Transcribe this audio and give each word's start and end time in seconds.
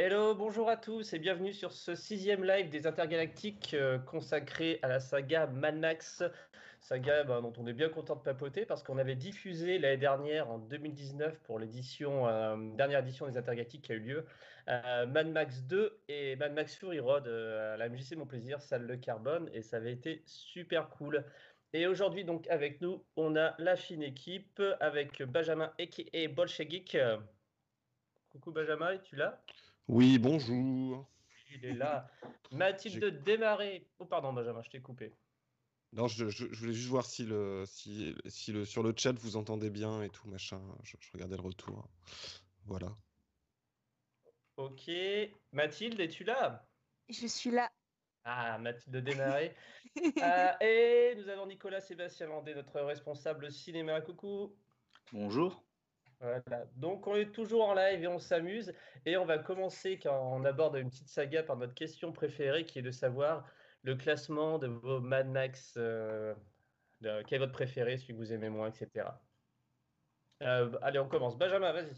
Hello, 0.00 0.32
bonjour 0.36 0.68
à 0.68 0.76
tous 0.76 1.12
et 1.12 1.18
bienvenue 1.18 1.52
sur 1.52 1.72
ce 1.72 1.96
sixième 1.96 2.44
live 2.44 2.68
des 2.68 2.86
Intergalactiques 2.86 3.74
euh, 3.74 3.98
consacré 3.98 4.78
à 4.82 4.88
la 4.88 5.00
saga 5.00 5.48
Mad 5.48 5.76
Max, 5.76 6.22
saga 6.80 7.24
bah, 7.24 7.40
dont 7.40 7.52
on 7.58 7.66
est 7.66 7.72
bien 7.72 7.88
content 7.88 8.16
de 8.16 8.20
papoter 8.20 8.64
parce 8.64 8.82
qu'on 8.82 8.98
avait 8.98 9.16
diffusé 9.16 9.78
l'année 9.78 9.96
dernière 9.96 10.50
en 10.50 10.58
2019 10.58 11.38
pour 11.40 11.58
l'édition 11.58 12.26
euh, 12.26 12.56
dernière 12.74 13.00
édition 13.00 13.26
des 13.26 13.36
Intergalactiques 13.36 13.82
qui 13.82 13.92
a 13.92 13.94
eu 13.96 14.00
lieu 14.00 14.26
euh, 14.68 15.06
Mad 15.06 15.30
Max 15.30 15.62
2 15.62 16.00
et 16.08 16.36
Mad 16.36 16.52
Max 16.52 16.74
Fury 16.76 17.00
Road 17.00 17.26
à 17.26 17.76
la 17.76 17.88
MJC 17.88 18.16
Mon 18.16 18.26
Plaisir, 18.26 18.60
salle 18.60 18.86
Le 18.86 18.96
Carbone 18.96 19.50
et 19.52 19.62
ça 19.62 19.78
avait 19.78 19.92
été 19.92 20.22
super 20.26 20.88
cool. 20.90 21.24
Et 21.72 21.86
aujourd'hui 21.86 22.24
donc 22.24 22.46
avec 22.48 22.80
nous 22.80 23.04
on 23.16 23.36
a 23.36 23.54
la 23.58 23.76
fine 23.76 24.02
équipe 24.02 24.62
avec 24.80 25.22
Benjamin 25.22 25.72
et 25.78 26.28
Bolshevik. 26.28 26.96
Coucou 28.30 28.52
Benjamin, 28.52 28.92
es-tu 28.92 29.16
là? 29.16 29.42
Oui, 29.88 30.18
bonjour. 30.18 31.08
Il 31.54 31.64
est 31.64 31.72
là. 31.72 32.10
Mathilde 32.52 33.22
démarrer. 33.24 33.86
Oh, 33.98 34.04
pardon, 34.04 34.34
Benjamin, 34.34 34.62
je 34.62 34.68
t'ai 34.68 34.80
coupé. 34.80 35.14
Non, 35.92 36.06
je, 36.06 36.24
voulais 36.24 36.74
juste 36.74 36.88
voir 36.88 37.06
si, 37.06 37.24
le, 37.24 37.64
si, 37.66 38.14
si 38.26 38.52
le, 38.52 38.64
sur 38.64 38.82
le 38.82 38.92
chat 38.96 39.12
vous 39.12 39.36
entendez 39.36 39.70
bien 39.70 40.02
et 40.02 40.10
tout, 40.10 40.28
machin. 40.28 40.60
Je, 40.82 40.96
regardais 41.14 41.36
le 41.36 41.42
retour. 41.42 41.88
Voilà. 42.66 42.94
Ok. 44.56 44.90
Mathilde, 45.52 45.98
es-tu 46.00 46.24
là? 46.24 46.68
Je 47.08 47.26
suis 47.26 47.50
là. 47.50 47.70
Ah, 48.24 48.58
Mathilde 48.58 48.98
démarrer. 48.98 49.54
Euh, 50.18 50.52
et 50.60 51.14
nous 51.16 51.28
avons 51.30 51.46
Nicolas 51.46 51.80
Sébastien 51.80 52.26
Landé, 52.26 52.54
notre 52.54 52.80
responsable 52.80 53.50
cinéma. 53.50 54.02
Coucou. 54.02 54.54
Bonjour. 55.12 55.64
Voilà. 56.20 56.66
Donc 56.76 57.06
on 57.06 57.14
est 57.14 57.32
toujours 57.32 57.66
en 57.66 57.74
live 57.74 58.02
et 58.02 58.08
on 58.08 58.18
s'amuse. 58.18 58.74
Et 59.06 59.16
on 59.16 59.24
va 59.24 59.38
commencer 59.38 59.98
quand 59.98 60.34
on 60.34 60.44
aborde 60.44 60.76
une 60.76 60.90
petite 60.90 61.08
saga 61.08 61.42
par 61.42 61.56
notre 61.56 61.74
question 61.74 62.12
préférée 62.12 62.64
qui 62.64 62.78
est 62.78 62.82
de 62.82 62.90
savoir 62.90 63.46
le 63.82 63.96
classement 63.96 64.58
de 64.58 64.66
vos 64.66 65.00
Mad 65.00 65.28
Max. 65.28 65.74
Euh, 65.76 66.34
quel 67.00 67.36
est 67.36 67.38
votre 67.38 67.52
préféré, 67.52 67.96
celui 67.96 68.14
que 68.14 68.18
vous 68.18 68.32
aimez 68.32 68.48
moins, 68.48 68.68
etc. 68.68 69.06
Euh, 70.42 70.70
allez, 70.82 70.98
on 70.98 71.08
commence. 71.08 71.36
Benjamin, 71.36 71.72
vas-y. 71.72 71.92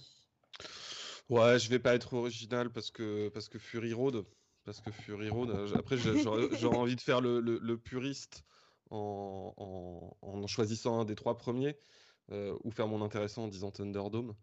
Ouais, 1.28 1.58
je 1.58 1.70
vais 1.70 1.78
pas 1.78 1.94
être 1.94 2.14
original 2.14 2.70
parce 2.70 2.90
que, 2.90 3.28
parce 3.28 3.48
que 3.48 3.58
Fury 3.58 3.92
Road. 3.92 4.24
Parce 4.64 4.80
que 4.80 4.90
Fury 4.90 5.30
Road, 5.30 5.50
euh, 5.50 5.74
après 5.76 5.96
j'aurais 6.58 6.76
envie 6.76 6.96
de 6.96 7.00
faire 7.00 7.20
le, 7.20 7.76
puriste 7.76 8.44
en, 8.90 9.54
en, 10.20 10.46
choisissant 10.46 11.00
un 11.00 11.04
des 11.04 11.14
trois 11.14 11.38
premiers. 11.38 11.76
Euh, 12.32 12.56
ou 12.62 12.70
faire 12.70 12.86
mon 12.86 13.02
intéressant 13.02 13.44
en 13.44 13.48
disant 13.48 13.72
Thunderdome. 13.72 14.34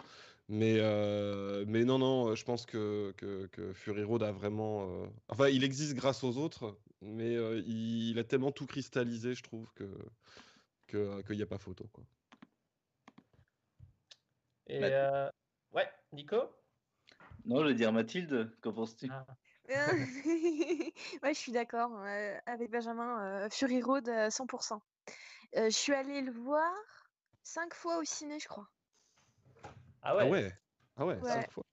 Mais, 0.50 0.78
euh, 0.80 1.64
mais 1.68 1.86
non, 1.86 2.00
non, 2.00 2.36
je 2.36 2.44
pense 2.44 2.66
que, 2.66 3.14
que, 3.18 3.74
Fury 3.74 4.04
Road 4.04 4.24
a 4.24 4.32
vraiment. 4.32 4.88
Euh, 4.90 5.08
enfin, 5.30 5.48
il 5.48 5.64
existe 5.64 5.94
grâce 5.94 6.24
aux 6.24 6.38
autres, 6.38 6.78
mais 7.02 7.34
il, 7.66 8.18
a 8.20 8.24
tellement 8.24 8.52
tout 8.52 8.66
cristallisé, 8.66 9.34
je 9.34 9.44
trouve, 9.44 9.72
que 9.74 9.88
qu'il 10.88 11.36
n'y 11.36 11.42
a 11.42 11.48
pas 11.48 11.58
photo. 11.58 11.86
Quoi. 11.92 12.04
Et 14.68 14.82
ouais, 15.74 15.90
Nico? 16.14 16.38
Non, 17.46 17.62
je 17.62 17.68
vais 17.68 17.76
dire 17.76 17.92
Mathilde, 17.92 18.56
qu'en 18.62 18.74
penses-tu? 18.74 19.10
Ah. 19.12 19.26
ouais, 19.70 21.34
je 21.34 21.34
suis 21.34 21.52
d'accord 21.52 21.92
avec 22.46 22.72
Benjamin. 22.72 23.50
Fury 23.50 23.82
Road, 23.82 24.08
100%. 24.08 24.82
je 25.54 25.70
suis 25.70 25.94
allée 25.94 26.22
le 26.22 26.32
voir 26.32 26.74
cinq 27.44 27.74
fois 27.74 27.98
au 27.98 28.04
ciné, 28.04 28.40
je 28.40 28.48
crois. 28.48 28.68
Ah 30.02 30.16
ouais? 30.16 30.24
Ah 30.24 30.30
ouais, 30.30 30.54
ah 30.98 31.06
ouais, 31.06 31.22
cinq 31.22 31.52
fois. 31.52 31.66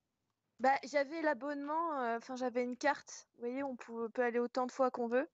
Bah, 0.61 0.79
j'avais 0.85 1.21
l'abonnement, 1.23 1.99
euh, 2.01 2.17
enfin 2.17 2.37
j'avais 2.37 2.63
une 2.63 2.77
carte. 2.77 3.27
Vous 3.35 3.41
voyez, 3.41 3.63
on 3.63 3.77
peut, 3.77 4.11
aller 4.23 4.39
autant 4.39 4.67
de 4.67 4.73
fois 4.73 4.91
qu'on 4.91 5.09
veut. 5.09 5.29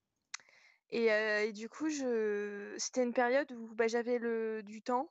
Et, 0.91 1.13
euh, 1.13 1.53
du 1.53 1.69
coup, 1.69 1.89
je... 1.89 2.75
c'était 2.79 3.03
une 3.05 3.13
période 3.13 3.51
où 3.53 3.75
bah, 3.75 3.87
j'avais 3.89 4.19
le... 4.19 4.63
du 4.63 4.83
temps. 4.83 5.11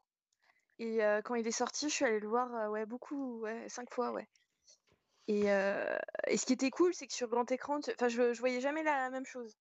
Et 0.80 1.03
euh, 1.03 1.22
quand 1.22 1.36
il 1.36 1.47
est 1.47 1.52
sorti, 1.52 1.90
je 1.90 1.94
suis 1.94 2.06
allée 2.06 2.20
le 2.20 2.28
voir 2.28 2.72
ouais, 2.72 2.86
beaucoup, 2.86 3.42
ouais, 3.42 3.68
cinq 3.70 3.94
fois, 3.94 4.12
ouais. 4.12 4.28
Et, 5.28 5.46
et 6.28 6.38
ce 6.38 6.46
qui 6.46 6.53
était 6.53 6.72
cool, 6.72 6.94
c'est 6.94 7.08
que 7.08 7.14
sur 7.14 7.30
grand 7.30 7.52
écran, 7.52 7.80
enfin, 7.88 8.08
je, 8.08 8.34
je 8.34 8.40
voyais 8.40 8.62
jamais 8.62 8.84
la 8.84 9.09
même 9.12 9.26
chose. 9.26 9.58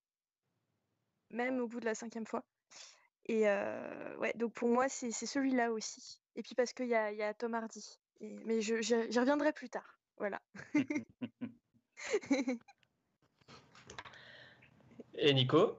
Même 1.30 1.60
au 1.60 1.68
bout 1.68 1.80
de 1.80 1.84
la 1.84 1.94
cinquième 1.94 2.26
fois. 2.26 2.42
Et 3.26 3.42
ouais, 4.18 4.32
donc 4.36 4.54
pour 4.54 4.68
moi, 4.68 4.88
c'est 4.88 5.10
celui-là 5.12 5.72
aussi. 5.72 6.20
Et 6.36 6.42
puis 6.42 6.54
parce 6.54 6.72
qu'il 6.72 6.86
y 6.86 6.94
a, 6.94 7.12
y 7.12 7.22
a, 7.22 7.34
Tom 7.34 7.54
Hardy. 7.54 7.98
mais 8.20 8.60
j'y 8.60 9.18
reviendrai 9.18 9.52
plus 9.52 9.68
tard. 9.68 9.97
Voilà. 10.18 10.40
Et 15.14 15.34
Nico? 15.34 15.78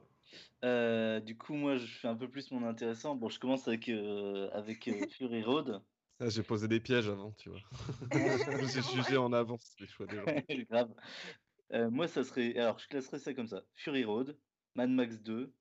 Du 0.63 1.37
coup, 1.37 1.53
moi, 1.53 1.77
je 1.77 1.85
fais 1.85 2.07
un 2.07 2.15
peu 2.15 2.29
plus 2.29 2.51
mon 2.51 2.65
intéressant. 2.67 3.15
Bon, 3.15 3.29
je 3.29 3.39
commence 3.39 3.67
avec, 3.67 3.89
avec 3.89 4.89
Fury 5.17 5.43
Road. 5.43 5.81
Ah, 6.21 6.27
j'ai 6.27 6.43
posé 6.43 6.67
des 6.67 6.81
pièges 6.81 7.07
avant, 7.07 7.31
tu 7.31 7.49
vois. 7.49 7.61
J'ai 8.73 8.81
jugé 8.81 9.15
en 9.15 9.31
avance 9.31 9.73
les 9.79 9.87
choix 9.87 10.05
des 10.05 10.17
gens. 10.17 10.25
Grave. 10.69 10.93
moi, 11.91 12.09
ça 12.09 12.25
serait. 12.25 12.57
Alors, 12.57 12.77
je 12.79 12.87
classerais 12.89 13.19
ça 13.19 13.33
comme 13.33 13.47
ça 13.47 13.63
Fury 13.75 14.03
Road, 14.03 14.37
Mad 14.75 14.89
Max 14.89 15.21
2, 15.21 15.53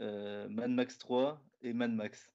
euh, 0.00 0.48
Mad 0.48 0.70
Max 0.70 0.98
3 0.98 1.42
et 1.62 1.72
Mad 1.72 1.92
Max. 1.92 2.30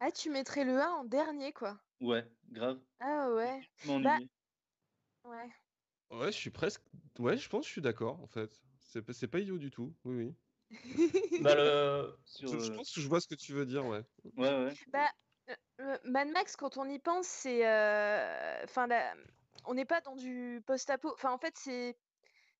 Ah, 0.00 0.10
tu 0.12 0.30
mettrais 0.30 0.64
le 0.64 0.78
1 0.80 0.88
en 0.88 1.04
dernier, 1.04 1.52
quoi. 1.52 1.80
Ouais, 2.00 2.24
grave. 2.50 2.80
Ah 3.00 3.30
ouais. 3.30 3.60
Bah... 3.84 4.18
Ouais. 5.24 5.50
Ouais, 6.10 6.32
je 6.32 6.36
suis 6.36 6.50
presque. 6.50 6.82
Ouais, 7.18 7.36
je 7.36 7.48
pense 7.48 7.62
que 7.62 7.66
je 7.66 7.72
suis 7.72 7.82
d'accord, 7.82 8.20
en 8.20 8.26
fait. 8.26 8.50
C'est 8.80 9.28
pas 9.28 9.38
idiot 9.38 9.58
du 9.58 9.70
tout. 9.70 9.94
Oui, 10.04 10.16
oui. 10.16 10.34
bah, 11.42 11.54
le... 11.54 12.16
je, 12.40 12.46
euh, 12.46 12.76
pense 12.76 12.92
que 12.92 13.00
je 13.00 13.08
vois 13.08 13.20
ce 13.20 13.28
que 13.28 13.34
tu 13.34 13.52
veux 13.52 13.66
dire, 13.66 13.84
ouais. 13.86 14.02
Ouais, 14.36 14.64
ouais. 14.64 14.72
Bah, 14.88 15.10
euh, 15.80 15.98
Mad 16.04 16.28
Max, 16.28 16.56
quand 16.56 16.76
on 16.78 16.88
y 16.88 16.98
pense, 16.98 17.26
c'est. 17.26 17.60
Enfin, 18.64 18.88
on 19.66 19.74
n'est 19.74 19.84
pas 19.84 20.00
dans 20.00 20.16
du 20.16 20.62
post-apo. 20.66 21.12
Enfin, 21.12 21.32
en 21.32 21.38
fait, 21.38 21.54
c'est 21.56 21.96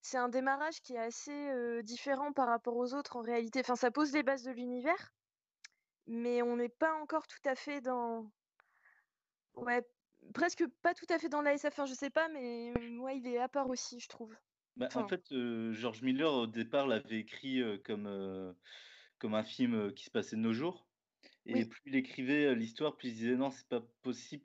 c'est 0.02 0.18
un 0.18 0.28
démarrage 0.28 0.80
qui 0.80 0.94
est 0.94 0.98
assez 0.98 1.82
différent 1.82 2.32
par 2.32 2.48
rapport 2.48 2.76
aux 2.76 2.94
autres 2.94 3.16
en 3.16 3.22
réalité. 3.22 3.60
Enfin, 3.60 3.76
ça 3.76 3.90
pose 3.90 4.12
les 4.12 4.22
bases 4.22 4.44
de 4.44 4.52
l'univers, 4.52 5.12
mais 6.06 6.42
on 6.42 6.56
n'est 6.56 6.68
pas 6.68 6.94
encore 7.00 7.26
tout 7.26 7.48
à 7.48 7.54
fait 7.54 7.80
dans. 7.80 8.30
Ouais, 9.56 9.82
presque 10.34 10.64
pas 10.82 10.94
tout 10.94 11.06
à 11.08 11.18
fait 11.18 11.28
dans 11.28 11.42
la 11.42 11.54
SF. 11.54 11.72
Enfin, 11.72 11.86
je 11.86 11.94
sais 11.94 12.10
pas, 12.10 12.28
mais 12.28 12.72
ouais, 12.98 13.18
il 13.18 13.26
est 13.26 13.38
à 13.38 13.48
part 13.48 13.68
aussi, 13.68 14.00
je 14.00 14.08
trouve. 14.08 14.34
Bah, 14.76 14.88
en 14.94 15.08
fait, 15.08 15.24
George 15.72 16.02
Miller 16.02 16.32
au 16.32 16.46
départ 16.46 16.86
l'avait 16.86 17.18
écrit 17.18 17.62
comme 17.84 18.54
comme 19.18 19.34
un 19.34 19.44
film 19.44 19.92
qui 19.92 20.04
se 20.04 20.10
passait 20.10 20.36
de 20.36 20.40
nos 20.40 20.54
jours. 20.54 20.86
Et 21.46 21.64
plus 21.64 21.82
il 21.86 21.96
écrivait 21.96 22.54
l'histoire, 22.54 22.96
plus 22.96 23.08
il 23.08 23.14
disait 23.14 23.36
non, 23.36 23.50
c'est 23.50 23.68
pas 23.68 23.82
possible 24.02 24.44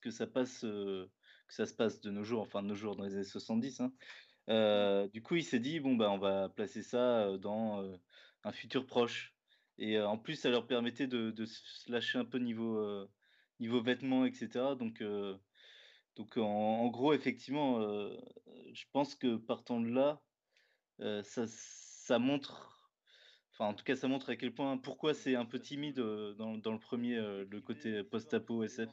que 0.00 0.10
ça 0.10 0.26
passe, 0.26 0.60
que 0.60 1.08
ça 1.48 1.66
se 1.66 1.74
passe 1.74 2.00
de 2.00 2.10
nos 2.10 2.24
jours, 2.24 2.42
enfin 2.42 2.62
de 2.62 2.68
nos 2.68 2.74
jours 2.74 2.96
dans 2.96 3.04
les 3.04 3.14
années 3.14 3.24
70. 3.24 3.80
Hein. 3.80 3.92
Euh, 4.48 5.06
du 5.08 5.22
coup, 5.22 5.36
il 5.36 5.44
s'est 5.44 5.60
dit 5.60 5.80
bon 5.80 5.94
bah 5.94 6.10
on 6.10 6.18
va 6.18 6.48
placer 6.48 6.82
ça 6.82 7.22
euh, 7.22 7.38
dans 7.38 7.82
euh, 7.82 7.96
un 8.44 8.52
futur 8.52 8.86
proche. 8.86 9.34
Et 9.78 9.98
en 9.98 10.18
plus, 10.18 10.34
ça 10.34 10.50
leur 10.50 10.66
permettait 10.66 11.06
de, 11.06 11.32
se 11.46 11.90
lâcher 11.90 12.18
un 12.18 12.24
peu 12.26 12.38
niveau 12.38 13.08
niveau 13.60 13.82
vêtements, 13.82 14.24
etc. 14.24 14.48
Donc 14.78 15.02
donc 16.16 16.36
en, 16.36 16.88
gros, 16.88 17.12
effectivement, 17.12 17.80
je 17.80 18.84
pense 18.92 19.14
que 19.14 19.36
partant 19.36 19.80
de 19.80 19.88
là, 19.88 20.20
ça, 21.22 21.44
ça 21.46 22.18
montre, 22.18 22.90
enfin 23.52 23.66
en 23.66 23.74
tout 23.74 23.84
cas, 23.84 23.96
ça 23.96 24.08
montre 24.08 24.30
à 24.30 24.36
quel 24.36 24.52
point 24.52 24.76
pourquoi 24.76 25.14
c'est 25.14 25.34
un 25.34 25.46
peu 25.46 25.58
timide 25.60 26.00
dans, 26.36 26.58
dans 26.58 26.72
le 26.72 26.78
premier, 26.78 27.16
le 27.16 27.60
côté 27.60 28.02
post-apo 28.02 28.64
SF. 28.64 28.90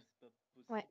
Ouais. 0.70 0.86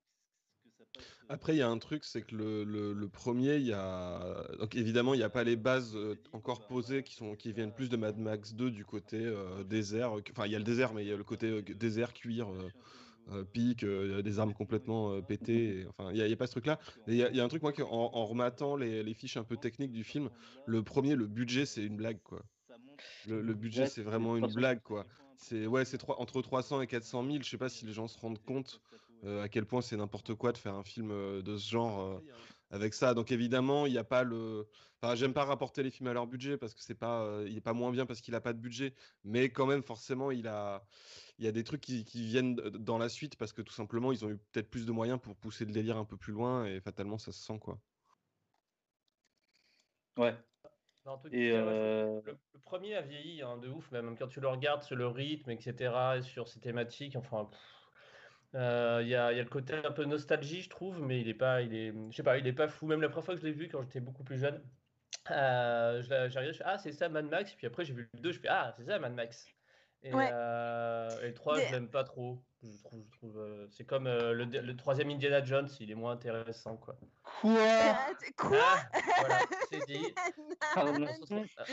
Après, 1.29 1.55
il 1.55 1.59
y 1.59 1.63
a 1.63 1.69
un 1.69 1.79
truc, 1.79 2.05
c'est 2.05 2.23
que 2.23 2.37
le, 2.37 2.65
le, 2.65 3.09
premier, 3.09 3.57
il 3.57 3.67
y 3.67 3.73
a. 3.73 4.47
Donc, 4.61 4.77
évidemment, 4.77 5.15
il 5.15 5.19
n'y 5.19 5.25
a 5.25 5.29
pas 5.29 5.43
les 5.43 5.57
bases 5.57 5.97
euh, 5.97 6.15
encore 6.33 6.67
posées 6.67 7.03
qui, 7.03 7.15
sont, 7.15 7.35
qui 7.35 7.53
viennent 7.53 7.73
plus 7.73 7.89
de 7.89 7.97
Mad 7.97 8.17
Max 8.17 8.55
2 8.55 8.71
du 8.71 8.85
côté 8.85 9.19
euh, 9.25 9.65
désert. 9.65 10.13
Enfin, 10.13 10.47
il 10.47 10.53
y 10.53 10.55
a 10.55 10.59
le 10.59 10.65
désert, 10.65 10.95
mais 10.95 11.05
il 11.05 11.09
y 11.09 11.13
a 11.13 11.17
le 11.17 11.25
côté 11.25 11.51
euh, 11.51 11.63
désert, 11.63 12.13
cuir, 12.13 12.49
pique, 13.53 13.85
des 13.85 14.39
armes 14.39 14.55
complètement 14.55 15.21
pétées. 15.23 15.87
enfin, 15.89 16.11
il 16.13 16.25
n'y 16.25 16.33
a, 16.33 16.37
pas 16.37 16.47
ce 16.47 16.53
truc-là. 16.53 16.79
Il 17.07 17.15
y, 17.15 17.19
y, 17.19 17.41
a 17.41 17.45
un 17.45 17.49
truc, 17.49 17.63
moi, 17.63 17.73
en, 17.81 18.11
en 18.13 18.27
rematant 18.27 18.77
les, 18.77 19.03
les, 19.03 19.15
fiches 19.15 19.37
un 19.37 19.45
peu 19.45 19.57
techniques 19.57 19.93
du 19.93 20.05
film, 20.05 20.31
le 20.67 20.83
premier, 20.83 21.17
le 21.17 21.27
budget, 21.27 21.67
c'est 21.67 21.83
une 21.83 21.97
blague, 21.97 22.19
quoi. 22.23 22.43
Le, 23.27 23.55
budget, 23.55 23.87
c'est 23.87 24.03
vraiment 24.03 24.37
une 24.37 24.53
blague, 24.53 24.83
quoi. 24.83 25.07
C'est 25.37 25.67
ouais, 25.67 25.85
c'est 25.85 26.03
entre 26.09 26.41
300 26.41 26.81
et 26.81 26.87
400 26.87 27.25
000. 27.25 27.39
Je 27.43 27.49
sais 27.49 27.59
pas 27.59 27.69
si 27.69 27.85
les 27.85 27.93
gens 27.93 28.09
se 28.09 28.19
rendent 28.19 28.43
compte 28.43 28.81
euh, 29.25 29.43
à 29.43 29.49
quel 29.49 29.67
point 29.67 29.83
c'est 29.83 29.97
n'importe 29.97 30.35
quoi 30.35 30.53
de 30.53 30.59
faire 30.59 30.75
un 30.75 30.83
film 30.83 31.11
euh, 31.11 31.43
de 31.43 31.57
ce 31.57 31.71
genre 31.71 32.21
avec 32.71 32.95
ça. 32.95 33.15
Donc 33.15 33.33
évidemment, 33.33 33.87
il 33.87 33.93
n'y 33.93 33.99
a 33.99 34.05
pas 34.05 34.25
le. 34.25 34.69
Enfin, 35.03 35.15
j'aime 35.15 35.35
pas 35.35 35.45
rapporter 35.45 35.83
les 35.83 35.91
films 35.91 36.09
à 36.09 36.15
leur 36.15 36.27
budget 36.27 36.57
parce 36.57 36.75
que 36.75 36.81
c'est 36.83 36.95
pas, 36.95 37.23
euh, 37.23 37.47
il 37.49 37.57
est 37.57 37.61
pas 37.61 37.75
moins 37.75 37.91
bien 37.91 38.07
parce 38.07 38.21
qu'il 38.21 38.35
a 38.35 38.41
pas 38.41 38.53
de 38.53 38.59
budget, 38.59 38.95
mais 39.25 39.51
quand 39.51 39.67
même 39.67 39.83
forcément 39.83 40.31
il 40.31 40.49
a, 40.49 40.87
il 41.39 41.45
y 41.45 41.49
a 41.49 41.53
des 41.53 41.65
trucs 41.65 41.83
qui, 41.83 42.05
qui 42.05 42.25
viennent 42.25 42.55
dans 42.55 42.97
la 42.97 43.11
suite 43.11 43.37
parce 43.37 43.53
que 43.53 43.61
tout 43.61 43.75
simplement 43.75 44.11
ils 44.11 44.25
ont 44.25 44.31
eu 44.31 44.39
peut-être 44.39 44.71
plus 44.71 44.87
de 44.87 44.93
moyens 44.93 45.21
pour 45.21 45.37
pousser 45.37 45.67
le 45.67 45.73
délire 45.73 45.99
un 45.99 46.07
peu 46.07 46.17
plus 46.17 46.33
loin 46.33 46.65
et 46.65 46.81
fatalement 46.81 47.19
ça 47.19 47.31
se 47.31 47.41
sent 47.45 47.59
quoi. 47.59 47.79
Ouais. 50.17 50.35
et 51.31 51.51
le, 51.51 52.23
premier 52.65 52.95
a 52.95 53.03
vieilli 53.03 53.43
hein, 53.43 53.59
de 53.59 53.69
ouf, 53.69 53.91
même 53.93 54.17
quand 54.17 54.29
tu 54.29 54.41
le 54.41 54.49
regardes 54.49 54.83
sur 54.83 54.97
le 54.97 55.07
rythme, 55.07 55.51
etc., 55.51 55.95
et 56.17 56.23
sur 56.23 56.49
ses 56.49 56.61
thématiques, 56.61 57.17
enfin. 57.17 57.49
Euh, 57.53 57.57
il 58.55 59.09
y, 59.09 59.15
a, 59.15 59.33
y, 59.33 59.41
a 59.41 59.43
le 59.43 59.49
côté 59.49 59.75
un 59.75 59.93
peu 59.93 60.05
nostalgie, 60.05 60.63
je 60.63 60.71
trouve, 60.71 61.01
mais 61.01 61.21
il 61.21 61.29
est 61.29 61.35
pas, 61.35 61.63
il 61.63 61.75
est, 61.75 61.93
je 62.11 62.17
sais 62.17 62.23
pas, 62.23 62.39
il 62.39 62.47
est 62.47 62.53
pas 62.53 62.69
fou. 62.69 62.87
Même 62.87 63.03
la 63.03 63.09
première 63.09 63.25
fois 63.25 63.35
que 63.35 63.41
je 63.41 63.47
l'ai 63.47 63.53
vu, 63.53 63.69
quand 63.69 63.83
j'étais 63.83 64.01
beaucoup 64.01 64.25
plus 64.25 64.39
jeune, 64.39 64.63
euh, 65.31 66.03
j'arrive, 66.03 66.53
je 66.53 66.59
fais 66.59 66.65
ah 66.65 66.79
c'est 66.79 66.93
ça 66.93 67.09
Mad 67.09 67.27
Max, 67.27 67.53
puis 67.55 67.67
après 67.67 67.85
j'ai 67.85 67.93
vu 67.93 68.09
le 68.15 68.21
2, 68.21 68.33
je 68.33 68.41
fais 68.41 68.49
ah 68.49 68.73
c'est 68.77 68.85
ça 68.85 68.99
Mad 68.99 69.15
Max. 69.15 69.47
Et, 70.03 70.13
euh, 70.15 71.21
et 71.23 71.29
le 71.29 71.35
3, 71.35 71.59
je 71.59 71.73
l'aime 71.73 71.89
pas 71.89 72.05
trop. 72.05 72.41
Je 72.63 72.83
trouve, 72.83 73.05
je 73.05 73.17
trouve 73.19 73.39
euh, 73.39 73.67
c'est 73.71 73.85
comme 73.85 74.07
euh, 74.07 74.33
le, 74.33 74.45
le, 74.45 74.77
troisième 74.77 75.11
Indiana 75.11 75.45
Jones, 75.45 75.69
il 75.81 75.91
est 75.91 75.95
moins 75.95 76.13
intéressant 76.13 76.77
quoi. 76.77 76.97
Quoi? 77.23 77.97
Quoi? 78.37 78.59
Ah, 78.63 78.89
Voilà, 79.21 79.39
c'est 79.71 79.87
dit. 79.87 80.15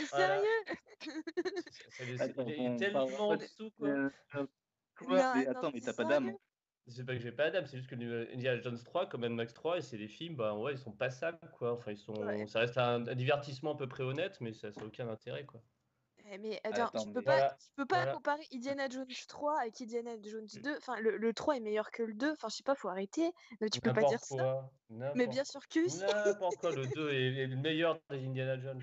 Sérieux? 0.06 0.44
Il 2.00 2.60
est 2.60 2.76
tellement 2.76 3.06
en 3.06 3.36
dessous 3.36 3.70
quoi. 3.78 3.88
Quoi? 4.96 5.34
Mais 5.34 5.46
attends, 5.48 5.70
mais 5.72 5.80
t'as 5.80 5.92
pas 5.92 6.04
d'âme. 6.04 6.32
C'est 6.86 7.06
pas 7.06 7.14
que 7.14 7.20
j'ai 7.20 7.32
pas 7.32 7.50
d'âme, 7.50 7.66
c'est 7.66 7.78
juste 7.78 7.88
que 7.88 8.34
Indiana 8.34 8.60
Jones 8.60 8.78
3, 8.84 9.08
comme 9.08 9.26
Max 9.28 9.54
3, 9.54 9.78
et 9.78 9.80
c'est 9.80 9.96
des 9.96 10.08
films, 10.08 10.36
bah 10.36 10.54
ouais, 10.54 10.72
ils 10.72 10.78
sont 10.78 10.92
passables, 10.92 11.38
quoi. 11.56 11.72
Enfin, 11.72 11.92
ils 11.92 11.96
sont, 11.96 12.14
ça 12.46 12.60
reste 12.60 12.76
un, 12.76 13.00
divertissement 13.00 13.72
à 13.72 13.76
peu 13.76 13.88
près 13.88 14.02
honnête, 14.02 14.38
mais 14.40 14.52
ça 14.52 14.68
n'a 14.68 14.84
aucun 14.84 15.08
intérêt, 15.08 15.44
quoi. 15.44 15.62
Eh, 16.30 16.38
mais 16.38 16.60
attends, 16.64 16.90
tu 16.98 17.10
peux 17.12 17.22
pas, 17.22 17.50
tu 17.50 17.68
peux 17.76 17.86
pas 17.86 18.06
comparer 18.06 18.42
Indiana 18.52 18.88
Jones 18.88 19.06
3 19.28 19.60
avec 19.60 19.80
Indiana 19.80 20.12
Jones 20.22 20.48
2. 20.62 20.76
Enfin, 20.78 20.98
le, 21.00 21.18
le 21.18 21.34
3 21.34 21.56
est 21.56 21.60
meilleur 21.60 21.90
que 21.90 22.02
le 22.02 22.14
2. 22.14 22.32
Enfin, 22.32 22.48
je 22.48 22.56
sais 22.56 22.62
pas, 22.62 22.74
faut 22.74 22.88
arrêter. 22.88 23.30
Mais 23.60 23.68
tu 23.68 23.80
peux 23.80 23.92
pas 23.92 24.04
dire 24.04 24.20
ça. 24.20 24.70
Mais 25.14 25.26
bien 25.26 25.44
sûr 25.44 25.60
que 25.68 25.86
si. 25.86 26.00
N'importe 26.00 26.56
quoi, 26.56 26.74
le 26.74 26.86
2 26.86 27.10
est, 27.10 27.46
le 27.46 27.56
meilleur 27.56 28.00
des 28.10 28.24
Indiana 28.24 28.58
Jones. 28.58 28.82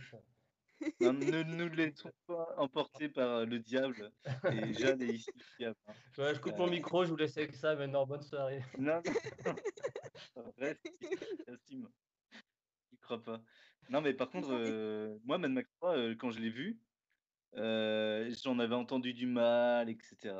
ne 1.01 1.43
nous 1.43 1.69
laissons 1.69 2.11
pas 2.27 2.53
emporter 2.57 3.09
par 3.09 3.45
le 3.45 3.59
diable. 3.59 4.11
Et 4.51 4.73
Jeanne 4.73 5.01
est 5.01 5.13
ici. 5.13 5.31
Hein. 5.63 5.73
je 6.17 6.39
coupe 6.39 6.57
mon 6.57 6.67
euh, 6.67 6.71
micro, 6.71 7.05
je 7.05 7.09
vous 7.11 7.17
laisse 7.17 7.37
avec 7.37 7.53
ça. 7.53 7.75
Maintenant, 7.75 8.05
bonne 8.05 8.21
soirée. 8.21 8.63
Non, 8.77 9.01
non. 9.45 9.55
Reste, 10.57 10.87
estime. 11.47 11.87
Il 12.91 12.99
croit 12.99 13.23
pas. 13.23 13.41
Non, 13.89 14.01
mais 14.01 14.13
par 14.13 14.29
contre, 14.29 14.49
euh, 14.51 15.17
moi, 15.25 15.37
Mad 15.37 15.51
Max 15.51 15.69
3, 15.81 15.97
euh, 15.97 16.15
quand 16.15 16.31
je 16.31 16.39
l'ai 16.39 16.49
vu, 16.49 16.79
euh, 17.57 18.33
j'en 18.43 18.57
avais 18.59 18.75
entendu 18.75 19.13
du 19.13 19.27
mal, 19.27 19.89
etc. 19.89 20.33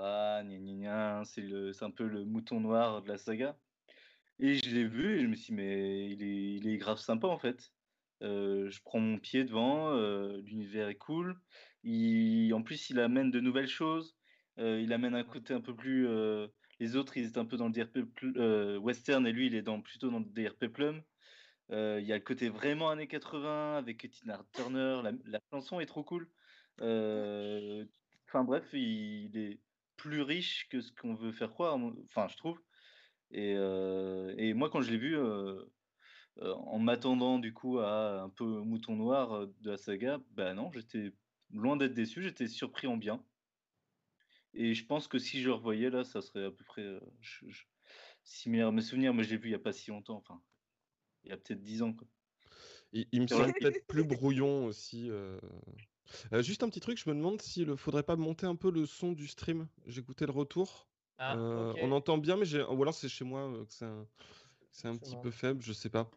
C'est 1.26 1.84
un 1.84 1.92
peu 1.92 2.08
le 2.08 2.24
mouton 2.24 2.62
noir 2.62 3.02
de 3.02 3.10
la 3.10 3.18
saga. 3.18 3.58
Et 4.40 4.56
je 4.56 4.74
l'ai 4.74 4.86
vu 4.88 5.18
et 5.18 5.22
je 5.22 5.28
me 5.28 5.36
suis 5.36 5.54
dit, 5.54 5.54
mais 5.54 6.10
il 6.12 6.24
est, 6.24 6.56
il 6.56 6.68
est 6.68 6.78
grave 6.78 6.98
sympa 6.98 7.28
en 7.28 7.38
fait. 7.38 7.72
Je 8.22 8.80
prends 8.84 9.00
mon 9.00 9.18
pied 9.18 9.44
devant, 9.44 9.96
l'univers 10.42 10.90
est 10.90 10.96
cool. 10.96 11.40
En 11.86 12.62
plus, 12.64 12.90
il 12.90 13.00
amène 13.00 13.32
de 13.32 13.40
nouvelles 13.40 13.68
choses. 13.68 14.16
il 14.58 14.94
amène 14.94 15.16
un 15.16 15.24
côté 15.24 15.54
un 15.54 15.62
peu 15.62 15.76
plus. 15.76 16.08
les 16.80 16.96
autres, 16.96 17.18
ils 17.18 17.28
étaient 17.28 17.40
un 17.40 17.46
peu 17.46 17.58
dans 17.58 17.68
le 17.68 17.74
DRP 17.74 18.00
western 18.82 19.26
et 19.28 19.32
lui, 19.32 19.48
il 19.48 19.56
est 19.56 19.62
dans, 19.62 19.82
plutôt 19.82 20.10
dans 20.10 20.20
le 20.20 20.26
DRP 20.26 20.68
plum. 20.68 21.02
Il 21.70 22.04
y 22.06 22.12
a 22.12 22.18
le 22.18 22.24
côté 22.24 22.50
vraiment 22.50 22.90
années 22.90 23.08
80 23.08 23.78
avec 23.78 24.10
Tina 24.12 24.44
Turner. 24.54 25.02
La, 25.26 25.40
chanson 25.52 25.80
est 25.80 25.86
trop 25.86 26.04
cool. 26.04 26.30
Enfin 26.80 28.44
bref, 28.44 28.66
il 28.74 29.38
est 29.38 29.60
plus 29.98 30.22
riche 30.22 30.68
que 30.70 30.82
ce 30.82 30.92
qu'on 30.92 31.14
veut 31.14 31.32
faire 31.32 31.52
croire, 31.52 31.78
enfin 32.06 32.28
je 32.28 32.38
trouve. 32.38 32.60
Et 33.32 34.54
moi 34.54 34.70
quand 34.70 34.82
je 34.82 34.92
l'ai 34.92 34.98
vu, 34.98 35.18
en 36.40 36.80
m'attendant 36.80 37.40
du 37.40 37.54
coup 37.54 37.80
à 37.80 38.22
un 38.22 38.30
peu 38.30 38.46
mouton 38.46 38.96
noir 38.96 39.48
de 39.48 39.72
la 39.72 39.78
saga, 39.78 40.20
bah 40.32 40.54
non, 40.54 40.72
j'étais 40.72 41.12
loin 41.52 41.76
d'être 41.76 41.94
déçu, 41.94 42.24
j'étais 42.24 42.48
surpris 42.48 42.88
en 42.88 42.98
bien. 42.98 43.24
Et 44.54 44.74
je 44.74 44.86
pense 44.86 45.08
que 45.08 45.20
si 45.20 45.42
je 45.42 45.48
le 45.48 45.54
revoyais 45.54 45.90
là, 45.90 46.04
ça 46.04 46.22
serait 46.22 46.46
à 46.46 46.52
peu 46.52 46.64
près 46.64 47.00
similaire 48.24 48.68
à 48.68 48.72
mes 48.72 48.82
souvenirs, 48.82 49.14
mais 49.14 49.24
je 49.24 49.30
l'ai 49.32 49.38
vu 49.38 49.48
il 49.48 49.52
n'y 49.52 49.56
a 49.56 49.60
pas 49.60 49.74
si 49.74 49.92
longtemps, 49.92 50.18
enfin 50.18 50.42
il 51.24 51.30
y 51.30 51.34
a 51.34 51.38
peut-être 51.38 51.62
10 51.62 51.82
ans. 51.84 51.94
Quoi. 51.94 52.08
Il, 52.94 53.22
me 53.22 53.28
semble 53.28 53.54
peut-être 53.60 53.86
plus 53.88 54.04
brouillon 54.04 54.66
aussi. 54.66 55.10
Euh, 55.10 55.40
juste 56.40 56.64
un 56.64 56.70
petit 56.70 56.80
truc, 56.80 56.98
je 56.98 57.10
me 57.10 57.16
demande 57.16 57.42
s'il 57.42 57.76
faudrait 57.78 58.04
pas 58.04 58.16
monter 58.16 58.46
un 58.46 58.56
peu 58.56 58.72
le 58.72 58.86
son 58.86 59.14
du 59.14 59.28
stream. 59.28 59.68
J'écoutais 59.86 60.26
le 60.26 60.32
retour. 60.32 60.88
Ah, 61.18 61.38
euh, 61.38 61.74
on 61.82 61.92
entend 61.92 62.18
bien, 62.18 62.36
mais 62.36 62.62
ou 62.64 62.82
alors 62.82 62.96
c'est 62.96 63.10
chez 63.10 63.24
moi 63.24 63.42
euh, 63.42 63.64
que 63.66 63.74
c'est 63.74 63.86
un, 63.86 64.08
petit 64.98 65.18
peu 65.18 65.32
faible, 65.32 65.62
je 65.62 65.74
sais 65.74 65.90
pas. 65.90 66.10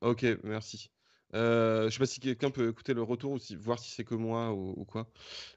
ok, 0.00 0.26
merci. 0.44 0.90
Euh, 1.34 1.84
je 1.88 1.90
sais 1.90 1.98
pas 1.98 2.06
si 2.06 2.20
quelqu'un 2.20 2.50
peut 2.50 2.70
écouter 2.70 2.94
le 2.94 3.02
retour 3.02 3.32
ou 3.32 3.38
si, 3.38 3.54
voir 3.54 3.78
si 3.78 3.90
c'est 3.90 4.04
que 4.04 4.14
moi 4.14 4.52
ou, 4.52 4.84
quoi. 4.84 5.06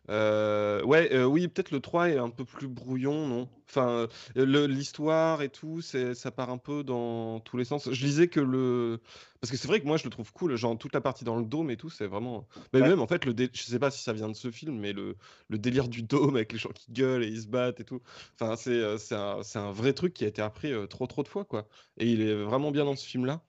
Euh, 0.10 0.84
ouais, 0.84 1.14
euh, 1.14 1.26
oui, 1.26 1.48
peut-être 1.48 1.72
le 1.72 1.80
3 1.80 2.10
est 2.10 2.18
un 2.18 2.30
peu 2.30 2.44
plus 2.44 2.68
brouillon, 2.68 3.28
non? 3.28 3.50
Enfin, 3.70 4.10
l'histoire 4.36 5.42
et 5.42 5.50
tout, 5.50 5.82
ça 5.82 6.32
part 6.32 6.50
un 6.50 6.58
peu 6.58 6.84
dans 6.84 7.40
tous 7.40 7.56
les 7.56 7.64
sens. 7.64 7.90
Je 7.90 8.06
disais 8.06 8.28
que 8.28 8.42
le. 8.42 9.00
Parce 9.40 9.50
que 9.50 9.58
c'est 9.58 9.68
vrai 9.68 9.80
que 9.80 9.88
moi 9.88 9.98
je 9.98 10.04
le 10.04 10.10
trouve 10.10 10.32
cool, 10.34 10.56
genre 10.56 10.78
toute 10.78 10.94
la 10.94 11.02
partie 11.02 11.24
dans 11.24 11.38
le 11.38 11.46
dôme 11.46 11.72
et 11.72 11.78
tout, 11.78 11.90
c'est 11.90 12.06
vraiment. 12.06 12.48
Mais 12.74 12.82
même 12.82 13.00
en 13.00 13.08
fait, 13.08 13.24
le 13.26 13.34
je 13.54 13.62
sais 13.64 13.80
pas 13.80 13.90
si 13.90 14.04
ça 14.04 14.12
vient 14.12 14.28
de 14.28 14.36
ce 14.36 14.52
film, 14.52 14.78
mais 14.78 14.92
le, 14.92 15.16
le 15.48 15.58
délire 15.58 15.88
du 15.88 16.04
dôme 16.04 16.36
avec 16.36 16.52
les 16.52 16.60
gens 16.60 16.70
qui 16.70 16.92
gueulent 16.92 17.24
et 17.24 17.28
ils 17.28 17.44
se 17.44 17.48
battent 17.48 17.80
et 17.80 17.86
tout. 17.86 18.02
Enfin, 18.40 18.58
c'est 18.58 18.84
un, 19.16 19.42
un, 19.56 19.72
vrai 19.72 19.94
truc 19.94 20.14
qui 20.14 20.26
a 20.26 20.28
été 20.28 20.42
appris 20.42 20.74
trop 20.90 21.08
trop 21.08 21.24
de 21.24 21.30
fois, 21.30 21.46
quoi. 21.46 21.66
Et 21.98 22.12
il 22.12 22.22
est 22.22 22.44
vraiment 22.44 22.72
bien 22.72 22.84
dans 22.84 22.96
ce 22.98 23.08
film-là. 23.08 23.42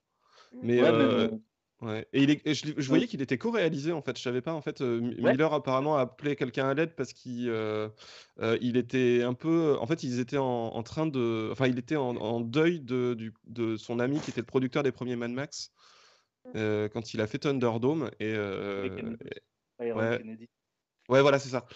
Mais. 0.62 0.80
Ouais. 0.80 1.30
Et, 2.12 2.22
il 2.22 2.30
est, 2.30 2.54
je, 2.54 2.88
voyais 2.88 3.06
qu'il 3.06 3.22
était 3.22 3.38
co-réalisé 3.38 3.92
en 3.92 4.02
fait. 4.02 4.16
Je 4.16 4.22
savais 4.22 4.40
pas 4.40 4.52
en 4.52 4.60
fait. 4.60 4.80
Euh, 4.80 5.00
Miller 5.00 5.52
apparemment 5.52 5.96
a 5.96 6.02
appelé 6.02 6.36
quelqu'un 6.36 6.68
à 6.68 6.74
l'aide 6.74 6.94
parce 6.94 7.12
qu'il 7.12 7.48
euh, 7.48 7.88
euh, 8.40 8.56
il 8.60 8.76
était 8.76 9.22
un 9.22 9.34
peu. 9.34 9.76
En 9.80 9.86
fait, 9.86 10.02
ils 10.04 10.20
étaient 10.20 10.38
en, 10.38 10.82
train 10.82 11.06
de. 11.06 11.48
Enfin, 11.50 11.66
il 11.66 11.78
était 11.78 11.96
en, 11.96 12.40
deuil 12.40 12.80
de, 12.80 13.14
du, 13.14 13.32
de, 13.46 13.76
son 13.76 13.98
ami 13.98 14.20
qui 14.20 14.30
était 14.30 14.40
le 14.40 14.46
producteur 14.46 14.82
des 14.82 14.92
premiers 14.92 15.16
Mad 15.16 15.32
Max 15.32 15.72
mmh. 16.54 16.88
quand 16.92 17.14
il 17.14 17.20
a 17.20 17.26
fait 17.26 17.38
Thunderdome 17.38 18.10
et. 18.20 18.36
ouais. 19.80 19.90
ouais. 21.08 21.20
voilà, 21.20 21.38
c'est 21.38 21.50
ça. 21.50 21.66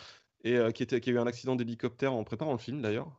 Et 0.45 0.57
qui, 0.73 0.85
était, 0.85 1.01
qui 1.01 1.11
a 1.11 1.15
eu 1.15 1.19
un 1.19 1.27
accident 1.27 1.57
d'hélicoptère 1.57 2.13
en 2.13 2.23
préparant 2.23 2.53
le 2.53 2.59
film 2.59 2.81
d'ailleurs. 2.81 3.11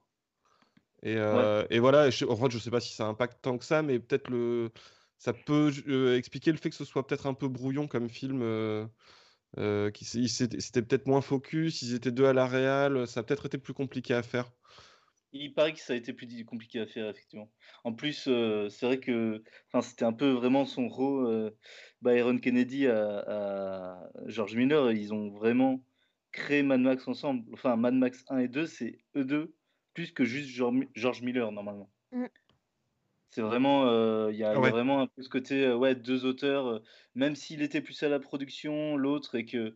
Et, 1.03 1.15
et, 1.15 1.79
voilà. 1.79 2.09
je, 2.09 2.25
en 2.25 2.35
fait, 2.37 2.49
je 2.49 2.59
sais 2.59 2.71
pas 2.71 2.79
si 2.79 2.93
ça 2.93 3.07
impacte 3.07 3.41
tant 3.41 3.57
que 3.57 3.65
ça, 3.65 3.81
mais 3.81 3.99
peut-être 3.99 4.29
le 4.29 4.71
ça 5.17 5.33
peut 5.33 5.71
expliquer 6.15 6.51
le 6.51 6.57
fait 6.57 6.69
que 6.69 6.75
ce 6.75 6.85
soit 6.85 7.05
peut-être 7.05 7.27
un 7.27 7.33
peu 7.33 7.47
brouillon 7.47 7.87
comme 7.87 8.09
film. 8.09 8.41
qui 9.93 10.05
c'était 10.05 10.81
peut-être 10.81 11.07
moins 11.07 11.21
focus, 11.21 11.81
ils 11.81 11.95
étaient 11.95 12.11
deux 12.11 12.25
à 12.25 12.33
la 12.33 12.47
réal, 12.47 13.07
ça 13.07 13.21
a 13.21 13.23
peut-être 13.23 13.47
été 13.47 13.57
plus 13.57 13.73
compliqué 13.73 14.13
à 14.13 14.23
faire. 14.23 14.51
Il 15.33 15.53
paraît 15.53 15.73
que 15.73 15.79
ça 15.79 15.93
a 15.93 15.95
été 15.95 16.13
plus 16.13 16.45
compliqué 16.45 16.79
à 16.79 16.87
faire, 16.87 17.09
effectivement. 17.09 17.51
En 17.83 17.93
plus, 17.93 18.29
c'est 18.69 18.85
vrai 18.85 18.99
que 18.99 19.43
c'était 19.81 20.05
un 20.05 20.13
peu 20.13 20.29
vraiment 20.29 20.65
son 20.65 20.87
rôle. 20.87 21.53
Byron 22.01 22.39
Kennedy 22.39 22.87
à, 22.87 24.09
George 24.25 24.55
Miller, 24.55 24.91
ils 24.91 25.13
ont 25.13 25.29
vraiment 25.29 25.83
créé 26.31 26.63
Mad 26.63 26.79
Max 26.81 27.07
ensemble. 27.07 27.43
Enfin, 27.53 27.75
Mad 27.75 27.95
Max 27.95 28.23
1 28.29 28.39
et 28.39 28.47
2, 28.47 28.67
c'est 28.67 28.99
eux 29.15 29.25
deux, 29.25 29.53
plus 29.93 30.11
que 30.11 30.23
juste 30.23 30.49
George 30.93 31.21
Miller, 31.21 31.51
normalement. 31.51 31.89
Mmh. 32.11 32.25
C'est 33.29 33.41
vraiment, 33.41 33.87
euh, 33.87 34.31
il 34.31 34.37
y, 34.37 34.43
a 34.43 34.53
vraiment 34.53 35.01
un 35.01 35.07
peu 35.07 35.21
ce 35.21 35.29
côté, 35.29 35.65
euh, 35.65 35.75
ouais, 35.75 35.95
deux 35.95 36.25
auteurs, 36.25 36.67
euh, 36.67 36.79
même 37.13 37.35
s'il 37.35 37.61
était 37.61 37.81
plus 37.81 38.01
à 38.03 38.09
la 38.09 38.19
production, 38.19 38.95
l'autre, 38.95 39.35
et 39.35 39.45
que 39.45 39.75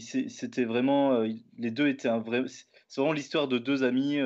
c'était 0.00 0.64
vraiment, 0.64 1.22
les 1.56 1.70
deux 1.70 1.88
étaient 1.88 2.08
un 2.08 2.18
vrai, 2.18 2.44
c'est 2.48 3.00
vraiment 3.00 3.12
l'histoire 3.12 3.46
de 3.46 3.58
deux 3.58 3.84
amis 3.84 4.18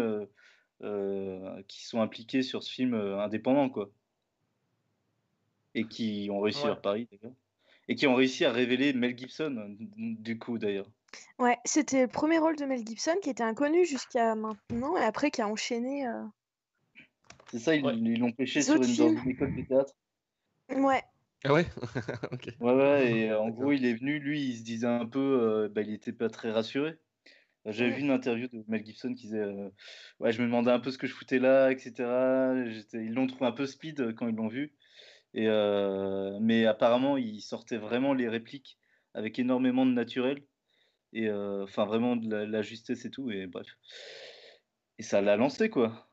qui 1.68 1.84
sont 1.84 2.00
impliqués 2.00 2.42
sur 2.42 2.62
ce 2.62 2.72
film 2.72 2.94
indépendant, 2.94 3.68
quoi. 3.68 3.90
Et 5.74 5.86
qui 5.86 6.28
ont 6.30 6.40
réussi 6.40 6.66
leur 6.66 6.80
pari, 6.80 7.08
d'ailleurs. 7.10 7.34
Et 7.88 7.94
qui 7.94 8.06
ont 8.06 8.14
réussi 8.14 8.44
à 8.44 8.52
révéler 8.52 8.92
Mel 8.92 9.18
Gibson, 9.18 9.76
du 9.96 10.38
coup, 10.38 10.58
d'ailleurs. 10.58 10.88
Ouais, 11.38 11.58
c'était 11.64 12.02
le 12.02 12.08
premier 12.08 12.38
rôle 12.38 12.56
de 12.56 12.64
Mel 12.64 12.86
Gibson 12.86 13.16
qui 13.22 13.30
était 13.30 13.42
inconnu 13.42 13.84
jusqu'à 13.84 14.34
maintenant, 14.34 14.96
et 14.96 15.04
après 15.04 15.30
qui 15.30 15.42
a 15.42 15.48
enchaîné. 15.48 16.06
C'est 17.52 17.59
ça, 17.59 17.75
ils 17.76 18.18
l'ont 18.18 18.32
pêché 18.32 18.62
sur 18.62 18.76
une, 18.76 19.28
école 19.28 19.54
de 19.54 19.62
théâtre. 19.62 19.92
Ouais. 20.71 21.02
Ah 21.44 21.52
ouais? 21.52 21.66
Ouais, 22.61 22.73
ouais, 22.73 23.12
et 23.12 23.35
en 23.35 23.50
gros, 23.50 23.73
il 23.73 23.85
est 23.85 23.92
venu, 23.92 24.18
lui, 24.18 24.40
il 24.42 24.56
se 24.56 24.62
disait 24.62 24.87
un 24.87 25.04
peu, 25.04 25.18
euh, 25.18 25.68
bah, 25.68 25.82
il 25.82 25.92
était 25.92 26.14
pas 26.14 26.30
très 26.30 26.50
rassuré. 26.50 26.97
J'avais 27.66 27.90
vu 27.90 28.00
une 28.00 28.11
interview 28.11 28.49
de 28.49 28.64
Mel 28.68 28.87
Gibson 28.87 29.12
qui 29.12 29.26
disait 29.26 29.40
euh, 29.40 29.68
Ouais, 30.18 30.32
je 30.32 30.40
me 30.40 30.47
demandais 30.47 30.71
un 30.71 30.80
peu 30.80 30.90
ce 30.90 30.97
que 30.97 31.06
je 31.06 31.12
foutais 31.12 31.38
là, 31.38 31.71
etc. 31.71 31.92
Ils 32.94 33.12
l'ont 33.12 33.26
trouvé 33.26 33.47
un 33.47 33.52
peu 33.52 33.66
speed 33.66 34.00
euh, 34.00 34.12
quand 34.14 34.28
ils 34.28 34.35
l'ont 34.35 34.49
vu. 34.49 34.73
Et, 35.35 35.47
mais 36.40 36.64
apparemment, 36.64 37.18
il 37.18 37.42
sortait 37.42 37.76
vraiment 37.76 38.14
les 38.14 38.28
répliques 38.28 38.78
avec 39.12 39.38
énormément 39.38 39.85
de 39.85 39.92
naturel. 39.92 40.42
Et 41.12 41.30
enfin, 41.30 41.85
vraiment 41.85 42.16
de 42.16 42.35
la, 42.35 42.62
justesse 42.62 43.04
et 43.04 43.11
tout. 43.11 43.30
Et 43.30 43.47
bref. 43.47 43.66
Et 44.99 45.02
ça 45.02 45.21
l'a 45.21 45.37
lancé, 45.37 45.71
quoi. 45.71 46.12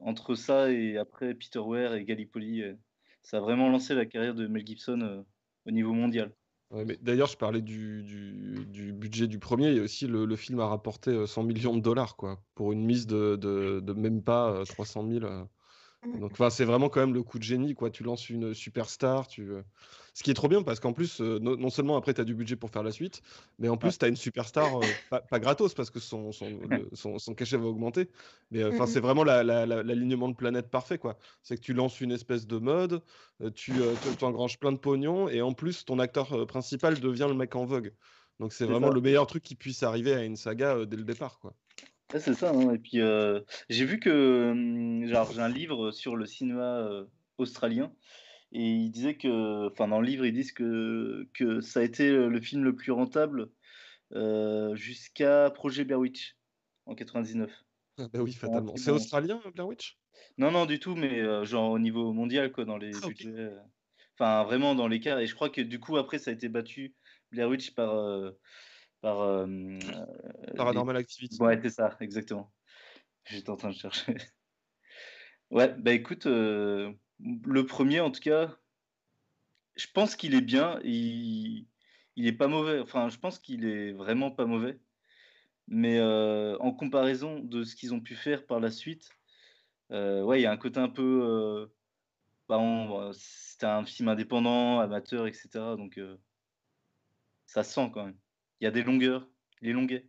Entre 0.00 0.34
ça 0.34 0.72
et 0.72 0.96
après 0.96 1.34
Peter 1.34 1.58
Ware 1.58 1.94
et 1.94 2.04
Gallipoli, 2.04 2.62
ça 3.22 3.36
a 3.36 3.40
vraiment 3.40 3.68
lancé 3.68 3.94
la 3.94 4.06
carrière 4.06 4.34
de 4.34 4.46
Mel 4.46 4.66
Gibson 4.66 5.24
au 5.66 5.70
niveau 5.70 5.92
mondial. 5.92 6.32
D'ailleurs, 7.00 7.26
je 7.26 7.36
parlais 7.36 7.60
du, 7.60 8.02
du, 8.04 8.92
budget 8.92 9.26
du 9.26 9.38
premier, 9.38 9.74
et 9.74 9.80
aussi 9.80 10.06
le, 10.06 10.36
film 10.36 10.60
a 10.60 10.68
rapporté 10.68 11.26
100 11.26 11.42
millions 11.42 11.76
de 11.76 11.82
dollars, 11.82 12.16
quoi, 12.16 12.40
pour 12.54 12.72
une 12.72 12.84
mise 12.84 13.06
de, 13.06 13.36
de, 13.36 13.92
même 13.92 14.22
pas 14.22 14.62
300 14.64 15.06
000. 15.10 15.26
Mmh. 16.04 16.18
Donc, 16.20 16.32
c'est 16.50 16.64
vraiment 16.64 16.88
quand 16.88 17.00
même 17.00 17.14
le 17.14 17.22
coup 17.22 17.38
de 17.38 17.44
génie, 17.44 17.74
quoi. 17.74 17.90
Tu 17.90 18.02
lances 18.02 18.30
une 18.30 18.54
superstar, 18.54 19.28
tu, 19.28 19.50
ce 20.14 20.22
qui 20.22 20.30
est 20.30 20.34
trop 20.34 20.48
bien 20.48 20.62
parce 20.62 20.80
qu'en 20.80 20.92
plus, 20.92 21.20
euh, 21.20 21.38
non, 21.40 21.70
seulement 21.70 21.96
après, 21.96 22.14
tu 22.14 22.20
as 22.20 22.24
du 22.24 22.34
budget 22.34 22.56
pour 22.56 22.70
faire 22.70 22.82
la 22.82 22.92
suite, 22.92 23.22
mais 23.58 23.68
en 23.68 23.76
plus, 23.76 23.98
tu 23.98 24.04
as 24.04 24.08
une 24.08 24.16
superstar, 24.16 24.78
euh, 24.78 25.18
pas, 25.28 25.38
gratos 25.38 25.74
parce 25.74 25.90
que 25.90 26.00
son, 26.00 26.32
son, 26.32 27.34
cachet 27.34 27.56
va 27.56 27.66
augmenter. 27.66 28.10
Mais 28.50 28.62
euh, 28.62 28.70
enfin, 28.72 28.86
c'est 28.86 29.00
vraiment 29.00 29.24
l'alignement 29.24 30.28
de 30.28 30.34
planète 30.34 30.68
parfait. 30.68 30.98
quoi. 30.98 31.16
C'est 31.42 31.56
que 31.56 31.62
tu 31.62 31.72
lances 31.72 32.00
une 32.00 32.12
espèce 32.12 32.46
de 32.46 32.58
mode, 32.58 33.02
tu 33.54 33.72
engranges 34.22 34.58
plein 34.58 34.72
de 34.72 34.78
pognon 34.78 35.28
et 35.28 35.42
en 35.42 35.52
plus, 35.52 35.84
ton 35.84 35.98
acteur 35.98 36.46
principal 36.46 36.98
devient 36.98 37.26
le 37.28 37.34
mec 37.34 37.54
en 37.56 37.64
vogue. 37.64 37.92
Donc, 38.40 38.52
c'est 38.52 38.64
vraiment 38.64 38.88
le 38.88 39.00
meilleur 39.00 39.26
truc 39.26 39.42
qui 39.42 39.54
puisse 39.54 39.82
arriver 39.82 40.14
à 40.14 40.24
une 40.24 40.36
saga 40.36 40.84
dès 40.86 40.96
le 40.96 41.04
départ. 41.04 41.38
quoi. 41.40 41.54
C'est 42.18 42.34
ça. 42.34 42.50
Hein. 42.50 42.74
Et 42.74 42.78
puis, 42.78 42.98
j'ai 43.68 43.84
vu 43.84 44.00
que 44.00 44.50
hum, 44.50 45.06
j'ai 45.06 45.40
un 45.40 45.48
livre 45.48 45.90
sur 45.92 46.16
le 46.16 46.26
cinéma 46.26 46.88
australien 47.38 47.92
et 48.52 48.68
il 48.68 48.90
disait 48.90 49.14
que, 49.14 49.68
enfin, 49.68 49.86
dans 49.86 50.00
le 50.00 50.06
livre, 50.06 50.26
ils 50.26 50.32
disent 50.32 50.52
que, 50.52 51.28
que 51.34 51.60
ça 51.60 51.80
a 51.80 51.82
été 51.84 52.10
le 52.10 52.40
film 52.40 52.64
le 52.64 52.74
plus 52.74 52.90
rentable 52.90 53.50
euh, 54.14 54.74
jusqu'à 54.74 55.50
Projet 55.50 55.84
Blair 55.84 56.00
Witch 56.00 56.36
en 56.86 56.94
99. 56.94 57.50
Ah 57.98 58.08
bah 58.12 58.20
oui, 58.20 58.32
fatalement. 58.32 58.74
C'est 58.76 58.90
australien, 58.90 59.40
Blair 59.54 59.68
Witch? 59.68 59.98
Non, 60.36 60.50
non, 60.50 60.66
du 60.66 60.80
tout, 60.80 60.96
mais 60.96 61.20
euh, 61.20 61.44
genre 61.44 61.70
au 61.70 61.78
niveau 61.78 62.12
mondial, 62.12 62.50
quoi, 62.50 62.64
dans 62.64 62.76
les 62.76 62.92
ah, 62.96 63.06
budgets. 63.06 63.28
Euh, 63.28 63.58
enfin, 64.18 64.42
vraiment 64.44 64.74
dans 64.74 64.88
les 64.88 65.00
cas. 65.00 65.20
Et 65.20 65.26
je 65.26 65.34
crois 65.34 65.50
que 65.50 65.60
du 65.60 65.78
coup, 65.78 65.96
après, 65.96 66.18
ça 66.18 66.30
a 66.30 66.34
été 66.34 66.48
battu 66.48 66.94
Blair 67.30 67.48
Witch 67.48 67.70
par. 67.72 68.32
Par 69.00 69.46
Paranormal 70.56 70.96
Activity. 70.96 71.40
Ouais, 71.40 71.58
c'est 71.62 71.70
ça, 71.70 71.96
exactement. 72.00 72.52
J'étais 73.24 73.50
en 73.50 73.56
train 73.56 73.70
de 73.70 73.74
chercher. 73.74 74.14
ouais, 75.50 75.74
bah 75.78 75.92
écoute 75.92 76.26
le 76.26 77.66
premier, 77.66 78.00
en 78.00 78.10
tout 78.10 78.20
cas, 78.20 78.56
je 79.76 79.86
pense 79.92 80.16
qu'il 80.16 80.34
est 80.34 80.40
bien. 80.40 80.80
Il, 80.84 81.66
il 82.16 82.26
est 82.26 82.32
pas 82.32 82.48
mauvais. 82.48 82.80
Enfin, 82.80 83.08
je 83.08 83.18
pense 83.18 83.38
qu'il 83.38 83.64
est 83.64 83.92
vraiment 83.92 84.30
pas 84.30 84.46
mauvais. 84.46 84.78
Mais 85.68 85.98
euh, 85.98 86.56
en 86.58 86.72
comparaison 86.72 87.38
de 87.38 87.62
ce 87.64 87.76
qu'ils 87.76 87.94
ont 87.94 88.00
pu 88.00 88.16
faire 88.16 88.46
par 88.46 88.60
la 88.60 88.70
suite, 88.70 89.10
euh, 89.92 90.22
ouais, 90.22 90.40
il 90.40 90.42
y 90.42 90.46
a 90.46 90.52
un 90.52 90.56
côté 90.56 90.80
un 90.80 90.88
peu. 90.88 91.22
Euh, 91.22 91.66
bah, 92.48 93.10
c'était 93.12 93.66
un 93.66 93.84
film 93.84 94.08
indépendant, 94.08 94.80
amateur, 94.80 95.26
etc. 95.26 95.48
Donc, 95.76 96.00
ça 97.46 97.62
sent 97.62 97.90
quand 97.94 98.06
même. 98.06 98.18
Il 98.60 98.64
y 98.64 98.66
a 98.66 98.70
des 98.70 98.82
longueurs. 98.82 99.26
Il 99.62 99.68
est 99.68 99.72
longuet. 99.72 100.04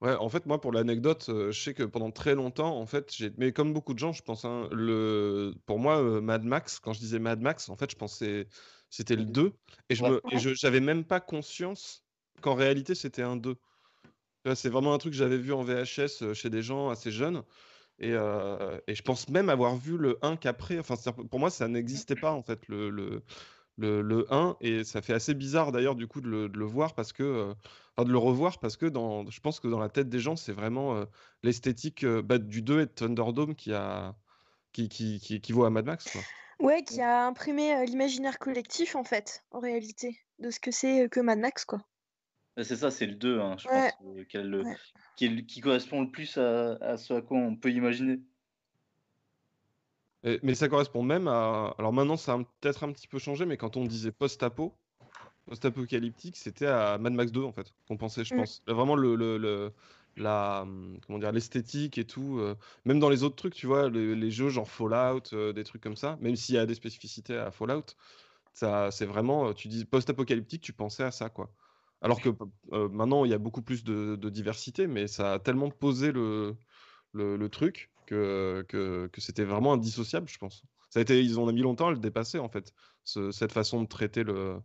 Ouais, 0.00 0.14
en 0.14 0.28
fait, 0.28 0.46
moi, 0.46 0.60
pour 0.60 0.70
l'anecdote, 0.70 1.26
euh, 1.28 1.50
je 1.50 1.60
sais 1.60 1.74
que 1.74 1.82
pendant 1.82 2.12
très 2.12 2.36
longtemps, 2.36 2.78
en 2.78 2.86
fait, 2.86 3.12
j'ai 3.12 3.32
mais 3.36 3.52
comme 3.52 3.72
beaucoup 3.72 3.94
de 3.94 3.98
gens, 3.98 4.12
je 4.12 4.22
pense, 4.22 4.44
hein, 4.44 4.68
le 4.70 5.52
pour 5.66 5.80
moi, 5.80 6.00
euh, 6.00 6.20
Mad 6.20 6.44
Max, 6.44 6.78
quand 6.78 6.92
je 6.92 7.00
disais 7.00 7.18
Mad 7.18 7.40
Max, 7.40 7.68
en 7.68 7.76
fait, 7.76 7.90
je 7.90 7.96
pensais 7.96 8.46
c'était 8.90 9.16
le 9.16 9.24
2 9.24 9.52
et 9.88 9.96
je 9.96 10.04
me 10.04 10.20
et 10.30 10.38
je 10.38 10.54
j'avais 10.54 10.80
même 10.80 11.04
pas 11.04 11.18
conscience 11.20 12.04
qu'en 12.42 12.54
réalité, 12.54 12.94
c'était 12.94 13.22
un 13.22 13.36
2. 13.36 13.56
c'est 14.54 14.68
vraiment 14.68 14.94
un 14.94 14.98
truc 14.98 15.12
que 15.14 15.18
j'avais 15.18 15.38
vu 15.38 15.52
en 15.52 15.64
VHS, 15.64 16.22
euh, 16.22 16.34
chez 16.34 16.48
des 16.48 16.62
gens 16.62 16.90
assez 16.90 17.10
jeunes 17.10 17.42
et 17.98 18.12
et 18.12 18.94
je 18.94 19.02
pense 19.02 19.28
même 19.28 19.48
avoir 19.48 19.76
vu 19.76 19.98
le 19.98 20.18
1 20.22 20.36
qu'après, 20.36 20.78
enfin, 20.78 20.94
pour 21.12 21.40
moi, 21.40 21.50
ça 21.50 21.66
n'existait 21.66 22.14
pas, 22.14 22.32
en 22.32 22.42
fait, 22.42 22.68
le 22.68 22.90
le 22.90 23.24
le 23.78 24.26
1 24.30 24.56
et 24.60 24.84
ça 24.84 25.02
fait 25.02 25.14
assez 25.14 25.34
bizarre 25.34 25.72
d'ailleurs 25.72 25.94
du 25.94 26.06
coup 26.06 26.20
de 26.20 26.28
le 26.52 26.64
voir 26.64 26.94
parce 26.94 27.12
que, 27.12 27.54
de 28.04 28.12
le 28.12 28.18
revoir 28.18 28.58
parce 28.58 28.76
que 28.76 28.86
dans, 28.86 29.28
je 29.30 29.40
pense 29.40 29.60
que 29.60 29.68
dans 29.68 29.78
la 29.78 29.88
tête 29.88 30.08
des 30.08 30.20
gens, 30.20 30.36
c'est 30.36 30.52
vraiment 30.52 30.96
euh, 30.96 31.04
l'esthétique 31.42 32.04
euh, 32.04 32.22
bah, 32.22 32.38
du 32.38 32.62
2 32.62 32.80
et 32.80 32.86
de 32.86 32.90
Thunderdome 32.90 33.54
qui, 33.54 33.72
a, 33.72 34.14
qui, 34.72 34.88
qui, 34.88 35.20
qui, 35.20 35.52
vaut 35.52 35.64
à 35.64 35.70
Mad 35.70 35.86
Max. 35.86 36.10
Quoi. 36.10 36.20
Ouais, 36.60 36.82
qui 36.82 37.00
a 37.00 37.26
imprimé 37.26 37.74
euh, 37.74 37.84
l'imaginaire 37.84 38.38
collectif 38.38 38.96
en 38.96 39.04
fait, 39.04 39.44
en 39.50 39.60
réalité, 39.60 40.18
de 40.38 40.50
ce 40.50 40.60
que 40.60 40.70
c'est 40.70 41.08
que 41.08 41.20
Mad 41.20 41.38
Max. 41.38 41.64
quoi. 41.64 41.82
C'est 42.60 42.76
ça, 42.76 42.90
c'est 42.90 43.06
le 43.06 43.14
2, 43.14 43.40
hein, 43.40 43.56
je 43.58 43.68
pense, 43.68 43.92
qui, 45.16 45.46
qui, 45.46 45.60
correspond 45.60 46.02
le 46.02 46.10
plus 46.10 46.36
à, 46.38 46.72
à, 46.80 46.96
ce 46.96 47.14
à 47.14 47.22
quoi 47.22 47.38
on 47.38 47.54
peut 47.54 47.70
imaginer. 47.70 48.20
Mais 50.24 50.54
ça 50.54 50.68
correspond 50.68 51.02
même 51.02 51.28
à. 51.28 51.74
Alors 51.78 51.92
maintenant, 51.92 52.16
ça 52.16 52.34
a 52.34 52.38
peut-être 52.60 52.84
un 52.84 52.92
petit 52.92 53.08
peu 53.08 53.18
changé, 53.18 53.46
mais 53.46 53.56
quand 53.56 53.76
on 53.76 53.84
disait 53.84 54.12
post-apo, 54.12 54.74
post-apocalyptique, 55.46 56.36
c'était 56.36 56.66
à 56.66 56.98
Mad 56.98 57.12
Max 57.12 57.32
2 57.32 57.42
en 57.42 57.52
fait 57.52 57.72
qu'on 57.86 57.96
pensait, 57.96 58.24
je 58.24 58.34
mm. 58.34 58.38
pense. 58.38 58.62
Vraiment 58.66 58.96
le, 58.96 59.14
le, 59.16 59.72
la 60.18 60.66
comment 61.06 61.18
dire 61.18 61.32
l'esthétique 61.32 61.98
et 61.98 62.04
tout. 62.04 62.38
Euh, 62.38 62.54
même 62.84 62.98
dans 62.98 63.08
les 63.08 63.22
autres 63.22 63.36
trucs, 63.36 63.54
tu 63.54 63.66
vois, 63.66 63.88
les, 63.88 64.30
jeux 64.30 64.48
genre 64.48 64.68
Fallout, 64.68 65.32
euh, 65.32 65.52
des 65.52 65.64
trucs 65.64 65.82
comme 65.82 65.96
ça. 65.96 66.18
Même 66.20 66.36
s'il 66.36 66.54
y 66.54 66.58
a 66.58 66.66
des 66.66 66.74
spécificités 66.74 67.36
à 67.36 67.50
Fallout, 67.50 67.84
ça 68.52 68.90
c'est 68.90 69.06
vraiment, 69.06 69.48
euh, 69.48 69.52
tu 69.52 69.68
dis 69.68 69.84
post-apocalyptique, 69.84 70.62
tu 70.62 70.72
pensais 70.72 71.04
à 71.04 71.10
ça 71.10 71.28
quoi. 71.28 71.50
Alors 72.00 72.20
que 72.20 72.30
maintenant 72.72 73.24
il 73.24 73.30
y 73.30 73.34
a 73.34 73.38
beaucoup 73.38 73.62
plus 73.62 73.82
de, 73.82 74.16
diversité, 74.28 74.86
mais 74.86 75.08
ça 75.08 75.34
a 75.34 75.38
tellement 75.40 75.70
posé 75.70 76.12
le, 76.12 76.56
le, 77.12 77.48
truc 77.48 77.90
que, 78.08 78.64
que, 78.68 79.08
que 79.12 79.20
c'était 79.20 79.44
vraiment 79.44 79.72
indissociable, 79.74 80.28
je 80.28 80.38
pense. 80.38 80.62
Ça 80.90 81.00
a 81.00 81.02
été, 81.02 81.22
ils 81.22 81.38
ont 81.38 81.50
mis 81.52 81.60
longtemps 81.60 81.88
à 81.88 81.92
le 81.92 81.98
dépasser 81.98 82.38
en 82.38 82.48
fait, 82.48 82.72
cette 83.04 83.52
façon 83.52 83.82
de 83.82 83.88
traiter 83.88 84.24
le, 84.24 84.60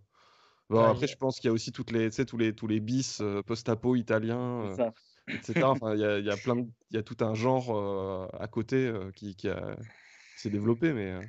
Bon, 0.69 0.83
après, 0.83 1.07
je 1.07 1.17
pense 1.17 1.39
qu'il 1.39 1.49
y 1.49 1.51
a 1.51 1.53
aussi 1.53 1.71
toutes 1.71 1.91
les, 1.91 2.09
tous 2.09 2.37
les, 2.37 2.53
tous 2.53 2.67
les 2.67 2.79
bis 2.79 3.19
euh, 3.21 3.41
post-apo 3.43 3.95
italiens, 3.95 4.73
euh, 4.79 4.89
etc. 5.27 5.53
Enfin, 5.65 5.93
il 5.93 6.01
y 6.01 6.05
a, 6.05 6.19
y 6.19 6.29
a 6.29 6.37
plein 6.37 6.57
il 6.91 6.95
y 6.95 6.97
a 6.97 7.03
tout 7.03 7.17
un 7.21 7.33
genre 7.33 7.75
euh, 7.75 8.27
à 8.39 8.47
côté 8.47 8.91
qui, 9.15 9.35
qui, 9.35 9.47
s'est 10.37 10.49
développé, 10.49 10.93
mais. 10.93 11.19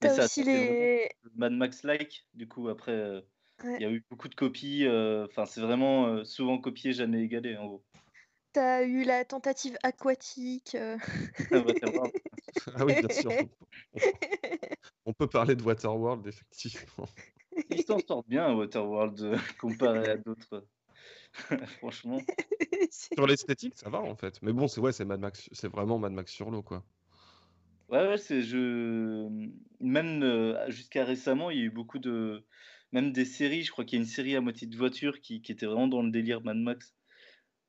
T'as 0.00 0.24
aussi 0.24 0.44
les. 0.44 1.08
Mad 1.34 1.52
Max-like, 1.52 2.26
du 2.34 2.46
coup, 2.46 2.68
après, 2.68 3.24
il 3.64 3.80
y 3.80 3.84
a 3.84 3.90
eu 3.90 4.04
beaucoup 4.10 4.28
de 4.28 4.34
copies. 4.34 4.86
Enfin, 4.88 5.46
c'est 5.46 5.60
vraiment 5.60 6.24
souvent 6.24 6.58
copié, 6.58 6.92
jamais 6.92 7.22
égalé, 7.22 7.56
en 7.56 7.66
gros. 7.66 7.84
T'as 8.56 8.84
eu 8.84 9.04
la 9.04 9.22
tentative 9.26 9.76
aquatique. 9.82 10.78
ah 11.50 12.86
oui, 12.86 12.94
bien 12.94 13.08
sûr. 13.10 13.30
On 15.04 15.12
peut 15.12 15.26
parler 15.26 15.54
de 15.54 15.62
Waterworld, 15.62 16.26
effectivement. 16.26 17.06
Ils 17.68 17.84
s'en 17.84 17.98
sortent 17.98 18.26
bien, 18.26 18.54
Waterworld, 18.54 19.20
euh, 19.20 19.36
comparé 19.60 20.08
à 20.08 20.16
d'autres. 20.16 20.66
Franchement. 21.80 22.18
Sur 22.90 23.26
l'esthétique, 23.26 23.74
ça 23.76 23.90
va 23.90 24.00
en 24.00 24.16
fait. 24.16 24.40
Mais 24.40 24.54
bon, 24.54 24.68
c'est 24.68 24.80
ouais, 24.80 24.92
c'est 24.92 25.04
Mad 25.04 25.20
Max, 25.20 25.50
c'est 25.52 25.68
vraiment 25.68 25.98
Mad 25.98 26.12
Max 26.12 26.32
sur 26.32 26.50
l'eau, 26.50 26.62
quoi. 26.62 26.82
Ouais, 27.90 28.08
ouais, 28.08 28.16
c'est 28.16 28.40
je 28.40 29.28
même 29.80 30.22
euh, 30.22 30.70
jusqu'à 30.70 31.04
récemment, 31.04 31.50
il 31.50 31.58
y 31.58 31.60
a 31.60 31.64
eu 31.64 31.70
beaucoup 31.70 31.98
de 31.98 32.42
même 32.92 33.12
des 33.12 33.26
séries. 33.26 33.64
Je 33.64 33.70
crois 33.70 33.84
qu'il 33.84 33.98
y 33.98 34.00
a 34.00 34.02
une 34.02 34.08
série 34.08 34.34
à 34.34 34.40
moitié 34.40 34.66
de 34.66 34.78
voiture 34.78 35.20
qui, 35.20 35.42
qui 35.42 35.52
était 35.52 35.66
vraiment 35.66 35.88
dans 35.88 36.00
le 36.00 36.10
délire 36.10 36.40
Mad 36.40 36.56
Max. 36.56 36.95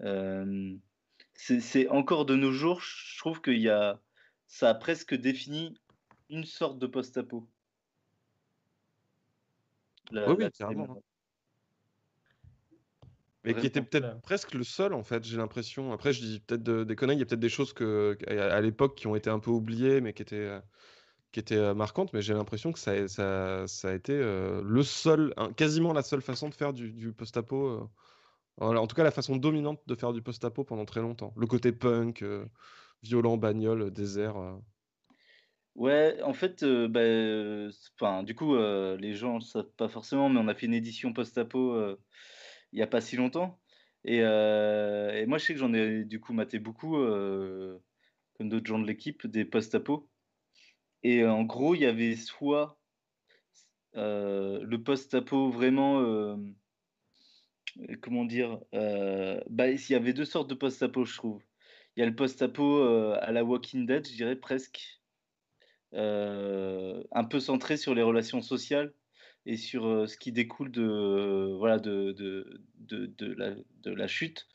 Euh, 0.01 0.75
c'est 1.33 1.87
encore 1.89 2.25
de 2.25 2.35
nos 2.35 2.51
jours, 2.51 2.81
je 2.81 3.17
trouve 3.19 3.41
qu'il 3.41 3.59
y 3.59 3.69
a 3.69 3.99
ça 4.47 4.69
a 4.69 4.73
presque 4.73 5.13
défini 5.13 5.79
une 6.29 6.45
sorte 6.45 6.79
de 6.79 6.87
post-apo 6.87 7.47
oui, 10.11 10.19
oui, 10.37 10.51
carrément. 10.51 11.01
Mais 13.43 13.53
qui 13.53 13.65
était 13.65 13.81
peut-être 13.81 14.21
presque 14.21 14.53
le 14.53 14.63
seul, 14.63 14.93
en 14.93 15.03
fait, 15.03 15.23
j'ai 15.23 15.37
l'impression. 15.37 15.93
Après, 15.93 16.11
je 16.11 16.21
dis 16.21 16.39
peut-être 16.41 16.63
des 16.63 16.95
conneries, 16.95 17.15
il 17.15 17.19
y 17.19 17.23
a 17.23 17.25
peut-être 17.25 17.39
des 17.39 17.49
choses 17.49 17.71
que, 17.71 18.17
à 18.27 18.59
l'époque 18.59 18.95
qui 18.95 19.07
ont 19.07 19.15
été 19.15 19.29
un 19.29 19.39
peu 19.39 19.51
oubliées, 19.51 20.01
mais 20.01 20.11
qui 20.11 20.21
étaient, 20.21 20.59
qui 21.31 21.39
étaient 21.39 21.55
euh, 21.55 21.73
marquantes, 21.73 22.11
mais 22.11 22.21
j'ai 22.21 22.33
l'impression 22.33 22.73
que 22.73 22.79
ça, 22.79 23.07
ça, 23.07 23.65
ça, 23.67 23.89
a 23.89 23.93
été 23.93 24.13
euh, 24.13 24.61
le 24.65 24.83
seul, 24.83 25.33
quasiment 25.55 25.93
la 25.93 26.03
seule 26.03 26.21
façon 26.21 26.49
de 26.49 26.55
faire 26.55 26.73
du, 26.73 26.91
du 26.91 27.13
post-apo. 27.13 27.89
En 28.59 28.87
tout 28.87 28.95
cas, 28.95 29.03
la 29.03 29.11
façon 29.11 29.37
dominante 29.37 29.81
de 29.87 29.95
faire 29.95 30.13
du 30.13 30.21
post-apo 30.21 30.63
pendant 30.63 30.85
très 30.85 31.01
longtemps. 31.01 31.33
Le 31.37 31.47
côté 31.47 31.71
punk, 31.71 32.23
violent, 33.03 33.37
bagnole, 33.37 33.91
désert. 33.91 34.35
Ouais, 35.77 36.19
en 36.23 36.33
fait, 36.33 36.63
euh, 36.63 36.87
bah, 36.87 38.23
du 38.23 38.33
coup, 38.33 38.55
euh, 38.55 38.97
les 38.97 39.13
gens 39.13 39.35
ne 39.35 39.41
savent 39.41 39.71
pas 39.77 39.87
forcément, 39.87 40.27
mais 40.27 40.39
on 40.39 40.47
a 40.47 40.55
fait 40.55 40.65
une 40.65 40.73
édition 40.73 41.13
post-apo 41.13 41.73
euh, 41.75 42.01
il 42.71 42.77
n'y 42.77 42.81
a 42.81 42.87
pas 42.87 42.99
si 42.99 43.15
longtemps. 43.15 43.59
Et, 44.03 44.17
et 44.17 45.25
moi, 45.27 45.37
je 45.37 45.45
sais 45.45 45.53
que 45.53 45.59
j'en 45.59 45.73
ai 45.73 46.03
du 46.03 46.19
coup 46.19 46.33
maté 46.33 46.59
beaucoup, 46.59 46.95
comme 46.95 48.49
d'autres 48.49 48.65
gens 48.65 48.79
de 48.79 48.87
l'équipe, 48.87 49.27
des 49.27 49.45
post-apo. 49.45 50.09
Et 51.03 51.25
en 51.25 51.43
gros, 51.43 51.75
il 51.75 51.81
y 51.81 51.85
avait 51.85 52.15
soit 52.15 52.79
le 53.93 54.77
post-apo 54.77 55.51
vraiment 55.51 56.37
comment 58.01 58.25
dire 58.25 58.59
bah, 58.71 59.69
Il 59.69 59.89
y 59.89 59.95
avait 59.95 60.13
deux 60.13 60.25
sortes 60.25 60.49
de 60.49 60.55
post-apo, 60.55 61.05
je 61.05 61.15
trouve. 61.15 61.41
Il 61.95 62.01
y 62.01 62.03
a 62.03 62.05
le 62.05 62.15
post-apo 62.15 62.83
à 63.13 63.31
la 63.31 63.43
Walking 63.43 63.85
Dead, 63.85 64.07
je 64.07 64.15
dirais 64.15 64.35
presque, 64.35 65.01
un 65.93 67.23
peu 67.29 67.39
centré 67.39 67.77
sur 67.77 67.95
les 67.95 68.03
relations 68.03 68.41
sociales 68.41 68.93
et 69.45 69.55
sur 69.57 70.07
ce 70.09 70.17
qui 70.17 70.31
découle 70.31 70.71
de, 70.71 71.55
voilà, 71.57 71.79
de, 71.79 72.11
de, 72.11 72.59
de, 72.77 73.33
la, 73.33 73.55
de 73.81 73.91
la 73.91 74.07
chute. 74.07 74.47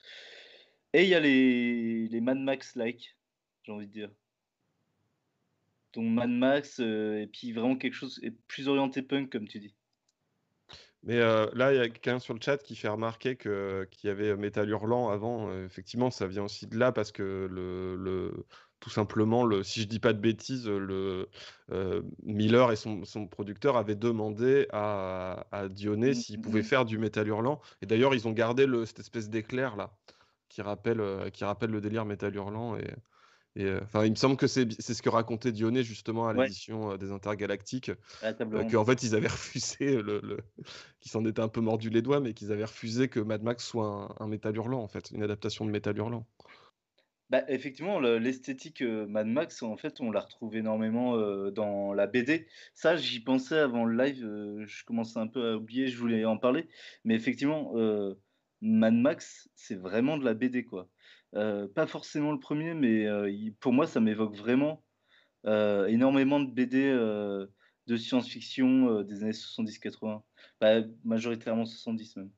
Et 0.92 1.04
il 1.04 1.08
y 1.08 1.14
a 1.14 1.20
les, 1.20 2.06
les 2.08 2.20
Mad 2.20 2.38
Max-like, 2.38 3.16
j'ai 3.62 3.72
envie 3.72 3.86
de 3.86 3.92
dire. 3.92 4.10
Donc 5.94 6.04
Mad 6.10 6.30
Max, 6.30 6.78
et 6.80 7.28
puis 7.32 7.52
vraiment 7.52 7.76
quelque 7.76 7.94
chose 7.94 8.20
plus 8.46 8.68
orienté 8.68 9.02
punk, 9.02 9.30
comme 9.30 9.48
tu 9.48 9.58
dis. 9.58 9.74
Mais 11.04 11.18
euh, 11.18 11.46
là, 11.54 11.72
il 11.72 11.78
y 11.78 11.80
a 11.80 11.88
quelqu'un 11.88 12.18
sur 12.20 12.32
le 12.34 12.40
chat 12.40 12.58
qui 12.58 12.76
fait 12.76 12.88
remarquer 12.88 13.34
que 13.36 13.88
qu'il 13.90 14.08
y 14.08 14.10
avait 14.10 14.36
Métal 14.36 14.68
Hurlant 14.68 15.10
avant. 15.10 15.48
Euh, 15.48 15.66
effectivement, 15.66 16.10
ça 16.10 16.26
vient 16.28 16.44
aussi 16.44 16.66
de 16.66 16.78
là 16.78 16.92
parce 16.92 17.10
que 17.10 17.48
le, 17.50 17.96
le 17.96 18.46
tout 18.78 18.90
simplement, 18.90 19.44
le, 19.44 19.62
si 19.62 19.80
je 19.82 19.86
dis 19.88 19.98
pas 20.00 20.12
de 20.12 20.20
bêtises, 20.20 20.68
le 20.68 21.28
euh, 21.72 22.02
Miller 22.24 22.72
et 22.72 22.76
son, 22.76 23.04
son, 23.04 23.26
producteur 23.26 23.76
avaient 23.76 23.94
demandé 23.96 24.66
à, 24.72 25.46
à 25.52 25.68
Dionné 25.68 26.10
mmh, 26.10 26.14
s'il 26.14 26.40
pouvait 26.40 26.60
mmh. 26.60 26.64
faire 26.64 26.84
du 26.84 26.98
Métal 26.98 27.28
Hurlant. 27.28 27.60
Et 27.80 27.86
d'ailleurs, 27.86 28.14
ils 28.14 28.26
ont 28.28 28.32
gardé 28.32 28.66
le, 28.66 28.86
cette 28.86 29.00
espèce 29.00 29.28
d'éclair 29.30 29.76
là 29.76 29.92
qui 30.48 30.62
rappelle, 30.62 31.30
qui 31.32 31.44
rappelle 31.44 31.70
le 31.70 31.80
délire 31.80 32.04
Métal 32.04 32.34
Hurlant. 32.34 32.76
Et, 32.76 32.86
euh, 33.58 33.80
enfin, 33.82 34.04
il 34.04 34.10
me 34.10 34.16
semble 34.16 34.36
que 34.36 34.46
c'est 34.46 34.70
ce 34.70 35.02
que 35.02 35.10
racontait 35.10 35.52
Dionné 35.52 35.82
justement 35.82 36.26
à 36.26 36.32
l'édition 36.32 36.92
euh, 36.92 36.96
des 36.96 37.10
Intergalactiques, 37.10 37.90
euh, 38.22 38.70
qu'en 38.70 38.84
fait 38.84 39.02
ils 39.02 39.14
avaient 39.14 39.28
refusé, 39.28 40.00
le, 40.00 40.20
le... 40.22 40.38
qu'ils 41.00 41.12
s'en 41.12 41.24
étaient 41.26 41.42
un 41.42 41.48
peu 41.48 41.60
mordu 41.60 41.90
les 41.90 42.02
doigts, 42.02 42.20
mais 42.20 42.32
qu'ils 42.32 42.50
avaient 42.50 42.64
refusé 42.64 43.08
que 43.08 43.20
Mad 43.20 43.42
Max 43.42 43.66
soit 43.66 44.14
un, 44.18 44.26
métal 44.26 44.56
hurlant 44.56 44.82
en 44.82 44.88
fait, 44.88 45.10
une 45.10 45.22
adaptation 45.22 45.66
de 45.66 45.70
métal 45.70 45.96
hurlant. 45.98 46.26
Bah, 47.28 47.44
effectivement, 47.48 47.98
l'esthétique 47.98 48.82
Mad 48.82 49.26
Max, 49.26 49.62
en 49.62 49.78
fait, 49.78 50.02
on 50.02 50.10
la 50.10 50.20
retrouve 50.20 50.54
énormément 50.54 51.16
dans 51.50 51.94
la 51.94 52.06
BD. 52.06 52.46
Ça, 52.74 52.96
j'y 52.96 53.20
pensais 53.20 53.56
avant 53.56 53.86
le 53.86 53.96
live, 53.96 54.18
je 54.66 54.84
commençais 54.84 55.18
un 55.18 55.28
peu 55.28 55.52
à 55.52 55.56
oublier, 55.56 55.88
je 55.88 55.96
voulais 55.96 56.26
en 56.26 56.36
parler, 56.36 56.68
mais 57.04 57.14
effectivement, 57.14 57.72
Mad 58.60 58.94
Max, 58.94 59.48
c'est 59.54 59.74
vraiment 59.74 60.18
de 60.18 60.24
la 60.24 60.34
BD 60.34 60.64
quoi. 60.64 60.88
Euh, 61.34 61.66
pas 61.68 61.86
forcément 61.86 62.32
le 62.32 62.38
premier, 62.38 62.74
mais 62.74 63.06
euh, 63.06 63.50
pour 63.60 63.72
moi, 63.72 63.86
ça 63.86 64.00
m'évoque 64.00 64.36
vraiment 64.36 64.84
euh, 65.46 65.86
énormément 65.86 66.40
de 66.40 66.50
BD 66.50 66.90
de 67.88 67.96
science-fiction 67.96 69.02
des 69.02 69.22
années 69.22 69.32
70-80, 69.32 70.22
bah, 70.60 70.82
majoritairement 71.04 71.64
70 71.64 72.16
même. 72.16 72.30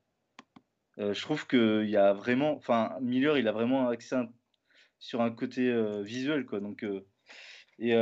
je 0.99 1.21
trouve 1.21 1.47
qu'il 1.47 1.89
y 1.91 1.97
a 1.97 2.13
vraiment, 2.15 2.57
enfin, 2.57 2.97
Miller, 3.03 3.37
il 3.37 3.49
a 3.49 3.53
vraiment 3.53 3.89
accès 3.89 4.17
sur 4.99 5.21
un 5.21 5.31
côté 5.31 5.71
visuel, 6.03 6.47
quoi. 6.47 6.61
Donc, 6.61 6.87
et 7.79 7.95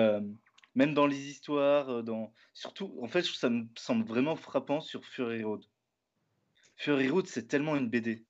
même 0.75 0.95
dans 0.95 1.07
les 1.07 1.29
histoires, 1.31 2.05
dans, 2.05 2.33
surtout, 2.55 2.97
en 3.03 3.09
fait, 3.09 3.23
ça 3.23 3.51
me 3.51 3.65
semble 3.77 4.05
vraiment 4.05 4.37
frappant 4.37 4.81
sur 4.81 5.05
Fury 5.05 5.43
Road. 5.43 5.65
Fury 6.77 7.09
Road, 7.09 7.27
c'est 7.27 7.49
tellement 7.49 7.77
une 7.77 7.89
BD 7.89 8.25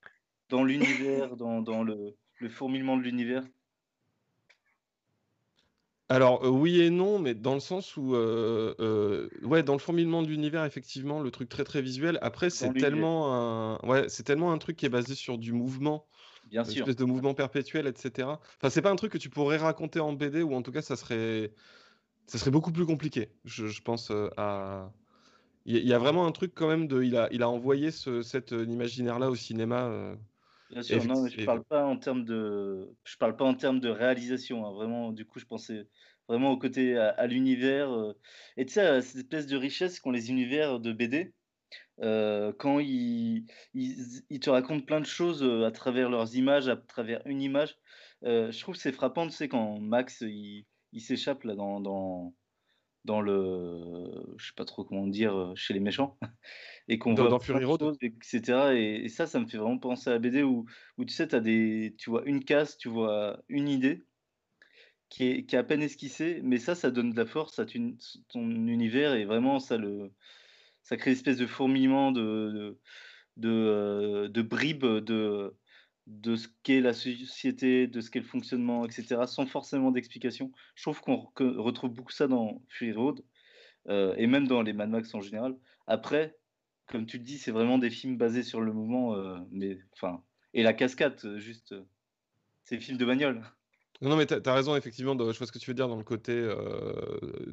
dans 0.49 0.64
l'univers, 0.64 1.37
dans, 1.37 1.61
dans 1.61 1.83
le 1.83 2.16
le 2.42 2.49
fourmillement 2.49 2.96
de 2.96 3.02
l'univers 3.02 3.44
alors 6.12 6.44
euh, 6.44 6.50
oui 6.50 6.82
et 6.82 6.90
non, 6.90 7.18
mais 7.18 7.32
dans 7.32 7.54
le 7.54 7.61
sens 7.61 7.96
où, 7.96 8.14
euh, 8.14 8.75
euh, 8.80 9.30
ouais, 9.44 9.62
dans 9.62 9.72
le 9.72 9.78
fourmillement 9.78 10.22
de 10.22 10.28
l'univers, 10.28 10.66
effectivement, 10.66 11.20
le 11.20 11.30
truc 11.30 11.49
très 11.49 11.64
très 11.64 11.80
visuel. 11.80 12.18
Après, 12.20 12.50
c'est 12.50 12.70
tellement 12.74 13.33
un, 13.35 13.78
ouais, 13.88 14.11
c'est 14.11 14.22
tellement 14.22 14.52
un 14.52 14.59
truc 14.59 14.76
qui 14.76 14.85
est 14.85 14.90
basé 14.90 15.14
sur 15.14 15.38
du 15.38 15.55
mouvement, 15.55 16.07
Bien 16.50 16.64
une 16.64 16.70
espèce 16.70 16.96
de 16.96 17.07
mouvement 17.07 17.33
perpétuel, 17.33 17.87
etc. 17.87 18.28
Enfin, 18.28 18.68
c'est 18.68 18.83
pas 18.83 18.90
un 18.90 18.96
truc 18.96 19.11
que 19.11 19.16
tu 19.16 19.31
pourrais 19.31 19.57
raconter 19.57 20.00
en 20.00 20.12
BD 20.12 20.42
ou 20.42 20.55
en 20.55 20.61
tout 20.61 20.70
cas, 20.70 20.83
ça 20.83 20.96
serait, 20.96 21.55
ça 22.26 22.37
serait 22.37 22.50
beaucoup 22.50 22.72
plus 22.72 22.85
compliqué. 22.85 23.31
Je, 23.46 23.81
pense 23.81 24.12
à, 24.37 24.92
il 25.64 25.78
y, 25.78 25.94
a 25.94 25.98
vraiment 25.98 26.26
un 26.26 26.33
truc 26.33 26.52
quand 26.55 26.68
même 26.68 26.88
de, 26.88 27.02
il 27.02 27.16
a, 27.16 27.28
il 27.33 27.42
a 27.42 27.48
envoyé 27.48 27.90
ce, 27.90 28.20
cet 28.20 28.50
imaginaire-là 28.50 29.31
au 29.31 29.35
cinéma. 29.35 30.14
Bien 30.72 30.82
sûr, 30.82 31.04
non, 31.04 31.26
je 31.28 31.44
parle 31.44 31.64
pas 31.64 31.85
en 31.85 31.98
termes 31.98 32.24
de, 32.24 32.96
je 33.04 33.16
parle 33.18 33.37
pas 33.37 33.44
en 33.44 33.54
termes 33.54 33.78
de 33.78 33.90
réalisation. 33.90 34.66
Hein, 34.66 34.72
vraiment, 34.72 35.12
du 35.12 35.26
coup, 35.26 35.38
je 35.38 35.44
pensais 35.44 35.87
vraiment 36.28 36.50
au 36.50 36.56
côté 36.56 36.96
à, 36.96 37.26
l'univers. 37.26 37.90
Euh, 37.92 38.18
et 38.56 38.64
tu 38.64 38.72
sais, 38.72 39.02
cette 39.02 39.16
espèce 39.16 39.46
de 39.46 39.56
richesse 39.56 40.00
qu'ont 40.00 40.11
les 40.11 40.30
univers 40.30 40.80
de 40.80 40.92
BD. 40.92 41.35
Euh, 42.00 42.52
quand 42.58 42.80
ils, 42.80 43.44
ils, 43.74 44.40
te 44.40 44.48
racontent 44.48 44.85
plein 44.85 45.00
de 45.00 45.06
choses 45.06 45.42
euh, 45.42 45.66
à 45.66 45.70
travers 45.70 46.08
leurs 46.08 46.35
images, 46.37 46.68
à 46.68 46.76
travers 46.76 47.20
une 47.26 47.42
image. 47.42 47.76
je 48.22 48.58
trouve 48.61 48.74
que 48.74 48.80
c'est 48.80 48.92
frappant, 48.92 49.26
tu 49.26 49.35
sais, 49.35 49.48
quand 49.48 49.78
Max 49.78 50.22
il, 50.22 50.64
il 50.92 51.00
s'échappe 51.00 51.44
là 51.44 51.54
dans, 51.54 51.80
dans, 51.80 52.35
dans 53.04 53.20
le, 53.20 54.11
je 54.38 54.46
sais 54.46 54.54
pas 54.56 54.64
trop 54.64 54.85
comment 54.85 55.06
dire, 55.06 55.52
chez 55.54 55.74
les 55.74 55.80
méchants, 55.80 56.18
et 56.88 56.99
qu'on 56.99 57.14
voit 57.14 57.29
dans 57.29 57.38
Fury 57.38 57.64
Road, 57.64 57.97
etc. 58.01 58.75
Et, 58.75 59.09
ça, 59.09 59.27
ça 59.27 59.40
me 59.40 59.47
fait 59.47 59.59
vraiment 59.59 59.79
penser 59.79 60.11
à 60.11 60.14
la 60.14 60.18
BD 60.18 60.42
où, 60.42 60.66
où 60.99 61.05
tu 61.05 61.12
sais, 61.12 61.35
as 61.35 61.40
des, 61.40 61.95
tu 61.99 62.11
vois 62.11 62.23
une 62.27 62.45
case, 62.45 62.77
tu 62.77 62.88
vois 62.88 63.42
une 63.49 63.68
idée 63.68 64.05
qui 65.09 65.25
est, 65.25 65.45
qui 65.45 65.57
est 65.57 65.59
à 65.59 65.64
peine 65.64 65.83
esquissée, 65.83 66.40
mais 66.42 66.59
ça, 66.59 66.75
ça 66.75 66.90
donne 66.90 67.11
de 67.11 67.16
la 67.16 67.27
force 67.27 67.59
à 67.59 67.66
ton, 67.66 68.51
univers 68.51 69.14
et 69.14 69.25
vraiment 69.25 69.61
ça 69.61 69.77
le, 69.77 70.11
ça 70.83 70.97
crée 70.97 71.11
une 71.11 71.16
espèce 71.16 71.37
de 71.37 71.47
fourmillement 71.47 72.12
de, 72.12 72.21
de, 72.21 72.79
de, 73.37 73.51
euh, 73.51 74.29
de 74.29 74.42
bribes 74.42 74.87
de 74.87 75.55
de 76.07 76.37
ce 76.37 76.49
qu'est 76.62 76.81
la 76.81 76.95
société, 76.95 77.87
de 77.87 78.01
ce 78.01 78.11
qu'est 78.11 78.21
le 78.21 78.27
fonctionnement, 78.27 78.85
etc., 78.85 79.23
sans 79.27 79.47
forcément 79.47 79.90
d'explication. 79.90 80.53
Je 80.75 80.83
trouve 80.83 81.01
qu'on 81.01 81.16
retrouve 81.38 81.92
beaucoup 81.92 82.12
ça 82.12 82.27
dans 82.27 82.62
Fury 82.68 82.92
Road 82.92 83.25
euh, 83.88 84.14
et 84.16 84.27
même 84.27 84.47
dans 84.47 84.62
les 84.62 84.73
Mad 84.73 84.90
Max 84.90 85.14
en 85.14 85.21
général. 85.21 85.57
Après, 85.87 86.37
comme 86.92 87.07
tu 87.07 87.18
le 87.18 87.24
dis, 87.24 87.38
c'est 87.38 87.50
vraiment 87.50 87.78
des 87.78 87.90
films 87.90 88.16
basés 88.16 88.42
sur 88.42 88.61
le 88.61 88.72
mouvement, 88.72 89.16
euh, 89.16 89.38
mais 89.50 89.78
enfin, 89.94 90.22
et 90.55 90.62
la 90.62 90.72
cascade, 90.72 91.18
euh, 91.24 91.38
juste, 91.38 91.74
c'est 92.64 92.76
des 92.76 92.83
films 92.83 92.98
de 92.98 93.05
bagnole. 93.05 93.42
Non, 94.00 94.16
mais 94.16 94.26
tu 94.26 94.35
as, 94.35 94.55
raison, 94.55 94.76
effectivement, 94.76 95.16
je 95.16 95.38
vois 95.38 95.46
ce 95.46 95.52
que 95.52 95.59
tu 95.59 95.70
veux 95.70 95.74
dire 95.74 95.88
dans 95.88 95.96
le 95.96 96.02
côté. 96.02 96.52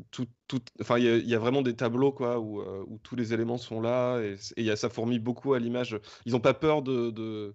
tout, 0.09 0.25
tout, 0.47 0.61
enfin, 0.81 0.97
il 0.97 1.27
y, 1.27 1.35
a 1.35 1.39
vraiment 1.39 1.61
des 1.61 1.75
tableaux 1.75 2.11
quoi, 2.11 2.39
où, 2.39 2.61
où 2.61 2.97
tous 3.03 3.15
les 3.15 3.35
éléments 3.35 3.59
sont 3.59 3.81
là 3.81 4.19
et, 4.19 4.35
et 4.57 4.63
y 4.63 4.71
a, 4.71 4.75
ça 4.75 4.89
fourmille 4.89 5.19
beaucoup 5.19 5.53
à 5.53 5.59
l'image. 5.59 5.99
Ils 6.25 6.31
n'ont 6.31 6.39
pas 6.39 6.55
peur 6.55 6.81
de, 6.81 7.11
de, 7.11 7.53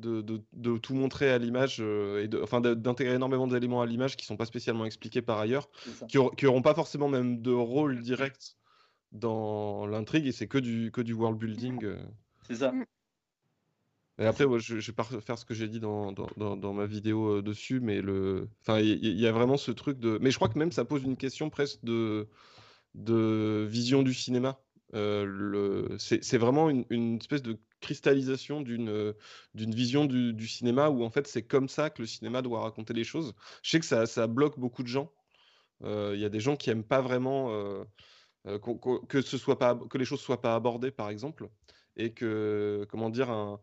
de, 0.00 0.78
tout 0.78 0.94
montrer 0.94 1.30
à 1.30 1.38
l'image, 1.38 1.78
euh, 1.80 2.24
et 2.24 2.42
enfin 2.42 2.60
d'intégrer 2.60 3.14
énormément 3.14 3.46
d'éléments 3.46 3.82
à 3.82 3.86
l'image 3.86 4.16
qui 4.16 4.26
sont 4.26 4.36
pas 4.36 4.46
spécialement 4.46 4.84
expliqués 4.84 5.22
par 5.22 5.38
ailleurs, 5.38 5.68
qui, 6.08 6.18
n'auront 6.44 6.62
pas 6.62 6.74
forcément 6.74 7.08
même 7.08 7.40
de 7.40 7.52
rôle 7.52 8.00
direct 8.00 8.56
dans 9.12 9.86
l'intrigue, 9.86 10.26
et 10.26 10.32
c'est 10.32 10.46
que 10.46 10.58
du, 10.58 10.90
que 10.92 11.00
du 11.00 11.12
world 11.12 11.38
building. 11.38 11.84
Euh. 11.84 12.02
C'est 12.46 12.56
ça. 12.56 12.72
Mm. 12.72 12.84
Et 14.18 14.26
après, 14.26 14.44
je, 14.58 14.80
je, 14.80 14.90
vais 14.90 14.94
pas 14.94 15.04
faire 15.04 15.38
ce 15.38 15.46
que 15.46 15.54
j'ai 15.54 15.66
dit 15.66 15.80
dans, 15.80 16.12
dans, 16.12 16.74
ma 16.74 16.84
vidéo 16.84 17.38
euh, 17.38 17.42
dessus, 17.42 17.80
mais 17.80 18.02
le, 18.02 18.50
enfin, 18.60 18.78
il 18.78 19.18
y, 19.18 19.26
a 19.26 19.32
vraiment 19.32 19.56
ce 19.56 19.70
truc 19.70 19.98
de. 19.98 20.18
Mais 20.20 20.30
je 20.30 20.36
crois 20.36 20.50
que 20.50 20.58
même 20.58 20.72
ça 20.72 20.84
pose 20.84 21.02
une 21.04 21.16
question 21.16 21.48
presque 21.48 21.82
de, 21.84 22.28
de 22.94 23.66
vision 23.68 24.02
du 24.02 24.12
cinéma. 24.12 24.60
Euh, 24.94 25.96
c'est 25.98 26.36
vraiment 26.36 26.68
une, 26.68 26.84
une, 26.90 27.16
espèce 27.16 27.42
de 27.42 27.58
cristallisation 27.80 28.60
d'une 28.60 29.14
d'une 29.54 29.74
vision 29.74 30.04
du, 30.04 30.48
cinéma 30.48 30.90
où 30.90 31.04
en 31.04 31.10
fait 31.10 31.28
c'est 31.28 31.44
comme 31.44 31.68
ça 31.68 31.90
que 31.90 32.02
le 32.02 32.06
cinéma 32.06 32.42
doit 32.42 32.62
raconter 32.62 32.92
les 32.92 33.04
choses. 33.04 33.34
Je 33.62 33.70
sais 33.70 33.80
que 33.80 33.86
ça, 33.86 34.06
ça 34.06 34.26
bloque 34.26 34.58
beaucoup 34.58 34.82
de 34.82 34.88
gens. 34.88 35.10
Euh, 35.84 36.12
il 36.14 36.20
y 36.20 36.24
a 36.24 36.28
des 36.28 36.40
gens 36.40 36.56
qui 36.56 36.70
aiment 36.70 36.84
pas 36.84 37.00
vraiment 37.00 37.50
euh, 37.50 37.84
que 38.44 39.20
ce 39.20 39.38
soit 39.38 39.58
pas 39.58 39.78
que 39.90 39.98
les 39.98 40.04
choses 40.04 40.20
soient 40.20 40.40
pas 40.40 40.54
abordées 40.54 40.90
par 40.90 41.10
exemple 41.10 41.48
et 41.96 42.12
que 42.12 42.86
comment 42.90 43.10
dire 43.10 43.30
un, 43.30 43.60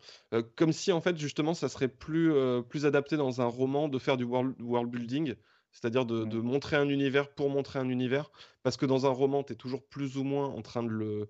comme 0.55 0.71
si 0.71 0.91
en 0.91 1.01
fait 1.01 1.17
justement 1.17 1.53
ça 1.53 1.69
serait 1.69 1.87
plus 1.87 2.33
plus 2.69 2.85
adapté 2.85 3.17
dans 3.17 3.41
un 3.41 3.45
roman 3.45 3.87
de 3.87 3.97
faire 3.97 4.17
du 4.17 4.23
world, 4.23 4.55
world 4.61 4.91
building 4.91 5.35
c'est-à-dire 5.71 6.05
de, 6.05 6.25
de, 6.25 6.39
montrer 6.39 6.75
un 6.75 6.89
univers 6.89 7.29
pour 7.29 7.49
montrer 7.51 7.77
un 7.77 7.89
univers, 7.89 8.31
parce 8.63 8.77
que 8.77 8.87
dans 8.87 9.05
un 9.05 9.11
roman, 9.11 9.43
tu 9.43 9.53
es 9.53 9.55
toujours 9.55 9.85
plus 9.85 10.17
ou 10.17 10.23
moins 10.23 10.47
en 10.47 10.63
train 10.63 10.81
de 10.81 10.89
le, 10.89 11.29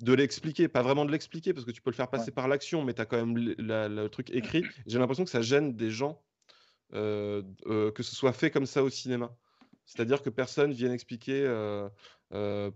de 0.00 0.12
l'expliquer, 0.12 0.66
pas 0.68 0.82
vraiment 0.82 1.04
de 1.04 1.12
l'expliquer 1.12 1.52
parce 1.52 1.64
que 1.64 1.70
tu 1.70 1.80
peux 1.80 1.90
le 1.90 1.96
faire 1.96 2.10
passer 2.10 2.30
par 2.30 2.48
l'action, 2.48 2.84
mais 2.84 2.94
tu 2.94 3.00
as 3.00 3.06
quand 3.06 3.16
même 3.16 3.36
le 3.36 4.06
truc 4.08 4.30
écrit. 4.30 4.64
J'ai 4.86 4.98
l'impression 4.98 5.24
que 5.24 5.30
ça 5.30 5.42
gêne 5.42 5.76
des 5.76 5.90
gens 5.90 6.20
euh, 6.94 7.42
euh, 7.66 7.90
que 7.92 8.02
ce 8.02 8.16
soit 8.16 8.32
fait 8.32 8.50
comme 8.50 8.66
ça 8.66 8.82
au 8.82 8.90
cinéma. 8.90 9.36
C'est-à-dire 9.84 10.22
que 10.22 10.30
personne 10.30 10.72
vienne 10.72 10.92
expliquer 10.92 11.44
euh, 11.44 11.88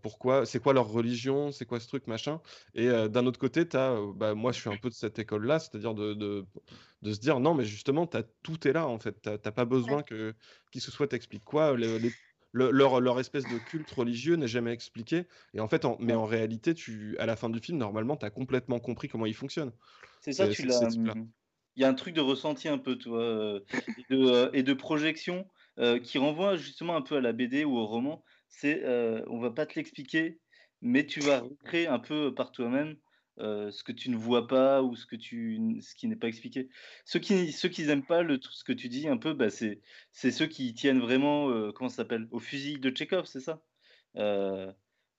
pourquoi, 0.02 0.46
c'est 0.46 0.60
quoi 0.60 0.72
leur 0.72 0.88
religion, 0.88 1.52
c'est 1.52 1.66
quoi 1.66 1.80
ce 1.80 1.88
truc, 1.88 2.06
machin? 2.06 2.40
Et 2.74 2.88
d'un 3.08 3.26
autre 3.26 3.38
côté, 3.38 3.66
as, 3.74 3.96
bah, 4.14 4.34
moi 4.34 4.52
je 4.52 4.60
suis 4.60 4.70
un 4.70 4.76
peu 4.76 4.88
de 4.88 4.94
cette 4.94 5.18
école-là, 5.18 5.58
c'est-à-dire 5.58 5.94
de, 5.94 6.14
de, 6.14 7.12
se 7.12 7.18
dire 7.18 7.40
non, 7.40 7.54
mais 7.54 7.64
justement, 7.64 8.08
as, 8.14 8.22
tout 8.42 8.66
est 8.66 8.72
là 8.72 8.86
en 8.86 8.98
fait. 8.98 9.20
Tu 9.22 9.28
n'as 9.28 9.38
pas 9.38 9.64
besoin 9.64 10.02
que 10.02 10.34
qui 10.70 10.80
se 10.80 10.90
soit 10.90 11.08
t'explique 11.08 11.44
quoi. 11.44 11.76
les, 11.76 12.12
leur, 12.52 13.00
leur, 13.00 13.20
espèce 13.20 13.44
de 13.44 13.58
culte 13.58 13.90
religieux 13.90 14.36
n'est 14.36 14.48
jamais 14.48 14.72
expliqué. 14.72 15.24
Et 15.54 15.60
en 15.60 15.68
fait, 15.68 15.86
mais 15.98 16.14
en 16.14 16.26
réalité, 16.26 16.74
tu, 16.74 17.16
à 17.18 17.26
la 17.26 17.36
fin 17.36 17.48
du 17.48 17.60
film, 17.60 17.78
normalement, 17.78 18.16
tu 18.16 18.26
as 18.26 18.30
complètement 18.30 18.78
compris 18.78 19.08
comment 19.08 19.26
il 19.26 19.34
fonctionne. 19.34 19.72
C'est 20.20 20.32
ça, 20.32 20.48
tu 20.48 20.66
l'as. 20.66 20.82
Hum, 20.82 21.28
il 21.76 21.82
y 21.82 21.84
a 21.84 21.88
un 21.88 21.94
truc 21.94 22.14
de 22.14 22.20
ressenti 22.20 22.68
un 22.68 22.78
peu, 22.78 22.96
toi, 22.96 23.20
euh, 23.20 23.60
et, 23.72 24.14
de, 24.14 24.26
euh, 24.26 24.50
et 24.52 24.62
de 24.62 24.74
projection 24.74 25.46
euh, 25.78 25.98
qui 25.98 26.18
renvoie 26.18 26.56
justement 26.56 26.96
un 26.96 27.02
peu 27.02 27.16
à 27.16 27.20
la 27.20 27.32
BD 27.32 27.64
ou 27.64 27.76
au 27.76 27.86
roman. 27.86 28.22
C'est, 28.54 28.84
on 29.26 29.40
va 29.40 29.50
pas 29.50 29.66
te 29.66 29.74
l'expliquer, 29.74 30.38
mais 30.82 31.06
tu 31.06 31.20
vas 31.20 31.42
créer 31.64 31.86
un 31.86 31.98
peu 31.98 32.34
par 32.34 32.52
toi-même 32.52 32.96
ce 33.38 33.82
que 33.82 33.92
tu 33.92 34.10
ne 34.10 34.16
vois 34.16 34.46
pas 34.46 34.82
ou 34.82 34.94
ce, 34.94 35.06
que 35.06 35.16
tu, 35.16 35.58
ce 35.80 35.94
qui 35.94 36.06
n'est 36.06 36.16
pas 36.16 36.28
expliqué. 36.28 36.68
Ceux 37.04 37.18
qui 37.18 37.50
ceux 37.50 37.70
qui 37.70 37.84
n'aiment 37.84 38.06
pas 38.06 38.22
le, 38.22 38.38
ce 38.40 38.62
que 38.62 38.72
tu 38.72 38.88
dis 38.88 39.08
un 39.08 39.16
peu, 39.16 39.32
bah, 39.32 39.50
c'est, 39.50 39.80
ceux 40.12 40.46
qui 40.46 40.74
tiennent 40.74 41.00
vraiment, 41.00 41.72
comment 41.72 41.88
ça 41.88 41.96
s'appelle, 41.96 42.28
au 42.30 42.38
fusil 42.38 42.78
de 42.78 42.90
Tchekhov, 42.90 43.24
c'est 43.24 43.40
ça? 43.40 43.62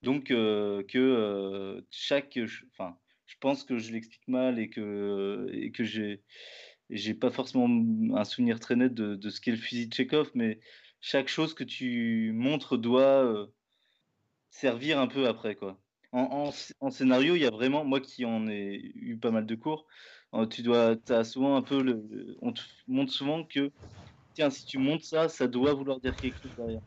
Donc, 0.04 0.26
que 0.26 1.84
chaque. 1.90 2.40
Enfin, 2.72 2.98
je 3.26 3.36
pense 3.40 3.64
que 3.64 3.78
je 3.78 3.92
l'explique 3.92 4.28
mal 4.28 4.60
et 4.60 4.70
que, 4.70 5.50
et 5.52 5.72
que 5.72 5.84
j'ai, 5.84 6.22
j'ai 6.90 7.16
pas 7.16 7.32
forcément 7.32 7.68
un 8.16 8.24
souvenir 8.26 8.60
très 8.60 8.76
net 8.76 8.94
de, 8.94 9.16
de 9.16 9.30
ce 9.30 9.42
qu'est 9.42 9.52
le 9.52 9.58
fusil 9.58 9.88
de 9.88 9.94
Tchekhov, 9.94 10.32
mais 10.36 10.60
chaque 11.04 11.28
chose 11.28 11.54
que 11.54 11.66
tu 11.66 12.32
montres 12.34 12.78
doit 12.78 13.48
servir 14.50 15.00
un 15.00 15.08
peu 15.08 15.28
après, 15.28 15.56
quoi 15.56 15.78
en, 16.14 16.92
scénario, 16.92 17.36
il 17.36 17.42
y 17.42 17.46
a 17.46 17.50
vraiment, 17.50 17.84
moi 17.84 18.00
qui 18.00 18.26
en 18.26 18.48
ai 18.48 18.92
eu 18.96 19.18
pas 19.18 19.32
mal 19.32 19.46
de 19.46 19.56
cours, 19.56 19.88
euh, 20.34 20.46
tu 20.46 20.62
dois, 20.62 20.96
as 21.10 21.24
souvent 21.24 21.56
un 21.56 21.62
peu, 21.62 21.82
le, 21.82 22.38
on 22.42 22.54
te 22.54 22.62
montre 22.88 23.12
souvent 23.12 23.44
que, 23.44 23.72
tiens, 24.34 24.50
si 24.50 24.66
tu 24.66 24.78
montes 24.78 25.04
ça, 25.04 25.30
ça 25.30 25.48
doit 25.48 25.74
vouloir 25.74 26.00
dire 26.00 26.16
quelque 26.16 26.40
chose 26.42 26.52
derrière. 26.56 26.82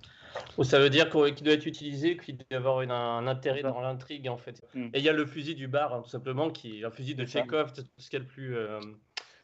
Ou 0.59 0.65
ça 0.65 0.79
veut 0.79 0.91
dire 0.91 1.11
qu'il 1.11 1.43
doit 1.43 1.55
être 1.55 1.67
utilisé, 1.67 2.17
qu'il 2.17 2.37
doit 2.37 2.59
avoir 2.59 2.79
un 2.79 3.27
intérêt 3.27 3.63
dans 3.63 3.81
l'intrigue 3.81 4.29
en 4.29 4.37
fait. 4.37 4.63
Hmm. 4.75 4.91
Et 4.93 4.99
il 4.99 5.03
y 5.03 5.09
a 5.09 5.13
le 5.13 5.27
fusil 5.27 5.55
du 5.55 5.67
bar, 5.67 5.95
hein, 5.95 6.03
tout 6.03 6.11
simplement, 6.11 6.51
qui 6.51 6.81
est 6.81 6.85
un 6.85 6.91
fusil 6.91 7.15
de 7.15 7.25
Chekhov, 7.25 7.73
ce 7.75 8.11
qu'il 8.11 8.13
y 8.13 8.17
a 8.17 8.25
le 8.25 8.27
plus, 8.27 8.55
euh, 8.55 8.81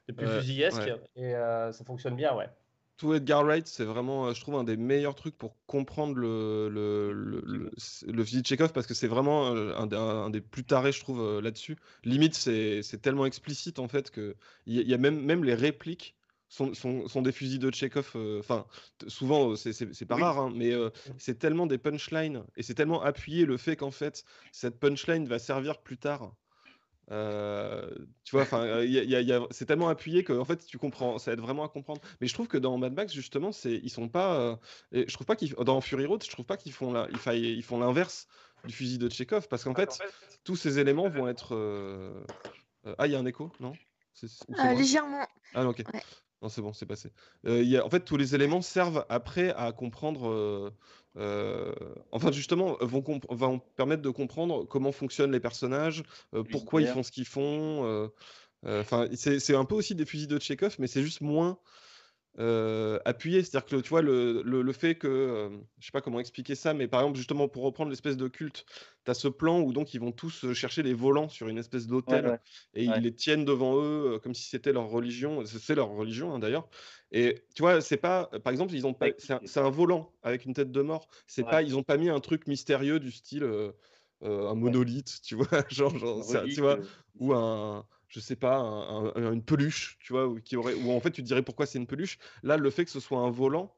le 0.06 0.14
plus 0.14 0.26
fusillesque, 0.28 0.90
et 1.16 1.34
euh, 1.34 1.72
ça 1.72 1.84
fonctionne 1.84 2.14
bien, 2.14 2.34
ouais 2.34 2.48
tout 2.96 3.14
Edgar 3.14 3.44
Wright, 3.44 3.66
c'est 3.66 3.84
vraiment, 3.84 4.26
euh, 4.26 4.34
je 4.34 4.40
trouve, 4.40 4.56
un 4.56 4.64
des 4.64 4.76
meilleurs 4.76 5.14
trucs 5.14 5.36
pour 5.36 5.56
comprendre 5.66 6.14
le, 6.16 6.68
le, 6.68 7.12
le, 7.12 7.70
le, 8.06 8.24
physique 8.24 8.42
de 8.42 8.46
Chekhov 8.46 8.72
parce 8.72 8.86
que 8.86 8.94
c'est 8.94 9.08
vraiment 9.08 9.54
euh, 9.54 9.74
un, 9.76 10.30
des 10.30 10.40
plus 10.40 10.64
tarés, 10.64 10.92
je 10.92 11.00
trouve, 11.00 11.20
euh, 11.20 11.40
là-dessus. 11.40 11.76
Limite, 12.04 12.34
c'est 12.34 13.02
tellement 13.02 13.26
explicite 13.26 13.78
en 13.78 13.88
fait 13.88 14.10
que 14.10 14.36
il 14.66 14.88
y, 14.88 14.94
a 14.94 14.98
même, 14.98 15.20
même 15.20 15.44
les 15.44 15.54
répliques. 15.54 16.16
Sont, 16.48 16.74
sont, 16.74 17.08
sont 17.08 17.22
des 17.22 17.32
fusils 17.32 17.58
de 17.58 17.72
Chekhov. 17.72 18.14
Enfin, 18.38 18.66
souvent, 19.06 19.56
c'est 19.56 20.04
pas 20.04 20.16
rare, 20.16 20.38
hein, 20.38 20.52
mais 20.54 20.74
c'est 21.16 21.38
tellement 21.38 21.64
des 21.64 21.78
punchlines 21.78 22.44
et 22.56 22.62
c'est 22.62 22.74
tellement 22.74 23.02
appuyé 23.02 23.46
le 23.46 23.56
fait 23.56 23.74
qu'en 23.74 23.90
fait, 23.90 24.26
cette 24.52 24.78
punchline 24.78 25.26
va 25.26 25.38
servir 25.38 25.78
plus 25.78 25.96
tard 25.96 26.34
euh, 27.10 27.90
tu 28.24 28.36
vois, 28.36 28.42
enfin, 28.42 28.84
c'est 29.50 29.66
tellement 29.66 29.88
appuyé 29.88 30.24
que 30.24 30.32
en 30.32 30.44
fait, 30.44 30.64
tu 30.64 30.78
comprends, 30.78 31.18
ça 31.18 31.32
aide 31.32 31.40
vraiment 31.40 31.64
à 31.64 31.68
comprendre. 31.68 32.00
Mais 32.20 32.26
je 32.26 32.34
trouve 32.34 32.48
que 32.48 32.58
dans 32.58 32.78
Mad 32.78 32.94
Max, 32.94 33.12
justement, 33.12 33.52
c'est, 33.52 33.74
ils 33.74 33.90
sont 33.90 34.08
pas. 34.08 34.38
Euh, 34.38 34.56
et 34.92 35.08
je 35.08 35.14
trouve 35.14 35.26
pas 35.26 35.36
qu'ils, 35.36 35.52
dans 35.54 35.80
Fury 35.80 36.06
Road, 36.06 36.22
je 36.24 36.30
trouve 36.30 36.46
pas 36.46 36.56
qu'ils 36.56 36.72
font 36.72 36.92
la, 36.92 37.08
ils, 37.10 37.44
ils 37.44 37.62
font 37.62 37.78
l'inverse 37.78 38.28
du 38.64 38.72
fusil 38.72 38.98
de 38.98 39.10
Chekhov, 39.10 39.48
parce 39.48 39.64
qu'en 39.64 39.74
fait, 39.74 39.98
tous 40.44 40.56
ces 40.56 40.78
éléments 40.78 41.08
vont 41.08 41.28
être. 41.28 41.54
Euh, 41.54 42.24
ah, 42.98 43.06
il 43.06 43.12
y 43.12 43.16
a 43.16 43.18
un 43.18 43.26
écho, 43.26 43.50
non? 43.60 43.72
Légèrement. 44.76 45.26
Ah, 45.54 45.66
ok. 45.66 45.82
Non, 46.42 46.48
c'est 46.48 46.60
bon, 46.60 46.72
c'est 46.72 46.86
passé. 46.86 47.12
Y 47.44 47.76
a, 47.76 47.86
en 47.86 47.90
fait, 47.90 48.00
tous 48.00 48.16
les 48.16 48.34
éléments 48.34 48.62
servent 48.62 49.06
après 49.08 49.54
à 49.54 49.72
comprendre 49.72 50.72
euh, 51.16 51.72
enfin, 52.10 52.32
justement, 52.32 52.76
vont, 52.80 53.04
vont, 53.28 53.58
permettre 53.76 54.02
de 54.02 54.10
comprendre 54.10 54.64
comment 54.64 54.92
fonctionnent 54.92 55.32
les 55.32 55.40
personnages, 55.40 56.02
euh, 56.34 56.42
pourquoi 56.42 56.80
ils 56.80 56.88
font 56.88 57.02
ce 57.02 57.12
qu'ils 57.12 57.26
font. 57.26 57.84
Euh, 57.84 58.08
enfin, 58.80 59.08
c'est 59.14 59.54
un 59.54 59.64
peu 59.64 59.74
aussi 59.74 59.94
des 59.94 60.06
fusils 60.06 60.28
de 60.28 60.38
Chekhov, 60.38 60.76
mais 60.78 60.86
c'est 60.86 61.02
juste 61.02 61.20
moins 61.20 61.58
euh, 62.38 62.98
appuyé. 63.04 63.42
C'est-à-dire 63.42 63.66
que 63.66 63.76
tu 63.76 63.88
vois, 63.90 64.00
le, 64.00 64.42
le, 64.42 64.72
fait 64.72 64.94
que, 64.94 65.06
euh, 65.06 65.48
je 65.78 65.86
sais 65.86 65.92
pas 65.92 66.00
comment 66.00 66.18
expliquer 66.18 66.54
ça, 66.54 66.72
mais 66.72 66.88
par 66.88 67.00
exemple, 67.00 67.18
justement, 67.18 67.46
pour 67.46 67.62
reprendre 67.62 67.90
l'espèce 67.90 68.16
de 68.16 68.26
culte, 68.26 68.64
tu 69.04 69.10
as 69.10 69.14
ce 69.14 69.28
plan 69.28 69.60
où 69.60 69.72
donc 69.74 69.92
ils 69.92 70.00
vont 70.00 70.12
tous 70.12 70.44
euh, 70.44 70.54
chercher 70.54 70.82
les 70.82 70.94
volants 70.94 71.28
sur 71.28 71.48
une 71.48 71.58
espèce 71.58 71.86
d'hôtel 71.86 72.40
et 72.74 72.84
ils 72.84 73.02
les 73.02 73.14
tiennent 73.14 73.44
devant 73.44 73.76
eux 73.76 74.18
comme 74.22 74.34
si 74.34 74.48
c'était 74.48 74.72
leur 74.72 74.88
religion. 74.88 75.44
C'est 75.44 75.74
leur 75.74 75.90
religion 75.90 76.34
hein, 76.34 76.38
d'ailleurs. 76.38 76.68
Et 77.10 77.44
tu 77.54 77.62
vois, 77.62 77.82
c'est 77.82 77.98
pas, 77.98 78.30
par 78.42 78.50
exemple, 78.50 78.72
ils 78.74 78.86
ont 78.86 78.94
pas, 78.94 79.08
c'est 79.18 79.60
un, 79.60 79.70
volant 79.70 80.10
avec 80.22 80.46
une 80.46 80.54
tête 80.54 80.72
de 80.72 80.80
mort. 80.80 81.08
C'est 81.26 81.44
pas, 81.44 81.62
ils 81.62 81.76
ont 81.76 81.82
pas 81.82 81.98
mis 81.98 82.08
un 82.08 82.20
truc 82.20 82.46
mystérieux 82.46 82.98
du 82.98 83.10
style. 83.10 83.44
un 84.22 84.54
monolithe, 84.54 85.20
tu 85.22 85.34
vois, 85.34 85.48
genre, 85.68 85.98
genre 85.98 86.24
tu 86.44 86.60
vois, 86.60 86.78
ou 87.18 87.34
un, 87.34 87.84
je 88.12 88.20
sais 88.20 88.36
pas, 88.36 88.58
une 89.16 89.42
peluche, 89.42 89.96
tu 90.00 90.12
vois, 90.12 90.28
ou, 90.28 90.38
qui 90.40 90.56
aurait, 90.56 90.74
ou 90.74 90.92
en 90.92 91.00
fait 91.00 91.10
tu 91.10 91.22
te 91.22 91.26
dirais 91.26 91.42
pourquoi 91.42 91.64
c'est 91.64 91.78
une 91.78 91.86
peluche. 91.86 92.18
Là, 92.42 92.58
le 92.58 92.70
fait 92.70 92.84
que 92.84 92.90
ce 92.90 93.00
soit 93.00 93.18
un 93.18 93.30
volant, 93.30 93.74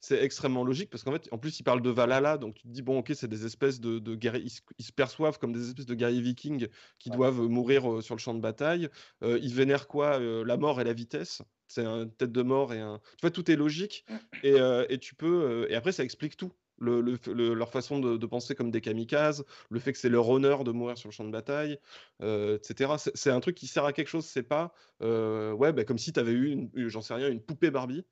c'est 0.00 0.22
extrêmement 0.22 0.64
logique 0.64 0.90
parce 0.90 1.02
qu'en 1.02 1.12
fait, 1.12 1.28
en 1.32 1.38
plus, 1.38 1.58
il 1.60 1.64
parle 1.64 1.82
de 1.82 1.90
Valhalla, 1.90 2.38
donc 2.38 2.54
tu 2.54 2.62
te 2.62 2.68
dis, 2.68 2.82
bon, 2.82 2.98
ok, 3.00 3.12
c'est 3.14 3.28
des 3.28 3.44
espèces 3.44 3.80
de, 3.80 4.14
guerriers, 4.14 4.46
ils 4.78 4.84
se, 4.84 4.92
perçoivent 4.92 5.38
comme 5.38 5.52
des 5.52 5.68
espèces 5.68 5.86
de 5.86 5.94
guerriers 5.94 6.20
vikings 6.20 6.68
qui 6.98 7.10
doivent 7.10 7.42
mourir 7.42 7.90
euh, 7.90 8.00
sur 8.00 8.14
le 8.14 8.20
champ 8.20 8.34
de 8.34 8.40
bataille. 8.40 8.88
Euh, 9.22 9.38
ils 9.42 9.52
vénèrent 9.54 9.86
quoi 9.86 10.18
euh, 10.18 10.44
La 10.44 10.56
mort 10.56 10.80
et 10.80 10.84
la 10.84 10.92
vitesse. 10.92 11.42
C'est 11.66 11.84
une 11.84 12.10
tête 12.10 12.32
de 12.32 12.42
mort 12.42 12.72
et 12.72 12.80
un. 12.80 13.00
Tu 13.18 13.22
vois, 13.22 13.30
tout 13.30 13.50
est 13.50 13.56
logique 13.56 14.06
et, 14.42 14.56
et 14.88 14.98
tu 14.98 15.14
peux. 15.14 15.66
et 15.68 15.74
après, 15.74 15.92
ça 15.92 16.02
explique 16.02 16.36
tout 16.38 16.52
leur 16.80 17.70
façon 17.70 17.98
de, 17.98 18.26
penser 18.26 18.54
comme 18.54 18.70
des 18.70 18.80
kamikazes, 18.80 19.44
le 19.70 19.80
fait 19.80 19.92
que 19.92 19.98
c'est 19.98 20.08
leur 20.08 20.28
honneur 20.28 20.64
de 20.64 20.70
mourir 20.70 20.98
sur 20.98 21.08
le 21.08 21.12
champ 21.12 21.24
de 21.24 21.30
bataille, 21.30 21.78
euh, 22.22 22.56
etc. 22.56 22.94
C'est 23.14 23.30
un 23.30 23.40
truc 23.40 23.56
qui 23.56 23.66
sert 23.66 23.84
à 23.84 23.92
quelque 23.92 24.08
chose, 24.08 24.24
c'est 24.24 24.42
pas 24.42 24.74
euh, 25.02 25.52
ouais, 25.52 25.72
bah, 25.72 25.84
comme 25.84 25.98
si 25.98 26.12
tu 26.12 26.20
avais 26.20 26.32
eu, 26.32 26.70
j'en 26.74 27.02
sais 27.02 27.14
rien, 27.14 27.28
une 27.28 27.40
poupée 27.40 27.70
Barbie. 27.70 28.04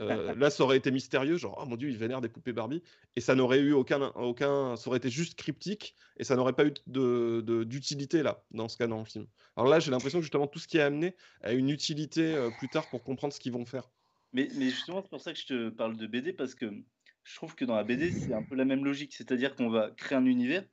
Euh, 0.00 0.34
là, 0.34 0.50
ça 0.50 0.64
aurait 0.64 0.76
été 0.76 0.90
mystérieux, 0.90 1.36
genre, 1.36 1.56
oh 1.62 1.66
mon 1.66 1.76
dieu, 1.76 1.88
ils 1.88 1.96
vénèrent 1.96 2.20
des 2.20 2.28
poupées 2.28 2.52
Barbie, 2.52 2.82
et 3.14 3.20
ça 3.20 3.36
n'aurait 3.36 3.60
eu 3.60 3.72
aucun, 3.72 4.10
aucun, 4.16 4.74
ça 4.74 4.88
aurait 4.88 4.96
été 4.96 5.08
juste 5.08 5.36
cryptique, 5.36 5.94
et 6.16 6.24
ça 6.24 6.34
n'aurait 6.34 6.54
pas 6.54 6.66
eu 6.66 6.72
d'utilité 6.88 8.24
là, 8.24 8.42
dans 8.50 8.68
ce 8.68 8.76
cas 8.76 8.88
dans 8.88 8.98
le 8.98 9.04
film. 9.04 9.26
Alors 9.56 9.68
là, 9.68 9.78
j'ai 9.78 9.92
l'impression 9.92 10.18
que 10.18 10.24
justement 10.24 10.48
tout 10.48 10.58
ce 10.58 10.66
qui 10.66 10.78
est 10.78 10.82
amené 10.82 11.14
a 11.42 11.52
une 11.52 11.68
utilité 11.68 12.48
plus 12.58 12.68
tard 12.68 12.88
pour 12.90 13.04
comprendre 13.04 13.32
ce 13.32 13.38
qu'ils 13.38 13.52
vont 13.52 13.66
faire. 13.66 13.88
Mais, 14.32 14.48
mais 14.56 14.68
justement, 14.70 15.00
c'est 15.00 15.10
pour 15.10 15.20
ça 15.20 15.32
que 15.32 15.38
je 15.38 15.46
te 15.46 15.68
parle 15.68 15.96
de 15.96 16.08
BD, 16.08 16.32
parce 16.32 16.56
que 16.56 16.66
je 17.24 17.36
trouve 17.36 17.54
que 17.54 17.64
dans 17.64 17.74
la 17.74 17.84
BD, 17.84 18.12
c'est 18.12 18.34
un 18.34 18.42
peu 18.42 18.54
la 18.54 18.64
même 18.64 18.84
logique. 18.84 19.14
C'est-à-dire 19.14 19.56
qu'on 19.56 19.70
va 19.70 19.90
créer 19.90 20.16
un 20.16 20.26
univers 20.26 20.64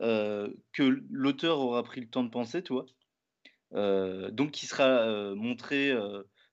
euh, 0.00 0.48
que 0.72 1.02
l'auteur 1.10 1.58
aura 1.58 1.82
pris 1.82 2.00
le 2.00 2.08
temps 2.08 2.24
de 2.24 2.30
penser, 2.30 2.62
tu. 2.62 2.72
Euh, 3.74 4.30
donc, 4.30 4.52
qui 4.52 4.66
sera 4.66 4.84
euh, 4.84 5.34
montré 5.34 5.92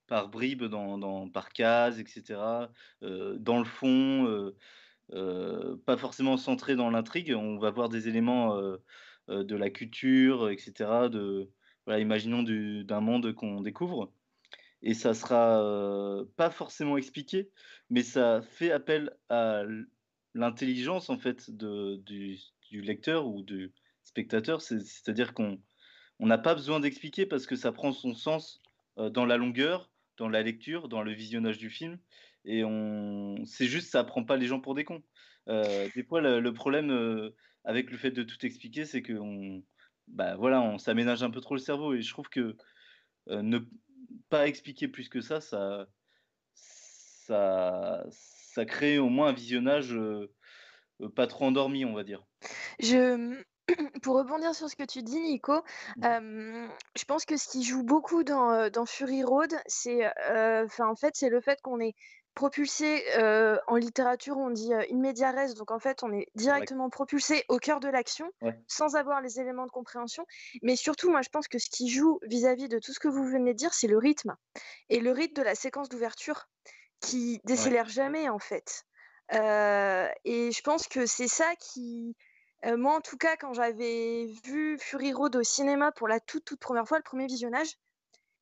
par 0.08 0.30
bribes, 0.30 0.66
dans, 0.66 1.30
par 1.30 1.50
cases, 1.50 2.00
etc. 2.00 2.70
dans 3.02 3.60
le 3.60 3.66
fond, 3.66 4.52
pas 5.12 5.98
forcément 5.98 6.38
centré 6.38 6.76
dans 6.76 6.90
l'intrigue. 6.90 7.34
On 7.36 7.58
va 7.58 7.70
voir 7.72 7.90
des 7.90 8.08
éléments 8.08 8.60
de 9.28 9.56
la 9.56 9.70
culture, 9.70 10.50
etc. 10.50 11.10
De, 11.10 11.50
voilà, 11.86 12.00
imaginons 12.00 12.44
d'un 12.44 13.02
monde 13.02 13.34
qu'on 13.34 13.62
découvre 13.62 14.12
et 14.86 14.94
ça 14.94 15.16
sera 15.16 16.24
pas 16.38 16.52
forcément 16.52 16.96
expliqué, 16.96 17.50
mais 17.90 18.04
ça 18.04 18.42
fait 18.44 18.72
appel 18.72 19.12
à 19.30 19.64
l'intelligence 20.36 21.10
en 21.10 21.18
fait 21.18 21.50
de, 21.50 21.96
du, 22.06 22.38
lecteur 22.82 23.28
ou 23.28 23.42
du 23.42 23.74
spectateur. 24.04 24.62
C'est-à-dire 24.62 25.34
qu'on 25.34 25.60
n'a 26.20 26.38
pas 26.38 26.54
besoin 26.54 26.80
d'expliquer 26.80 27.26
parce 27.26 27.48
que 27.48 27.56
ça 27.56 27.72
prend 27.72 27.92
son 27.92 28.14
sens 28.14 28.62
dans 28.98 29.26
la 29.26 29.38
longueur, 29.38 29.90
dans 30.18 30.30
la 30.30 30.44
lecture, 30.44 30.88
dans 30.88 31.02
le 31.02 31.14
visionnage 31.14 31.58
du 31.58 31.72
film. 31.72 31.98
Et 32.46 32.64
on, 32.64 33.44
c'est 33.46 33.66
juste, 33.66 33.90
ça 33.90 34.04
prend 34.04 34.24
pas 34.24 34.38
les 34.38 34.46
gens 34.46 34.60
pour 34.60 34.76
des 34.76 34.86
cons. 34.86 35.02
des 35.48 36.06
fois, 36.08 36.22
le, 36.22 36.54
problème 36.54 37.32
avec 37.64 37.90
le 37.90 37.98
fait 37.98 38.12
de 38.12 38.22
tout 38.22 38.46
expliquer, 38.46 38.86
c'est 38.86 39.02
qu'on, 39.02 39.64
bah 40.10 40.36
voilà, 40.36 40.62
on 40.62 40.78
s'aménage 40.78 41.24
un 41.24 41.32
peu 41.32 41.42
trop 41.42 41.56
le 41.56 41.60
cerveau. 41.60 41.96
Et 41.96 42.04
je 42.04 42.12
trouve 42.12 42.30
que 42.30 42.56
pas 44.30 44.48
expliquer 44.48 44.88
plus 44.88 45.10
que 45.10 45.22
ça, 45.22 45.42
ça, 45.42 45.88
ça, 46.54 48.04
ça 48.10 48.66
crée 48.66 48.98
au 48.98 49.10
moins 49.10 49.30
un 49.30 49.34
visionnage 49.34 49.94
euh, 49.94 50.32
euh, 51.02 51.10
pas 51.10 51.28
trop 51.28 51.46
endormi, 51.46 51.86
on 51.86 51.94
va 51.94 52.04
dire. 52.04 52.24
Je, 52.80 53.44
pour 54.02 54.18
rebondir 54.18 54.54
sur 54.54 54.70
ce 54.70 54.76
que 54.76 54.86
tu 54.86 55.02
dis, 55.04 55.20
Nico, 55.20 55.64
mmh. 55.98 56.68
je 56.98 57.06
pense 57.06 57.26
que 57.26 57.38
ce 57.38 57.48
qui 57.48 57.64
joue 57.64 57.84
beaucoup 57.84 58.24
dans, 58.24 58.70
dans 58.70 58.86
Fury 58.86 59.24
Road, 59.24 59.54
c'est, 59.68 60.06
en 60.06 60.96
fait, 60.96 61.16
c'est 61.16 61.30
le 61.30 61.42
fait 61.42 61.62
qu'on 61.62 61.80
est 61.80 61.96
propulsé 62.36 63.04
en 63.68 63.76
littérature, 63.78 64.38
on 64.38 64.50
dit 64.50 64.74
in 64.74 64.98
media 64.98 65.32
res, 65.32 65.56
donc 65.56 65.72
en 65.72 65.80
fait, 65.80 66.04
on 66.04 66.12
est 66.12 66.28
directement 66.36 66.90
propulsé 66.90 67.44
au 67.50 67.58
cœur 67.58 67.80
de 67.80 67.88
l'action, 67.88 68.30
sans 68.68 68.96
avoir 68.96 69.22
les 69.22 69.40
éléments 69.40 69.66
de 69.66 69.72
compréhension. 69.72 70.26
Mais 70.62 70.76
surtout, 70.76 71.10
moi, 71.10 71.22
je 71.22 71.30
pense 71.30 71.48
que 71.48 71.58
ce 71.58 71.70
qui 71.70 71.90
joue 71.90 72.20
vis-à-vis 72.24 72.68
de 72.68 72.78
tout 72.78 72.94
ce 72.94 73.00
que 73.00 73.08
vous 73.08 73.24
venez 73.24 73.54
de 73.54 73.58
dire, 73.58 73.74
c'est 73.74 73.88
le 73.88 73.98
rythme. 73.98 74.36
Et 74.90 75.00
le 75.00 75.12
rythme 75.12 75.34
de 75.34 75.42
la 75.42 75.56
séquence 75.56 75.90
d'ouverture 75.90 76.48
qui 77.00 77.42
décélère 77.46 77.88
jamais, 77.88 78.30
en 78.30 78.40
fait. 78.40 78.84
et 79.32 80.52
je 80.52 80.62
pense 80.62 80.88
que 80.88 81.06
c'est 81.06 81.28
ça 81.28 81.56
qui, 81.60 82.16
moi 82.66 82.96
en 82.96 83.02
tout 83.02 83.18
cas, 83.18 83.38
quand 83.38 83.54
j'avais 83.54 84.28
vu 84.44 84.78
Fury 84.80 85.14
Road 85.14 85.36
au 85.36 85.44
cinéma 85.44 85.92
pour 85.92 86.08
la 86.08 86.20
toute 86.20 86.46
toute 86.46 86.60
première 86.60 86.88
fois, 86.88 86.98
le 86.98 87.04
premier 87.04 87.28
visionnage, 87.28 87.78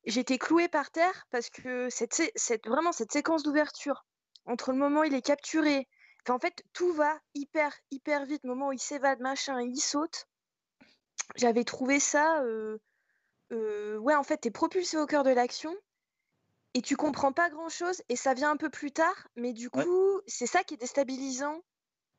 j'étais 0.06 0.38
clouée 0.38 0.68
par 0.68 0.92
terre 0.92 1.26
parce 1.30 1.50
que 1.50 1.90
cette, 1.90 2.22
cette 2.36 2.68
vraiment 2.68 2.92
cette 2.92 3.12
séquence 3.12 3.44
d'ouverture 3.44 4.06
entre 4.46 4.72
le 4.72 4.78
moment 4.78 5.02
où 5.02 5.04
il 5.06 5.14
est 5.14 5.22
capturé, 5.22 5.88
en 6.28 6.40
fait 6.40 6.64
tout 6.74 6.94
va 6.94 7.18
hyper 7.34 7.74
hyper 7.92 8.26
vite, 8.26 8.42
le 8.44 8.50
moment 8.50 8.70
où 8.70 8.74
il 8.74 8.80
s'évade 8.80 9.20
machin, 9.20 9.62
il 9.62 9.80
saute. 9.80 10.28
J'avais 11.36 11.64
trouvé 11.64 12.00
ça, 12.00 12.44
ouais 13.52 14.16
en 14.16 14.24
fait 14.24 14.38
t'es 14.38 14.52
propulsé 14.52 14.98
au 14.98 15.06
cœur 15.06 15.24
de 15.24 15.32
l'action 15.32 15.74
et 16.74 16.82
tu 16.82 16.96
comprends 16.96 17.34
pas 17.34 17.50
grand 17.50 17.70
chose 17.70 18.02
et 18.10 18.16
ça 18.16 18.34
vient 18.34 18.52
un 18.52 18.58
peu 18.58 18.70
plus 18.70 18.92
tard, 18.92 19.28
mais 19.36 19.54
du 19.54 19.70
coup, 19.70 20.22
c'est 20.28 20.48
ça 20.48 20.64
qui 20.64 20.74
est 20.74 20.78
déstabilisant 20.78 21.62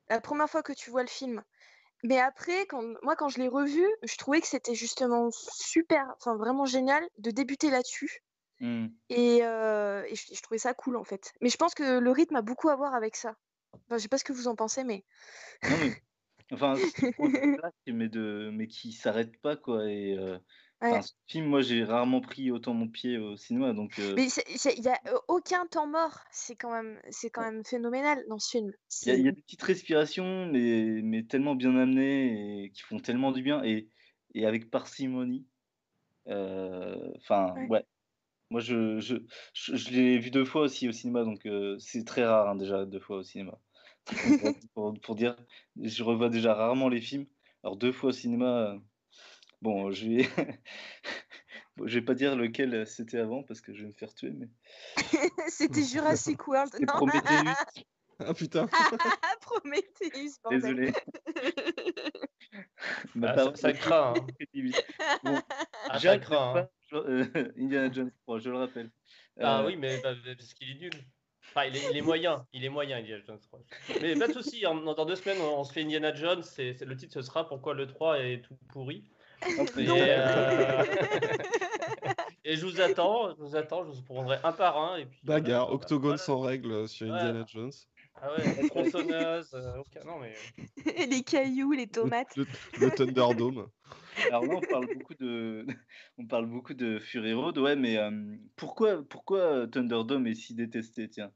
la 0.08 0.20
première 0.20 0.48
fois 0.48 0.62
que 0.62 0.72
tu 0.72 0.90
vois 0.90 1.02
le 1.02 1.08
film. 1.08 1.42
Mais 2.04 2.20
après, 2.20 2.66
quand, 2.66 2.82
moi, 3.02 3.16
quand 3.16 3.28
je 3.28 3.38
l'ai 3.38 3.48
revu, 3.48 3.84
je 4.02 4.16
trouvais 4.16 4.40
que 4.40 4.46
c'était 4.46 4.74
justement 4.74 5.30
super, 5.32 6.14
enfin 6.18 6.36
vraiment 6.36 6.66
génial 6.66 7.02
de 7.18 7.30
débuter 7.30 7.70
là-dessus. 7.70 8.22
Mmh. 8.60 8.86
Et, 9.08 9.38
je, 9.40 10.42
trouvais 10.42 10.58
ça 10.58 10.74
cool 10.74 10.96
en 10.96 11.04
fait. 11.04 11.32
Mais 11.40 11.48
je 11.48 11.56
pense 11.56 11.74
que 11.74 11.98
le 11.98 12.10
rythme 12.10 12.36
a 12.36 12.42
beaucoup 12.42 12.68
à 12.68 12.76
voir 12.76 12.94
avec 12.94 13.16
ça. 13.16 13.34
Enfin, 13.72 13.96
je 13.96 14.02
sais 14.02 14.08
pas 14.08 14.18
ce 14.18 14.24
que 14.24 14.34
vous 14.34 14.48
en 14.48 14.54
pensez, 14.54 14.84
mais. 14.84 15.02
Non, 15.64 15.76
mais... 15.80 16.02
Enfin, 16.52 16.74
mais, 17.86 18.08
de... 18.08 18.50
mais 18.52 18.66
qui 18.68 18.92
s'arrête 18.92 19.40
pas 19.40 19.56
quoi. 19.56 19.90
Et, 19.90 20.14
ce 21.02 21.12
film, 21.26 21.46
moi, 21.46 21.60
j'ai 21.62 21.84
rarement 21.84 22.20
pris 22.20 22.50
autant 22.50 22.74
mon 22.74 22.88
pied 22.88 23.18
au 23.18 23.36
cinéma, 23.36 23.72
donc. 23.72 23.98
Mais 24.16 24.28
il 24.28 24.80
n'y 24.80 24.88
a 24.88 25.00
aucun 25.28 25.66
temps 25.66 25.86
mort. 25.86 26.18
C'est 26.30 26.56
quand 26.56 26.70
même, 26.70 27.00
c'est 27.10 27.30
quand 27.30 27.42
même 27.42 27.64
phénoménal 27.64 28.24
dans 28.28 28.38
ce 28.38 28.50
film. 28.50 28.72
Il 29.06 29.20
y, 29.20 29.28
a 29.28 29.32
des 29.32 29.42
petites 29.42 29.62
respirations, 29.62 30.46
mais, 30.46 31.00
mais 31.02 31.22
tellement 31.24 31.54
bien 31.54 31.76
amenées 31.76 32.64
et 32.64 32.70
qui 32.70 32.82
font 32.82 32.98
tellement 32.98 33.32
du 33.32 33.42
bien 33.42 33.62
et, 33.64 33.88
et 34.34 34.46
avec 34.46 34.70
parcimonie. 34.70 35.46
Enfin, 36.26 37.54
ouais. 37.68 37.84
Moi, 38.50 38.60
je, 38.60 39.00
je, 39.00 39.16
je, 39.52 39.90
l'ai 39.90 40.18
vu 40.18 40.30
deux 40.30 40.44
fois 40.44 40.62
aussi 40.62 40.88
au 40.88 40.92
cinéma, 40.92 41.24
donc 41.24 41.48
c'est 41.78 42.04
très 42.04 42.24
rare 42.24 42.48
hein, 42.48 42.56
déjà 42.56 42.84
deux 42.84 43.00
fois 43.00 43.18
au 43.18 43.22
cinéma. 43.22 43.58
pour, 44.74 44.94
pour, 45.00 45.14
dire, 45.14 45.36
je 45.80 46.02
revois 46.02 46.28
déjà 46.28 46.54
rarement 46.54 46.88
les 46.88 47.00
films. 47.00 47.26
Alors 47.62 47.76
deux 47.76 47.92
fois 47.92 48.10
au 48.10 48.12
cinéma, 48.12 48.76
Bon, 49.64 49.90
je 49.92 50.06
vais... 50.06 50.28
je 51.86 51.98
vais 51.98 52.04
pas 52.04 52.12
dire 52.12 52.36
lequel 52.36 52.86
c'était 52.86 53.16
avant 53.16 53.42
parce 53.42 53.62
que 53.62 53.72
je 53.72 53.80
vais 53.80 53.88
me 53.88 53.94
faire 53.94 54.12
tuer, 54.12 54.30
mais. 54.30 54.48
c'était 55.48 55.82
Jurassic 55.90 56.46
World. 56.46 56.70
non? 56.80 56.86
Prometheus. 56.86 57.74
ah 58.18 58.34
putain. 58.34 58.68
Prometheus. 59.40 60.38
Désolé. 60.50 60.92
ah, 63.22 63.54
ça, 63.54 63.72
craint. 63.72 64.12
Hein. 64.14 64.26
Bon, 65.24 65.40
ah, 65.88 65.98
ça 65.98 66.18
craint. 66.18 66.56
Hein. 66.58 66.68
Euh, 66.92 67.24
Indiana 67.56 67.90
Jones 67.90 68.12
3, 68.24 68.40
je 68.40 68.50
le 68.50 68.58
rappelle. 68.58 68.90
Ah 69.40 69.60
euh, 69.60 69.66
oui, 69.66 69.76
mais 69.76 69.98
bah, 70.02 70.12
parce 70.36 70.52
qu'il 70.52 70.72
est 70.72 70.78
nul. 70.78 70.92
Enfin, 71.48 71.64
il 71.64 71.76
est, 71.76 71.90
il 71.90 71.96
est, 71.96 72.02
moyen, 72.02 72.46
il 72.52 72.66
est 72.66 72.68
moyen 72.68 72.98
Indiana 72.98 73.24
Jones 73.26 73.40
3. 73.40 73.60
Mais 74.02 74.14
pas 74.14 74.28
de 74.28 74.34
soucis, 74.34 74.60
dans 74.60 75.06
deux 75.06 75.16
semaines, 75.16 75.40
on 75.40 75.64
se 75.64 75.72
fait 75.72 75.80
Indiana 75.80 76.14
Jones. 76.14 76.42
C'est, 76.42 76.78
le 76.84 76.96
titre, 76.96 77.14
ce 77.14 77.22
sera 77.22 77.48
Pourquoi 77.48 77.72
le 77.72 77.86
3 77.86 78.20
est 78.20 78.42
tout 78.42 78.58
pourri. 78.68 79.08
Euh, 79.46 80.84
et, 82.44 82.56
je 82.56 82.66
vous 82.66 82.80
attends, 82.80 83.30
je 83.34 83.42
vous 83.42 83.56
attends, 83.56 83.84
je 83.84 83.90
vous 83.90 84.02
prendrai 84.02 84.38
un 84.42 84.52
par 84.52 84.78
un. 84.78 84.96
Et 84.96 85.06
puis, 85.06 85.20
Bagarre, 85.24 85.72
octogone 85.72 86.16
sans 86.16 86.40
règles 86.40 86.88
sur 86.88 87.12
Indiana 87.12 87.44
Jones. 87.46 87.72
Ah 88.22 88.28
ouais, 88.32 88.62
la 88.62 88.68
tronçonneuse, 88.68 89.54
euh, 89.54 89.82
non 90.06 90.18
mais... 90.20 90.34
les 91.08 91.22
cailloux, 91.22 91.72
les 91.72 91.88
tomates. 91.88 92.36
Le, 92.36 92.90
Thunderdome. 92.90 93.68
Alors 94.28 94.44
là, 94.46 94.54
on 94.54 94.60
parle 94.60 94.86
beaucoup 94.94 95.14
de, 95.14 95.66
on 96.18 96.26
parle 96.26 96.46
beaucoup 96.46 96.74
de 96.74 97.00
Fury 97.00 97.32
Road, 97.32 97.58
ouais, 97.58 97.74
mais 97.74 97.98
euh, 97.98 98.36
pourquoi, 98.56 99.02
pourquoi 99.08 99.66
Thunderdome 99.66 100.28
est 100.28 100.36
si 100.36 100.54
détesté, 100.54 101.08
tiens? 101.08 101.32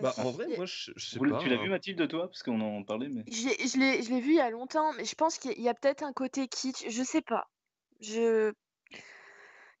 Bah, 0.00 0.14
en 0.18 0.30
vrai, 0.30 0.46
moi, 0.56 0.66
je, 0.66 0.92
sais 0.96 1.18
pas. 1.18 1.38
Tu 1.38 1.48
l'as 1.48 1.56
vu, 1.56 1.66
hein. 1.66 1.70
Mathilde, 1.70 2.08
toi? 2.08 2.28
Parce 2.28 2.42
qu'on 2.42 2.60
en 2.60 2.82
parlait. 2.82 3.08
Mais... 3.08 3.24
Je 3.28 3.78
l'ai 3.78 4.20
vu 4.20 4.30
il 4.30 4.36
y 4.36 4.40
a 4.40 4.50
longtemps, 4.50 4.92
mais 4.94 5.04
je 5.04 5.14
pense 5.14 5.38
qu'il 5.38 5.60
y 5.60 5.68
a, 5.68 5.74
peut-être 5.74 6.02
un 6.02 6.12
côté 6.12 6.48
kitsch. 6.48 6.88
Je 6.88 7.02
sais 7.02 7.22
pas. 7.22 7.48
Je... 8.00 8.52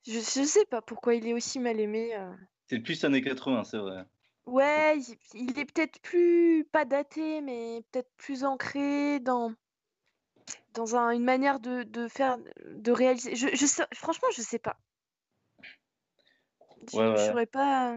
je... 0.06 0.12
Je 0.12 0.44
sais 0.44 0.64
pas 0.66 0.82
pourquoi 0.82 1.14
il 1.14 1.26
est 1.26 1.34
aussi 1.34 1.58
mal 1.58 1.80
aimé. 1.80 2.14
Euh. 2.14 2.32
C'est 2.68 2.76
le 2.76 2.82
plus 2.82 3.04
années 3.04 3.22
80, 3.22 3.64
c'est 3.64 3.78
vrai. 3.78 4.04
Ouais, 4.46 4.98
il, 5.34 5.58
est 5.58 5.64
peut-être 5.64 6.00
plus, 6.00 6.64
pas 6.72 6.84
daté, 6.84 7.40
mais 7.40 7.84
peut-être 7.90 8.10
plus 8.16 8.44
ancré 8.44 9.20
dans, 9.20 9.54
dans 10.74 10.96
un, 10.96 11.10
une 11.10 11.24
manière 11.24 11.60
de, 11.60 11.82
de, 11.84 12.08
faire, 12.08 12.38
de 12.64 12.92
réaliser. 12.92 13.36
Je, 13.36 13.48
je 13.54 13.66
sais, 13.66 13.84
franchement, 13.94 14.28
je 14.34 14.42
sais 14.42 14.58
pas. 14.58 14.76
Je 16.90 16.96
ouais, 16.96 17.32
ouais. 17.34 17.46
pas. 17.46 17.96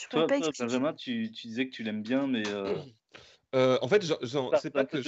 Je 0.00 0.08
Toi, 0.08 0.26
pas 0.26 0.38
Benjamin, 0.58 0.92
tu, 0.94 1.30
tu 1.32 1.48
disais 1.48 1.66
que 1.66 1.72
tu 1.72 1.82
l'aimes 1.82 2.02
bien, 2.02 2.26
mais. 2.26 2.46
Euh, 2.48 2.74
euh, 3.54 3.78
en 3.82 3.88
fait, 3.88 4.02
c'est 4.02 4.70
pas 4.70 4.84
que 4.84 4.98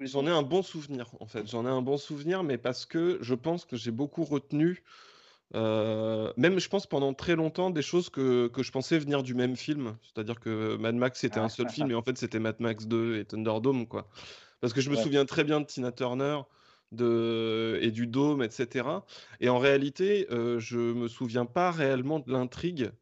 j'en 0.00 0.26
ai 0.26 0.30
un 0.30 0.42
bon 0.42 0.62
souvenir. 0.62 1.10
En 1.20 1.26
fait, 1.26 1.46
j'en 1.48 1.64
ai 1.66 1.70
un 1.70 1.82
bon 1.82 1.96
souvenir, 1.96 2.42
mais 2.42 2.58
parce 2.58 2.86
que 2.86 3.18
je 3.20 3.34
pense 3.34 3.64
que 3.64 3.76
j'ai 3.76 3.90
beaucoup 3.90 4.24
retenu, 4.24 4.82
euh, 5.54 6.32
même 6.36 6.58
je 6.58 6.68
pense 6.68 6.86
pendant 6.86 7.14
très 7.14 7.36
longtemps, 7.36 7.70
des 7.70 7.82
choses 7.82 8.10
que, 8.10 8.48
que 8.48 8.62
je 8.62 8.72
pensais 8.72 8.98
venir 8.98 9.22
du 9.22 9.34
même 9.34 9.56
film. 9.56 9.96
C'est-à-dire 10.02 10.40
que 10.40 10.76
Mad 10.76 10.94
Max 10.94 11.20
c'était 11.20 11.40
un 11.40 11.48
seul 11.48 11.70
film, 11.70 11.90
et 11.90 11.94
en 11.94 12.02
fait 12.02 12.18
c'était 12.18 12.40
Mad 12.40 12.56
Max 12.60 12.86
2 12.86 13.18
et 13.18 13.24
Thunderdome, 13.24 13.86
quoi. 13.86 14.08
Parce 14.60 14.72
que 14.72 14.80
je 14.80 14.90
me 14.90 14.96
souviens 14.96 15.24
très 15.24 15.44
bien 15.44 15.60
de 15.60 15.66
Tina 15.66 15.92
Turner. 15.92 16.38
De, 16.92 17.80
et 17.82 17.90
du 17.90 18.06
dôme, 18.06 18.40
etc. 18.40 18.86
Et 19.40 19.48
en 19.48 19.58
réalité, 19.58 20.28
je 20.30 20.76
me 20.76 21.08
souviens 21.08 21.44
pas 21.44 21.72
réellement 21.72 22.20
de 22.20 22.30
l'intrigue 22.30 22.92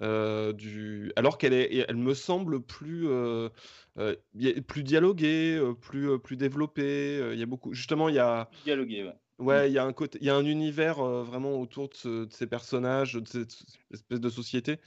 du... 0.00 1.12
alors 1.16 1.38
qu'elle 1.38 1.52
est, 1.52 1.86
elle 1.88 1.96
me 1.96 2.14
semble 2.14 2.60
plus, 2.60 3.08
plus 4.66 4.82
dialoguée, 4.82 5.60
plus, 5.80 6.18
plus 6.18 6.36
développée. 6.36 7.30
Il 7.32 7.38
y 7.38 7.42
a 7.42 7.46
beaucoup, 7.46 7.72
justement, 7.72 8.08
il 8.08 8.16
y 8.16 8.20
a. 8.20 8.48
Dialogué, 8.64 9.04
ouais. 9.04 9.14
Ouais, 9.38 9.68
il 9.68 9.74
y 9.74 9.78
a 9.78 9.84
un 9.84 9.92
côté, 9.92 10.18
il 10.22 10.26
y 10.26 10.30
a 10.30 10.34
un 10.34 10.46
univers 10.46 11.02
vraiment 11.22 11.60
autour 11.60 11.90
de, 12.04 12.26
ces 12.30 12.46
personnages, 12.46 13.14
de 13.14 13.28
cette 13.28 13.54
espèce 13.92 14.20
de 14.20 14.30
société 14.30 14.80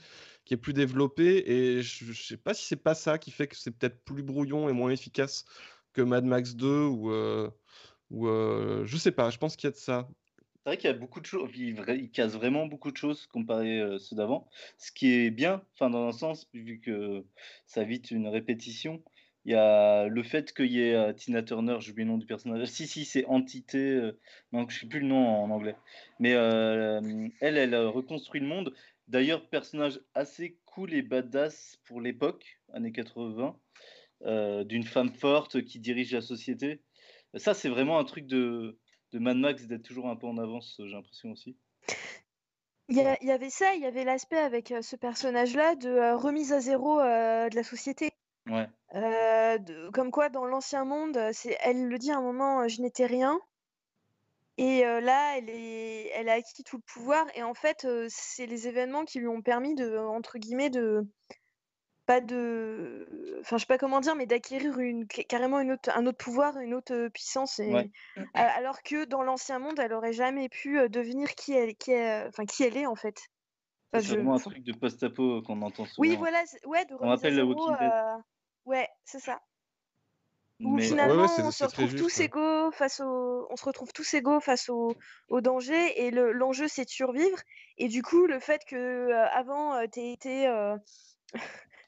qui 0.44 0.54
est 0.54 0.56
plus 0.56 0.72
développé. 0.72 1.44
Et 1.46 1.82
je, 1.82 2.08
ne 2.08 2.12
sais 2.12 2.36
pas 2.36 2.52
si 2.52 2.66
c'est 2.66 2.74
pas 2.74 2.94
ça 2.94 3.18
qui 3.18 3.30
fait 3.30 3.46
que 3.46 3.56
c'est 3.56 3.70
peut-être 3.70 4.04
plus 4.04 4.24
brouillon 4.24 4.68
et 4.68 4.72
moins 4.72 4.90
efficace 4.90 5.44
que 5.92 6.02
Mad 6.02 6.24
Max 6.24 6.56
2 6.56 6.66
ou, 6.66 7.12
ou 8.10 8.26
je 8.26 8.96
sais 8.96 9.12
pas. 9.12 9.30
Je 9.30 9.38
pense 9.38 9.54
qu'il 9.56 9.68
y 9.68 9.72
a 9.72 9.72
de 9.72 9.76
ça. 9.76 10.08
C'est 10.62 10.70
vrai 10.70 10.76
qu'il 10.76 10.90
y 10.90 10.92
a 10.92 10.96
beaucoup 10.96 11.20
de 11.20 11.26
choses, 11.26 11.50
il, 11.56 12.10
casse 12.10 12.34
vraiment 12.34 12.66
beaucoup 12.66 12.90
de 12.90 12.96
choses 12.96 13.26
comparé 13.28 13.80
à 13.80 13.98
ceux 13.98 14.14
d'avant. 14.14 14.46
Ce 14.76 14.92
qui 14.92 15.10
est 15.12 15.30
bien, 15.30 15.62
enfin 15.74 15.88
dans 15.88 16.06
un 16.06 16.12
sens, 16.12 16.48
vu 16.52 16.80
que 16.80 17.24
ça 17.66 17.82
évite 17.82 18.10
une 18.10 18.28
répétition. 18.28 19.02
Il 19.46 19.52
y 19.52 19.54
a 19.54 20.06
le 20.06 20.22
fait 20.22 20.52
qu'il 20.52 20.70
y 20.70 20.82
ait 20.82 21.14
Tina 21.14 21.42
Turner, 21.42 21.78
j'ai 21.80 21.92
oublié 21.92 22.04
le 22.04 22.12
nom 22.12 22.18
du 22.18 22.26
personnage. 22.26 22.62
Si, 22.68 22.86
si, 22.86 23.06
c'est 23.06 23.24
Entité, 23.24 24.10
non, 24.52 24.68
je 24.68 24.80
sais 24.80 24.86
plus 24.86 25.00
le 25.00 25.06
nom 25.06 25.26
en 25.26 25.50
anglais. 25.50 25.76
Mais 26.18 26.32
elle, 26.32 27.56
elle 27.56 27.74
reconstruit 27.74 28.40
le 28.42 28.46
monde. 28.46 28.74
D'ailleurs, 29.08 29.48
personnage 29.48 30.00
assez 30.14 30.58
cool 30.66 30.92
et 30.92 31.00
badass 31.00 31.78
pour 31.86 32.02
l'époque, 32.02 32.60
années 32.74 32.92
80, 32.92 33.56
d'une 34.66 34.84
femme 34.84 35.14
forte 35.14 35.62
qui 35.64 35.80
dirige 35.80 36.12
la 36.12 36.20
société. 36.20 36.82
Ça, 37.36 37.54
c'est 37.54 37.70
vraiment 37.70 37.98
un 37.98 38.04
truc 38.04 38.26
de, 38.26 38.76
de 39.12 39.18
Mad 39.18 39.36
Max 39.36 39.66
d'être 39.66 39.82
toujours 39.82 40.08
un 40.08 40.16
peu 40.16 40.26
en 40.26 40.38
avance, 40.38 40.76
j'ai 40.78 40.94
l'impression 40.94 41.32
aussi. 41.32 41.56
Il 42.88 42.96
y, 42.96 43.30
avait 43.30 43.50
ça, 43.50 43.74
il 43.74 43.82
y 43.82 43.86
avait 43.86 44.02
l'aspect 44.02 44.38
avec 44.38 44.74
ce 44.80 44.96
personnage-là 44.96 45.76
de 45.76 46.12
remise 46.12 46.52
à 46.52 46.58
zéro 46.58 46.98
de 46.98 47.54
la 47.54 47.62
société. 47.62 48.10
Ouais. 48.46 48.66
comme 49.92 50.10
quoi, 50.10 50.28
dans 50.28 50.44
l'ancien 50.44 50.84
monde, 50.84 51.16
c'est, 51.32 51.56
elle 51.60 51.86
le 51.86 51.98
dit 51.98 52.10
à 52.10 52.16
un 52.16 52.20
moment, 52.20 52.66
je 52.66 52.82
n'étais 52.82 53.06
rien. 53.06 53.38
Et 54.58 54.82
là, 54.82 55.38
elle, 55.38 55.50
est, 55.50 56.10
elle 56.14 56.28
a 56.28 56.32
acquis 56.32 56.64
tout 56.64 56.78
le 56.78 56.82
pouvoir. 56.82 57.26
Et 57.36 57.44
en 57.44 57.54
fait, 57.54 57.86
c'est 58.08 58.46
les 58.46 58.66
événements 58.66 59.04
qui 59.04 59.20
lui 59.20 59.28
ont 59.28 59.40
permis 59.40 59.76
de, 59.76 59.96
entre 59.96 60.38
guillemets, 60.38 60.70
de, 60.70 61.06
pas 62.10 62.20
de. 62.20 63.06
Enfin, 63.40 63.56
je 63.56 63.60
sais 63.60 63.66
pas 63.66 63.78
comment 63.78 64.00
dire, 64.00 64.16
mais 64.16 64.26
d'acquérir 64.26 64.80
une, 64.80 65.06
carrément 65.06 65.60
une 65.60 65.70
autre, 65.70 65.90
un 65.94 66.06
autre 66.06 66.18
pouvoir, 66.18 66.58
une 66.58 66.74
autre 66.74 67.06
puissance. 67.06 67.60
Et... 67.60 67.72
Alors 68.34 68.82
que 68.82 69.04
dans 69.04 69.22
l'ancien 69.22 69.60
monde, 69.60 69.78
elle 69.78 69.92
aurait 69.92 70.12
jamais 70.12 70.48
pu 70.48 70.88
devenir 70.88 71.36
qui 71.36 71.52
elle, 71.52 71.76
qui 71.76 71.92
enfin, 71.94 72.46
qui 72.46 72.64
elle 72.64 72.76
est, 72.76 72.86
en 72.86 72.96
fait. 72.96 73.16
c'est 73.92 74.08
vraiment 74.08 74.34
un 74.34 74.38
truc 74.40 74.64
de 74.64 74.72
post-apo 74.72 75.42
qu'on 75.42 75.62
entend 75.62 75.84
souvent. 75.84 76.00
Oui, 76.00 76.16
voilà, 76.16 76.42
ouais, 76.64 76.84
de 76.84 76.96
On 76.98 77.12
appelle 77.12 77.36
le 77.36 77.44
Walking 77.44 77.76
Dead. 77.78 77.92
Ouais, 78.64 78.88
c'est 79.04 79.20
ça. 79.20 79.40
Où 80.58 80.78
finalement, 80.80 81.28
on 81.38 81.50
se 81.52 81.62
retrouve 81.64 81.94
tous 81.94 82.18
égaux 82.18 82.72
face 82.72 82.98
au, 82.98 83.46
on 83.50 83.56
se 83.56 83.64
retrouve 83.64 83.92
tous 83.92 84.14
égaux 84.14 84.40
face 84.40 84.68
au, 84.68 84.96
au 85.28 85.40
danger 85.40 86.04
et 86.04 86.10
l'enjeu 86.10 86.66
c'est 86.66 86.86
de 86.86 86.90
survivre. 86.90 87.38
Et 87.78 87.86
du 87.86 88.02
coup, 88.02 88.26
le 88.26 88.40
fait 88.40 88.64
que 88.66 89.12
avant 89.32 89.86
tu 89.86 90.00
aies 90.00 90.12
été 90.12 90.48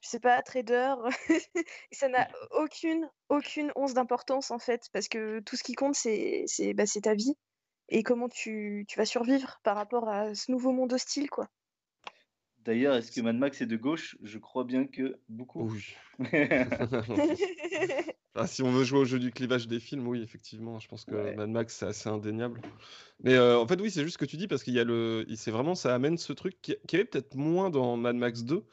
je 0.03 0.09
sais 0.09 0.21
pas, 0.21 0.43
trader. 0.43 0.95
ça 1.93 2.09
n'a 2.09 2.29
aucune, 2.51 3.09
aucune 3.29 3.73
once 3.77 3.95
d'importance 3.95 4.51
en 4.51 4.59
fait, 4.59 4.88
parce 4.93 5.09
que 5.09 5.41
tout 5.41 5.57
ce 5.57 5.62
qui 5.62 5.75
compte, 5.75 5.95
c'est 5.95 6.75
bah, 6.75 6.85
ta 7.03 7.15
vie 7.15 7.35
et 7.88 8.03
comment 8.03 8.29
tu, 8.29 8.85
tu 8.88 8.99
vas 8.99 9.05
survivre 9.05 9.61
par 9.62 9.77
rapport 9.77 10.09
à 10.09 10.35
ce 10.35 10.51
nouveau 10.51 10.73
monde 10.73 10.93
hostile, 10.93 11.31
quoi. 11.31 11.49
D'ailleurs, 12.65 12.95
est-ce 12.95 13.11
que 13.11 13.21
Mad 13.21 13.37
Max 13.37 13.61
est 13.61 13.67
de 13.67 13.77
gauche? 13.77 14.17
Je 14.23 14.38
crois 14.38 14.65
bien 14.65 14.87
que 14.87 15.19
beaucoup. 15.29 15.71
Oui. 15.71 15.95
Ah, 18.35 18.47
si 18.47 18.62
on 18.62 18.71
veut 18.71 18.85
jouer 18.85 19.01
au 19.01 19.05
jeu 19.05 19.19
du 19.19 19.31
clivage 19.31 19.69
des 19.69 19.79
films, 19.79 20.09
oui, 20.09 20.23
effectivement, 20.23 20.79
je 20.79 20.88
pense 20.88 21.05
que 21.05 21.37
Mad 21.37 21.51
Max, 21.51 21.77
c'est 21.77 21.85
assez 21.85 22.09
indéniable. 22.09 22.62
Mais 23.23 23.35
euh, 23.35 23.59
en 23.59 23.67
fait, 23.67 23.79
oui, 23.79 23.91
c'est 23.91 24.05
juste 24.05 24.15
ce 24.15 24.19
que 24.19 24.25
tu 24.25 24.38
dis, 24.38 24.49
parce 24.49 24.62
qu'il 24.62 24.73
y 24.73 24.81
a 24.81 24.85
le. 24.85 25.27
C'est 25.37 25.51
vraiment, 25.51 25.75
ça 25.75 25.95
amène 25.95 26.17
ce 26.17 26.33
truc 26.33 26.57
qui, 26.62 26.75
qui 26.88 26.97
avait 26.97 27.05
peut-être 27.05 27.35
moins 27.35 27.69
dans 27.69 27.99
Mad 27.99 28.17
Max 28.17 28.45
2, 28.45 28.65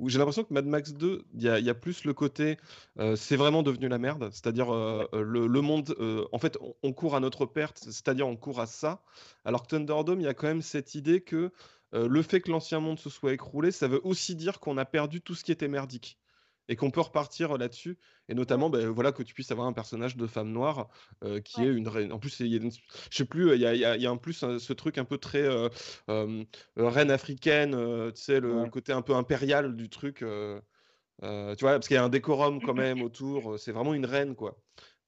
où 0.00 0.08
j'ai 0.08 0.18
l'impression 0.18 0.42
que 0.42 0.52
Mad 0.52 0.66
Max 0.66 0.92
2, 0.94 1.24
il 1.34 1.42
y, 1.42 1.70
a 1.70 1.74
plus 1.74 2.04
le 2.04 2.14
côté, 2.14 2.56
euh, 2.98 3.14
c'est 3.16 3.36
vraiment 3.36 3.62
devenu 3.62 3.86
la 3.88 3.98
merde, 3.98 4.30
c'est-à-dire 4.32 4.74
euh, 4.74 5.06
le, 5.12 5.60
monde, 5.60 5.94
en 6.32 6.38
fait, 6.38 6.58
on, 6.82 6.92
court 6.92 7.14
à 7.14 7.20
notre 7.20 7.46
perte, 7.46 7.78
c'est-à-dire 7.78 8.26
on 8.26 8.36
court 8.36 8.60
à 8.60 8.66
ça, 8.66 9.02
alors 9.44 9.62
que 9.62 9.68
Thunderdome, 9.68 10.20
il 10.20 10.24
y 10.24 10.28
a 10.28 10.34
quand 10.34 10.48
même 10.48 10.62
cette 10.62 10.94
idée 10.94 11.20
que 11.20 11.52
le 11.92 12.22
fait 12.22 12.40
que 12.40 12.50
l'ancien 12.50 12.80
monde 12.80 12.98
se 12.98 13.10
soit 13.10 13.32
écroulé, 13.32 13.72
ça 13.72 13.88
veut 13.88 14.00
aussi 14.04 14.34
dire 14.34 14.58
qu'on 14.58 14.78
a 14.78 14.84
perdu 14.84 15.20
tout 15.20 15.34
ce 15.34 15.44
qui 15.44 15.52
était 15.52 15.68
merdique 15.68 16.18
et 16.70 16.76
qu'on 16.76 16.90
peut 16.90 17.00
repartir 17.00 17.58
là-dessus. 17.58 17.98
Et 18.28 18.34
notamment, 18.34 18.70
ben, 18.70 18.88
voilà, 18.88 19.10
que 19.10 19.24
tu 19.24 19.34
puisses 19.34 19.50
avoir 19.50 19.66
un 19.66 19.72
personnage 19.72 20.16
de 20.16 20.26
femme 20.26 20.52
noire 20.52 20.88
qui 21.44 21.62
est 21.62 21.66
une 21.66 21.88
reine. 21.88 22.12
En 22.12 22.18
plus, 22.18 22.40
il 22.40 22.46
y 22.46 22.56
a 22.56 22.70
je 23.10 23.16
sais 23.16 23.24
plus, 23.24 23.54
il 23.54 23.60
y 23.60 23.66
a, 23.66 23.74
y 23.74 24.06
a, 24.06 24.12
en 24.12 24.16
plus 24.16 24.44
ce 24.58 24.72
truc 24.72 24.96
un 24.96 25.04
peu 25.04 25.18
très 25.18 25.46
reine 26.76 27.10
africaine, 27.10 27.72
tu 28.14 28.22
sais, 28.22 28.40
le 28.40 28.66
côté 28.70 28.92
un 28.92 29.02
peu 29.02 29.14
impérial 29.14 29.74
du 29.76 29.90
truc. 29.90 30.18
tu 30.18 30.24
vois, 31.24 31.72
parce 31.72 31.88
qu'il 31.88 31.96
y 31.96 31.98
a 31.98 32.04
un 32.04 32.08
décorum 32.08 32.60
quand 32.62 32.74
même 32.74 33.02
autour. 33.02 33.58
C'est 33.58 33.72
vraiment 33.72 33.92
une 33.92 34.06
reine, 34.06 34.36
quoi. 34.36 34.56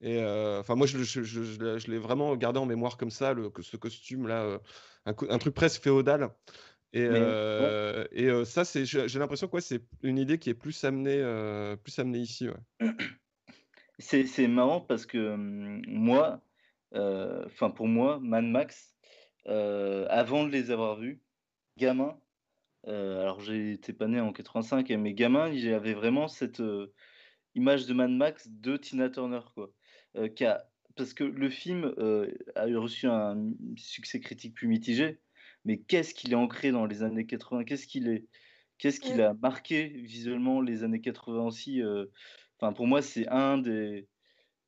Et 0.00 0.20
enfin, 0.58 0.74
moi, 0.74 0.88
je, 0.88 0.98
je, 0.98 1.22
je, 1.22 1.90
l'ai 1.90 1.98
vraiment 1.98 2.34
gardé 2.34 2.58
en 2.58 2.66
mémoire 2.66 2.96
comme 2.96 3.12
ça, 3.12 3.34
le, 3.34 3.52
ce 3.60 3.76
costume-là, 3.76 4.58
un, 5.06 5.14
un, 5.28 5.38
truc 5.38 5.54
presque 5.54 5.82
féodal. 5.82 6.30
Et, 6.92 7.06
euh, 7.10 8.04
et 8.12 8.26
euh, 8.26 8.44
ça, 8.44 8.64
c'est, 8.64 8.84
j'ai 8.84 9.18
l'impression 9.18 9.48
que 9.48 9.60
c'est 9.60 9.82
une 10.02 10.18
idée 10.18 10.38
qui 10.38 10.50
est 10.50 10.54
plus 10.54 10.84
amenée, 10.84 11.18
euh, 11.18 11.74
plus 11.76 11.98
amenée 11.98 12.18
ici. 12.18 12.48
C'est, 13.98 14.26
c'est 14.26 14.48
marrant 14.48 14.80
parce 14.80 15.06
que 15.06 15.36
moi, 15.36 16.42
enfin 16.92 17.70
pour 17.70 17.86
moi, 17.86 18.18
Mad 18.20 18.44
Max, 18.44 18.96
avant 19.46 20.44
de 20.44 20.50
les 20.50 20.72
avoir 20.72 20.96
vus, 20.98 21.20
gamin, 21.76 22.18
alors 22.84 23.40
j'étais 23.40 23.92
pas 23.92 24.08
né 24.08 24.18
en 24.18 24.32
85, 24.32 24.90
hein, 24.90 24.96
mais 24.96 25.12
gamin, 25.14 25.54
j'avais 25.54 25.92
vraiment 25.94 26.26
cette 26.26 26.60
image 27.54 27.86
de 27.86 27.94
Mad 27.94 28.10
Max 28.10 28.48
de 28.48 28.76
Tina 28.76 29.08
Turner, 29.08 29.42
quoi. 29.54 29.70
qui 30.34 30.46
a, 30.46 30.66
parce 30.96 31.14
que 31.14 31.22
le 31.22 31.50
film 31.50 31.94
a 32.56 32.64
reçu 32.64 33.06
un 33.06 33.52
succès 33.76 34.18
critique 34.18 34.54
plus 34.54 34.66
mitigé, 34.66 35.20
mais 35.64 35.78
qu'est-ce 35.78 36.14
qu'il 36.14 36.32
est 36.32 36.36
ancré 36.36 36.72
dans 36.72 36.86
les 36.86 37.02
années 37.02 37.26
80 37.26 37.64
Qu'est-ce 37.64 37.86
qu'il 37.86 38.08
est 38.08 38.26
Qu'est-ce 38.78 38.98
qu'il 38.98 39.20
a 39.20 39.34
marqué 39.34 39.86
visuellement 39.86 40.60
les 40.60 40.82
années 40.82 41.00
80 41.00 41.44
aussi 41.44 41.82
euh, 41.82 42.06
Enfin, 42.58 42.72
pour 42.72 42.88
moi, 42.88 43.00
c'est 43.00 43.28
un 43.28 43.58
des, 43.58 44.08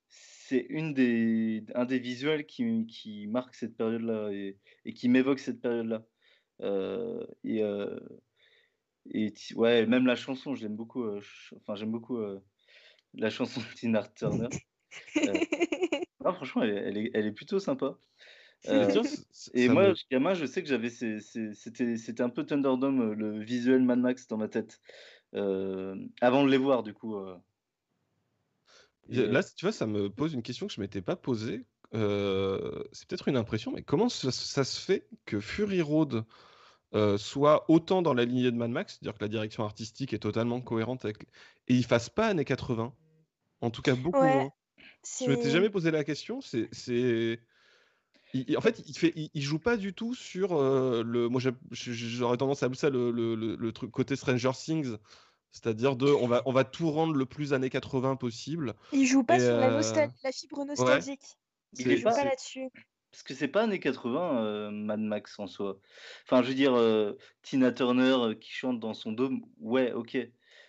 c'est 0.09 0.67
une 0.69 0.95
des, 0.95 1.65
un 1.75 1.85
des 1.85 1.99
visuels 1.99 2.47
qui, 2.47 2.87
qui 2.87 3.27
marque 3.27 3.57
cette 3.57 3.77
période-là 3.77 4.31
et, 4.33 4.57
et, 4.85 4.95
qui 4.95 5.09
m'évoque 5.09 5.41
cette 5.41 5.61
période-là. 5.61 6.05
Euh, 6.61 7.27
et, 7.43 7.63
euh, 7.63 7.99
et 9.13 9.33
ouais, 9.57 9.85
même 9.87 10.07
la 10.07 10.17
chanson, 10.17 10.55
j'aime 10.55 10.77
beaucoup. 10.77 11.05
enfin, 11.57 11.75
j'aime 11.75 11.91
beaucoup 11.91 12.21
la 13.15 13.31
chanson 13.31 13.61
de 13.61 13.75
Tina 13.75 14.07
Turner. 14.15 14.49
franchement, 16.33 16.63
elle, 16.63 16.97
est, 16.97 17.11
elle, 17.15 17.27
est, 17.27 17.33
plutôt 17.33 17.59
sympa. 17.59 17.99
Euh, 18.68 19.03
et 19.55 19.68
moi, 19.68 19.92
gamin, 20.11 20.35
je 20.35 20.46
sais 20.46 20.62
que 20.62 20.68
j'avais 20.68 20.90
c'était 20.90 22.22
un 22.22 22.29
peu 22.29 22.44
Thunderdome, 22.44 23.00
euh, 23.00 23.14
le 23.14 23.40
visuel 23.42 23.83
Mad 23.83 23.98
Max 23.98 24.27
dans 24.29 24.37
ma 24.37 24.48
tête, 24.48 24.81
euh, 25.35 25.96
avant 26.20 26.44
de 26.44 26.50
les 26.50 26.57
voir, 26.57 26.83
du 26.83 26.94
coup. 26.94 27.16
Là, 29.09 29.42
tu 29.42 29.64
vois, 29.64 29.72
ça 29.72 29.87
me 29.87 30.09
pose 30.09 30.35
une 30.35 30.42
question 30.42 30.66
que 30.66 30.72
je 30.72 30.81
m'étais 30.81 31.03
pas 31.03 31.16
posée. 31.16 31.66
c'est 31.92 33.09
peut-être 33.09 33.29
une 33.29 33.37
impression, 33.37 33.72
mais 33.72 33.83
comment 33.83 34.09
ça, 34.09 34.31
se 34.33 34.81
fait 34.81 35.07
que 35.27 35.40
Fury 35.40 35.83
Road 35.83 36.24
soit 37.18 37.70
autant 37.70 38.03
dans 38.03 38.14
la 38.14 38.24
lignée 38.24 38.50
de 38.50 38.57
Mad 38.57 38.70
Max, 38.70 38.94
c'est-à-dire 38.94 39.18
que 39.18 39.24
la 39.24 39.29
direction 39.29 39.64
artistique 39.64 40.12
est 40.12 40.18
totalement 40.18 40.61
cohérente 40.61 41.05
avec, 41.05 41.24
et 41.68 41.74
il 41.74 41.85
fasse 41.85 42.09
pas 42.09 42.29
années 42.29 42.44
80, 42.44 42.94
en 43.61 43.70
tout 43.70 43.83
cas 43.83 43.94
beaucoup 43.94 44.22
moins. 44.22 44.50
Je 45.20 45.29
m'étais 45.29 45.50
jamais 45.50 45.68
posé 45.68 45.90
la 45.90 46.03
question. 46.03 46.40
C'est 46.40 47.40
en 48.57 48.61
fait, 48.61 48.83
il, 48.87 48.99
fait, 48.99 49.12
il, 49.16 49.42
joue 49.42 49.59
pas 49.59 49.77
du 49.77 49.94
tout 49.94 50.14
sur 50.14 50.61
le. 50.61 51.29
Moi, 51.29 51.40
j'aurais 51.70 52.37
tendance 52.37 52.62
à 52.62 52.66
appeler 52.66 52.79
ça 52.79 52.90
le, 52.90 53.11
le, 53.11 53.35
le, 53.35 53.73
truc 53.73 53.90
côté 53.90 54.16
Stranger 54.16 54.51
Things. 54.55 54.97
C'est-à-dire 55.53 55.94
de, 55.94 56.07
on 56.07 56.27
va, 56.27 56.42
on 56.47 56.53
va 56.53 56.64
tout 56.64 56.90
rendre 56.90 57.14
le 57.14 57.27
plus 57.27 57.53
années 57.53 57.70
80 57.70 58.16
possible. 58.16 58.75
Il 58.92 59.07
joue 59.07 59.23
pas 59.23 59.38
sur 59.38 59.57
la, 59.57 59.70
la, 59.70 60.33
fibre 60.33 60.64
nostalgique. 60.64 61.20
Il 61.79 61.97
joue 61.97 62.03
pas, 62.03 62.25
là-dessus. 62.25 62.70
Parce 63.12 63.23
que 63.23 63.35
c'est 63.35 63.47
pas 63.47 63.62
années 63.62 63.79
80, 63.79 64.73
Mad 64.73 64.99
Max 64.99 65.38
en 65.38 65.47
soi. 65.47 65.79
Enfin, 66.25 66.42
je 66.42 66.49
veux 66.49 66.55
dire, 66.55 66.77
Tina 67.42 67.70
Turner 67.70 68.37
qui 68.40 68.51
chante 68.51 68.81
dans 68.81 68.94
son 68.94 69.12
dôme, 69.12 69.42
ouais, 69.61 69.92
ok. 69.92 70.18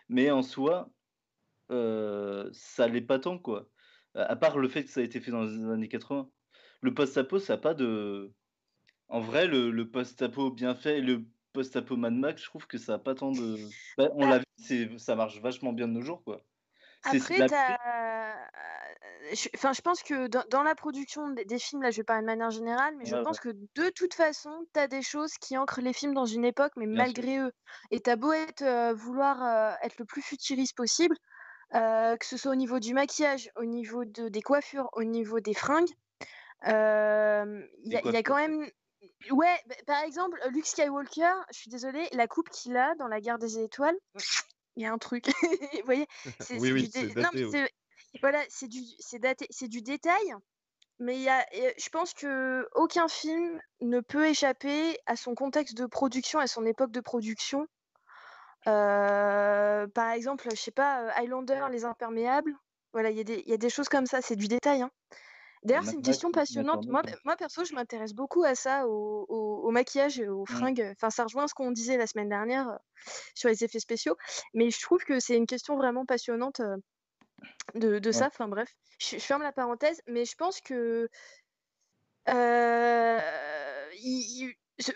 Mais 0.10 0.30
en 0.30 0.44
soi, 0.44 0.92
ça 1.70 2.88
l'est 2.88 3.02
pas 3.02 3.18
tant, 3.18 3.40
quoi. 3.40 3.68
À 4.14 4.36
part 4.36 4.60
le 4.60 4.70
fait 4.70 4.84
que 4.84 4.92
ça 4.92 5.00
a 5.00 5.04
été 5.04 5.20
fait 5.20 5.32
dans 5.32 5.44
les 5.44 5.64
années 5.64 5.90
80 5.90 6.30
le 6.86 6.94
post-apo, 6.94 7.40
ça 7.40 7.54
n'a 7.54 7.58
pas 7.58 7.74
de. 7.74 8.32
En 9.08 9.20
vrai, 9.20 9.48
le, 9.48 9.90
post-apo 9.90 10.52
bien 10.52 10.76
fait 10.76 11.00
et 11.00 11.02
le 11.02 11.26
post-apo 11.54 11.98
Mad 11.98 12.14
Max, 12.14 12.42
je 12.42 12.48
trouve 12.48 12.68
que 12.68 12.78
ça 12.78 12.94
n'a 12.94 13.00
pas 13.00 13.16
tant 13.16 13.32
de. 13.32 13.58
Bah, 13.98 14.10
on 14.14 14.28
l'a 14.28 14.40
vu, 14.40 15.00
ça 15.00 15.16
marche 15.16 15.42
vachement 15.42 15.74
bien 15.74 15.88
de 15.88 15.94
nos 15.94 16.02
jours, 16.02 16.24
quoi. 16.24 16.42
Après, 17.04 17.48
je, 19.34 19.50
enfin, 19.56 19.74
je 19.74 19.82
pense 19.82 20.04
que 20.04 20.28
dans, 20.28 20.64
la 20.64 20.76
production 20.76 21.30
des, 21.30 21.60
films, 21.60 21.82
là 21.82 21.92
je 21.92 21.98
vais 21.98 22.04
parler 22.04 22.22
de 22.22 22.28
manière 22.28 22.52
générale, 22.52 22.96
mais 22.98 23.06
je 23.06 23.16
pense 23.16 23.40
que 23.40 23.50
de 23.50 23.90
toute 23.90 24.14
façon, 24.14 24.66
tu 24.74 24.80
as 24.80 24.88
des 24.88 25.02
choses 25.02 25.34
qui 25.40 25.58
ancrent 25.58 25.82
les 25.82 25.94
films 25.94 26.14
dans 26.14 26.26
une 26.26 26.46
époque, 26.46 26.74
mais 26.76 26.86
malgré 26.86 27.40
eux. 27.40 27.52
Et 27.92 28.00
tu 28.00 28.10
as 28.10 28.16
beau 28.16 28.32
être, 28.34 28.62
euh, 28.62 28.94
vouloir 28.94 29.44
euh, 29.44 29.74
être 29.84 29.98
le 29.98 30.06
plus 30.06 30.22
futuriste 30.22 30.76
possible, 30.76 31.16
euh, 31.74 32.16
que 32.18 32.26
ce 32.26 32.38
soit 32.38 32.52
au 32.52 32.56
niveau 32.56 32.80
du 32.80 32.94
maquillage, 32.94 33.50
au 33.56 33.66
niveau 33.66 34.06
de, 34.06 34.30
des 34.30 34.42
coiffures, 34.42 34.90
au 34.94 35.04
niveau 35.04 35.40
des 35.40 35.54
fringues, 35.54 35.90
il 36.64 37.92
y, 37.92 37.96
a 37.96 38.24
quand 38.24 38.36
même. 38.36 38.70
Ouais, 39.32 39.58
bah, 39.68 39.76
par 39.86 40.04
exemple, 40.04 40.40
Luke 40.52 40.66
Skywalker, 40.66 41.34
je 41.52 41.58
suis 41.58 41.70
désolée, 41.70 42.08
la 42.14 42.28
coupe 42.28 42.50
qu'il 42.50 42.78
a 42.78 42.96
dans 42.96 43.08
la 43.08 43.22
guerre 43.22 43.40
des 43.40 43.60
étoiles, 43.60 43.98
il 44.76 44.84
y 44.84 44.86
a 44.86 44.92
un 44.92 44.98
truc. 44.98 45.26
Vous 45.74 45.86
voyez 45.86 46.08
c'est, 46.40 46.60
Oui, 46.60 46.72
oui, 46.72 46.90
c'est 46.92 47.14
daté, 47.14 47.46
Voilà, 48.22 48.44
c'est 48.50 48.68
du, 48.68 48.80
c'est 49.00 49.20
daté, 49.20 49.48
c'est 49.50 49.68
du 49.68 49.82
détail, 49.82 50.34
mais 51.00 51.20
y 51.20 51.30
a, 51.30 51.46
je 51.54 51.90
pense 51.90 52.14
que 52.14 52.68
aucun 52.76 53.08
film 53.08 53.60
ne 53.82 54.00
peut 54.00 54.28
échapper 54.28 54.98
à 55.06 55.16
son 55.16 55.36
contexte 55.36 55.76
de 55.76 55.86
production, 55.86 56.40
à 56.40 56.48
son 56.48 56.66
époque 56.66 56.92
de 56.92 57.02
production. 57.02 57.68
par 58.66 60.12
exemple, 60.12 60.48
je 60.52 60.56
sais 60.56 60.72
pas, 60.72 61.10
Highlander, 61.16 61.68
Les 61.72 61.86
Imperméables. 61.86 62.56
Voilà, 62.94 63.10
il 63.10 63.30
y, 63.30 63.50
y, 63.50 63.54
a 63.54 63.58
des 63.58 63.70
choses 63.70 63.90
comme 63.90 64.06
ça, 64.06 64.22
c'est 64.22 64.38
du 64.38 64.48
détail. 64.48 64.82
Hein. 64.82 64.92
D'ailleurs, 65.66 65.84
c'est 65.84 65.94
une 65.94 66.04
question 66.04 66.32
passionnante. 66.32 66.86
Moi, 66.86 67.02
moi 67.24 67.36
perso, 67.36 67.66
je 67.66 67.74
m'intéresse 67.74 68.14
beaucoup 68.14 68.44
à 68.44 68.54
ça, 68.54 68.88
au, 68.88 69.72
maquillage 69.72 70.20
et 70.20 70.28
aux 70.28 70.44
mmh. 70.44 70.48
fringues. 70.48 70.94
Enfin, 70.96 71.10
ça 71.10 71.24
rejoint 71.24 71.48
ce 71.48 71.56
qu'on 71.56 71.72
disait 71.72 71.98
la 71.98 72.06
semaine 72.06 72.30
dernière 72.30 72.70
euh, 72.70 72.78
sur 73.34 73.50
les 73.50 73.64
effets 73.64 73.80
spéciaux. 73.80 74.16
Mais 74.54 74.70
je 74.70 74.80
trouve 74.80 75.04
que 75.04 75.20
c'est 75.20 75.36
une 75.36 75.48
question 75.48 75.76
vraiment 75.76 76.06
passionnante 76.06 76.60
euh, 76.60 78.00
de, 78.00 78.12
ça. 78.12 78.28
Enfin, 78.28 78.48
bref, 78.48 78.70
je, 79.00 79.18
ferme 79.18 79.42
la 79.42 79.52
parenthèse. 79.52 80.02
Mais 80.08 80.24
je 80.24 80.36
pense 80.36 80.62
que 80.62 81.10
euh, 82.30 83.20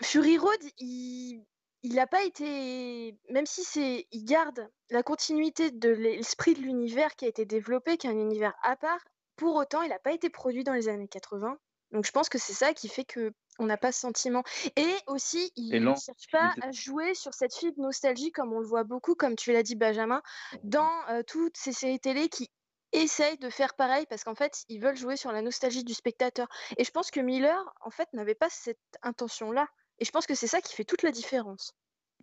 Fury 0.02 0.38
Road, 0.38 0.60
il 0.78 1.44
n'a 1.84 2.06
pas 2.06 2.22
été, 2.22 3.18
même 3.28 3.46
si 3.46 3.64
c'est, 3.64 4.06
il 4.12 4.24
garde 4.24 4.70
la 4.90 5.02
continuité 5.02 5.72
de 5.72 5.90
l'esprit 5.90 6.54
de 6.54 6.60
l'univers 6.60 7.16
qui 7.16 7.24
a 7.24 7.28
été 7.28 7.44
développé, 7.44 7.96
qui 7.96 8.06
est 8.06 8.10
un 8.10 8.18
univers 8.18 8.54
à 8.62 8.76
part, 8.76 9.00
pour 9.40 9.56
autant, 9.56 9.80
il 9.80 9.88
n'a 9.88 9.98
pas 9.98 10.12
été 10.12 10.28
produit 10.28 10.64
dans 10.64 10.74
les 10.74 10.88
années 10.88 11.08
80. 11.08 11.56
Donc 11.92 12.04
je 12.04 12.12
pense 12.12 12.28
que 12.28 12.36
c'est 12.36 12.52
ça 12.52 12.74
qui 12.74 12.88
fait 12.88 13.06
que 13.06 13.32
on 13.58 13.64
n'a 13.64 13.78
pas 13.78 13.90
ce 13.90 14.00
sentiment. 14.00 14.42
Et 14.76 14.94
aussi, 15.06 15.50
il 15.56 15.82
ne 15.82 15.94
cherche 15.94 16.30
pas 16.30 16.54
à 16.60 16.70
jouer 16.72 17.14
sur 17.14 17.32
cette 17.32 17.54
fibre 17.54 17.80
nostalgie 17.80 18.32
comme 18.32 18.52
on 18.52 18.60
le 18.60 18.66
voit 18.66 18.84
beaucoup, 18.84 19.14
comme 19.14 19.36
tu 19.36 19.52
l'as 19.52 19.62
dit 19.62 19.76
Benjamin, 19.76 20.22
dans 20.62 20.90
euh, 21.08 21.22
toutes 21.26 21.56
ces 21.56 21.72
séries 21.72 21.98
télé 21.98 22.28
qui 22.28 22.50
essayent 22.92 23.38
de 23.38 23.48
faire 23.48 23.74
pareil 23.74 24.04
parce 24.10 24.24
qu'en 24.24 24.34
fait, 24.34 24.64
ils 24.68 24.78
veulent 24.78 24.96
jouer 24.96 25.16
sur 25.16 25.32
la 25.32 25.40
nostalgie 25.40 25.84
du 25.84 25.94
spectateur. 25.94 26.46
Et 26.76 26.84
je 26.84 26.90
pense 26.90 27.10
que 27.10 27.20
Miller, 27.20 27.58
en 27.80 27.90
fait, 27.90 28.08
n'avait 28.12 28.34
pas 28.34 28.50
cette 28.50 28.78
intention-là. 29.02 29.66
Et 30.00 30.04
je 30.04 30.10
pense 30.10 30.26
que 30.26 30.34
c'est 30.34 30.48
ça 30.48 30.60
qui 30.60 30.74
fait 30.74 30.84
toute 30.84 31.02
la 31.02 31.12
différence. 31.12 31.72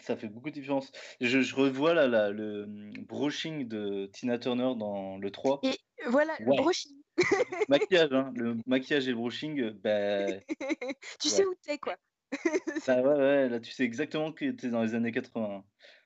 Ça 0.02 0.16
fait 0.16 0.28
beaucoup 0.28 0.50
de 0.50 0.56
différence. 0.56 0.91
Je, 1.22 1.56
revois 1.56 1.93
là, 1.93 2.30
le 2.30 2.64
hum, 2.64 2.91
brushing 3.08 3.68
de 3.68 4.10
Tina 4.14 4.38
Turner 4.38 4.74
dans 4.78 5.18
le 5.18 5.32
3. 5.32 5.62
Et 5.64 5.78
voilà, 6.08 6.34
le 6.39 6.56
brushing. 6.56 6.93
maquillage, 7.70 8.14
hein, 8.14 8.32
le 8.36 8.58
maquillage 8.66 9.08
et 9.08 9.12
le 9.12 9.18
brushing, 9.18 9.72
ben. 9.72 10.41
tu 11.20 11.30
sais 11.30 11.45
où 11.45 11.54
t'es, 11.64 11.78
quoi. 11.78 11.95
bah 12.88 13.02
ouais, 13.02 13.16
ouais, 13.16 13.50
là 13.50 13.60
tu 13.60 13.72
sais 13.72 13.84
exactement 13.84 14.34
que 14.34 14.52
t'es 14.52 14.70
dans 14.70 14.84
les 14.84 14.95
années 14.95 15.12
80. 15.12 15.45
Hein. 15.45 15.64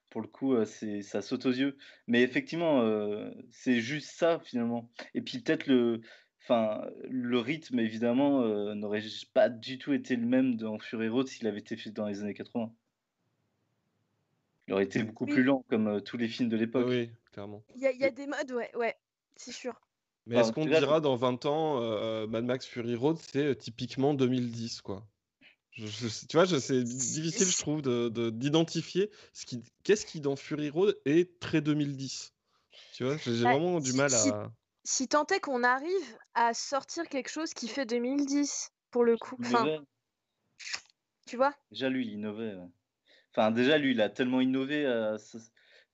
Pour 0.09 0.21
le 0.21 0.27
coup, 0.27 0.53
euh, 0.53 0.65
c'est 0.65 1.01
ça 1.01 1.21
saute 1.21 1.45
aux 1.45 1.51
yeux. 1.51 1.77
Mais 2.07 2.21
effectivement, 2.21 2.81
euh, 2.81 3.31
c'est 3.49 3.79
juste 3.79 4.11
ça 4.11 4.39
finalement. 4.39 4.91
Et 5.13 5.21
puis 5.21 5.39
peut-être 5.39 5.67
le, 5.67 6.01
enfin, 6.43 6.81
le 7.09 7.39
rythme 7.39 7.79
évidemment 7.79 8.41
euh, 8.41 8.75
n'aurait 8.75 9.03
pas 9.33 9.49
du 9.49 9.77
tout 9.77 9.93
été 9.93 10.15
le 10.15 10.25
même 10.25 10.57
dans 10.57 10.77
Fury 10.79 11.07
Road 11.07 11.27
s'il 11.27 11.47
avait 11.47 11.59
été 11.59 11.77
fait 11.77 11.91
dans 11.91 12.07
les 12.07 12.21
années 12.21 12.33
80. 12.33 12.73
Il 14.71 14.75
aurait 14.75 14.85
été 14.85 15.03
beaucoup 15.03 15.25
plus 15.25 15.43
lent 15.43 15.65
comme 15.69 16.01
tous 16.01 16.15
les 16.15 16.29
films 16.29 16.47
de 16.47 16.55
l'époque. 16.55 16.87
Oui, 16.87 17.11
clairement. 17.33 17.61
Il 17.75 17.81
y, 17.81 18.05
a 18.05 18.09
des 18.09 18.25
modes, 18.25 18.53
ouais, 18.53 18.71
ouais, 18.77 18.95
c'est 19.35 19.51
sûr. 19.51 19.73
Mais 20.25 20.37
est-ce 20.37 20.53
qu'on 20.53 20.65
dira 20.65 21.01
dans 21.01 21.17
20 21.17 21.45
ans, 21.45 22.27
Mad 22.27 22.45
Max 22.45 22.65
Fury 22.65 22.95
Road, 22.95 23.17
c'est 23.17 23.57
typiquement 23.57 24.13
2010, 24.13 24.79
quoi? 24.79 25.05
Tu 25.73 25.83
vois, 26.33 26.47
c'est 26.47 26.83
difficile, 26.83 27.47
je 27.47 27.57
trouve, 27.59 27.81
d'identifier 28.31 29.07
de, 29.07 29.11
ce 29.33 29.45
qui, 29.45 29.61
qu'est-ce 29.83 30.05
qui 30.05 30.21
dans 30.21 30.37
Fury 30.37 30.69
Road 30.69 30.97
est 31.03 31.37
très 31.41 31.59
2010. 31.59 32.33
Tu 32.93 33.03
vois, 33.03 33.17
j'ai 33.17 33.43
bah, 33.43 33.51
vraiment 33.51 33.81
du 33.81 33.91
mal 33.91 34.13
à. 34.13 34.51
Si, 34.85 35.07
tant 35.09 35.25
est 35.27 35.41
qu'on 35.41 35.63
arrive 35.65 36.17
à 36.33 36.53
sortir 36.53 37.09
quelque 37.09 37.29
chose 37.29 37.53
qui 37.53 37.67
fait 37.67 37.85
2010, 37.85 38.71
pour 38.89 39.03
le 39.03 39.17
coup. 39.17 39.35
Enfin, 39.41 39.83
tu 41.27 41.35
vois? 41.35 41.53
Déjà, 41.71 41.89
lui, 41.89 42.07
il 42.07 42.13
innovait. 42.13 42.55
Enfin, 43.33 43.51
déjà, 43.51 43.77
lui, 43.77 43.91
il 43.91 44.01
a 44.01 44.09
tellement 44.09 44.41
innové. 44.41 44.85
Euh, 44.85 45.17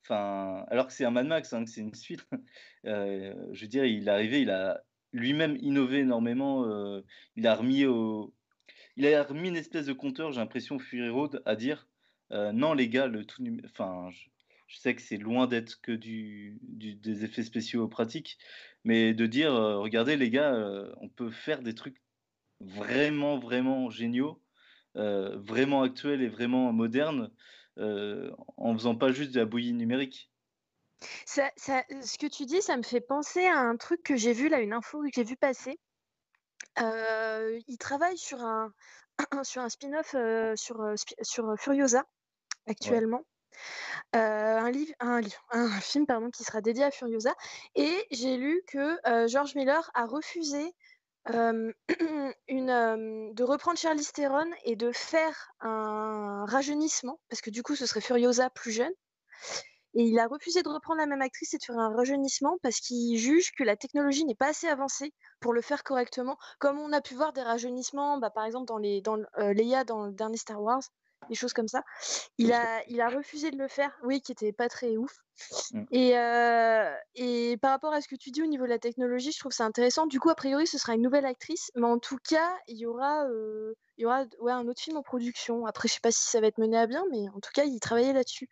enfin, 0.03 0.65
alors 0.69 0.87
que 0.87 0.93
c'est 0.93 1.05
un 1.05 1.11
Mad 1.11 1.27
Max, 1.27 1.53
hein, 1.53 1.63
que 1.63 1.69
c'est 1.69 1.81
une 1.81 1.93
suite. 1.93 2.25
Euh, 2.85 3.33
je 3.51 3.61
veux 3.63 3.67
dire, 3.67 3.83
il 3.83 4.07
est 4.07 4.11
arrivé, 4.11 4.41
il 4.41 4.49
a 4.49 4.81
lui-même 5.11 5.57
innové 5.59 5.99
énormément. 5.99 6.63
Euh, 6.65 7.01
il 7.35 7.45
a 7.45 7.53
remis 7.53 7.85
au, 7.85 8.33
il 8.95 9.05
a 9.07 9.23
remis 9.23 9.49
une 9.49 9.57
espèce 9.57 9.87
de 9.87 9.93
compteur, 9.93 10.31
j'ai 10.31 10.39
l'impression, 10.39 10.79
Fury 10.79 11.09
Road, 11.09 11.41
à 11.45 11.57
dire 11.57 11.89
non, 12.31 12.73
les 12.73 12.87
gars, 12.87 13.07
le 13.07 13.25
tout. 13.25 13.43
Enfin, 13.65 14.09
je, 14.67 14.77
sais 14.77 14.95
que 14.95 15.01
c'est 15.01 15.17
loin 15.17 15.47
d'être 15.47 15.81
que 15.81 15.91
du, 15.91 16.59
des 16.61 17.25
effets 17.25 17.43
spéciaux 17.43 17.89
pratiques, 17.89 18.37
mais 18.85 19.13
de 19.13 19.25
dire 19.25 19.51
regardez, 19.51 20.15
les 20.15 20.29
gars, 20.29 20.55
on 21.01 21.09
peut 21.09 21.31
faire 21.31 21.61
des 21.63 21.75
trucs 21.75 22.01
vraiment, 22.61 23.37
vraiment 23.37 23.89
géniaux, 23.89 24.41
vraiment 24.97 25.83
actuels 25.83 26.21
et 26.21 26.29
vraiment 26.29 26.71
modernes, 26.73 27.31
en 27.77 28.73
faisant 28.73 28.95
pas 28.95 29.11
juste 29.11 29.31
de 29.31 29.39
la 29.39 29.45
bouillie 29.45 29.73
numérique. 29.73 30.31
Ça, 31.25 31.51
ce 31.57 32.17
que 32.17 32.27
tu 32.27 32.45
dis, 32.45 32.61
ça 32.61 32.75
me 32.75 32.83
fait 32.83 33.01
penser 33.01 33.45
à 33.45 33.59
un 33.59 33.77
truc 33.77 34.01
que 34.03 34.15
j'ai 34.15 34.33
vu 34.33 34.49
là, 34.49 34.59
une 34.59 34.73
info 34.73 35.01
que 35.03 35.09
j'ai 35.13 35.23
vu 35.23 35.37
passer 35.37 35.79
il 36.79 37.77
travaille 37.79 38.17
sur 38.17 38.41
un, 38.41 38.71
sur 39.43 39.61
un 39.61 39.69
spin-off 39.69 40.15
sur, 40.55 40.93
sur 41.21 41.55
Furiosa 41.57 42.05
actuellement. 42.67 43.23
un, 44.13 44.69
livre, 44.71 44.93
un 45.51 45.79
film 45.79 46.05
pardon, 46.05 46.29
qui 46.29 46.43
sera 46.43 46.61
dédié 46.61 46.83
à 46.83 46.91
Furiosa. 46.91 47.35
Et 47.75 48.05
j'ai 48.11 48.37
lu 48.37 48.61
que 48.67 49.27
George 49.27 49.55
Miller 49.55 49.89
a 49.93 50.05
refusé 50.05 50.73
de 52.47 53.43
reprendre 53.43 53.77
Charlize 53.77 54.11
Theron 54.11 54.49
et 54.63 54.75
de 54.75 54.91
faire 54.91 55.51
un 55.59 56.45
rajeunissement, 56.45 57.19
parce 57.29 57.41
que 57.41 57.49
du 57.49 57.63
coup 57.63 57.75
ce 57.75 57.85
serait 57.85 58.01
Furiosa 58.01 58.49
plus 58.49 58.71
jeune. 58.71 58.93
Et 59.93 60.03
il 60.03 60.19
a 60.19 60.27
refusé 60.27 60.61
de 60.61 60.69
reprendre 60.69 60.99
la 60.99 61.07
même 61.07 61.21
actrice 61.21 61.53
et 61.53 61.57
de 61.57 61.63
faire 61.63 61.79
un 61.79 61.95
rajeunissement 61.95 62.57
parce 62.61 62.79
qu'il 62.79 63.17
juge 63.17 63.51
que 63.57 63.63
la 63.63 63.75
technologie 63.75 64.25
n'est 64.25 64.35
pas 64.35 64.49
assez 64.49 64.67
avancée 64.67 65.11
pour 65.39 65.53
le 65.53 65.61
faire 65.61 65.83
correctement. 65.83 66.37
Comme 66.59 66.77
on 66.79 66.93
a 66.93 67.01
pu 67.01 67.15
voir 67.15 67.33
des 67.33 67.41
rajeunissements, 67.41 68.19
bah, 68.19 68.29
par 68.29 68.45
exemple 68.45 68.67
dans, 68.67 68.77
les, 68.77 69.01
euh, 69.39 69.53
Leia 69.53 69.85
dans 69.85 70.05
le 70.05 70.11
dernier 70.11 70.37
Star 70.37 70.61
Wars, 70.61 70.83
des 71.29 71.35
choses 71.35 71.53
comme 71.53 71.67
ça. 71.67 71.83
Il 72.37 72.53
a, 72.53 72.83
il 72.87 73.01
a 73.01 73.09
refusé 73.09 73.51
de 73.51 73.57
le 73.57 73.67
faire, 73.67 73.97
oui, 74.03 74.21
qui 74.21 74.31
était 74.31 74.51
pas 74.51 74.69
très 74.69 74.97
ouf. 74.97 75.17
Mmh. 75.71 75.83
Et, 75.91 76.17
euh, 76.17 76.93
et 77.15 77.57
par 77.57 77.71
rapport 77.71 77.93
à 77.93 78.01
ce 78.01 78.07
que 78.07 78.15
tu 78.15 78.31
dis 78.31 78.41
au 78.41 78.47
niveau 78.47 78.63
de 78.65 78.69
la 78.69 78.79
technologie, 78.79 79.31
je 79.31 79.39
trouve 79.39 79.51
ça 79.51 79.65
intéressant. 79.65 80.07
Du 80.07 80.19
coup, 80.19 80.29
a 80.29 80.35
priori, 80.35 80.67
ce 80.67 80.77
sera 80.77 80.95
une 80.95 81.01
nouvelle 81.01 81.25
actrice, 81.25 81.71
mais 81.75 81.85
en 81.85 81.99
tout 81.99 82.17
cas, 82.27 82.55
il 82.67 82.77
y 82.77 82.85
aura, 82.85 83.25
euh, 83.25 83.73
il 83.97 84.03
y 84.03 84.05
aura 84.05 84.25
ouais, 84.39 84.51
un 84.51 84.67
autre 84.67 84.81
film 84.81 84.97
en 84.97 85.03
production. 85.03 85.65
Après, 85.65 85.87
je 85.87 85.93
sais 85.93 85.99
pas 86.01 86.11
si 86.11 86.23
ça 86.23 86.41
va 86.41 86.47
être 86.47 86.57
mené 86.57 86.77
à 86.77 86.87
bien, 86.87 87.03
mais 87.11 87.29
en 87.29 87.39
tout 87.39 87.51
cas, 87.53 87.65
il 87.65 87.79
travaillait 87.79 88.13
là-dessus. 88.13 88.49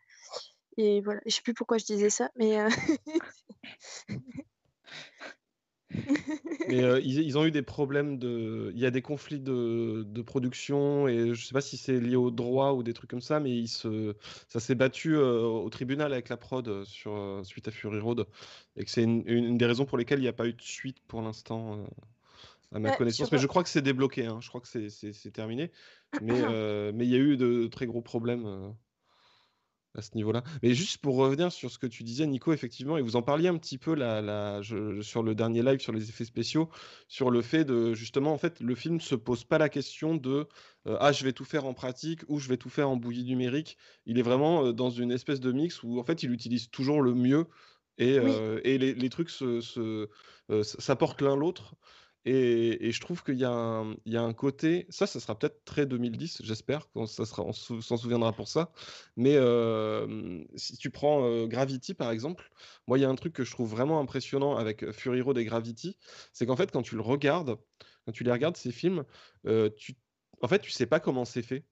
Et 0.77 1.01
voilà, 1.01 1.21
je 1.25 1.33
sais 1.33 1.41
plus 1.41 1.53
pourquoi 1.53 1.77
je 1.77 1.85
disais 1.85 2.09
ça, 2.09 2.29
mais. 2.35 2.59
Euh, 2.59 2.69
mais 6.67 6.83
euh, 6.83 6.99
ils, 7.03 7.37
ont 7.37 7.45
eu 7.45 7.51
des 7.51 7.61
problèmes 7.61 8.17
de. 8.17 8.71
Il 8.73 8.79
y 8.79 8.85
a 8.85 8.91
des 8.91 9.01
conflits 9.01 9.39
de, 9.39 10.03
de 10.07 10.21
production 10.21 11.07
et 11.07 11.33
je 11.33 11.45
sais 11.45 11.53
pas 11.53 11.61
si 11.61 11.77
c'est 11.77 11.99
lié 11.99 12.15
au 12.15 12.31
droit 12.31 12.73
ou 12.73 12.83
des 12.83 12.93
trucs 12.93 13.09
comme 13.09 13.21
ça, 13.21 13.39
mais 13.39 13.51
ils 13.51 13.67
se... 13.67 14.15
ça 14.47 14.59
s'est 14.59 14.75
battu 14.75 15.15
euh, 15.15 15.41
au 15.41 15.69
tribunal 15.69 16.13
avec 16.13 16.29
la 16.29 16.37
prod 16.37 16.83
sur, 16.85 17.41
suite 17.43 17.67
à 17.67 17.71
Fury 17.71 17.99
Road 17.99 18.25
et 18.77 18.85
que 18.85 18.91
c'est 18.91 19.03
une, 19.03 19.57
des 19.57 19.65
raisons 19.65 19.85
pour 19.85 19.97
lesquelles 19.97 20.19
il 20.19 20.23
n'y 20.23 20.27
a 20.27 20.33
pas 20.33 20.47
eu 20.47 20.53
de 20.53 20.61
suite 20.61 20.97
pour 21.07 21.21
l'instant. 21.21 21.85
à 22.73 22.79
ma 22.79 22.91
connaissance, 22.95 23.31
mais 23.31 23.37
je 23.37 23.47
crois 23.47 23.63
que 23.63 23.69
c'est 23.69 23.81
débloqué, 23.81 24.25
hein. 24.25 24.39
je 24.41 24.49
crois 24.49 24.61
que 24.61 24.67
c'est 24.67 25.31
terminé. 25.31 25.71
Mais 26.21 26.41
mais 26.93 27.05
il 27.05 27.11
y 27.11 27.15
a 27.15 27.19
eu 27.19 27.37
de 27.37 27.67
très 27.67 27.85
gros 27.85 28.01
problèmes 28.01 28.75
à 29.95 30.01
ce 30.01 30.11
niveau-là. 30.15 30.43
Mais 30.63 30.73
juste 30.73 30.97
pour 30.97 31.15
revenir 31.15 31.51
sur 31.51 31.71
ce 31.71 31.77
que 31.77 31.87
tu 31.87 32.03
disais, 32.03 32.27
Nico, 32.27 32.53
effectivement, 32.53 32.97
et 32.97 33.01
vous 33.01 33.15
en 33.15 33.21
parliez 33.21 33.47
un 33.47 33.57
petit 33.57 33.77
peu 33.77 33.95
là, 33.95 34.61
sur 35.01 35.23
le 35.23 35.35
dernier 35.35 35.63
live 35.63 35.79
sur 35.79 35.93
les 35.93 36.09
effets 36.09 36.25
spéciaux, 36.25 36.69
sur 37.07 37.31
le 37.31 37.41
fait 37.41 37.65
de 37.65 37.93
justement, 37.93 38.33
en 38.33 38.37
fait, 38.37 38.59
le 38.59 38.75
film 38.75 38.99
se 38.99 39.15
pose 39.15 39.43
pas 39.43 39.57
la 39.57 39.69
question 39.69 40.15
de 40.15 40.47
euh, 40.87 40.97
ah, 40.99 41.11
je 41.11 41.23
vais 41.23 41.33
tout 41.33 41.45
faire 41.45 41.65
en 41.65 41.73
pratique 41.73 42.21
ou 42.27 42.39
je 42.39 42.47
vais 42.47 42.57
tout 42.57 42.69
faire 42.69 42.89
en 42.89 42.97
bouillie 42.97 43.23
numérique. 43.23 43.77
Il 44.05 44.19
est 44.19 44.23
vraiment 44.23 44.65
euh, 44.65 44.73
dans 44.73 44.89
une 44.89 45.11
espèce 45.11 45.39
de 45.39 45.51
mix 45.51 45.81
où 45.83 45.99
en 45.99 46.03
fait, 46.03 46.23
il 46.23 46.31
utilise 46.31 46.69
toujours 46.69 47.01
le 47.01 47.13
mieux 47.13 47.47
et, 47.97 48.19
euh, 48.19 48.59
et 48.63 48.77
les, 48.77 49.09
trucs 49.09 49.31
s'apportent 50.63 51.21
l'un 51.21 51.35
l'autre. 51.35 51.75
Et, 52.25 52.91
je 52.91 52.99
trouve 53.01 53.23
qu'il 53.23 53.35
y, 53.35 53.41
y, 53.41 53.45
a 53.45 54.21
un 54.21 54.33
côté, 54.33 54.87
ça, 54.89 55.05
ça 55.05 55.19
sera 55.19 55.37
peut-être 55.37 55.63
très 55.63 55.85
2010, 55.85 56.41
j'espère, 56.43 56.87
sera, 57.05 57.43
on 57.43 57.53
s'en 57.53 57.97
souviendra 57.97 58.33
pour 58.33 58.47
ça. 58.47 58.71
Mais 59.15 59.37
si 60.55 60.77
tu 60.77 60.89
prends 60.89 61.45
Gravity, 61.45 61.93
par 61.93 62.11
exemple, 62.11 62.49
moi, 62.87 62.97
il 62.97 63.01
y 63.01 63.05
a 63.05 63.09
un 63.09 63.15
truc 63.15 63.33
que 63.33 63.43
je 63.43 63.51
trouve 63.51 63.69
vraiment 63.69 63.99
impressionnant 63.99 64.55
avec 64.57 64.91
Fury 64.91 65.21
Road 65.21 65.37
et 65.37 65.45
Gravity, 65.45 65.97
c'est 66.33 66.45
qu'en 66.45 66.55
fait, 66.55 66.71
quand 66.71 66.81
tu 66.81 66.95
le 66.95 67.01
regardes, 67.01 67.57
quand 68.05 68.11
tu 68.11 68.23
les 68.23 68.31
regardes, 68.31 68.57
ces 68.57 68.71
films, 68.71 69.03
tu, 69.77 69.95
en 70.41 70.47
fait, 70.47 70.59
tu 70.59 70.71
sais 70.71 70.87
pas 70.87 70.99
comment 70.99 71.25
c'est 71.25 71.43
fait 71.43 71.63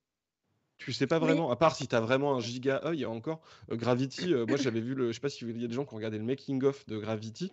tu 0.84 0.94
sais 0.94 1.08
pas 1.08 1.20
vraiment, 1.20 1.52
à 1.52 1.56
part 1.56 1.76
si 1.76 1.88
tu 1.88 1.96
as 1.96 2.02
vraiment 2.02 2.36
un 2.36 2.40
giga 2.40 2.82
œil 2.86 3.06
encore. 3.06 3.42
Euh, 3.72 3.76
Gravity, 3.76 4.34
euh, 4.34 4.46
moi 4.46 4.58
j'avais 4.58 4.82
vu 4.82 4.96
le. 4.96 5.08
Je 5.08 5.14
sais 5.14 5.20
pas 5.20 5.30
s'il 5.30 5.60
y 5.60 5.64
a 5.64 5.68
des 5.68 5.74
gens 5.74 5.86
qui 5.86 5.94
ont 5.94 5.98
regardé 5.98 6.18
le 6.18 6.24
making-of 6.24 6.86
de 6.88 6.98
Gravity. 6.98 7.52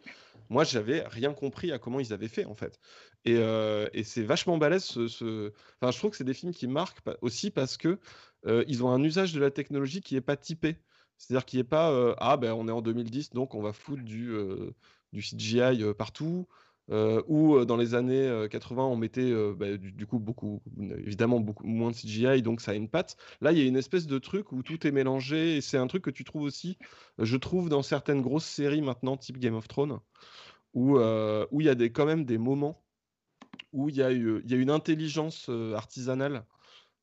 Moi 0.48 0.64
j'avais 0.64 1.02
rien 1.06 1.32
compris 1.32 1.72
à 1.72 1.78
comment 1.78 2.00
ils 2.00 2.12
avaient 2.12 2.28
fait 2.28 2.44
en 2.44 2.54
fait. 2.54 2.78
Et, 3.24 3.36
euh, 3.36 3.88
et 3.92 4.02
c'est 4.02 4.22
vachement 4.22 4.58
balèze 4.58 4.84
ce, 4.84 5.52
Enfin, 5.80 5.92
je 5.92 5.98
trouve 5.98 6.10
que 6.10 6.16
c'est 6.16 6.24
des 6.24 6.34
films 6.34 6.52
qui 6.52 6.66
marquent 6.66 7.00
aussi 7.20 7.50
parce 7.50 7.76
que 7.76 7.98
ils 8.66 8.82
ont 8.82 8.90
un 8.90 9.02
usage 9.02 9.32
de 9.32 9.40
la 9.40 9.50
technologie 9.50 10.00
qui 10.00 10.16
est 10.16 10.20
pas 10.22 10.36
typé. 10.36 10.76
C'est-à-dire 11.18 11.44
qu'il 11.44 11.58
n'est 11.58 11.64
pas 11.64 12.14
Ah 12.18 12.36
ben 12.36 12.52
on 12.52 12.66
est 12.68 12.72
en 12.72 12.80
2010 12.80 13.30
donc 13.30 13.54
on 13.54 13.62
va 13.62 13.72
foutre 13.72 14.02
du, 14.02 14.34
du 15.12 15.20
CGI 15.20 15.84
partout. 15.96 16.46
Euh, 16.90 17.22
où 17.28 17.54
euh, 17.54 17.64
dans 17.64 17.76
les 17.76 17.94
années 17.94 18.46
80, 18.50 18.82
euh, 18.82 18.86
on 18.86 18.96
mettait 18.96 19.32
bah, 19.54 19.76
du, 19.76 20.06
coup 20.06 20.18
beaucoup, 20.18 20.60
évidemment 20.78 21.38
beaucoup 21.38 21.66
moins 21.66 21.90
de 21.90 21.96
CGI, 21.96 22.42
donc 22.42 22.60
ça 22.60 22.72
a 22.72 22.74
une 22.74 22.88
patte. 22.88 23.16
Là, 23.40 23.52
il 23.52 23.58
y 23.58 23.62
a 23.62 23.64
une 23.64 23.76
espèce 23.76 24.06
de 24.06 24.18
truc 24.18 24.50
où 24.50 24.62
tout 24.62 24.86
est 24.86 24.90
mélangé, 24.90 25.56
et 25.56 25.60
c'est 25.60 25.78
un 25.78 25.86
truc 25.86 26.02
que 26.02 26.10
tu 26.10 26.24
trouves 26.24 26.42
aussi, 26.42 26.78
je 27.18 27.36
trouve, 27.36 27.68
dans 27.68 27.82
certaines 27.82 28.22
grosses 28.22 28.46
séries 28.46 28.82
maintenant, 28.82 29.16
type 29.16 29.38
Game 29.38 29.54
of 29.54 29.68
Thrones, 29.68 30.00
où 30.74 30.98
où 30.98 31.60
il 31.60 31.66
y 31.66 31.68
a 31.68 31.74
des, 31.74 31.92
quand 31.92 32.06
même 32.06 32.24
des 32.24 32.38
moments 32.38 32.82
où 33.72 33.88
il 33.88 33.96
y, 33.96 34.02
a, 34.02 34.10
il 34.10 34.50
y 34.50 34.54
a 34.54 34.56
une 34.56 34.70
intelligence 34.70 35.48
artisanale 35.74 36.44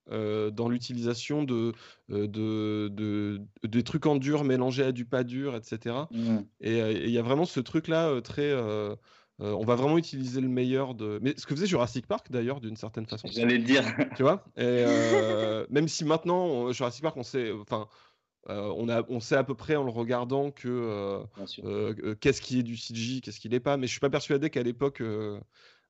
dans 0.10 0.70
l'utilisation 0.70 1.44
de, 1.44 1.74
de, 2.10 2.90
de, 2.90 3.42
des 3.64 3.84
trucs 3.84 4.06
en 4.06 4.18
dur 4.18 4.44
mélangés 4.44 4.84
à 4.84 4.92
du 4.92 5.06
pas 5.06 5.24
dur, 5.24 5.56
etc. 5.56 5.96
Mmh. 6.12 6.38
Et 6.60 6.80
il 7.06 7.10
y 7.10 7.18
a 7.18 7.22
vraiment 7.22 7.46
ce 7.46 7.62
truc-là 7.62 8.22
très, 8.22 8.54
euh, 9.40 9.54
on 9.54 9.64
va 9.64 9.76
vraiment 9.76 9.98
utiliser 9.98 10.42
le 10.42 10.48
meilleur 10.48 10.96
de. 10.96 11.20
Mais 11.22 11.36
ce 11.38 11.46
que 11.46 11.54
faisait 11.54 11.68
Jurassic 11.68 12.08
Park 12.08 12.32
d'ailleurs, 12.32 12.60
d'une 12.60 12.76
certaine 12.76 13.06
façon. 13.06 13.28
J'allais 13.32 13.58
le 13.58 13.64
dire. 13.64 13.84
tu 14.18 14.24
vois 14.24 14.44
euh, 14.58 15.66
Même 15.70 15.88
si 15.88 16.06
maintenant, 16.06 16.72
Jurassic 16.72 17.04
Park, 17.04 17.18
on 17.18 17.24
sait. 17.24 17.52
Enfin. 17.52 17.88
Euh, 18.50 18.72
on, 18.78 18.88
a, 18.88 19.04
on 19.10 19.20
sait 19.20 19.36
à 19.36 19.44
peu 19.44 19.56
près 19.56 19.76
en 19.76 19.84
le 19.84 19.92
regardant 19.92 20.52
que 20.52 21.22
qu'est-ce 22.22 22.42
qui 22.42 22.60
est 22.60 22.64
du 22.64 22.78
CG, 22.78 23.20
qu'est-ce 23.20 23.42
qui 23.42 23.50
n'est 23.50 23.60
pas, 23.60 23.76
mais 23.76 23.88
je 23.88 23.92
suis 23.92 24.00
pas 24.00 24.10
persuadé 24.10 24.50
qu'à 24.50 24.64
l'époque, 24.64 25.04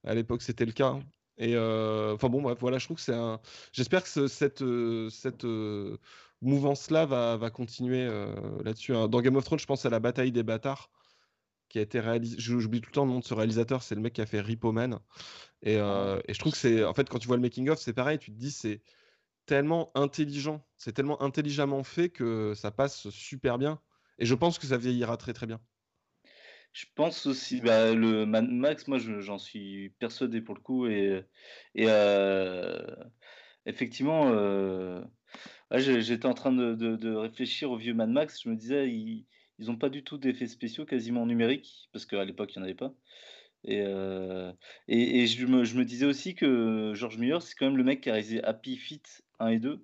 à 0.03 0.15
l'époque 0.15 0.41
c'était 0.41 0.65
le 0.65 0.71
cas. 0.71 0.97
Et 1.37 1.55
enfin 1.55 2.29
bon, 2.29 2.51
voilà, 2.59 2.79
je 2.79 2.85
trouve 2.85 2.97
que 2.97 3.03
c'est 3.03 3.13
un. 3.13 3.39
J'espère 3.73 4.03
que 4.03 4.27
cette, 4.27 4.63
cette 5.11 5.45
mouvance-là 6.41 7.05
va, 7.05 7.37
va 7.37 7.51
continuer 7.51 8.09
là-dessus. 8.65 8.95
Hein. 8.95 9.07
Dans 9.07 9.21
Game 9.21 9.35
of 9.35 9.43
Thrones, 9.43 9.59
je 9.59 9.67
pense 9.67 9.85
à 9.85 9.91
la 9.91 9.99
bataille 9.99 10.31
des 10.31 10.41
bâtards 10.41 10.89
qui 11.69 11.79
a 11.79 11.81
été 11.81 11.99
réalisé. 11.99 12.35
J'oublie 12.39 12.81
tout 12.81 12.89
le 12.89 12.93
temps 12.93 13.05
le 13.05 13.11
nom 13.11 13.19
de 13.19 13.25
ce 13.25 13.33
réalisateur, 13.33 13.83
c'est 13.83 13.95
le 13.95 14.01
mec 14.01 14.13
qui 14.13 14.21
a 14.21 14.25
fait 14.25 14.41
Repo 14.41 14.71
Man. 14.71 14.99
Et, 15.61 15.77
ah. 15.77 16.19
et 16.27 16.33
je 16.33 16.39
trouve 16.39 16.53
que 16.53 16.57
c'est. 16.57 16.83
En 16.83 16.93
fait, 16.93 17.09
quand 17.09 17.19
tu 17.19 17.27
vois 17.27 17.37
le 17.37 17.41
making-of, 17.41 17.79
c'est 17.79 17.93
pareil, 17.93 18.19
tu 18.19 18.31
te 18.31 18.37
dis, 18.37 18.51
c'est 18.51 18.81
tellement 19.47 19.91
intelligent, 19.95 20.63
c'est 20.77 20.91
tellement 20.93 21.21
intelligemment 21.23 21.83
fait 21.83 22.09
que 22.09 22.53
ça 22.53 22.69
passe 22.69 23.09
super 23.09 23.57
bien. 23.57 23.79
Et 24.19 24.25
je 24.25 24.35
pense 24.35 24.59
que 24.59 24.67
ça 24.67 24.77
vieillira 24.77 25.17
très 25.17 25.33
très 25.33 25.47
bien. 25.47 25.59
Je 26.73 26.85
pense 26.93 27.25
aussi, 27.25 27.61
bah, 27.61 27.93
le 27.93 28.25
Mad 28.27 28.47
Max, 28.49 28.87
moi 28.87 28.99
j'en 28.99 29.39
suis 29.39 29.89
persuadé 29.97 30.41
pour 30.41 30.53
le 30.53 30.61
coup. 30.61 30.85
Et, 30.85 31.23
et 31.73 31.85
euh, 31.87 32.85
effectivement, 33.65 34.29
euh, 34.31 35.01
j'étais 35.71 36.27
en 36.27 36.33
train 36.33 36.51
de, 36.51 37.15
réfléchir 37.15 37.71
au 37.71 37.77
vieux 37.77 37.93
Mad 37.95 38.09
Max. 38.09 38.43
Je 38.43 38.49
me 38.49 38.55
disais, 38.55 38.87
ils 39.59 39.67
n'ont 39.67 39.77
pas 39.77 39.89
du 39.89 40.03
tout 40.03 40.17
d'effets 40.17 40.47
spéciaux 40.47 40.85
quasiment 40.85 41.25
numériques, 41.25 41.89
parce 41.93 42.05
qu'à 42.05 42.23
l'époque 42.25 42.55
il 42.55 42.59
n'y 42.59 42.63
en 42.63 42.65
avait 42.65 42.75
pas. 42.75 42.93
Et, 43.63 43.81
euh, 43.81 44.53
et, 44.87 45.25
je, 45.25 45.45
me, 45.45 45.63
je, 45.63 45.77
me, 45.77 45.83
disais 45.83 46.05
aussi 46.05 46.35
que 46.35 46.93
George 46.93 47.17
Miller, 47.17 47.41
c'est 47.41 47.55
quand 47.55 47.65
même 47.65 47.77
le 47.77 47.83
mec 47.83 48.01
qui 48.01 48.09
a 48.09 48.13
réalisé 48.13 48.43
Happy 48.43 48.77
Feet 48.77 49.23
1 49.39 49.47
et 49.49 49.59
2, 49.59 49.83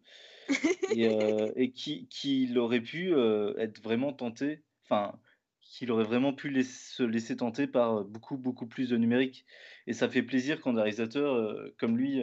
et, 0.95 1.05
et 1.55 1.71
qui, 1.71 2.07
qui 2.07 2.55
aurait 2.57 2.82
pu 2.82 3.13
être 3.57 3.82
vraiment 3.82 4.13
tenté. 4.13 4.63
Enfin, 4.86 5.19
qu'il 5.61 5.91
aurait 5.91 6.03
vraiment 6.03 6.34
pu 6.34 6.63
se 6.63 7.03
laisser 7.03 7.36
tenter 7.36 7.65
par 7.65 8.05
beaucoup, 8.05 8.38
beaucoup 8.38 8.67
plus 8.67 8.89
de 8.89 8.97
numérique. 8.97 9.45
Et 9.88 9.93
ça 9.93 10.07
fait 10.07 10.21
plaisir 10.21 10.61
quand 10.61 10.78
un 10.78 10.82
réalisateur 10.82 11.71
comme 11.78 11.97
lui 11.97 12.21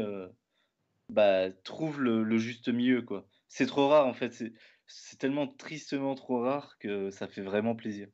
bah, 1.10 1.50
trouve 1.64 2.00
le, 2.00 2.38
juste 2.38 2.68
milieu. 2.68 3.02
quoi. 3.02 3.26
C'est 3.48 3.66
trop 3.66 3.88
rare, 3.88 4.06
en 4.06 4.14
fait. 4.14 4.42
C'est 4.92 5.18
tellement 5.18 5.46
tristement 5.46 6.14
trop 6.14 6.40
rare 6.40 6.76
que 6.78 7.10
ça 7.10 7.28
fait 7.28 7.42
vraiment 7.42 7.74
plaisir. 7.74 8.08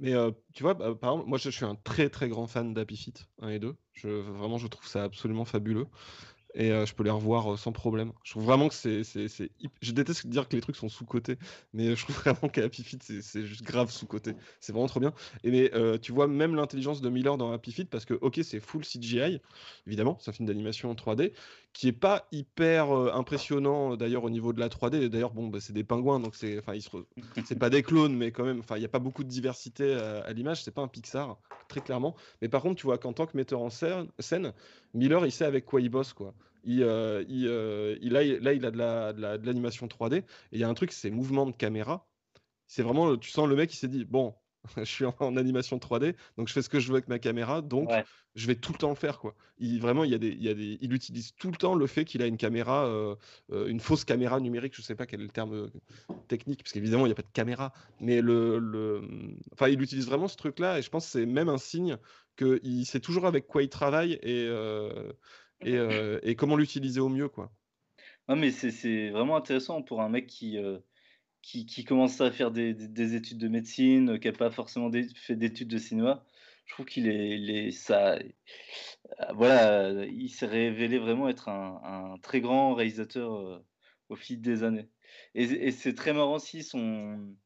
Mais 0.00 0.12
tu 0.52 0.62
vois, 0.62 0.74
bah, 0.74 0.94
par 0.94 1.12
exemple, 1.12 1.28
moi 1.28 1.38
je, 1.38 1.50
suis 1.50 1.64
un 1.64 1.76
très 1.76 2.08
très 2.08 2.28
grand 2.28 2.46
fan 2.46 2.74
d'Happy 2.74 2.96
Feet 2.96 3.26
1 3.40 3.48
et 3.50 3.58
2. 3.58 3.76
Je, 3.92 4.08
vraiment, 4.08 4.58
je 4.58 4.66
trouve 4.66 4.86
ça 4.86 5.04
absolument 5.04 5.44
fabuleux 5.44 5.86
et 6.54 6.70
je 6.70 6.94
peux 6.94 7.02
les 7.02 7.10
revoir 7.10 7.58
sans 7.58 7.72
problème. 7.72 8.12
Je 8.22 8.30
trouve 8.30 8.44
vraiment 8.44 8.68
que 8.68 8.74
c'est. 8.74 9.02
Je 9.82 9.92
déteste 9.92 10.26
dire 10.26 10.48
que 10.48 10.54
les 10.54 10.62
trucs 10.62 10.76
sont 10.76 10.88
sous-cotés, 10.88 11.36
mais 11.72 11.96
je 11.96 12.04
trouve 12.04 12.16
vraiment 12.24 12.48
qu'Happy 12.48 12.84
Feet, 12.84 13.02
c'est 13.02 13.44
juste 13.44 13.62
grave 13.62 13.90
sous-coté. 13.90 14.34
C'est 14.60 14.72
vraiment 14.72 14.86
trop 14.86 15.00
bien. 15.00 15.12
Et 15.42 15.50
mais 15.50 15.98
tu 15.98 16.12
vois, 16.12 16.28
même 16.28 16.54
l'intelligence 16.54 17.00
de 17.00 17.08
Miller 17.08 17.36
dans 17.36 17.52
Happy 17.52 17.72
Feet, 17.72 17.90
parce 17.90 18.04
que, 18.04 18.14
ok, 18.14 18.40
c'est 18.42 18.60
full 18.60 18.84
CGI, 18.84 19.40
évidemment, 19.86 20.16
c'est 20.20 20.30
un 20.30 20.34
film 20.34 20.46
d'animation 20.46 20.90
en 20.90 20.94
3D, 20.94 21.32
qui 21.74 21.88
est 21.88 21.92
pas 21.92 22.26
hyper 22.30 22.90
impressionnant 22.90 23.96
d'ailleurs 23.96 24.24
au 24.24 24.30
niveau 24.30 24.52
de 24.52 24.60
la 24.60 24.68
3D. 24.68 25.08
D'ailleurs, 25.08 25.32
bon, 25.32 25.48
bah, 25.48 25.58
c'est 25.60 25.72
des 25.72 25.82
pingouins, 25.82 26.20
donc 26.20 26.36
c'est 26.36 26.60
enfin, 26.60 26.78
c'est 27.44 27.58
pas 27.58 27.68
des 27.68 27.82
clones, 27.82 28.16
mais 28.16 28.30
quand 28.30 28.44
même, 28.44 28.62
il 28.70 28.78
n'y 28.78 28.84
a 28.84 28.88
pas 28.88 29.00
beaucoup 29.00 29.24
de 29.24 29.28
diversité 29.28 29.92
à, 29.92 30.32
l'image. 30.32 30.62
C'est 30.62 30.70
pas 30.70 30.82
un 30.82 30.88
Pixar, 30.88 31.36
très 31.68 31.80
clairement. 31.80 32.14
Mais 32.40 32.48
par 32.48 32.62
contre, 32.62 32.76
tu 32.76 32.86
vois 32.86 32.96
qu'en 32.96 33.12
tant 33.12 33.26
que 33.26 33.36
metteur 33.36 33.60
en 33.60 33.70
scène, 33.70 34.52
Miller, 34.94 35.26
il 35.26 35.32
sait 35.32 35.44
avec 35.44 35.66
quoi 35.66 35.80
il 35.80 35.90
bosse, 35.90 36.12
quoi. 36.12 36.32
Il, 36.62 36.78
il, 37.28 37.98
il 38.02 38.16
a, 38.16 38.22
là, 38.22 38.52
il 38.52 38.64
a 38.64 39.12
de 39.12 39.46
l'animation 39.46 39.88
3D. 39.88 40.18
Et 40.18 40.24
il 40.52 40.60
y 40.60 40.64
a 40.64 40.68
un 40.68 40.74
truc, 40.74 40.92
c'est 40.92 41.10
mouvement 41.10 41.44
de 41.44 41.52
caméra. 41.52 42.06
C'est 42.68 42.82
vraiment, 42.82 43.16
tu 43.16 43.30
sens 43.30 43.48
le 43.48 43.56
mec, 43.56 43.74
il 43.74 43.76
s'est 43.76 43.88
dit, 43.88 44.04
bon, 44.04 44.34
je 44.76 44.84
suis 44.84 45.04
en, 45.04 45.36
animation 45.36 45.78
3D, 45.78 46.14
donc 46.36 46.48
je 46.48 46.52
fais 46.52 46.62
ce 46.62 46.68
que 46.68 46.80
je 46.80 46.88
veux 46.88 46.94
avec 46.94 47.08
ma 47.08 47.18
caméra, 47.18 47.60
donc 47.60 47.90
je 48.34 48.46
vais 48.46 48.54
tout 48.54 48.72
le 48.72 48.78
temps 48.78 48.88
le 48.88 48.94
faire. 48.94 49.18
Quoi. 49.18 49.34
Il, 49.58 49.80
vraiment, 49.80 50.04
il, 50.04 50.10
y 50.10 50.14
a 50.14 50.18
des, 50.18 50.28
il, 50.28 50.42
y 50.42 50.48
a 50.48 50.54
des, 50.54 50.78
il 50.80 50.92
utilise 50.92 51.34
tout 51.36 51.50
le 51.50 51.56
temps 51.56 51.74
le 51.74 51.86
fait 51.86 52.04
qu'il 52.04 52.22
a 52.22 52.26
une 52.26 52.36
caméra, 52.36 52.86
euh, 52.86 53.14
euh, 53.52 53.68
une 53.68 53.80
fausse 53.80 54.04
caméra 54.04 54.40
numérique, 54.40 54.74
je 54.74 54.80
ne 54.80 54.84
sais 54.84 54.94
pas 54.94 55.06
quel 55.06 55.20
est 55.20 55.24
le 55.24 55.30
terme 55.30 55.54
euh, 55.54 56.14
technique, 56.28 56.62
parce 56.62 56.72
qu'évidemment, 56.72 57.06
il 57.06 57.10
n'y 57.10 57.12
a 57.12 57.16
pas 57.16 57.22
de 57.22 57.32
caméra, 57.32 57.72
mais 58.00 58.20
le, 58.20 58.58
le... 58.58 59.02
Enfin, 59.52 59.68
il 59.68 59.80
utilise 59.80 60.06
vraiment 60.06 60.28
ce 60.28 60.36
truc-là, 60.36 60.78
et 60.78 60.82
je 60.82 60.90
pense 60.90 61.04
que 61.06 61.12
c'est 61.12 61.26
même 61.26 61.48
un 61.48 61.58
signe 61.58 61.98
qu'il 62.36 62.86
sait 62.86 63.00
toujours 63.00 63.26
avec 63.26 63.46
quoi 63.46 63.62
il 63.62 63.68
travaille 63.68 64.14
et, 64.22 64.48
et, 65.64 66.20
et, 66.22 66.34
comment 66.34 66.56
l'utiliser 66.56 67.00
au 67.00 67.08
mieux. 67.08 67.28
Quoi. 67.28 67.52
Non, 68.28 68.34
mais 68.34 68.50
c'est 68.50 69.10
vraiment 69.10 69.36
intéressant 69.36 69.82
pour 69.82 70.00
un 70.02 70.08
mec 70.08 70.26
qui 70.26 70.58
qui, 71.44 71.84
commence 71.84 72.20
à 72.20 72.30
faire 72.30 72.50
des, 72.50 73.14
études 73.14 73.38
de 73.38 73.48
médecine, 73.48 74.18
qui 74.18 74.28
n'a 74.28 74.32
pas 74.32 74.50
forcément 74.50 74.90
fait 75.14 75.36
d'études 75.36 75.68
de 75.68 75.78
cinéma, 75.78 76.24
je 76.64 76.72
trouve 76.72 76.86
qu'il 76.86 77.06
est, 77.08 77.70
ça, 77.70 78.14
euh, 78.14 78.22
voilà, 79.34 80.06
il 80.06 80.30
s'est 80.30 80.46
révélé 80.46 80.98
vraiment 80.98 81.28
être 81.28 81.50
un, 81.50 82.16
très 82.22 82.40
grand 82.40 82.74
réalisateur 82.74 83.34
euh, 83.34 83.58
au 84.08 84.16
fil 84.16 84.40
des 84.40 84.62
années. 84.62 84.88
Et, 85.34 85.70
c'est 85.70 85.94
très 85.94 86.14
marrant 86.14 86.36
aussi 86.36 86.62
son, 86.62 87.36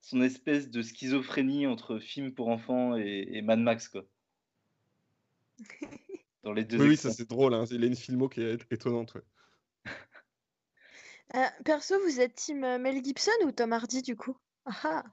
son 0.00 0.20
espèce 0.22 0.68
de 0.68 0.82
schizophrénie 0.82 1.68
entre 1.68 2.00
film 2.00 2.34
pour 2.34 2.48
enfants 2.48 2.96
et, 2.96 3.40
Mad 3.42 3.60
Max, 3.60 3.88
quoi. 3.88 4.04
Dans 6.42 6.52
les 6.52 6.64
deux. 6.64 6.80
Oui, 6.80 6.96
ça 6.96 7.12
c'est 7.12 7.28
drôle. 7.28 7.52
Hein. 7.54 7.66
Il 7.70 7.84
a 7.84 7.86
une 7.86 7.94
filmo 7.94 8.28
qui 8.28 8.40
est 8.40 8.58
étonnante. 8.72 9.14
Ouais. 9.14 9.20
Euh, 11.36 11.46
perso, 11.64 11.94
vous 12.04 12.20
êtes 12.20 12.34
team 12.34 12.64
euh, 12.64 12.78
Mel 12.78 13.04
Gibson 13.04 13.30
ou 13.44 13.52
Tom 13.52 13.72
Hardy 13.72 14.02
du 14.02 14.16
coup? 14.16 14.36
Ah, 14.64 14.72
ah. 14.84 15.04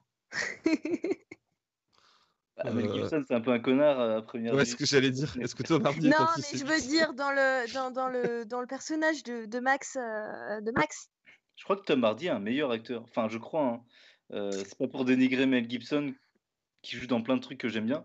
Bah, 2.56 2.72
Mel 2.72 2.86
euh. 2.86 2.92
Gibson, 2.94 3.24
c'est 3.26 3.34
un 3.34 3.40
peu 3.40 3.52
un 3.52 3.60
connard 3.60 4.00
à 4.00 4.20
première 4.22 4.52
Ouais, 4.54 4.64
ce 4.64 4.74
que 4.74 4.84
j'allais 4.84 5.12
dire. 5.12 5.36
Est-ce 5.40 5.54
que 5.54 5.62
Tom 5.62 5.86
Hardy 5.86 6.08
Non, 6.08 6.26
mais 6.36 6.58
je 6.58 6.64
veux 6.64 6.80
dire 6.80 7.14
dans 7.14 7.30
le, 7.30 7.72
dans, 7.72 7.92
dans 7.92 8.08
le, 8.08 8.44
dans 8.46 8.60
le 8.60 8.66
personnage 8.66 9.22
de, 9.22 9.46
de 9.46 9.60
Max, 9.60 9.94
de 9.94 10.72
Max. 10.72 11.08
Je 11.54 11.62
crois 11.62 11.76
que 11.76 11.84
Tom 11.84 12.02
Hardy 12.02 12.26
est 12.26 12.30
un 12.30 12.40
meilleur 12.40 12.72
acteur. 12.72 13.04
Enfin, 13.04 13.28
je 13.28 13.38
crois. 13.38 13.80
Hein. 14.30 14.50
c'est 14.50 14.76
pas 14.76 14.88
pour 14.88 15.04
dénigrer 15.04 15.46
Mel 15.46 15.70
Gibson 15.70 16.12
qui 16.82 16.96
joue 16.96 17.06
dans 17.06 17.22
plein 17.22 17.36
de 17.36 17.42
trucs 17.42 17.58
que 17.58 17.68
j'aime 17.68 17.86
bien, 17.86 18.04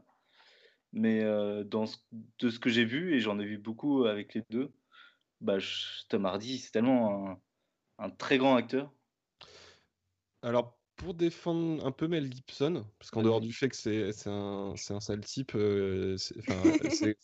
mais 0.92 1.24
dans 1.66 1.86
de 2.12 2.50
ce 2.52 2.60
que 2.60 2.70
j'ai 2.70 2.86
vu 2.86 3.16
et 3.16 3.20
j'en 3.22 3.40
ai 3.40 3.46
vu 3.46 3.58
beaucoup 3.58 4.06
avec 4.06 4.36
les 4.36 4.44
deux, 4.52 4.72
bah, 5.42 5.58
Tom 6.10 6.28
Hardy, 6.28 6.60
c'est 6.60 6.70
tellement 6.70 7.42
un 8.00 8.10
très 8.10 8.38
grand 8.38 8.56
acteur 8.56 8.92
Alors, 10.42 10.78
pour 10.96 11.14
défendre 11.14 11.86
un 11.86 11.92
peu 11.92 12.08
Mel 12.08 12.32
Gibson, 12.32 12.86
parce 13.00 13.12
qu'en 13.12 13.24
dehors 13.24 13.42
du 13.42 13.54
fait 13.54 13.70
que 13.70 13.76
c'est 13.76 14.28
un, 14.28 14.74
un, 14.74 15.00
sale 15.00 15.22
type, 15.22 15.54
euh, 15.56 16.18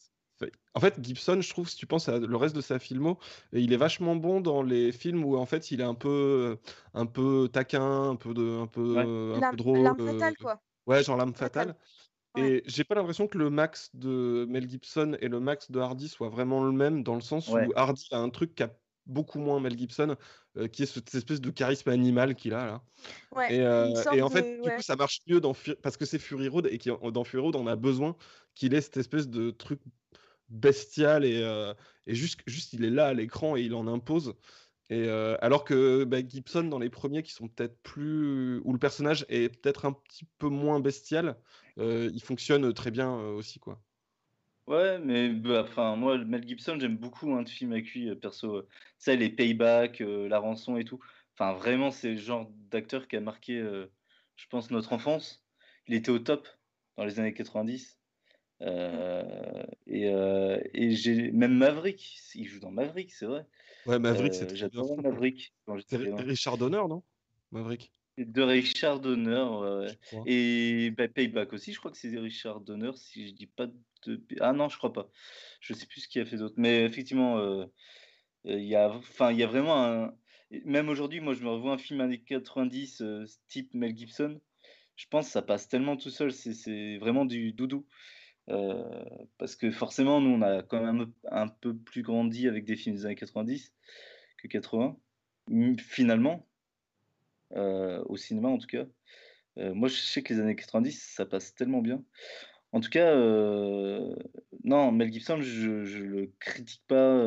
en 0.75 0.79
fait, 0.79 1.03
Gibson, 1.03 1.39
je 1.41 1.49
trouve, 1.49 1.69
si 1.69 1.75
tu 1.75 1.85
penses 1.85 2.09
à 2.09 2.19
le 2.19 2.35
reste 2.35 2.55
de 2.55 2.61
sa 2.61 2.79
filmo, 2.79 3.19
il 3.53 3.73
est 3.73 3.77
vachement 3.77 4.15
bon 4.15 4.41
dans 4.41 4.63
les 4.63 4.91
films 4.91 5.23
où 5.23 5.37
en 5.37 5.45
fait 5.45 5.71
il 5.71 5.81
est 5.81 5.85
un 5.85 5.93
peu, 5.93 6.57
un 6.93 7.05
peu 7.05 7.49
taquin, 7.51 8.09
un 8.09 8.15
peu, 8.15 8.33
de, 8.33 8.59
un 8.61 8.67
peu, 8.67 8.97
un 8.97 9.51
peu 9.51 9.57
drôle. 9.57 9.85
Fatale, 9.85 10.33
euh, 10.33 10.41
quoi. 10.41 10.61
Ouais, 10.87 11.03
genre 11.03 11.17
l'arme 11.17 11.35
fatale. 11.35 11.75
Et 12.37 12.63
j'ai 12.67 12.83
pas 12.83 12.95
l'impression 12.95 13.27
que 13.27 13.37
le 13.37 13.49
max 13.49 13.89
de 13.95 14.45
Mel 14.49 14.69
Gibson 14.69 15.17
et 15.19 15.27
le 15.27 15.39
max 15.39 15.71
de 15.71 15.79
Hardy 15.79 16.07
soient 16.07 16.29
vraiment 16.29 16.63
le 16.63 16.71
même, 16.71 17.03
dans 17.03 17.15
le 17.15 17.21
sens 17.21 17.49
où 17.49 17.57
Hardy 17.75 18.07
a 18.11 18.19
un 18.19 18.29
truc 18.29 18.55
qui 18.55 18.63
a 18.63 18.71
beaucoup 19.09 19.39
moins 19.39 19.59
Mel 19.59 19.77
Gibson, 19.77 20.15
euh, 20.57 20.67
qui 20.67 20.83
est 20.83 20.85
cette 20.85 21.13
espèce 21.13 21.41
de 21.41 21.49
charisme 21.49 21.89
animal 21.89 22.35
qu'il 22.35 22.53
a 22.53 22.65
là. 22.65 22.83
et, 23.49 23.59
euh, 23.61 23.93
en 24.21 24.29
fait, 24.29 24.61
du 24.61 24.69
coup, 24.69 24.81
ça 24.81 24.95
marche 24.95 25.21
mieux 25.27 25.41
dans 25.41 25.53
parce 25.81 25.97
que 25.97 26.05
c'est 26.05 26.19
Fury 26.19 26.47
Road 26.47 26.67
et 26.71 26.77
qui, 26.77 26.89
dans 26.89 27.23
Fury 27.23 27.43
Road, 27.43 27.55
on 27.55 27.67
a 27.67 27.75
besoin 27.75 28.15
qu'il 28.55 28.73
ait 28.73 28.81
cette 28.81 28.97
espèce 28.97 29.27
de 29.27 29.51
truc 29.51 29.81
bestial 30.49 31.25
et, 31.25 31.41
euh, 31.43 31.73
et 32.07 32.15
juste, 32.15 32.39
juste 32.47 32.73
il 32.73 32.85
est 32.85 32.89
là 32.89 33.07
à 33.07 33.13
l'écran 33.13 33.57
et 33.57 33.61
il 33.61 33.73
en 33.73 33.87
impose. 33.87 34.35
Et 34.91 35.07
alors 35.07 35.65
que 35.65 36.03
bah, 36.03 36.17
Gibson 36.27 36.63
dans 36.63 36.79
les 36.79 36.89
premiers 36.89 37.21
qui 37.21 37.31
sont 37.31 37.47
peut-être 37.47 37.77
plus 37.83 38.59
où 38.63 38.73
le 38.73 38.79
personnage 38.79 39.23
est 39.29 39.49
peut-être 39.49 39.85
un 39.85 39.91
petit 39.91 40.25
peu 40.39 40.47
moins 40.47 40.79
bestial, 40.79 41.37
il 41.77 42.19
fonctionne 42.23 42.73
très 42.73 42.89
bien 42.89 43.15
aussi 43.15 43.59
quoi. 43.59 43.79
Ouais, 44.69 44.99
mais 44.99 45.29
bah, 45.29 45.63
enfin, 45.63 45.95
moi, 45.95 46.19
Mel 46.19 46.47
Gibson, 46.47 46.77
j'aime 46.79 46.95
beaucoup 46.95 47.33
un 47.33 47.39
hein, 47.39 47.41
de 47.41 47.49
films 47.49 47.71
avec 47.71 47.91
lui, 47.91 48.07
euh, 48.07 48.15
perso. 48.15 48.67
Ça, 48.99 49.15
les 49.15 49.29
Payback, 49.31 49.99
euh, 49.99 50.29
La 50.29 50.37
Rançon 50.37 50.77
et 50.77 50.85
tout. 50.85 50.99
Enfin, 51.33 51.53
vraiment, 51.53 51.89
c'est 51.89 52.11
le 52.11 52.17
genre 52.17 52.47
d'acteur 52.69 53.07
qui 53.07 53.15
a 53.15 53.19
marqué, 53.19 53.57
euh, 53.57 53.91
je 54.35 54.45
pense, 54.47 54.69
notre 54.69 54.93
enfance. 54.93 55.43
Il 55.87 55.95
était 55.95 56.11
au 56.11 56.19
top 56.19 56.47
dans 56.97 57.03
les 57.03 57.19
années 57.19 57.33
90. 57.33 57.97
et 58.61 60.05
et 60.73 60.91
j'ai 60.91 61.31
même 61.31 61.57
Maverick, 61.57 62.19
il 62.35 62.45
joue 62.45 62.59
dans 62.59 62.69
Maverick, 62.69 63.11
c'est 63.11 63.25
vrai. 63.25 63.47
Ouais, 63.87 63.97
Maverick, 63.97 64.35
c'est 64.35 64.55
J'adore 64.55 65.01
Maverick 65.01 65.51
Richard 65.67 66.59
Donner, 66.59 66.83
non? 66.87 67.01
Maverick. 67.51 67.91
De 68.19 68.43
Richard 68.43 68.99
Donner, 68.99 69.95
Et 70.27 70.91
bah, 70.91 71.07
Payback 71.07 71.53
aussi, 71.53 71.73
je 71.73 71.79
crois 71.79 71.89
que 71.89 71.97
c'est 71.97 72.15
Richard 72.19 72.61
Donner, 72.61 72.91
si 72.93 73.29
je 73.29 73.33
dis 73.33 73.47
pas 73.47 73.65
de. 73.65 73.73
Ah 74.39 74.53
non, 74.53 74.69
je 74.69 74.77
crois 74.77 74.93
pas. 74.93 75.09
Je 75.61 75.73
sais 75.73 75.85
plus 75.85 76.01
ce 76.01 76.07
qu'il 76.07 76.21
a 76.21 76.25
fait 76.25 76.37
d'autre. 76.37 76.55
Mais 76.57 76.83
effectivement, 76.85 77.37
euh, 77.39 77.65
il 78.45 78.63
y, 78.65 78.75
a, 78.75 78.91
y 79.31 79.43
a 79.43 79.47
vraiment 79.47 79.83
un. 79.83 80.15
Même 80.65 80.89
aujourd'hui, 80.89 81.19
moi, 81.19 81.33
je 81.33 81.43
me 81.43 81.49
revois 81.49 81.73
un 81.73 81.77
film 81.77 82.01
années 82.01 82.21
90, 82.21 83.01
euh, 83.01 83.25
type 83.47 83.73
Mel 83.73 83.95
Gibson. 83.95 84.39
Je 84.95 85.05
pense 85.07 85.27
que 85.27 85.31
ça 85.31 85.41
passe 85.41 85.67
tellement 85.69 85.95
tout 85.95 86.09
seul, 86.09 86.31
c'est 86.33 86.97
vraiment 86.97 87.25
du 87.25 87.53
doudou. 87.53 87.85
Euh, 88.49 89.05
parce 89.37 89.55
que 89.55 89.71
forcément, 89.71 90.19
nous, 90.19 90.31
on 90.31 90.41
a 90.41 90.63
quand 90.63 90.83
même 90.83 91.11
un 91.31 91.47
peu 91.47 91.77
plus 91.77 92.01
grandi 92.01 92.47
avec 92.47 92.65
des 92.65 92.75
films 92.75 92.95
des 92.95 93.05
années 93.05 93.15
90 93.15 93.73
que 94.37 94.47
80. 94.47 94.97
finalement, 95.77 96.47
au 97.51 98.17
cinéma 98.17 98.49
en 98.49 98.57
tout 98.57 98.67
cas. 98.67 98.85
moi, 99.57 99.87
je 99.87 99.95
sais 99.95 100.23
que 100.23 100.33
les 100.33 100.39
années 100.39 100.55
90, 100.55 101.13
ça 101.15 101.25
passe 101.25 101.53
tellement 101.55 101.81
bien. 101.81 102.03
En 102.71 102.79
tout 102.81 102.89
cas, 102.89 103.15
non, 104.63 104.91
Mel 104.91 105.11
Gibson, 105.11 105.41
je 105.41 105.69
ne 105.69 106.05
le 106.05 106.31
critique 106.39 106.83
pas, 106.87 107.25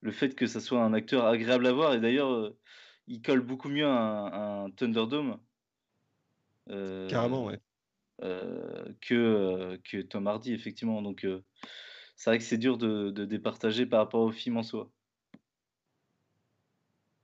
le 0.00 0.12
fait 0.12 0.34
que 0.34 0.46
ça 0.46 0.60
soit 0.60 0.82
un 0.82 0.92
acteur 0.94 1.26
agréable 1.26 1.66
à 1.66 1.72
voir 1.72 1.94
et 1.94 2.00
d'ailleurs, 2.00 2.52
il 3.06 3.22
colle 3.22 3.40
beaucoup 3.40 3.68
mieux 3.68 3.86
à 3.86 4.64
un 4.64 4.70
Thunderdome. 4.70 5.38
Carrément, 6.66 7.46
ouais. 7.46 7.60
que, 8.20 9.80
que 9.84 10.02
Tom 10.02 10.26
Hardy 10.26 10.52
effectivement, 10.52 11.02
donc 11.02 11.24
c'est 12.16 12.30
vrai 12.30 12.38
que 12.38 12.44
c'est 12.44 12.58
dur 12.58 12.78
de 12.78 13.10
de 13.10 13.24
départager 13.24 13.86
par 13.86 14.00
rapport 14.00 14.22
au 14.22 14.32
film 14.32 14.56
en 14.56 14.62
soi. 14.62 14.90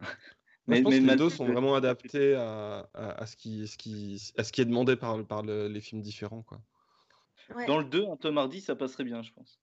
Moi, 0.69 0.77
je 0.77 0.83
pense 0.83 0.95
que 0.95 1.01
les 1.01 1.17
deux 1.17 1.31
sont 1.31 1.47
vraiment 1.47 1.75
adaptés 1.75 2.37
à 2.37 2.89
à 2.95 3.27
ce 3.27 3.37
qui 3.37 3.67
ce 3.67 3.77
qui 3.77 4.33
à 4.37 4.45
ce 4.45 4.53
qui 4.53 4.61
est 4.61 4.67
demandé 4.67 4.95
par 4.95 5.27
par 5.27 5.43
les 5.43 5.81
films 5.81 6.03
différents, 6.03 6.43
quoi. 6.43 6.63
Dans 7.67 7.79
le 7.79 7.85
2, 7.85 8.07
un 8.07 8.17
Tom 8.17 8.39
Hardy, 8.39 8.61
ça 8.61 8.75
passerait 8.75 9.05
bien, 9.05 9.23
je 9.23 9.33
pense. 9.33 9.61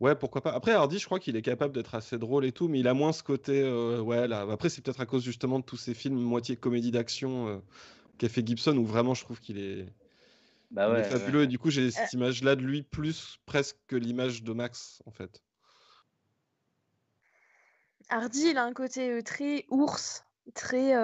Ouais, 0.00 0.14
pourquoi 0.14 0.40
pas. 0.40 0.52
Après, 0.52 0.72
Hardy, 0.72 0.98
je 0.98 1.04
crois 1.04 1.20
qu'il 1.20 1.36
est 1.36 1.42
capable 1.42 1.74
d'être 1.74 1.94
assez 1.94 2.18
drôle 2.18 2.46
et 2.46 2.52
tout, 2.52 2.68
mais 2.68 2.80
il 2.80 2.88
a 2.88 2.94
moins 2.94 3.12
ce 3.12 3.22
côté. 3.22 3.60
Euh, 3.62 4.00
ouais, 4.00 4.26
là. 4.26 4.46
Après, 4.50 4.70
c'est 4.70 4.80
peut-être 4.82 5.00
à 5.00 5.06
cause 5.06 5.22
justement 5.22 5.58
de 5.58 5.64
tous 5.64 5.76
ces 5.76 5.92
films 5.92 6.18
moitié 6.18 6.56
comédie 6.56 6.90
d'action 6.90 7.48
euh, 7.48 7.58
qu'a 8.16 8.30
fait 8.30 8.46
Gibson, 8.46 8.76
où 8.78 8.86
vraiment 8.86 9.12
je 9.12 9.24
trouve 9.24 9.40
qu'il 9.40 9.58
est, 9.58 9.86
bah 10.70 10.90
ouais, 10.90 11.04
fabuleux. 11.04 11.42
Et 11.42 11.46
du 11.46 11.58
coup, 11.58 11.68
j'ai 11.68 11.90
cette 11.90 12.14
image-là 12.14 12.56
de 12.56 12.62
lui 12.62 12.82
plus 12.82 13.38
presque 13.44 13.76
que 13.88 13.96
l'image 13.96 14.42
de 14.42 14.54
Max, 14.54 15.02
en 15.04 15.10
fait. 15.10 15.42
Hardy, 18.08 18.48
il 18.50 18.56
a 18.56 18.64
un 18.64 18.72
côté 18.72 19.10
euh, 19.10 19.22
très 19.22 19.66
ours, 19.68 20.24
très 20.54 20.94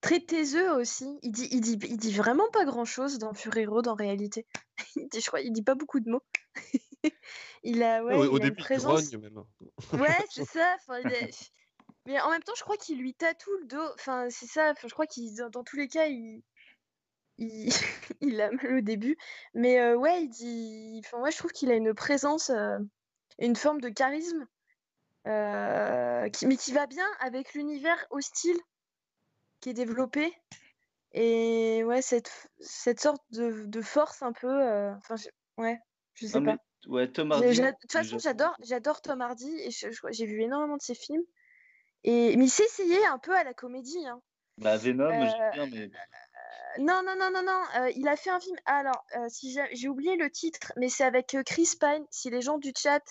très 0.00 0.20
taiseux 0.20 0.72
aussi. 0.72 1.18
Il 1.22 1.32
dit, 1.32 1.48
il 1.50 1.60
dit, 1.60 1.78
il 1.82 1.96
dit 1.96 2.12
vraiment 2.12 2.48
pas 2.52 2.64
grand 2.64 2.84
chose 2.84 3.18
dans 3.18 3.32
Fury 3.32 3.64
Road 3.66 3.88
en 3.88 3.94
réalité. 3.94 4.46
il 4.96 5.08
dit, 5.08 5.20
je 5.20 5.26
crois, 5.26 5.40
il 5.40 5.52
dit 5.52 5.62
pas 5.62 5.74
beaucoup 5.74 6.00
de 6.00 6.10
mots. 6.10 6.24
il 7.62 7.82
a, 7.82 8.04
ouais, 8.04 8.14
au, 8.14 8.36
il 8.36 8.42
a 8.42 8.44
début, 8.44 8.48
une 8.48 8.64
présence. 8.64 9.10
il 9.10 9.18
même. 9.18 9.38
Hein. 9.38 9.46
ouais, 9.98 10.16
c'est 10.30 10.44
ça. 10.44 10.76
Mais 12.04 12.20
en 12.20 12.30
même 12.30 12.42
temps, 12.42 12.54
je 12.56 12.62
crois 12.62 12.76
qu'il 12.76 12.98
lui 12.98 13.14
tatoue 13.14 13.56
le 13.60 13.66
dos. 13.66 13.92
Enfin, 13.94 14.28
c'est 14.28 14.46
ça. 14.46 14.72
Enfin, 14.72 14.88
je 14.88 14.92
crois 14.92 15.06
qu'il, 15.06 15.34
dans, 15.52 15.62
tous 15.62 15.76
les 15.76 15.88
cas, 15.88 16.06
il, 16.06 16.42
il, 17.38 17.72
il 18.20 18.40
a 18.40 18.50
mal 18.50 18.78
au 18.78 18.80
début. 18.80 19.16
Mais 19.54 19.80
euh, 19.80 19.96
ouais, 19.96 20.24
il 20.24 20.28
dit. 20.28 21.00
Enfin, 21.04 21.22
ouais, 21.22 21.30
je 21.30 21.38
trouve 21.38 21.52
qu'il 21.52 21.70
a 21.70 21.74
une 21.74 21.94
présence, 21.94 22.50
euh, 22.50 22.78
une 23.38 23.56
forme 23.56 23.80
de 23.80 23.88
charisme, 23.88 24.46
euh, 25.28 26.28
qui, 26.30 26.46
mais 26.46 26.56
qui 26.56 26.72
va 26.72 26.86
bien 26.86 27.06
avec 27.20 27.54
l'univers 27.54 28.04
hostile 28.10 28.58
qui 29.62 29.70
est 29.70 29.74
développé. 29.74 30.30
Et 31.12 31.82
ouais, 31.84 32.02
cette, 32.02 32.48
cette 32.60 33.00
sorte 33.00 33.22
de, 33.30 33.64
de 33.66 33.80
force 33.82 34.22
un 34.22 34.32
peu. 34.32 34.48
euh, 34.48 34.92
Enfin, 34.96 35.14
ouais, 35.56 35.78
je 36.14 36.26
sais 36.26 36.40
pas. 36.42 36.56
ouais, 36.88 37.10
Tom 37.10 37.32
Hardy. 37.32 37.46
De 37.60 37.70
toute 37.80 37.92
façon, 37.92 38.18
j'adore, 38.18 38.54
j'adore 38.60 39.00
Tom 39.00 39.20
Hardy 39.22 39.54
et 39.60 39.70
j'ai 39.70 40.26
vu 40.26 40.42
énormément 40.42 40.76
de 40.76 40.82
ses 40.82 40.94
films. 40.94 41.22
Et 42.04 42.36
mais 42.36 42.44
il 42.46 42.50
s'est 42.50 42.64
essayé 42.64 43.04
un 43.06 43.18
peu 43.18 43.34
à 43.34 43.44
la 43.44 43.54
comédie. 43.54 44.06
Hein. 44.06 44.20
Bah, 44.58 44.76
Venom, 44.76 45.04
Euh, 45.04 45.26
j'aime 45.26 45.50
bien, 45.52 45.66
mais 45.66 45.82
euh, 45.84 45.88
non, 46.78 47.02
non, 47.04 47.14
non, 47.16 47.30
non, 47.30 47.42
non. 47.44 47.62
il 47.94 48.08
a 48.08 48.16
fait 48.16 48.30
un 48.30 48.40
film. 48.40 48.56
Alors, 48.64 49.04
si 49.28 49.56
j'ai 49.72 49.88
oublié 49.88 50.16
le 50.16 50.30
titre, 50.30 50.72
mais 50.76 50.88
c'est 50.88 51.04
avec 51.04 51.36
Chris 51.46 51.70
Pine. 51.78 52.04
Si 52.10 52.30
les 52.30 52.40
gens 52.40 52.58
du 52.58 52.72
chat 52.76 53.02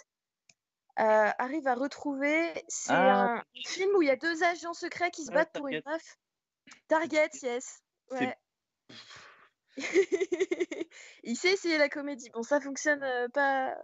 arrivent 0.96 1.68
à 1.68 1.76
retrouver, 1.76 2.52
c'est 2.68 2.92
Ah, 2.94 3.36
un 3.38 3.44
film 3.64 3.96
où 3.96 4.02
il 4.02 4.08
y 4.08 4.12
a 4.12 4.16
deux 4.16 4.44
agents 4.44 4.74
secrets 4.74 5.12
qui 5.12 5.24
se 5.24 5.30
Ouais, 5.30 5.36
battent 5.36 5.54
pour 5.54 5.68
une 5.68 5.82
meuf. 5.86 6.18
Target, 6.88 7.30
yes. 7.42 7.82
Ouais. 8.12 8.36
il 11.24 11.36
sait 11.38 11.54
essayer 11.54 11.78
la 11.78 11.90
comédie. 11.90 12.30
Bon, 12.34 12.44
ça 12.44 12.60
fonctionne 12.60 13.04
euh, 13.04 13.28
pas, 13.30 13.76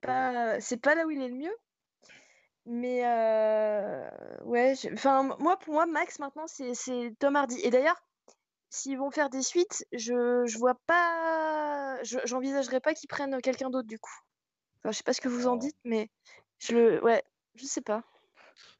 pas. 0.00 0.60
C'est 0.60 0.78
pas 0.80 0.94
là 0.94 1.06
où 1.06 1.10
il 1.10 1.22
est 1.22 1.28
le 1.28 1.34
mieux. 1.34 1.56
Mais 2.66 3.04
euh, 3.06 4.08
ouais, 4.44 4.74
enfin 4.92 5.34
moi 5.38 5.58
pour 5.58 5.72
moi 5.74 5.86
Max 5.86 6.18
maintenant 6.18 6.46
c'est 6.46 6.72
Tom 7.18 7.34
Hardy. 7.36 7.58
Et 7.62 7.70
d'ailleurs, 7.70 8.00
s'ils 8.68 8.98
vont 8.98 9.10
faire 9.10 9.30
des 9.30 9.42
suites, 9.42 9.84
je 9.92 10.44
je 10.46 10.58
vois 10.58 10.76
pas, 10.86 11.98
je- 12.02 12.18
j'envisagerais 12.24 12.80
pas 12.80 12.94
qu'ils 12.94 13.08
prennent 13.08 13.40
quelqu'un 13.40 13.70
d'autre 13.70 13.88
du 13.88 13.98
coup. 13.98 14.14
Enfin, 14.78 14.92
je 14.92 14.98
sais 14.98 15.02
pas 15.02 15.12
ce 15.14 15.20
que 15.20 15.28
vous 15.28 15.46
en 15.46 15.54
Oh. 15.54 15.58
dites, 15.58 15.76
mais 15.84 16.10
je 16.58 16.74
le, 16.74 17.02
ouais, 17.04 17.22
je 17.54 17.64
sais 17.64 17.80
pas. 17.82 18.02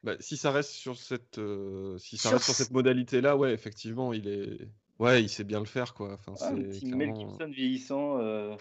Bah, 0.03 0.17
si 0.21 0.37
ça 0.37 0.51
reste 0.51 0.71
sur 0.71 0.97
cette, 0.99 1.39
euh, 1.39 1.99
si 1.99 2.17
ça 2.19 2.31
Sur 2.31 2.33
reste 2.33 2.45
sur 2.45 2.55
ce- 2.55 2.65
cette 2.65 2.71
modalité-là, 2.73 3.37
ouais, 3.37 3.53
effectivement, 3.53 4.13
il 4.13 4.29
est, 4.29 4.69
ouais, 4.99 5.23
il 5.23 5.29
sait 5.29 5.45
bien 5.45 5.61
le 5.61 5.67
faire, 5.67 5.95
quoi. 5.95 6.15
Enfin, 6.15 6.35
Ah, 6.41 6.49
un 6.49 6.55
Mel. 6.97 7.15
Gibson 7.15 7.51
vieillissant, 7.51 8.19
euh, 8.19 8.57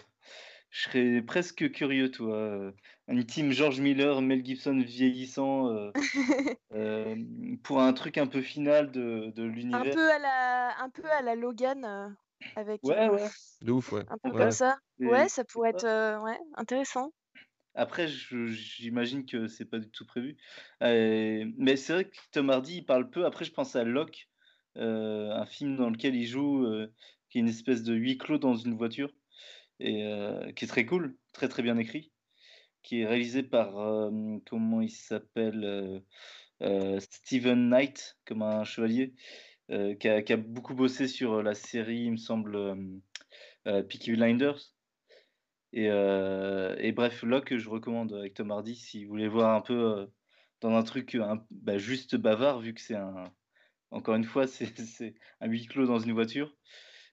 je 0.70 0.82
serais 0.82 1.22
presque 1.22 1.70
curieux, 1.72 2.10
toi. 2.10 2.34
euh, 2.36 2.72
Un 3.08 3.22
team 3.22 3.52
George 3.52 3.80
Miller, 3.80 4.20
Mel 4.22 4.44
Gibson 4.44 4.78
vieillissant, 4.86 5.68
euh, 5.68 5.90
euh, 6.74 7.16
pour 7.64 7.80
un 7.80 7.92
truc 7.92 8.18
un 8.18 8.26
peu 8.26 8.42
final 8.42 8.90
de, 8.92 9.32
de 9.34 9.42
un 9.42 9.48
l'univers. 9.48 9.94
peu 9.94 10.10
à 10.10 10.18
la, 10.18 10.80
un 10.82 10.90
peu 10.90 11.04
à 11.10 11.22
la 11.22 11.34
Logan 11.34 11.84
euh, 11.84 12.08
avec 12.56 12.82
Ouais, 12.82 13.08
euh, 13.08 13.08
ouais. 13.08 13.28
De 13.62 13.72
ouf, 13.72 13.92
ouais. 13.92 14.04
un 14.08 14.18
peu 14.18 14.30
Ouais, 14.30 14.38
comme 14.38 14.50
ça. 14.52 14.78
Et 15.00 15.06
Ouais, 15.06 15.28
ça 15.28 15.44
pourrait 15.44 15.70
être 15.70 15.84
euh, 15.84 16.20
ouais, 16.20 16.38
intéressant. 16.56 17.12
Après, 17.74 18.08
j'imagine 18.08 19.24
que 19.24 19.46
c'est 19.46 19.64
pas 19.64 19.78
du 19.78 19.90
tout 19.90 20.04
prévu. 20.04 20.36
Euh, 20.82 21.50
mais 21.56 21.76
c'est 21.76 21.92
vrai 21.92 22.04
que 22.06 22.16
Tom 22.32 22.50
Hardy, 22.50 22.78
il 22.78 22.84
parle 22.84 23.10
peu. 23.10 23.24
Après, 23.26 23.44
je 23.44 23.52
pense 23.52 23.76
à 23.76 23.84
Locke, 23.84 24.28
euh, 24.76 25.30
un 25.30 25.46
film 25.46 25.76
dans 25.76 25.90
lequel 25.90 26.14
il 26.16 26.26
joue, 26.26 26.64
euh, 26.64 26.92
qui 27.28 27.38
est 27.38 27.42
une 27.42 27.48
espèce 27.48 27.82
de 27.82 27.94
huis 27.94 28.18
clos 28.18 28.38
dans 28.38 28.56
une 28.56 28.74
voiture, 28.76 29.12
et 29.78 30.02
qui 30.56 30.64
est 30.64 30.68
très 30.68 30.84
cool, 30.84 31.16
très 31.32 31.48
très 31.48 31.62
bien 31.62 31.78
écrit, 31.78 32.12
qui 32.82 33.00
est 33.00 33.06
réalisé 33.06 33.42
par, 33.42 33.72
comment 34.46 34.82
il 34.82 34.90
s'appelle, 34.90 36.02
Steven 36.98 37.70
Knight, 37.70 38.18
comme 38.26 38.42
un 38.42 38.64
chevalier, 38.64 39.14
qui 39.68 40.08
a, 40.08 40.22
qui 40.22 40.32
a 40.34 40.36
beaucoup 40.36 40.74
bossé 40.74 41.08
sur 41.08 41.42
la 41.42 41.54
série, 41.54 42.02
il 42.02 42.12
me 42.12 42.16
semble, 42.18 42.76
Peaky 43.64 44.12
Blinders. 44.12 44.74
Et, 45.72 45.88
euh, 45.90 46.76
et 46.78 46.92
bref, 46.92 47.22
Locke, 47.22 47.56
je 47.56 47.68
recommande 47.68 48.12
avec 48.12 48.34
Tom 48.34 48.50
Hardy 48.50 48.74
si 48.76 49.04
vous 49.04 49.10
voulez 49.10 49.28
voir 49.28 49.54
un 49.54 49.60
peu 49.60 49.74
euh, 50.00 50.06
dans 50.60 50.72
un 50.76 50.82
truc 50.82 51.14
un- 51.14 51.46
bah, 51.50 51.78
juste 51.78 52.16
bavard, 52.16 52.60
vu 52.60 52.74
que 52.74 52.80
c'est 52.80 52.96
un. 52.96 53.32
Encore 53.90 54.16
une 54.16 54.24
fois, 54.24 54.46
c'est 54.48 54.76
c'est 54.78 55.14
un 55.40 55.48
huis 55.48 55.66
clos 55.66 55.86
dans 55.86 56.00
une 56.00 56.12
voiture. 56.14 56.56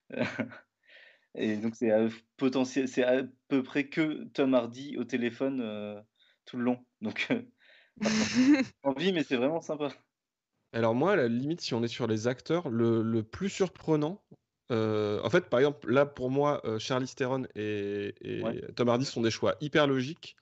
Et 1.36 1.58
donc, 1.58 1.76
c'est 1.76 1.91
à, 1.91 2.08
potentiel, 2.38 2.88
c'est 2.88 3.03
à 3.03 3.24
peu 3.47 3.64
près 3.64 3.89
que 3.89 4.26
Tom 4.34 4.53
Hardy 4.53 4.97
au 4.97 5.03
téléphone 5.03 5.62
euh, 5.62 6.01
tout 6.45 6.58
le 6.58 6.64
long. 6.64 6.86
Donc, 7.01 7.28
euh, 7.32 7.43
envie, 8.84 9.14
mais 9.14 9.24
c'est 9.24 9.38
vraiment 9.38 9.62
sympa. 9.62 9.89
Alors 10.72 10.95
moi, 10.95 11.12
à 11.14 11.16
la 11.18 11.28
limite, 11.28 11.60
si 11.62 11.74
on 11.74 11.84
est 11.84 11.88
sur 11.89 12.08
les 12.08 12.28
acteurs, 12.28 12.70
le, 12.70 13.01
le 13.01 13.24
plus 13.24 13.49
surprenant, 13.49 14.24
euh, 14.72 15.20
en 15.24 15.30
fait, 15.30 15.49
par 15.49 15.59
exemple, 15.59 15.91
là, 15.91 16.05
pour 16.05 16.30
moi, 16.30 16.61
euh, 16.65 16.80
Charlize 16.80 17.15
Theron 17.15 17.45
et, 17.55 18.13
et 18.22 18.43
Ouais. 18.43 18.61
Tom 18.76 18.89
Hardy 18.89 19.05
sont 19.05 19.22
des 19.22 19.32
choix 19.32 19.55
hyper 19.61 19.88
logiques. 19.88 20.36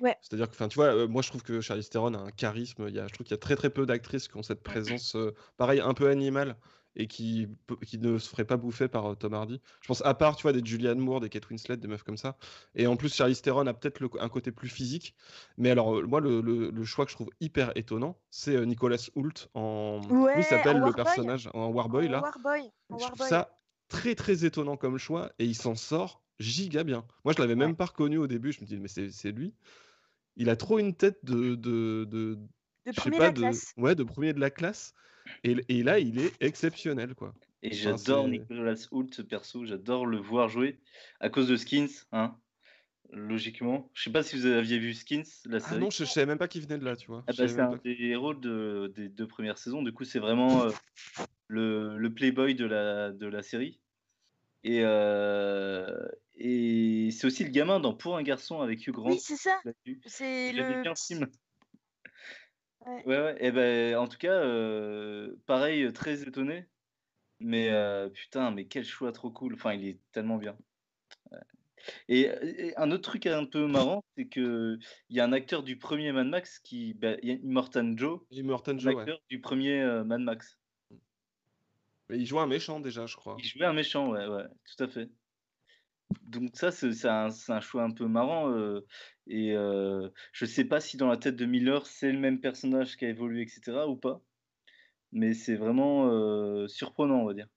Ouais. 0.00 0.16
C'est-à-dire 0.22 0.48
que, 0.48 0.54
enfin, 0.54 0.68
tu 0.68 0.76
vois, 0.76 0.94
euh, 0.94 1.06
moi, 1.08 1.20
je 1.22 1.28
trouve 1.28 1.42
que 1.42 1.60
Charlize 1.60 1.90
Theron 1.90 2.14
a 2.14 2.18
un 2.18 2.30
charisme. 2.30 2.86
Il 2.88 2.94
y 2.94 2.98
a, 2.98 3.06
je 3.06 3.12
trouve 3.12 3.24
qu'il 3.26 3.34
y 3.34 3.38
a 3.38 3.38
très 3.40 3.56
très 3.56 3.68
peu 3.70 3.84
d'actrices 3.86 4.28
qui 4.28 4.36
ont 4.36 4.42
cette 4.42 4.62
présence, 4.62 5.14
euh, 5.14 5.34
pareil, 5.58 5.80
un 5.80 5.92
peu 5.94 6.08
animale 6.08 6.56
et 6.96 7.06
qui, 7.06 7.46
qui 7.86 7.98
ne 7.98 8.18
se 8.18 8.28
feraient 8.28 8.44
pas 8.46 8.56
bouffer 8.56 8.88
par 8.88 9.12
euh, 9.12 9.14
Tom 9.14 9.32
Hardy. 9.34 9.60
Je 9.82 9.86
pense 9.86 10.02
à 10.04 10.12
part, 10.14 10.36
tu 10.36 10.42
vois, 10.42 10.52
des 10.52 10.60
Julianne 10.64 10.98
Moore, 10.98 11.20
des 11.20 11.28
Kate 11.28 11.48
Winslet, 11.50 11.76
des 11.76 11.86
meufs 11.86 12.02
comme 12.02 12.16
ça. 12.16 12.36
Et 12.74 12.86
en 12.86 12.96
plus, 12.96 13.14
Charlize 13.14 13.42
Theron 13.42 13.66
a 13.66 13.74
peut-être 13.74 14.02
un 14.20 14.28
côté 14.28 14.50
plus 14.52 14.68
physique. 14.68 15.14
Mais 15.58 15.70
alors, 15.70 15.98
euh, 15.98 16.02
moi, 16.06 16.20
le, 16.20 16.40
le- 16.40 16.70
le 16.70 16.84
choix 16.84 17.04
que 17.04 17.10
je 17.10 17.16
trouve 17.16 17.30
hyper 17.40 17.70
étonnant, 17.76 18.16
c'est 18.30 18.56
euh, 18.56 18.64
Nicolas 18.64 18.96
Hoult 19.14 19.48
en. 19.54 20.00
Comment 20.08 20.24
Ouais, 20.24 20.34
il 20.38 20.44
s'appelle 20.44 20.78
le 20.78 20.82
Warboy. 20.84 21.04
personnage? 21.04 21.48
En 21.54 21.68
Warboy, 21.68 22.08
là. 22.08 22.20
Warboy. 22.22 22.70
En 22.88 22.98
Je 22.98 23.04
trouve 23.04 23.20
Warboy. 23.20 23.28
ça 23.28 23.56
très 23.90 24.14
très 24.14 24.46
étonnant 24.46 24.78
comme 24.78 24.96
choix 24.98 25.32
et 25.38 25.44
il 25.44 25.54
s'en 25.56 25.74
sort 25.74 26.22
giga 26.40 26.84
bien. 26.84 27.06
Moi, 27.26 27.34
je 27.36 27.42
l'avais 27.42 27.56
même 27.56 27.76
pas 27.76 27.86
reconnu 27.86 28.16
au 28.18 28.26
début. 28.26 28.52
Je 28.52 28.62
me 28.62 28.66
dis, 28.66 28.78
mais 28.78 28.88
c'est 28.88 29.10
c'est 29.10 29.32
lui. 29.32 29.52
Il 30.36 30.48
a 30.48 30.56
trop 30.56 30.78
une 30.78 30.94
tête 30.94 31.24
de, 31.24 31.54
de, 31.56 32.06
de 32.10 32.38
De 32.86 32.92
je 32.92 33.00
sais 33.00 33.10
premier 33.10 33.18
de 33.18 33.22
pas, 33.22 33.28
la 33.28 33.32
de, 33.32 33.40
classe. 33.42 33.74
ouais, 33.76 33.94
de 33.94 34.04
premier 34.04 34.32
de 34.32 34.40
la 34.40 34.50
classe. 34.50 34.94
Et, 35.44 35.56
et 35.68 35.82
là, 35.82 35.98
il 35.98 36.18
est 36.18 36.32
exceptionnel, 36.40 37.14
quoi. 37.14 37.34
Et 37.62 37.68
Enfin, 37.72 37.96
j'adore 37.96 38.28
Nicolas 38.28 38.74
Hoult, 38.90 39.22
perso, 39.28 39.66
j'adore 39.66 40.06
le 40.06 40.18
voir 40.18 40.48
jouer 40.48 40.78
à 41.20 41.28
cause 41.28 41.48
de 41.48 41.56
Skins, 41.56 41.88
hein, 42.12 42.36
logiquement. 43.12 43.90
Je 43.94 44.04
sais 44.04 44.12
pas 44.12 44.22
si 44.22 44.36
vous 44.36 44.46
aviez 44.46 44.78
vu 44.78 44.94
Skins, 44.94 45.24
la 45.46 45.60
Ah 45.60 45.70
série. 45.70 45.82
non, 45.82 45.90
je, 45.90 46.04
je 46.04 46.10
savais 46.10 46.26
même 46.26 46.38
pas 46.38 46.48
qu'il 46.48 46.62
venait 46.62 46.78
de 46.78 46.84
là, 46.84 46.96
tu 46.96 47.06
vois. 47.08 47.22
Ah 47.26 47.32
bah, 47.36 47.48
c'est 47.48 47.60
un 47.60 47.70
pas. 47.70 47.78
des 47.84 47.96
héros 48.00 48.34
de- 48.34 48.92
des 48.96 49.08
deux 49.08 49.26
premières 49.26 49.58
saisons. 49.58 49.82
Du 49.82 49.92
coup, 49.92 50.04
c'est 50.04 50.18
vraiment 50.20 50.62
euh, 50.62 50.70
le, 51.50 51.98
le 51.98 52.14
playboy 52.14 52.54
de 52.54 52.64
la, 52.64 53.10
de 53.12 53.26
la 53.26 53.42
série. 53.42 53.80
Et, 54.62 54.82
euh, 54.84 56.08
et 56.36 57.10
c'est 57.10 57.26
aussi 57.26 57.44
le 57.44 57.50
gamin 57.50 57.80
dans 57.80 57.94
Pour 57.94 58.16
un 58.16 58.22
garçon 58.22 58.60
avec 58.60 58.86
Hugh 58.86 58.92
Grant. 58.92 59.10
Oui, 59.10 59.18
c'est 59.20 59.36
ça. 59.36 59.60
C'est 60.06 60.52
le 60.52 60.82
bien 60.82 60.94
film. 60.94 61.26
Ouais, 62.86 63.02
ouais. 63.06 63.36
Et 63.40 63.50
ben, 63.50 63.96
en 63.96 64.06
tout 64.06 64.18
cas, 64.18 64.32
euh, 64.32 65.34
pareil, 65.46 65.92
très 65.92 66.22
étonné. 66.22 66.66
Mais 67.40 67.70
euh, 67.70 68.08
putain, 68.10 68.50
mais 68.50 68.66
quel 68.66 68.84
choix 68.84 69.12
trop 69.12 69.30
cool. 69.30 69.54
Enfin, 69.54 69.72
il 69.72 69.86
est 69.86 69.98
tellement 70.12 70.36
bien. 70.36 70.56
Et, 72.08 72.30
un 72.76 72.90
autre 72.90 73.10
truc 73.10 73.26
un 73.26 73.46
peu 73.46 73.66
marrant, 73.66 74.04
c'est 74.16 74.26
que 74.26 74.78
il 75.08 75.16
y 75.16 75.20
a 75.20 75.24
un 75.24 75.32
acteur 75.32 75.62
du 75.62 75.78
premier 75.78 76.12
Mad 76.12 76.26
Max 76.26 76.58
qui, 76.58 76.92
bah, 76.94 77.16
il 77.22 77.28
y 77.28 77.32
a 77.32 77.34
Immortan 77.36 77.96
Joe, 77.96 78.20
Immortan 78.30 78.78
Joe, 78.78 78.94
acteur 78.98 79.18
du 79.30 79.40
premier 79.40 79.80
euh, 79.80 80.04
Mad 80.04 80.20
Max. 80.20 80.59
Il 82.12 82.26
jouait 82.26 82.40
un 82.40 82.46
méchant 82.46 82.80
déjà, 82.80 83.06
je 83.06 83.16
crois. 83.16 83.36
Il 83.38 83.46
jouait 83.46 83.66
un 83.66 83.72
méchant, 83.72 84.10
ouais, 84.10 84.26
ouais, 84.26 84.44
tout 84.64 84.84
à 84.84 84.88
fait. 84.88 85.08
Donc 86.22 86.50
ça, 86.54 86.72
c'est 86.72 87.06
un, 87.06 87.28
un, 87.48 87.60
choix 87.60 87.82
un 87.82 87.90
peu 87.90 88.06
marrant. 88.06 88.50
Euh, 88.50 88.84
et 89.26 89.52
euh, 89.54 90.08
je 90.32 90.44
sais 90.44 90.64
pas 90.64 90.80
si 90.80 90.96
dans 90.96 91.08
la 91.08 91.16
tête 91.16 91.36
de 91.36 91.46
Miller, 91.46 91.86
c'est 91.86 92.10
le 92.10 92.18
même 92.18 92.40
personnage 92.40 92.96
qui 92.96 93.04
a 93.04 93.08
évolué, 93.08 93.42
etc. 93.42 93.86
ou 93.88 93.96
pas. 93.96 94.20
Mais 95.12 95.34
c'est 95.34 95.56
vraiment 95.56 96.10
euh, 96.10 96.66
surprenant, 96.68 97.20
on 97.22 97.26
va 97.26 97.34
dire. 97.34 97.48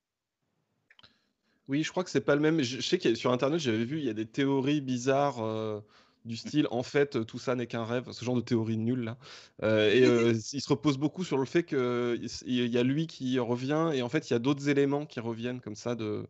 Oui, 1.68 1.84
je 1.84 1.92
crois 1.92 2.04
que 2.04 2.10
c'est 2.10 2.26
pas 2.26 2.36
le 2.36 2.42
même. 2.42 2.62
Je, 2.62 2.82
sais 2.82 2.98
que 2.98 3.16
sur 3.16 3.32
Internet, 3.32 3.60
j'avais 3.60 3.86
vu, 3.86 4.00
il 4.00 4.06
y 4.06 4.10
a 4.10 4.14
des 4.14 4.26
théories 4.26 4.82
bizarres 4.82 5.44
euh, 5.44 5.80
du 6.26 6.38
style, 6.38 6.68
en 6.72 6.84
fait, 6.84 7.26
tout 7.26 7.40
ça 7.40 7.56
n'est 7.56 7.68
qu'un 7.68 7.86
rêve, 7.86 8.12
ce 8.12 8.24
genre 8.24 8.36
de 8.36 8.42
théorie 8.42 8.78
nulle 8.78 9.04
là. 9.04 9.18
Euh, 9.62 9.90
et 9.92 10.32
il 10.54 10.62
se 10.62 10.70
repose 10.70 10.98
beaucoup 10.98 11.24
sur 11.24 11.38
le 11.38 11.46
fait 11.46 11.64
qu'il 11.64 12.30
y 12.46 12.78
a 12.78 12.84
lui 12.84 13.08
qui 13.08 13.40
revient, 13.40 13.92
et 13.94 14.02
en 14.02 14.10
fait, 14.10 14.30
il 14.30 14.34
y 14.34 14.36
a 14.36 14.40
d'autres 14.40 14.70
éléments 14.70 15.06
qui 15.06 15.20
reviennent 15.20 15.62
comme 15.62 15.76
ça 15.76 15.96
de, 15.96 16.26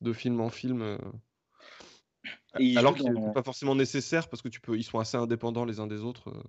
de 0.00 0.12
film 0.12 0.40
en 0.40 0.50
film. 0.50 0.98
Alors 2.76 2.94
qu'il 2.94 3.10
n'est 3.12 3.32
pas 3.32 3.42
forcément 3.42 3.74
nécessaire 3.74 4.28
parce 4.28 4.42
que 4.42 4.48
tu 4.48 4.60
peux, 4.60 4.76
ils 4.76 4.84
sont 4.84 4.98
assez 4.98 5.16
indépendants 5.16 5.64
les 5.64 5.80
uns 5.80 5.86
des 5.86 6.02
autres. 6.02 6.28
Euh. 6.30 6.42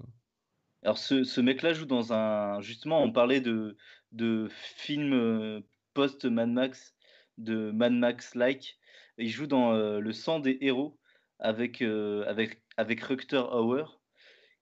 Alors 0.84 0.98
ce, 0.98 1.24
ce 1.24 1.42
mec-là 1.42 1.74
joue 1.74 1.86
dans 1.86 2.12
un, 2.12 2.60
justement, 2.62 3.04
on 3.04 3.12
parlait 3.12 3.42
de, 3.42 3.78
de 4.12 4.50
films 4.52 5.14
euh, 5.14 5.62
post 5.94 6.26
Mad 6.26 6.50
Max, 6.50 6.96
de 7.38 7.72
Mad 7.72 7.94
Max 7.94 8.36
like. 8.36 8.80
Il 9.18 9.30
joue 9.30 9.48
dans 9.48 9.74
euh, 9.74 10.00
Le 10.00 10.12
sang 10.12 10.40
des 10.40 10.58
héros 10.62 10.98
avec 11.40 11.82
avec 11.82 12.62
avec 12.78 13.02
Rutger 13.02 13.44
Hauer, 13.52 14.00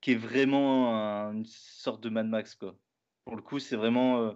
qui 0.01 0.11
est 0.11 0.15
vraiment 0.15 0.93
une 1.31 1.45
sorte 1.45 2.01
de 2.01 2.09
Mad 2.09 2.27
Max 2.27 2.55
quoi. 2.55 2.75
Pour 3.25 3.35
le 3.35 3.41
coup, 3.41 3.59
c'est 3.59 3.75
vraiment 3.75 4.35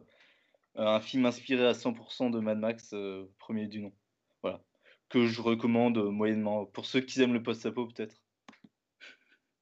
un 0.75 0.99
film 0.99 1.25
inspiré 1.25 1.65
à 1.65 1.73
100% 1.73 2.31
de 2.31 2.39
Mad 2.39 2.59
Max, 2.59 2.93
premier 3.39 3.67
du 3.67 3.81
nom. 3.81 3.93
Voilà 4.41 4.61
que 5.13 5.27
je 5.27 5.41
recommande 5.41 5.99
moyennement 6.11 6.65
pour 6.65 6.87
ceux 6.87 6.99
qui 6.99 7.21
aiment 7.21 7.33
le 7.33 7.43
post-apo 7.43 7.85
peut-être. 7.85 8.15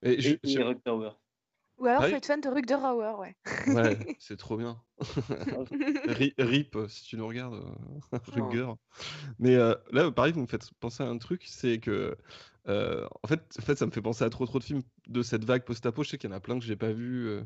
Et, 0.01 0.21
je, 0.21 0.35
Ou 1.77 1.85
alors, 1.87 2.05
faut 2.05 2.15
être 2.15 2.25
fan 2.25 2.39
de 2.39 2.47
Hauer, 2.47 3.19
ouais. 3.19 3.35
Ouais, 3.67 3.97
c'est 4.19 4.37
trop 4.37 4.55
bien. 4.55 4.81
Rip, 6.37 6.77
si 6.87 7.03
tu 7.03 7.17
nous 7.17 7.27
regardes, 7.27 7.55
euh, 7.55 8.17
Rutger. 8.27 8.71
Mais 9.39 9.55
euh, 9.55 9.75
là, 9.91 10.09
pareil, 10.09 10.31
vous 10.31 10.41
me 10.41 10.47
faites 10.47 10.71
penser 10.79 11.03
à 11.03 11.07
un 11.07 11.17
truc, 11.17 11.43
c'est 11.45 11.79
que, 11.79 12.17
euh, 12.67 13.07
en, 13.23 13.27
fait, 13.27 13.41
en 13.59 13.61
fait, 13.61 13.77
ça 13.77 13.85
me 13.85 13.91
fait 13.91 14.01
penser 14.01 14.23
à 14.23 14.29
trop 14.29 14.45
trop 14.45 14.59
de 14.59 14.63
films 14.63 14.81
de 15.07 15.21
cette 15.21 15.45
vague 15.45 15.63
post-apo. 15.63 16.03
Je 16.03 16.09
sais 16.09 16.17
qu'il 16.17 16.29
y 16.29 16.33
en 16.33 16.35
a 16.35 16.39
plein 16.39 16.59
que 16.59 16.65
j'ai 16.65 16.75
pas 16.75 16.91
vu 16.91 17.39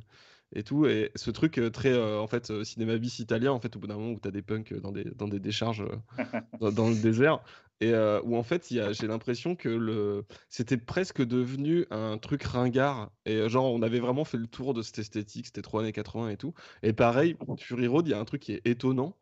et 0.53 0.63
tout. 0.63 0.85
Et 0.85 1.11
ce 1.15 1.31
truc 1.31 1.59
très, 1.71 1.97
en 1.97 2.27
fait, 2.27 2.63
cinéma 2.63 2.97
bis 2.97 3.19
italien, 3.19 3.51
en 3.51 3.59
fait, 3.59 3.75
au 3.75 3.79
bout 3.79 3.87
d'un 3.87 3.95
moment 3.95 4.11
où 4.11 4.19
tu 4.19 4.27
as 4.27 4.31
des 4.31 4.41
punks 4.41 4.73
dans 4.73 4.91
des, 4.91 5.05
dans 5.05 5.27
des 5.27 5.39
décharges 5.39 5.85
dans, 6.59 6.71
dans, 6.71 6.89
le 6.89 6.95
désert, 6.95 7.41
et 7.81 7.93
où 8.23 8.37
en 8.37 8.43
fait 8.43 8.67
j'ai 8.69 9.07
l'impression 9.07 9.55
que 9.55 9.69
le 9.69 10.25
c'était 10.49 10.77
presque 10.77 11.21
devenu 11.21 11.85
un 11.91 12.17
truc 12.17 12.43
ringard. 12.43 13.11
Et 13.25 13.49
genre 13.49 13.73
on 13.73 13.81
avait 13.81 13.99
vraiment 13.99 14.25
fait 14.25 14.37
le 14.37 14.47
tour 14.47 14.73
de 14.73 14.81
cette 14.81 14.99
esthétique. 14.99 15.47
C'était 15.47 15.61
trop 15.61 15.79
années 15.79 15.91
80 15.91 16.29
et 16.29 16.37
tout. 16.37 16.53
Et 16.83 16.93
pareil 16.93 17.35
Fury 17.59 17.87
Road 17.87 18.07
il 18.07 18.11
y 18.11 18.13
a 18.13 18.19
un 18.19 18.25
truc 18.25 18.41
qui 18.41 18.53
est 18.53 18.65
étonnant. 18.65 19.17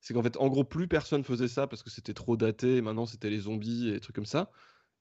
C'est 0.00 0.14
qu'en 0.14 0.22
fait 0.22 0.36
en 0.36 0.48
gros 0.48 0.64
plus 0.64 0.86
personne 0.86 1.24
faisait 1.24 1.48
ça 1.48 1.66
parce 1.66 1.82
que 1.82 1.90
c'était 1.90 2.14
trop 2.14 2.36
daté. 2.36 2.76
Et 2.76 2.80
maintenant 2.82 3.06
c'était 3.06 3.30
les 3.30 3.40
zombies 3.40 3.88
et 3.88 3.92
des 3.92 4.00
trucs 4.00 4.14
comme 4.14 4.26
ça 4.26 4.50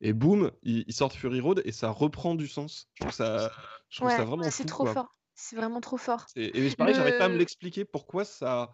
et 0.01 0.13
boum 0.13 0.51
ils, 0.63 0.91
sortent 0.93 1.13
Fury 1.13 1.39
Road 1.39 1.61
et 1.65 1.71
ça 1.71 1.89
reprend 1.89 2.35
du 2.35 2.47
sens. 2.47 2.87
Je 2.95 3.01
trouve 3.01 3.13
ça 3.13 3.51
je 3.89 3.99
trouve 3.99 4.09
ça 4.09 4.23
vraiment 4.23 4.49
c'est 4.49 4.65
trop 4.65 4.85
fort. 4.85 5.11
C'est 5.35 5.55
vraiment 5.55 5.81
trop 5.81 5.97
fort. 5.97 6.25
Et, 6.35 6.69
pareil 6.75 6.95
j'arrive 6.95 7.17
pas 7.17 7.25
à 7.25 7.29
me 7.29 7.37
l'expliquer 7.37 7.85
pourquoi 7.85 8.25
ça 8.25 8.71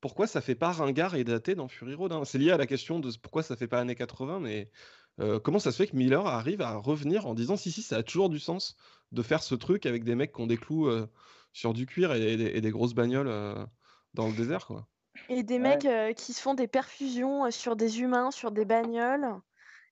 pourquoi 0.00 0.26
ça 0.26 0.40
fait 0.40 0.54
pas 0.54 0.72
ringard 0.72 1.14
et 1.14 1.24
daté 1.24 1.54
dans 1.54 1.68
Fury 1.68 1.94
Road 1.94 2.12
hein? 2.12 2.24
C'est 2.24 2.38
lié 2.38 2.50
à 2.50 2.56
la 2.56 2.66
question 2.66 2.98
de 2.98 3.10
pourquoi 3.22 3.42
ça 3.42 3.56
fait 3.56 3.68
pas 3.68 3.80
années 3.80 3.94
80, 3.94 4.40
mais 4.40 4.70
comment 5.42 5.58
ça 5.58 5.70
se 5.72 5.76
fait 5.76 5.86
que 5.86 5.96
Miller 5.96 6.26
arrive 6.26 6.62
à 6.62 6.76
revenir 6.76 7.26
en 7.26 7.34
disant 7.34 7.56
si, 7.56 7.70
si, 7.70 7.82
ça 7.82 7.98
a 7.98 8.02
toujours 8.02 8.28
du 8.28 8.40
sens 8.40 8.76
de 9.12 9.22
faire 9.22 9.42
ce 9.42 9.54
truc 9.54 9.86
avec 9.86 10.04
des 10.04 10.14
mecs 10.14 10.32
qui 10.32 10.40
ont 10.40 10.46
des 10.46 10.56
clous 10.56 10.90
sur 11.52 11.74
du 11.74 11.86
cuir 11.86 12.12
et, 12.14 12.60
des 12.60 12.70
grosses 12.70 12.94
bagnoles 12.94 13.30
dans 14.14 14.26
le 14.26 14.32
désert, 14.32 14.66
quoi. 14.66 14.88
Et 15.28 15.42
des 15.42 15.58
mecs 15.58 15.86
qui 16.16 16.32
se 16.32 16.40
font 16.40 16.54
des 16.54 16.66
perfusions 16.66 17.50
sur 17.50 17.76
des 17.76 18.00
humains, 18.00 18.30
sur 18.30 18.50
des 18.50 18.64
bagnoles 18.64 19.40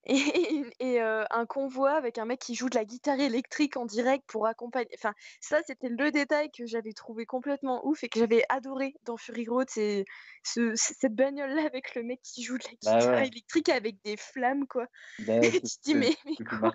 et, 0.05 1.01
un 1.31 1.47
convoi 1.47 1.93
avec 1.93 2.19
un 2.19 2.25
mec 2.25 2.41
qui 2.41 2.55
joue 2.55 2.69
de 2.69 2.75
la 2.75 2.85
guitare 2.85 3.21
électrique 3.21 3.77
en 3.77 3.87
direct 3.87 4.25
pour 4.27 4.47
accompagner. 4.47 4.91
Enfin, 4.95 5.15
ça, 5.41 5.61
c'était 5.67 5.89
le 5.89 6.11
détail 6.11 6.51
que 6.51 6.67
j'avais 6.67 6.93
trouvé 6.93 7.27
complètement 7.27 7.87
ouf 7.87 8.03
et 8.05 8.09
que 8.09 8.19
j'avais 8.19 8.45
adoré 8.49 8.95
dans 9.05 9.17
Fury 9.17 9.47
Road. 9.47 9.69
C'est 9.71 10.05
cette 10.43 11.15
bagnole-là 11.15 11.65
avec 11.67 11.95
le 11.95 12.03
mec 12.03 12.21
qui 12.23 12.43
joue 12.43 12.59
de 12.59 12.65
la 12.65 12.93
bah 12.93 12.99
guitare 12.99 13.23
électrique 13.23 13.69
avec 13.69 14.03
des 14.05 14.17
flammes, 14.17 14.67
quoi. 14.67 14.87
Bah 15.21 15.39
et 15.43 15.53
tu 15.53 15.61
te 15.61 15.83
dis, 15.85 15.95
mais, 15.95 16.15
quoi? 16.45 16.75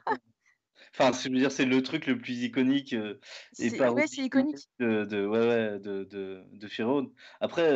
Enfin, 0.98 1.12
je 1.12 1.30
veux 1.30 1.38
dire, 1.38 1.52
c'est 1.52 1.66
le 1.66 1.82
truc 1.84 2.06
le 2.08 2.18
plus 2.18 2.44
iconique 2.44 2.94
et 2.94 3.80
ouais, 3.80 4.08
c'est 4.08 4.22
iconique. 4.22 4.70
De, 4.80 5.26
ouais, 5.26 5.48
ouais, 5.48 5.80
de, 5.80 6.04
de, 6.04 6.44
de 6.52 6.68
Fury 6.68 6.90
Road. 6.90 7.12
Après, 7.42 7.70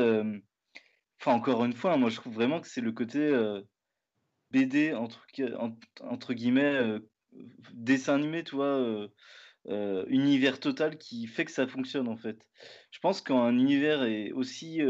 enfin, 1.20 1.34
encore 1.34 1.66
une 1.66 1.74
fois, 1.74 1.98
moi, 1.98 2.10
je 2.10 2.16
trouve 2.16 2.34
vraiment 2.34 2.62
que 2.62 2.68
c'est 2.68 2.82
le 2.82 2.92
côté 2.92 3.20
BD 4.52 4.94
entre, 4.94 6.34
guillemets 6.34 6.76
euh, 6.76 7.00
dessin 7.74 8.16
animé, 8.16 8.44
tu 8.44 8.56
vois, 8.56 8.66
euh, 8.66 9.08
euh, 9.68 10.06
univers 10.08 10.60
total 10.60 10.98
qui 10.98 11.28
fait 11.28 11.46
que 11.46 11.52
ça 11.52 11.68
fonctionne 11.68 12.08
en 12.08 12.18
fait. 12.18 12.48
Je 12.92 13.00
pense 13.00 13.22
qu'un 13.22 13.52
univers 13.52 14.04
est 14.04 14.32
aussi 14.32 14.82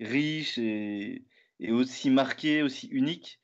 riche 0.00 0.58
et, 0.58 1.24
aussi 1.70 2.10
marqué, 2.10 2.62
aussi 2.62 2.88
unique, 2.88 3.40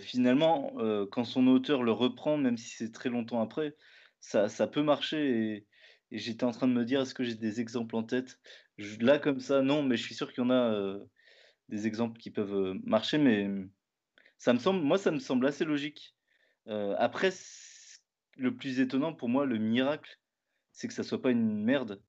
finalement, 0.00 0.74
quand 1.12 1.24
son 1.24 1.46
auteur 1.46 1.82
le 1.82 1.92
reprend, 1.92 2.36
même 2.36 2.56
si 2.56 2.70
c'est 2.76 2.92
très 2.92 3.10
longtemps 3.10 3.42
après, 3.42 3.76
ça 4.20 4.66
peut 4.66 4.82
marcher. 4.82 5.66
Et, 6.10 6.18
j'étais 6.18 6.44
en 6.44 6.50
train 6.50 6.68
de 6.68 6.74
me 6.74 6.84
dire, 6.84 7.00
est-ce 7.00 7.14
que 7.14 7.24
j'ai 7.24 7.36
des 7.36 7.60
exemples 7.60 7.96
en 7.96 8.02
tête? 8.02 8.38
Là, 9.00 9.18
comme 9.18 9.40
ça, 9.40 9.62
non, 9.62 9.82
mais 9.82 9.96
je 9.96 10.02
suis 10.02 10.14
sûr 10.14 10.32
qu'il 10.32 10.44
y 10.44 10.46
en 10.46 10.50
a 10.50 10.98
des 11.68 11.86
exemples 11.86 12.18
qui 12.18 12.30
peuvent 12.30 12.74
marcher, 12.84 13.18
mais 13.18 13.48
ça 14.42 14.52
me 14.52 14.58
semble, 14.58 14.80
moi, 14.80 14.98
ça 14.98 15.12
me 15.12 15.20
semble 15.20 15.46
assez 15.46 15.64
logique. 15.64 16.16
Euh, 16.66 16.96
après, 16.98 17.30
le 18.36 18.56
plus 18.56 18.80
étonnant 18.80 19.14
pour 19.14 19.28
moi, 19.28 19.46
le 19.46 19.56
miracle, 19.56 20.18
c'est 20.72 20.88
que 20.88 20.94
ça 20.94 21.04
soit 21.04 21.22
pas 21.22 21.30
une 21.30 21.62
merde. 21.62 22.02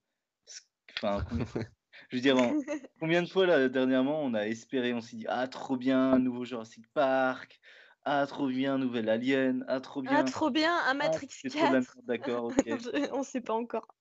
Enfin, 0.98 1.24
je 2.10 2.16
veux 2.18 2.22
dire, 2.24 2.36
combien 3.00 3.22
de 3.22 3.30
fois 3.30 3.46
là 3.46 3.70
dernièrement 3.70 4.24
on 4.24 4.34
a 4.34 4.48
espéré, 4.48 4.96
on 4.96 5.02
s'est 5.02 5.18
dit 5.18 5.28
ah 5.30 5.48
trop 5.48 5.78
bien, 5.78 6.18
nouveau 6.18 6.44
Jurassic 6.44 6.92
Park, 6.96 7.60
ah 8.04 8.26
trop 8.26 8.48
bien, 8.48 8.80
nouvel 8.80 9.10
Alien, 9.10 9.64
ah 9.68 9.80
trop 9.80 10.02
bien, 10.02 10.16
ah 10.16 10.24
trop 10.24 10.50
bien, 10.50 10.76
un 10.76 10.90
ah, 10.90 10.94
Matrix 10.96 11.30
4. 11.52 11.98
D'accord, 12.02 12.46
ok. 12.58 12.68
on 13.12 13.22
sait 13.22 13.42
pas 13.42 13.54
encore. 13.54 13.94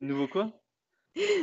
nouveau 0.00 0.28
quoi? 0.28 0.61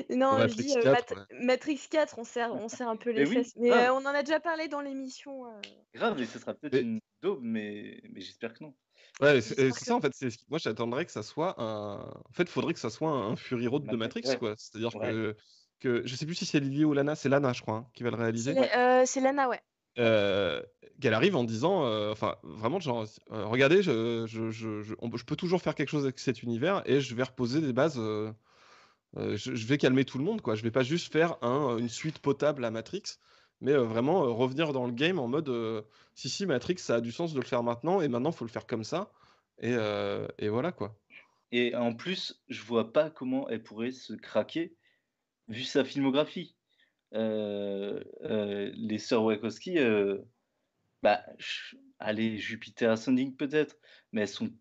Non, 0.10 0.48
je 0.48 0.56
dis 0.56 0.76
euh, 0.78 0.96
Matrix 1.42 1.80
4, 1.90 2.18
on 2.18 2.24
serre, 2.24 2.54
on 2.54 2.68
serre 2.70 2.90
un 2.90 2.96
peu 2.96 3.12
les 3.12 3.26
fesses. 3.26 3.56
Mais 3.56 3.72
euh, 3.72 3.94
on 3.94 3.98
en 3.98 4.14
a 4.14 4.24
déjà 4.24 4.40
parlé 4.40 4.68
dans 4.68 4.82
l'émission. 4.82 5.46
Euh. 5.46 5.62
Grave, 5.94 6.16
mais 6.18 6.26
ce 6.26 6.40
sera 6.40 6.54
peut-être 6.54 6.82
une 6.82 7.00
daube, 7.22 7.40
mais, 7.42 8.02
mais 8.12 8.22
j'espère 8.22 8.54
que 8.54 8.64
non. 8.64 8.74
Ouais, 9.22 9.42
c'est 9.42 9.72
ça 9.72 9.96
en 9.96 10.02
fait. 10.02 10.14
Moi, 10.50 10.60
j'attendrais 10.60 11.06
que 11.06 11.12
ça 11.12 11.24
soit 11.24 11.62
un. 11.62 12.00
En 12.00 12.34
fait, 12.34 12.44
il 12.44 12.50
faudrait 12.50 12.74
que 12.74 12.80
ça 12.80 12.90
soit 12.90 13.12
un 13.12 13.36
Fury 13.36 13.68
Road 13.68 13.86
de 13.86 13.96
Matrix, 13.96 14.24
quoi. 14.40 14.56
C'est-à-dire 14.58 14.92
que, 14.92 15.36
que 15.80 16.02
je 16.06 16.16
sais 16.16 16.26
plus 16.26 16.36
si 16.36 16.46
c'est 16.46 16.60
Lily 16.60 16.86
ou 16.86 16.94
Lana, 16.94 17.16
c'est 17.16 17.30
Lana, 17.30 17.54
je 17.54 17.62
crois, 17.62 17.76
hein, 17.76 17.88
qui 17.94 18.04
va 18.04 18.10
le 18.10 18.18
réaliser. 18.18 18.56
C'est 19.06 19.22
Lana, 19.22 19.50
ouais. 19.50 19.62
qu'elle 19.96 21.14
arrive 21.14 21.36
en 21.36 21.44
disant, 21.44 21.84
enfin, 22.10 22.38
vraiment, 22.44 22.80
genre, 22.80 23.06
regardez, 23.30 23.84
je, 23.84 24.26
je, 24.26 24.50
je, 24.50 24.82
je, 24.82 25.26
peux 25.26 25.36
toujours 25.36 25.62
faire 25.62 25.76
quelque 25.76 25.90
chose 25.90 26.06
avec 26.06 26.18
cet 26.18 26.42
univers 26.42 26.82
et 26.86 27.02
je 27.02 27.14
vais 27.14 27.24
reposer 27.24 27.62
des 27.62 27.74
bases 27.74 28.00
je, 29.16 29.66
vais 29.66 29.78
calmer 29.78 30.06
tout 30.06 30.18
le 30.18 30.24
monde, 30.24 30.42
quoi. 30.42 30.56
Je 30.56 30.64
vais 30.64 30.72
pas 30.72 30.84
juste 30.84 31.12
faire 31.12 31.38
un, 31.44 31.78
une 31.78 31.90
suite 31.90 32.20
potable 32.20 32.64
à 32.66 32.72
Matrix, 32.72 33.04
mais 33.62 33.74
vraiment 33.74 34.34
revenir 34.34 34.74
dans 34.74 34.86
le 34.86 34.94
game 34.94 35.20
en 35.20 35.28
mode 35.28 35.52
si, 36.14 36.30
si, 36.30 36.46
Matrix, 36.46 36.78
ça 36.78 36.96
a 36.96 37.02
du 37.02 37.12
sens 37.12 37.34
de 37.34 37.40
le 37.40 37.46
faire 37.46 37.64
maintenant, 37.64 38.02
et 38.02 38.08
maintenant, 38.08 38.32
faut 38.32 38.46
le 38.46 38.52
faire 38.52 38.68
comme 38.68 38.84
ça. 38.84 39.12
Et, 39.62 39.76
voilà, 40.50 40.72
quoi. 40.72 40.98
Et 41.52 41.76
en 41.76 41.94
plus, 41.94 42.42
je 42.48 42.62
vois 42.62 42.94
pas 42.94 43.10
comment 43.10 43.50
elle 43.50 43.64
pourrait 43.64 43.92
se 43.92 44.14
craquer, 44.14 44.76
vu 45.48 45.64
sa 45.64 45.84
filmographie. 45.84 46.56
les 47.12 48.98
sœurs 49.00 49.24
Wachowski, 49.24 49.78
bah, 51.02 51.24
allez, 52.00 52.38
Jupiter 52.38 52.92
Ascending 52.92 53.36
peut-être, 53.36 53.78
mais 54.12 54.22
elles 54.22 54.28
sont 54.28 54.52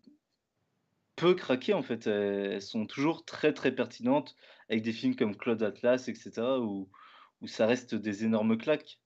peu 1.19 1.33
craquer 1.33 1.73
en 1.73 1.83
fait. 1.83 2.07
Elles 2.07 2.61
sont 2.61 2.85
toujours 2.85 3.25
très 3.25 3.53
très 3.53 3.73
pertinentes 3.73 4.35
avec 4.69 4.83
des 4.83 4.93
films 4.93 5.15
comme 5.15 5.35
Claude 5.35 5.61
Atlas, 5.63 6.07
etc. 6.07 6.31
où, 6.59 6.89
où 7.41 7.47
ça 7.47 7.65
reste 7.65 7.95
des 7.95 8.23
énormes 8.23 8.57
claques. 8.57 8.99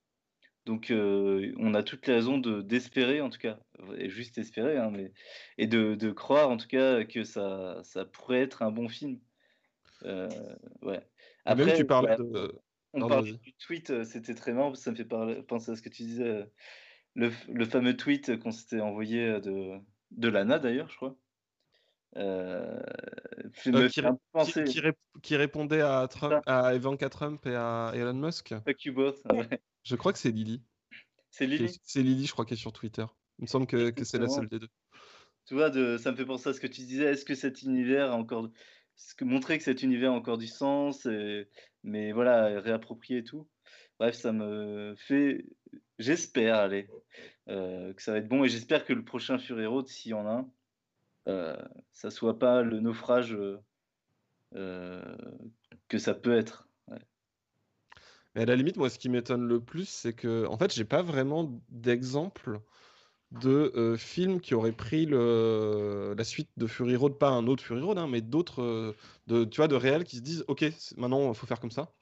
Donc 0.65 0.91
on 0.91 1.73
a 1.73 1.83
toutes 1.83 2.07
les 2.07 2.13
raisons 2.13 2.37
de 2.37 2.61
d'espérer 2.61 3.19
en 3.19 3.29
tout 3.29 3.39
cas, 3.39 3.59
et 3.97 4.09
juste 4.09 4.37
espérer, 4.37 4.77
hein, 4.77 4.91
mais 4.91 5.11
et 5.57 5.67
de, 5.67 5.95
de, 5.95 6.11
croire 6.11 6.49
en 6.49 6.57
tout 6.57 6.67
cas 6.67 7.03
que 7.03 7.25
ça, 7.25 7.81
ça 7.83 8.05
pourrait 8.05 8.41
être 8.41 8.61
un 8.61 8.71
bon 8.71 8.87
film. 8.87 9.19
ouais. 10.03 11.01
Après, 11.45 11.65
Même 11.65 11.75
tu 11.75 11.85
parlais 11.85 12.15
de... 12.15 12.61
On 12.93 13.07
parlait 13.07 13.33
du 13.33 13.53
tweet, 13.55 14.05
c'était 14.05 14.35
très 14.35 14.53
marrant, 14.53 14.73
ça 14.75 14.91
me 14.91 14.95
fait 14.95 15.07
penser 15.47 15.71
à 15.71 15.75
ce 15.75 15.81
que 15.81 15.89
tu 15.89 16.03
disais, 16.03 16.45
le, 17.15 17.31
le 17.49 17.65
fameux 17.65 17.97
tweet 17.97 18.39
qu'on 18.39 18.51
s'était 18.51 18.79
envoyé 18.79 19.41
de, 19.41 19.79
de 20.11 20.27
Lana 20.29 20.59
d'ailleurs, 20.59 20.89
je 20.89 20.95
crois. 20.95 21.17
Euh, 22.15 22.79
euh, 23.67 23.89
qui, 25.21 25.35
répondait 25.35 25.81
à, 25.81 26.07
Trump, 26.07 26.43
à 26.45 26.75
Ivanka 26.75 27.09
Trump 27.09 27.45
et 27.45 27.55
à 27.55 27.91
Elon 27.95 28.13
Musk. 28.13 28.53
Je 29.83 29.95
crois 29.95 30.13
que 30.13 30.19
c'est 30.19 30.31
Lily. 30.31 30.61
C'est 31.31 31.47
Lily? 31.47 31.79
C'est 31.83 32.03
Lily, 32.03 32.27
je 32.27 32.31
crois, 32.31 32.45
qui 32.45 32.53
est 32.53 32.57
sur 32.57 32.71
Twitter. 32.71 33.05
Il 33.39 33.43
me 33.43 33.47
semble 33.47 33.65
que, 33.65 33.89
que 33.89 34.03
c'est 34.03 34.19
la 34.19 34.29
seule 34.29 34.47
des 34.47 34.59
deux. 34.59 34.69
Tu 35.45 35.55
vois, 35.55 35.69
de, 35.69 35.97
ça 35.97 36.11
me 36.11 36.15
fait 36.15 36.25
penser 36.25 36.49
à 36.49 36.53
ce 36.53 36.59
que 36.59 36.67
tu 36.67 36.81
disais. 36.81 37.05
Est-ce 37.05 37.25
que 37.25 37.35
cet 37.35 37.63
univers 37.63 38.11
a 38.11 38.15
encore, 38.15 38.49
ce 38.95 39.15
que 39.15 39.25
montrer 39.25 39.57
que 39.57 39.63
cet 39.63 39.81
univers 39.81 40.11
a 40.11 40.15
encore 40.15 40.37
du 40.37 40.47
sens, 40.47 41.07
mais 41.83 42.11
voilà, 42.11 42.59
réapproprié 42.61 43.19
et 43.19 43.23
tout. 43.23 43.47
Bref, 43.99 44.15
ça 44.15 44.31
me 44.31 44.95
fait, 44.97 45.45
j'espère, 45.99 46.55
allez, 46.55 46.87
euh, 47.49 47.93
que 47.93 48.01
ça 48.01 48.11
va 48.11 48.17
être 48.17 48.27
bon 48.27 48.43
et 48.43 48.49
j'espère 48.49 48.85
que 48.85 48.93
le 48.93 49.03
prochain 49.03 49.37
Fury 49.37 49.65
Road, 49.65 49.87
s'il 49.87 50.11
y 50.11 50.13
en 50.13 50.25
a 50.25 50.31
un, 50.31 50.49
ça 51.25 52.09
soit 52.09 52.39
pas 52.39 52.61
le 52.61 52.79
naufrage 52.79 53.37
euh, 54.55 55.01
que 55.87 55.97
ça 55.97 56.13
peut 56.13 56.35
être. 56.35 56.67
Mais 58.35 58.41
à 58.41 58.45
la 58.45 58.55
limite, 58.55 58.77
moi, 58.77 58.89
ce 58.89 58.97
qui 58.97 59.09
m'étonne 59.09 59.47
le 59.47 59.59
plus, 59.59 59.87
c'est 59.87 60.13
que, 60.13 60.47
en 60.47 60.57
fait, 60.57 60.73
j'ai 60.73 60.85
pas 60.85 61.03
vraiment 61.03 61.61
d'exemple 61.69 62.61
de 63.31 63.71
euh, 63.75 63.95
films 63.95 64.41
qui 64.41 64.55
auraient 64.55 64.71
pris 64.71 65.05
le, 65.05 66.15
la 66.17 66.23
suite 66.23 66.49
de 66.57 66.65
Fury 66.65 66.95
Road, 66.95 67.17
pas 67.17 67.29
un 67.29 67.45
autre 67.47 67.63
Fury 67.63 67.81
Road, 67.81 67.97
hein, 67.97 68.07
mais 68.07 68.21
d'autres, 68.21 68.95
de, 69.27 69.43
tu 69.45 69.57
vois, 69.57 69.67
de 69.67 69.75
réels 69.75 70.03
qui 70.03 70.17
se 70.17 70.21
disent, 70.21 70.45
ok, 70.47 70.65
maintenant, 70.97 71.29
il 71.31 71.35
faut 71.35 71.45
faire 71.45 71.59
comme 71.59 71.71
ça. 71.71 71.93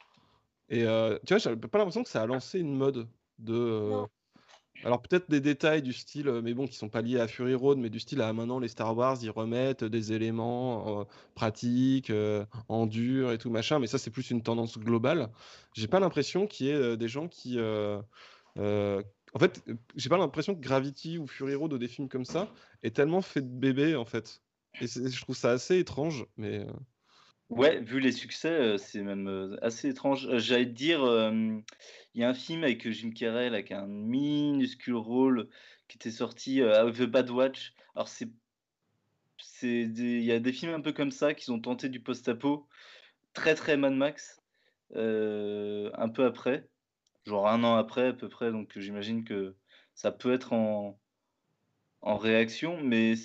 Et 0.70 0.80
tu 1.26 1.34
vois, 1.34 1.38
j'ai 1.38 1.56
pas 1.56 1.78
l'impression 1.78 2.04
que 2.04 2.10
ça 2.10 2.22
a 2.22 2.26
lancé 2.26 2.60
une 2.60 2.76
mode 2.76 3.08
de. 3.40 3.92
Alors 4.84 5.02
peut-être 5.02 5.30
des 5.30 5.42
détails 5.42 5.82
du 5.82 5.94
style, 5.94 6.28
euh, 6.28 6.42
mais 6.42 6.54
bon, 6.54 6.68
qui 6.68 6.76
sont 6.76 6.90
pas 6.90 7.02
liés 7.02 7.20
à 7.20 7.28
Fury 7.28 7.54
Road, 7.54 7.78
mais 7.78 7.90
du 7.90 8.00
style 8.00 8.22
à 8.22 8.34
maintenant 8.34 8.60
les 8.60 8.68
Star 8.68 8.96
Wars, 8.96 9.18
ils 9.22 9.30
remettent 9.30 9.84
des 9.84 10.14
éléments 10.14 11.02
euh, 11.02 11.04
pratiques, 11.36 12.10
euh, 12.10 12.46
et 13.32 13.38
tout 13.38 13.50
machin, 13.50 13.80
mais 13.80 13.88
ça 13.88 13.98
c'est 13.98 14.10
plus 14.10 14.32
une 14.32 14.42
tendance 14.42 14.80
globale. 14.80 15.30
J'ai 15.74 15.88
pas 15.88 16.00
l'impression 16.00 16.48
qu'il 16.48 16.68
y 16.68 16.70
ait 16.70 16.98
des 16.98 17.08
gens 17.08 17.28
qui, 17.28 17.60
en 17.60 19.40
fait, 19.40 19.64
j'ai 19.96 20.10
pas 20.10 20.18
l'impression 20.18 20.56
que 20.56 20.60
Gravity 20.60 21.18
ou 21.18 21.28
Fury 21.28 21.56
Road 21.56 21.74
ou 21.74 21.78
des 21.78 21.88
films 21.88 22.10
comme 22.10 22.26
ça 22.26 22.50
est 22.84 22.96
tellement 22.96 23.22
fait 23.22 23.42
de 23.42 23.60
bébé 23.60 23.96
en 23.96 24.06
fait. 24.06 24.42
Et 24.82 24.88
je 24.88 25.22
trouve 25.22 25.36
ça 25.36 25.52
assez 25.52 25.78
étrange, 25.78 26.26
mais. 26.38 26.66
Ouais, 27.52 27.82
vu 27.82 28.00
les 28.00 28.14
succès, 28.14 28.78
c'est 28.78 29.02
même 29.02 29.58
assez 29.62 29.90
étrange. 29.90 30.38
J'allais 30.38 30.66
te 30.66 30.72
dire, 30.72 31.02
il 32.14 32.22
y 32.22 32.24
a 32.24 32.30
un 32.30 32.34
film 32.34 32.64
avec 32.64 32.90
Jim 32.90 33.12
Carrey 33.12 33.46
avec 33.46 33.72
un 33.74 33.86
minuscule 33.88 34.96
rôle 34.96 35.50
qui 35.90 35.98
était 35.98 36.12
sorti, 36.12 36.62
The 36.62 37.04
Bad 37.04 37.30
Watch. 37.30 37.74
Alors 37.94 38.08
c'est 38.08 38.30
il 39.64 40.24
y 40.24 40.32
a 40.32 40.40
des 40.40 40.54
films 40.54 40.74
un 40.74 40.82
peu 40.82 40.94
comme 40.94 41.12
ça 41.12 41.34
qui 41.34 41.52
ont 41.52 41.60
tenté 41.60 41.90
du 41.90 42.00
post-apo, 42.00 42.68
très 43.34 43.54
très 43.54 43.76
Mad 43.76 43.94
Max, 43.94 44.42
un 44.96 46.10
peu 46.10 46.26
après, 46.26 46.70
genre 47.26 47.48
un 47.50 47.64
an 47.66 47.76
après 47.76 48.08
à 48.08 48.14
peu 48.14 48.30
près, 48.30 48.52
donc 48.52 48.72
j'imagine 48.78 49.26
que 49.26 49.56
ça 49.94 50.12
peut 50.12 50.32
être 50.32 50.54
en 50.54 50.98
en 52.02 52.18
réaction, 52.18 52.82
mais 52.82 53.16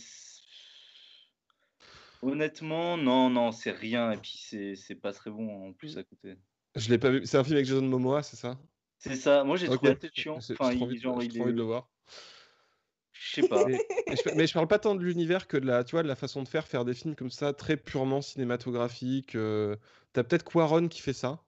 Honnêtement, 2.26 2.96
non, 2.96 3.30
non, 3.30 3.52
c'est 3.52 3.70
rien. 3.70 4.10
Et 4.12 4.16
puis, 4.16 4.76
c'est 4.76 4.94
pas 4.94 5.12
très 5.12 5.30
bon 5.30 5.68
en 5.68 5.72
plus 5.72 5.96
à 5.96 6.02
côté. 6.02 6.36
Je 6.74 6.90
l'ai 6.90 6.98
pas 6.98 7.10
vu. 7.10 7.24
C'est 7.24 7.38
un 7.38 7.44
film 7.44 7.56
avec 7.56 7.66
Jason 7.66 7.82
Momoa, 7.82 8.22
c'est 8.22 8.36
ça? 8.36 8.58
C'est 8.98 9.16
ça. 9.16 9.44
Moi, 9.44 9.56
j'ai 9.56 9.68
trouvé 9.68 9.92
assez 9.92 10.10
chiant. 10.12 10.36
Enfin, 10.36 10.72
il, 10.72 10.82
envie, 10.82 10.98
genre, 10.98 11.22
il 11.22 11.36
est... 11.36 11.40
envie 11.40 11.52
de 11.52 11.56
le 11.56 11.62
voir. 11.62 11.88
Je 13.12 13.40
sais 13.40 13.48
pas. 13.48 13.64
mais, 13.66 14.46
je, 14.46 14.52
parle 14.52 14.66
pas 14.66 14.78
tant 14.78 14.94
de 14.94 15.02
l'univers 15.02 15.46
que 15.46 15.56
de 15.56 15.66
la, 15.66 15.84
tu 15.84 15.92
vois, 15.92 16.02
de 16.02 16.08
la 16.08 16.16
façon 16.16 16.42
de 16.42 16.48
faire, 16.48 16.66
faire 16.66 16.84
des 16.84 16.94
films 16.94 17.14
comme 17.14 17.30
ça, 17.30 17.52
très 17.52 17.76
purement 17.76 18.20
cinématographiques. 18.20 19.34
Euh... 19.34 19.76
T'as 20.12 20.22
peut-être 20.22 20.44
Quaron 20.44 20.88
qui 20.88 21.00
fait 21.00 21.12
ça. 21.12 21.42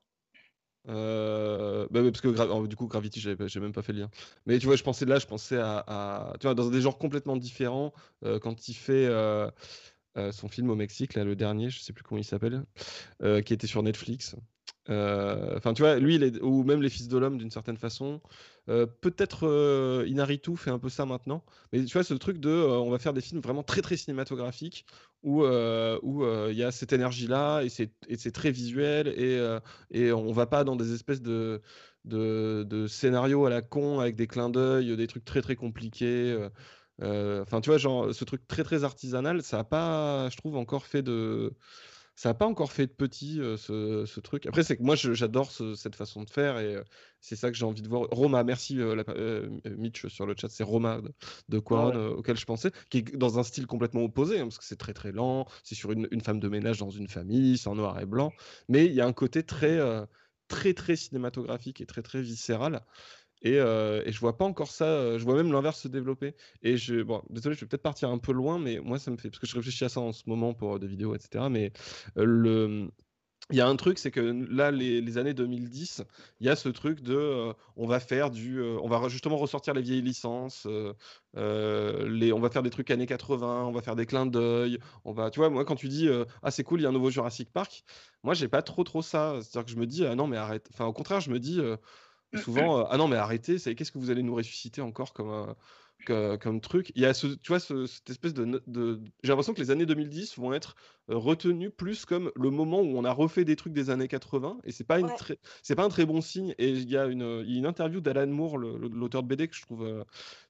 Euh... 0.89 1.87
Bah, 1.91 2.01
parce 2.03 2.21
que 2.21 2.67
du 2.67 2.77
coup, 2.77 2.87
Gravity, 2.87 3.21
j'ai 3.21 3.61
même 3.61 3.73
pas 3.73 3.83
fait 3.83 3.93
le 3.93 4.01
lien. 4.01 4.11
Mais 4.47 4.59
tu 4.59 4.67
vois, 4.67 4.77
je 4.77 4.83
pensais 4.83 5.05
là, 5.05 5.19
je 5.19 5.27
pensais 5.27 5.59
à, 5.59 6.33
tu 6.41 6.47
vois, 6.47 6.55
dans 6.55 6.71
des 6.71 6.81
genres 6.81 6.99
complètement 6.99 7.37
différents. 7.37 7.93
Euh, 8.25 8.39
quand 8.39 8.69
il 8.69 8.75
fait 8.75 9.07
euh, 9.07 9.51
son 10.33 10.49
film 10.49 10.71
au 10.71 10.75
Mexique, 10.75 11.15
là, 11.15 11.25
le 11.25 11.37
dernier, 11.37 11.71
je 11.71 11.81
sais 11.81 11.93
plus 11.93 12.05
comment 12.05 12.21
il 12.21 12.25
s'appelle, 12.25 12.65
euh, 13.23 13.43
qui 13.43 13.53
était 13.55 13.67
sur 13.67 13.83
Netflix. 13.83 14.37
Euh, 14.91 15.55
enfin, 15.57 15.75
tu 15.75 15.83
vois, 15.83 15.99
lui, 15.99 16.19
ou 16.41 16.65
même 16.65 16.81
Les 16.81 16.89
Fils 16.89 17.09
de 17.09 17.19
l'Homme 17.19 17.37
d'une 17.39 17.51
certaine 17.51 17.77
façon. 17.77 18.21
Peut-être 18.67 20.05
Inaritu 20.07 20.57
fait 20.57 20.71
un 20.71 20.79
peu 20.79 20.89
ça 20.91 21.07
maintenant. 21.07 21.43
Mais 21.73 21.85
tu 21.85 21.93
vois, 21.93 22.05
ce 22.05 22.15
truc 22.15 22.39
de 22.39 22.51
on 22.51 22.91
va 22.91 22.99
faire 22.99 23.15
des 23.15 23.23
films 23.23 23.41
vraiment 23.41 23.63
très 23.63 23.81
très 23.81 23.97
cinématographiques 23.97 24.85
où 25.23 25.43
où 25.45 26.25
il 26.51 26.57
y 26.57 26.63
a 26.63 26.71
cette 26.71 26.93
énergie-là 26.93 27.63
et 27.63 27.69
c'est 27.71 28.33
très 28.33 28.51
visuel 28.51 29.09
et, 29.09 29.39
et 29.91 30.13
on 30.13 30.33
va 30.33 30.47
pas 30.47 30.65
dans 30.65 30.77
des 30.77 30.93
espèces 30.93 31.23
de, 31.23 31.63
de, 32.05 32.65
de 32.69 32.87
scénarios 32.87 33.47
à 33.47 33.51
la 33.51 33.63
con 33.63 34.01
avec 34.01 34.17
des 34.17 34.27
clins 34.27 34.51
d'œil, 34.51 34.97
des 34.97 35.07
trucs 35.07 35.25
très 35.25 35.43
très 35.43 35.57
compliqués. 35.57 36.37
Euh, 37.03 37.43
enfin, 37.43 37.61
tu 37.61 37.71
vois, 37.71 37.79
genre, 37.79 38.15
ce 38.15 38.25
truc 38.25 38.47
très 38.49 38.65
très 38.65 38.85
artisanal, 38.85 39.43
ça 39.43 39.61
a 39.61 39.65
pas, 39.65 40.29
je 40.31 40.37
trouve, 40.37 40.57
encore 40.57 40.87
fait 40.87 41.03
de. 41.03 41.55
Ça 42.17 42.31
n'a 42.31 42.35
pas 42.35 42.47
encore 42.47 42.73
fait 42.73 42.89
de 42.89 42.93
petit 42.93 43.41
euh, 43.41 43.57
ce, 43.57 44.19
truc. 44.19 44.47
Après, 44.47 44.65
c'est 44.65 44.77
que 44.77 44.83
moi, 44.83 44.97
j'adore 44.97 45.53
cette 45.53 45.95
façon 45.95 46.25
de 46.25 46.31
faire 46.31 46.59
et 46.59 46.75
euh, 46.75 46.83
c'est 47.21 47.37
ça 47.37 47.49
que 47.49 47.57
j'ai 47.57 47.65
envie 47.65 47.81
de 47.81 47.89
voir. 47.89 48.09
Roma, 48.11 48.43
merci 48.43 48.77
Mitch 49.77 50.09
sur 50.09 50.27
le 50.27 50.35
chat. 50.37 50.49
C'est 50.49 50.65
Roma 50.65 51.01
de, 51.49 51.59
Quaron 51.61 52.17
auquel 52.17 52.37
je 52.37 52.45
pensais, 52.45 52.73
qui 52.91 52.99
est 52.99 53.17
dans 53.17 53.39
un 53.39 53.45
style 53.45 53.69
complètement 53.69 54.03
opposé, 54.03 54.41
hein, 54.41 54.45
parce 54.45 54.59
que 54.59 54.65
c'est 54.65 54.77
très 54.77 54.95
très 54.95 55.13
lent. 55.13 55.47
C'est 55.63 55.77
sur 55.77 55.93
une, 55.93 56.09
une, 56.11 56.21
femme 56.21 56.41
de 56.41 56.49
ménage 56.49 56.79
dans 56.79 56.91
une 56.91 57.07
famille, 57.07 57.57
c'est 57.57 57.69
en 57.69 57.77
noir 57.77 58.01
et 58.01 58.07
blanc. 58.07 58.33
Mais 58.69 58.87
il 58.87 58.95
y 58.95 59.01
a 59.01 59.07
un 59.07 59.13
côté 59.13 59.45
très 59.45 59.79
très 60.49 60.75
très 60.75 60.97
cinématographique 60.97 61.81
et 61.81 61.87
très 61.87 62.03
très 62.03 62.21
viscéral 62.21 62.83
et, 63.43 63.59
euh, 63.59 64.03
et, 64.05 64.13
je 64.13 64.21
vois 64.21 64.37
pas 64.37 64.45
encore 64.45 64.71
ça, 64.71 64.85
euh, 64.87 65.19
je 65.19 65.25
vois 65.25 65.35
même 65.35 65.53
l'inverse 65.53 65.81
se 65.81 65.89
développer. 65.89 66.35
Et 66.63 66.77
je, 66.77 67.03
désolé, 67.31 67.55
je 67.55 67.61
vais 67.61 67.67
peut-être 67.67 67.83
partir 67.83 68.11
un 68.11 68.19
peu 68.19 68.33
loin, 68.33 68.59
mais 68.59 68.81
moi 68.81 68.99
ça 68.99 69.11
me 69.11 69.17
fait, 69.17 69.31
parce 69.31 69.39
que 69.39 69.47
je 69.47 69.55
réfléchis 69.57 69.85
à 69.85 69.89
ça 69.89 70.01
en 70.01 70.13
ce 70.13 70.25
moment 70.27 70.55
pour 70.55 70.77
euh, 70.77 70.79
des 70.79 70.89
vidéos, 70.89 71.15
etc. 71.15 71.47
Mais 71.51 71.73
le, 72.17 72.91
il 73.51 73.57
y 73.57 73.61
a 73.61 73.69
un 73.69 73.77
truc, 73.77 73.99
c'est 73.99 74.11
que 74.11 74.21
là, 74.21 74.71
les, 74.71 75.19
années 75.19 75.35
2010, 75.35 76.03
il 76.41 76.47
y 76.47 76.51
a 76.51 76.57
ce 76.57 76.69
truc 76.69 77.01
de, 77.01 77.53
on 77.77 77.87
va 77.87 78.01
faire 78.01 78.31
du, 78.31 78.61
on 78.61 78.89
va 78.89 79.09
justement 79.09 79.37
ressortir 79.37 79.73
les 79.73 79.83
vieilles 79.83 80.03
licences, 80.03 80.67
les, 81.35 82.33
on 82.33 82.41
va 82.41 82.51
faire 82.51 82.63
des 82.63 82.71
trucs 82.71 82.91
années 82.91 83.07
80, 83.07 83.65
on 83.65 83.73
va 83.73 83.81
faire 83.81 83.97
des 83.97 84.05
clins 84.05 84.27
d'œil, 84.27 84.79
on 85.05 85.13
va, 85.13 85.31
tu 85.31 85.41
vois, 85.41 85.49
moi 85.49 85.65
quand 85.65 85.77
tu 85.77 85.89
dis, 85.89 86.09
ah 86.43 86.51
c'est 86.51 86.65
cool, 86.65 86.81
il 86.81 86.83
y 86.83 86.87
a 86.87 86.91
un 86.91 86.93
nouveau 86.93 87.11
Jurassic 87.11 87.51
Park, 87.51 87.85
moi 88.23 88.35
j'ai 88.35 88.49
pas 88.49 88.61
trop 88.61 88.85
trop 88.85 89.01
ça, 89.01 89.39
c'est-à-dire 89.41 89.65
que 89.65 89.71
je 89.71 89.79
me 89.79 89.87
dis, 89.87 90.05
ah 90.05 90.15
non 90.15 90.27
mais 90.27 90.37
arrête, 90.37 90.69
enfin 90.75 90.85
au 90.85 90.93
contraire, 90.93 91.21
je 91.21 91.31
me 91.31 91.39
dis 91.39 91.59
souvent, 92.35 92.85
ah 92.87 92.97
non, 92.97 93.09
mais 93.09 93.17
arrêtez, 93.17 93.59
qu'est-ce 93.59 93.93
que 93.93 93.99
vous 93.99 94.11
allez 94.11 94.23
nous 94.23 94.35
ressusciter 94.35 94.81
encore 94.81 95.13
comme, 95.13 95.55
comme 96.07 96.61
truc? 96.61 96.93
Il 96.95 97.03
y 97.03 97.07
a 97.07 97.15
ce, 97.15 97.27
tu 97.27 97.49
vois, 97.49 97.61
cette 97.61 98.11
espèce 98.11 98.35
de. 98.35 98.63
de 98.67 99.01
J'ai 99.23 99.29
l'impression 99.29 99.55
que 99.55 99.61
les 99.61 99.71
années 99.71 99.87
2010 99.87 100.39
vont 100.39 100.53
être 100.53 100.75
retenues 101.09 101.71
plus 101.71 102.05
comme 102.05 102.31
le 102.37 102.51
moment 102.51 102.81
où 102.81 102.99
on 102.99 103.05
a 103.05 103.13
refait 103.13 103.45
des 103.45 103.57
trucs 103.57 103.73
des 103.73 103.91
années 103.91 104.09
80, 104.09 104.59
et 104.65 104.73
c'est 104.73 104.85
pas, 104.85 104.99
c'est 105.63 105.75
pas 105.75 105.85
un 105.85 105.89
très 105.89 106.07
bon 106.07 106.21
signe. 106.21 106.55
Et 106.59 106.71
il 106.71 106.89
y 106.89 106.97
a 106.97 107.07
une, 107.07 107.45
une 107.47 107.67
interview 107.67 108.01
d'Alan 108.01 108.27
Moore, 108.29 108.59
l'auteur 108.59 109.23
de 109.23 109.29
BD, 109.29 109.49
que 109.49 109.57
je 109.57 109.63
trouve 109.63 110.05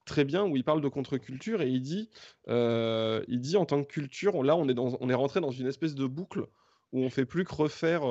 très 0.04 0.24
bien, 0.24 0.44
où 0.44 0.56
il 0.56 0.64
parle 0.64 0.80
de 0.80 0.88
contre-culture, 0.88 1.62
et 1.62 1.68
il 1.68 1.82
dit, 1.82 2.10
il 2.48 3.40
dit 3.40 3.56
en 3.56 3.66
tant 3.66 3.82
que 3.82 3.88
culture, 3.88 4.42
là, 4.42 4.56
on 4.56 4.68
est, 4.68 4.74
dans, 4.74 4.96
on 5.00 5.08
est 5.10 5.14
rentré 5.14 5.40
dans 5.40 5.50
une 5.50 5.66
espèce 5.66 5.94
de 5.94 6.06
boucle 6.06 6.46
où 6.92 7.02
on 7.02 7.10
fait 7.10 7.26
plus 7.26 7.44
que 7.44 7.54
refaire. 7.54 8.02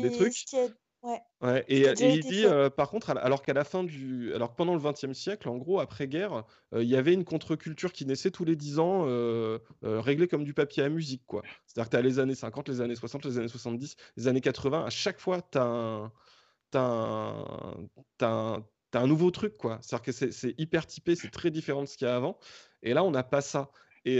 des 0.00 0.10
trucs. 0.10 0.34
Ouais. 1.02 1.64
et, 1.68 1.86
il 2.00 2.20
dit, 2.20 2.44
par 2.76 2.90
contre, 2.90 3.10
alors 3.10 3.42
qu'à 3.42 3.52
la 3.52 3.64
fin 3.64 3.84
du. 3.84 4.32
Alors 4.34 4.50
que 4.50 4.56
pendant 4.56 4.74
le 4.74 4.80
XXe 4.80 5.12
siècle, 5.12 5.48
en 5.48 5.56
gros, 5.56 5.78
après-guerre, 5.80 6.44
il 6.74 6.84
y 6.84 6.96
avait 6.96 7.14
une 7.14 7.24
contre-culture 7.24 7.92
qui 7.92 8.06
naissait 8.06 8.30
tous 8.30 8.44
les 8.44 8.56
10 8.56 8.78
ans, 8.78 9.06
réglée 9.82 10.28
comme 10.28 10.44
du 10.44 10.54
papier 10.54 10.82
à 10.82 10.88
musique, 10.88 11.22
quoi. 11.26 11.42
C'est-à-dire 11.66 11.90
que 11.90 11.96
tu 11.96 11.96
as 11.96 12.02
les 12.02 12.18
années 12.18 12.34
50, 12.34 12.68
les 12.68 12.80
années 12.80 12.96
60, 12.96 13.24
les 13.26 13.38
années 13.38 13.48
70, 13.48 13.96
les 14.16 14.28
années 14.28 14.40
80, 14.40 14.84
à 14.84 14.90
chaque 14.90 15.20
fois, 15.20 15.42
tu 15.42 15.58
as 15.58 15.62
un. 15.62 16.12
un, 18.22 19.06
nouveau 19.06 19.30
truc, 19.30 19.56
quoi. 19.58 19.78
C'est-à-dire 19.82 20.04
que 20.04 20.12
c'est 20.12 20.54
hyper 20.58 20.86
typé, 20.86 21.14
c'est 21.14 21.30
très 21.30 21.50
différent 21.50 21.82
de 21.82 21.88
ce 21.88 21.96
qu'il 21.96 22.08
y 22.08 22.10
a 22.10 22.16
avant. 22.16 22.38
Et 22.82 22.94
là, 22.94 23.04
on 23.04 23.10
n'a 23.10 23.22
pas 23.22 23.42
ça. 23.42 23.70
Et, 24.04 24.16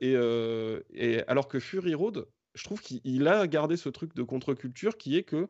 et, 0.00 1.22
alors 1.28 1.48
que 1.48 1.60
Fury 1.60 1.94
Road, 1.94 2.26
je 2.56 2.64
trouve 2.64 2.80
qu'il 2.80 3.28
a 3.28 3.46
gardé 3.46 3.76
ce 3.76 3.88
truc 3.88 4.14
de 4.14 4.22
contre-culture 4.22 4.96
qui 4.96 5.16
est 5.16 5.22
que 5.22 5.48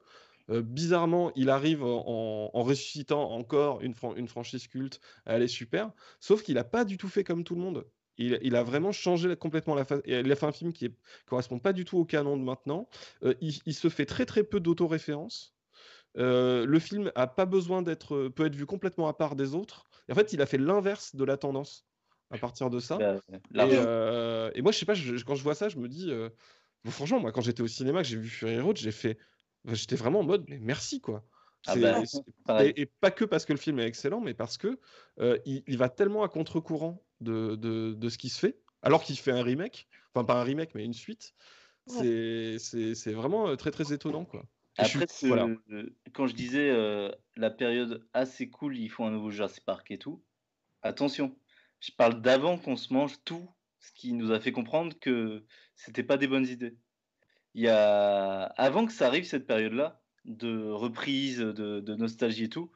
bizarrement, 0.48 1.32
il 1.34 1.50
arrive 1.50 1.82
en, 1.84 2.50
ressuscitant 2.52 3.32
encore 3.32 3.80
une, 3.80 3.94
une, 4.16 4.28
franchise 4.28 4.68
culte, 4.68 5.00
elle 5.24 5.42
est 5.42 5.48
super, 5.48 5.90
sauf 6.20 6.42
qu'il 6.42 6.54
n'a 6.54 6.64
pas 6.64 6.84
du 6.84 6.98
tout 6.98 7.08
fait 7.08 7.24
comme 7.24 7.44
tout 7.44 7.54
le 7.54 7.60
monde. 7.60 7.84
Il, 8.18 8.56
a 8.56 8.62
vraiment 8.62 8.92
changé 8.92 9.36
complètement 9.36 9.74
la 9.74 9.84
face. 9.84 10.00
Il 10.06 10.30
a 10.30 10.36
fait 10.36 10.46
un 10.46 10.52
film 10.52 10.72
qui 10.72 10.86
ne 10.86 10.94
correspond 11.26 11.58
pas 11.58 11.72
du 11.72 11.84
tout 11.84 11.98
au 11.98 12.04
canon 12.04 12.36
de 12.36 12.42
maintenant. 12.42 12.88
il, 13.40 13.74
se 13.74 13.88
fait 13.88 14.06
très 14.06 14.24
très 14.24 14.42
peu 14.42 14.58
d'autoréférence. 14.58 15.54
le 16.14 16.78
film 16.78 17.12
a 17.14 17.26
pas 17.26 17.44
besoin 17.44 17.82
d'être, 17.82 18.28
peut 18.28 18.46
être 18.46 18.56
vu 18.56 18.66
complètement 18.66 19.08
à 19.08 19.12
part 19.12 19.36
des 19.36 19.54
autres. 19.54 19.84
en 20.10 20.14
fait, 20.14 20.32
il 20.32 20.40
a 20.40 20.46
fait 20.46 20.58
l'inverse 20.58 21.14
de 21.14 21.24
la 21.24 21.36
tendance 21.36 21.86
à 22.30 22.38
partir 22.38 22.70
de 22.70 22.80
ça. 22.80 22.98
Bah, 23.50 23.66
et, 24.54 24.62
moi, 24.62 24.72
je 24.72 24.78
sais 24.78 24.86
pas, 24.86 24.94
quand 25.26 25.34
je 25.34 25.42
vois 25.42 25.54
ça, 25.54 25.68
je 25.68 25.76
me 25.76 25.88
dis, 25.88 26.10
franchement, 26.88 27.20
moi, 27.20 27.32
quand 27.32 27.42
j'étais 27.42 27.62
au 27.62 27.68
cinéma, 27.68 28.00
que 28.00 28.08
j'ai 28.08 28.16
vu 28.16 28.28
Fury 28.28 28.60
Road, 28.60 28.78
j'ai 28.78 28.92
fait, 28.92 29.18
j'étais 29.66 29.96
vraiment 29.96 30.20
en 30.20 30.24
mode, 30.24 30.44
mais 30.48 30.58
merci 30.58 31.00
quoi. 31.00 31.24
Ah 31.66 31.74
bah, 31.76 32.02
et, 32.76 32.86
pas 32.86 33.10
que 33.10 33.24
parce 33.24 33.44
que 33.44 33.52
le 33.52 33.58
film 33.58 33.78
est 33.80 33.86
excellent, 33.86 34.20
mais 34.20 34.34
parce 34.34 34.56
que 34.58 34.78
il, 35.44 35.76
va 35.76 35.88
tellement 35.88 36.22
à 36.22 36.28
contre-courant 36.28 37.02
de, 37.20 37.56
de, 37.56 38.08
ce 38.08 38.18
qui 38.18 38.28
se 38.28 38.38
fait, 38.38 38.58
alors 38.82 39.02
qu'il 39.02 39.18
fait 39.18 39.32
un 39.32 39.42
remake, 39.42 39.88
enfin 40.14 40.24
pas 40.24 40.40
un 40.40 40.44
remake, 40.44 40.74
mais 40.74 40.84
une 40.84 40.94
suite. 40.94 41.34
C'est 41.86 43.12
vraiment 43.12 43.56
très 43.56 43.70
très 43.70 43.92
étonnant 43.92 44.24
quoi. 44.24 44.44
Après, 44.78 45.06
quand 46.12 46.26
je 46.26 46.34
disais 46.34 46.72
la 47.36 47.50
période 47.50 48.06
assez 48.12 48.48
cool, 48.48 48.76
il 48.76 48.88
faut 48.88 49.04
un 49.04 49.10
nouveau 49.10 49.30
Jurassic 49.30 49.64
Park 49.64 49.90
et 49.90 49.98
tout, 49.98 50.22
attention, 50.82 51.36
je 51.80 51.90
parle 51.92 52.20
d'avant 52.20 52.58
qu'on 52.58 52.76
se 52.76 52.92
mange 52.92 53.14
tout 53.24 53.48
ce 53.80 53.92
qui 53.92 54.12
nous 54.12 54.32
a 54.32 54.40
fait 54.40 54.52
comprendre 54.52 54.98
que 54.98 55.44
c'était 55.74 56.02
pas 56.02 56.16
des 56.16 56.26
bonnes 56.26 56.46
idées. 56.46 56.76
Il 57.56 57.62
y 57.62 57.68
a 57.68 58.42
avant 58.58 58.86
que 58.86 58.92
ça 58.92 59.06
arrive 59.06 59.24
cette 59.24 59.46
période-là 59.46 60.00
de 60.26 60.70
reprise, 60.70 61.38
de, 61.40 61.94
nostalgie 61.96 62.44
et 62.44 62.48
tout, 62.50 62.70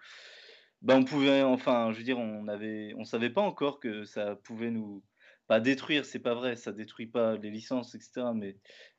ben 0.83 0.97
on 0.97 1.05
pouvait, 1.05 1.43
enfin, 1.43 1.93
je 1.93 1.99
veux 1.99 2.05
dire, 2.05 2.19
on 2.19 2.49
avait, 2.49 2.95
on 2.97 3.05
savait 3.05 3.31
pas 3.31 3.43
encore 3.43 3.81
que 3.81 4.05
ça 4.05 4.37
pouvait 4.37 4.71
nous 4.71 5.05
pas 5.49 5.61
détruire, 5.61 6.07
c'est 6.07 6.21
pas 6.21 6.35
vrai, 6.35 6.57
ça 6.57 6.73
détruit 6.73 7.09
pas 7.09 7.37
les 7.37 7.51
licences, 7.51 7.95
etc. 7.95 8.33
Mais 8.35 8.57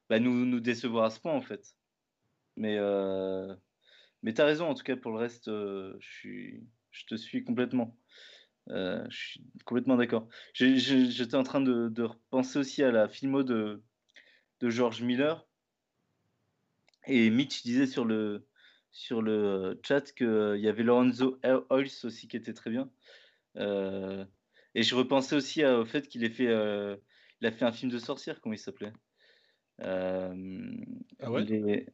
bah, 0.10 0.20
nous, 0.20 0.46
nous 0.46 0.60
décevoir 0.60 1.06
à 1.06 1.10
ce 1.10 1.20
point 1.20 1.34
en 1.34 1.42
fait. 1.42 1.76
Mais 2.58 2.78
euh, 2.78 3.56
mais 4.24 4.34
t'as 4.34 4.46
raison 4.46 4.68
en 4.68 4.76
tout 4.76 4.84
cas 4.84 4.96
pour 4.98 5.12
le 5.12 5.18
reste, 5.18 5.48
euh, 5.48 5.96
je 6.00 6.10
suis, 6.12 6.64
je 6.92 7.06
te 7.06 7.16
suis 7.16 7.44
complètement. 7.44 7.98
Euh, 8.70 9.04
je 9.10 9.18
suis 9.18 9.44
complètement 9.66 9.98
d'accord. 9.98 10.28
J'étais 10.54 11.36
en 11.36 11.44
train 11.44 11.62
de, 11.62 11.90
de, 11.90 12.04
repenser 12.04 12.60
aussi 12.60 12.84
à 12.84 12.92
la 12.92 13.08
filmo 13.10 13.42
de, 13.44 13.82
de 14.60 14.70
George 14.70 15.02
Miller. 15.02 15.48
Et 17.08 17.30
Mitch 17.30 17.64
disait 17.64 17.88
sur 17.88 18.06
le, 18.06 18.48
sur 18.92 19.22
le 19.22 19.80
chat 19.84 20.12
qu'il 20.14 20.60
y 20.60 20.68
avait 20.68 20.84
Lorenzo 20.84 21.40
Oils 21.44 21.90
aussi 22.04 22.28
qui 22.28 22.38
était 22.38 22.54
très 22.54 22.70
bien. 22.70 22.90
Euh, 23.58 24.26
et 24.76 24.84
je 24.84 24.96
repensais 24.96 25.36
aussi 25.36 25.66
au 25.66 25.86
fait 25.86 26.08
qu'il 26.08 26.24
ait 26.24 26.30
fait, 26.30 26.48
euh, 26.48 26.96
il 27.42 27.48
a 27.48 27.52
fait 27.52 27.66
un 27.66 27.72
film 27.72 27.92
de 27.92 28.00
sorcière, 28.00 28.40
comment 28.42 28.54
il 28.54 28.60
s'appelait? 28.60 28.94
Ah 29.80 30.32
ouais? 31.30 31.86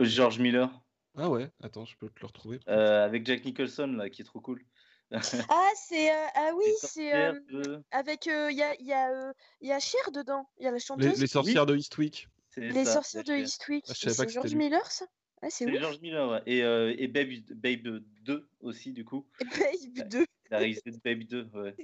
George 0.00 0.38
Miller. 0.38 0.70
Ah 1.16 1.28
ouais, 1.28 1.50
attends, 1.62 1.84
je 1.84 1.96
peux 1.96 2.08
te 2.08 2.20
le 2.20 2.26
retrouver. 2.26 2.60
avec 2.66 3.26
Jack 3.26 3.44
Nicholson, 3.44 3.88
là, 3.88 4.08
qui 4.08 4.22
est 4.22 4.24
trop 4.24 4.40
cool. 4.40 4.64
ah, 5.48 5.70
c'est. 5.74 6.10
Euh, 6.10 6.26
ah 6.34 6.50
oui, 6.54 6.66
c'est. 6.82 7.14
Euh, 7.14 7.78
avec. 7.90 8.26
Il 8.26 8.56
y, 8.56 8.62
a, 8.62 8.74
y, 8.80 8.92
a, 8.92 9.32
y 9.62 9.72
a 9.72 9.80
Cher 9.80 10.10
dedans. 10.12 10.46
Il 10.58 10.64
y 10.64 10.66
a 10.66 10.70
la 10.70 10.78
chanteuse. 10.78 11.18
Les, 11.18 11.26
sorcières 11.26 11.64
de 11.64 11.76
Eastwick. 11.76 12.28
Les 12.58 12.84
sorcières 12.84 13.24
de 13.24 13.34
Eastwick. 13.34 13.84
C'est 13.86 14.28
George 14.30 14.54
Miller, 14.54 14.90
ça? 14.90 15.06
C'est 15.50 15.72
George 15.78 16.00
Miller, 16.00 16.28
ouais. 16.30 16.42
Et, 16.46 16.62
euh, 16.62 16.94
et 16.98 17.06
Babe, 17.06 17.30
Babe 17.50 18.02
2 18.22 18.48
aussi, 18.60 18.92
du 18.92 19.04
coup. 19.04 19.26
Babe 19.96 20.08
2. 20.08 20.26
Il 20.50 20.54
a 20.54 20.58
réalisé 20.58 20.82
Babe 21.04 21.22
2, 21.24 21.50
ouais. 21.54 21.74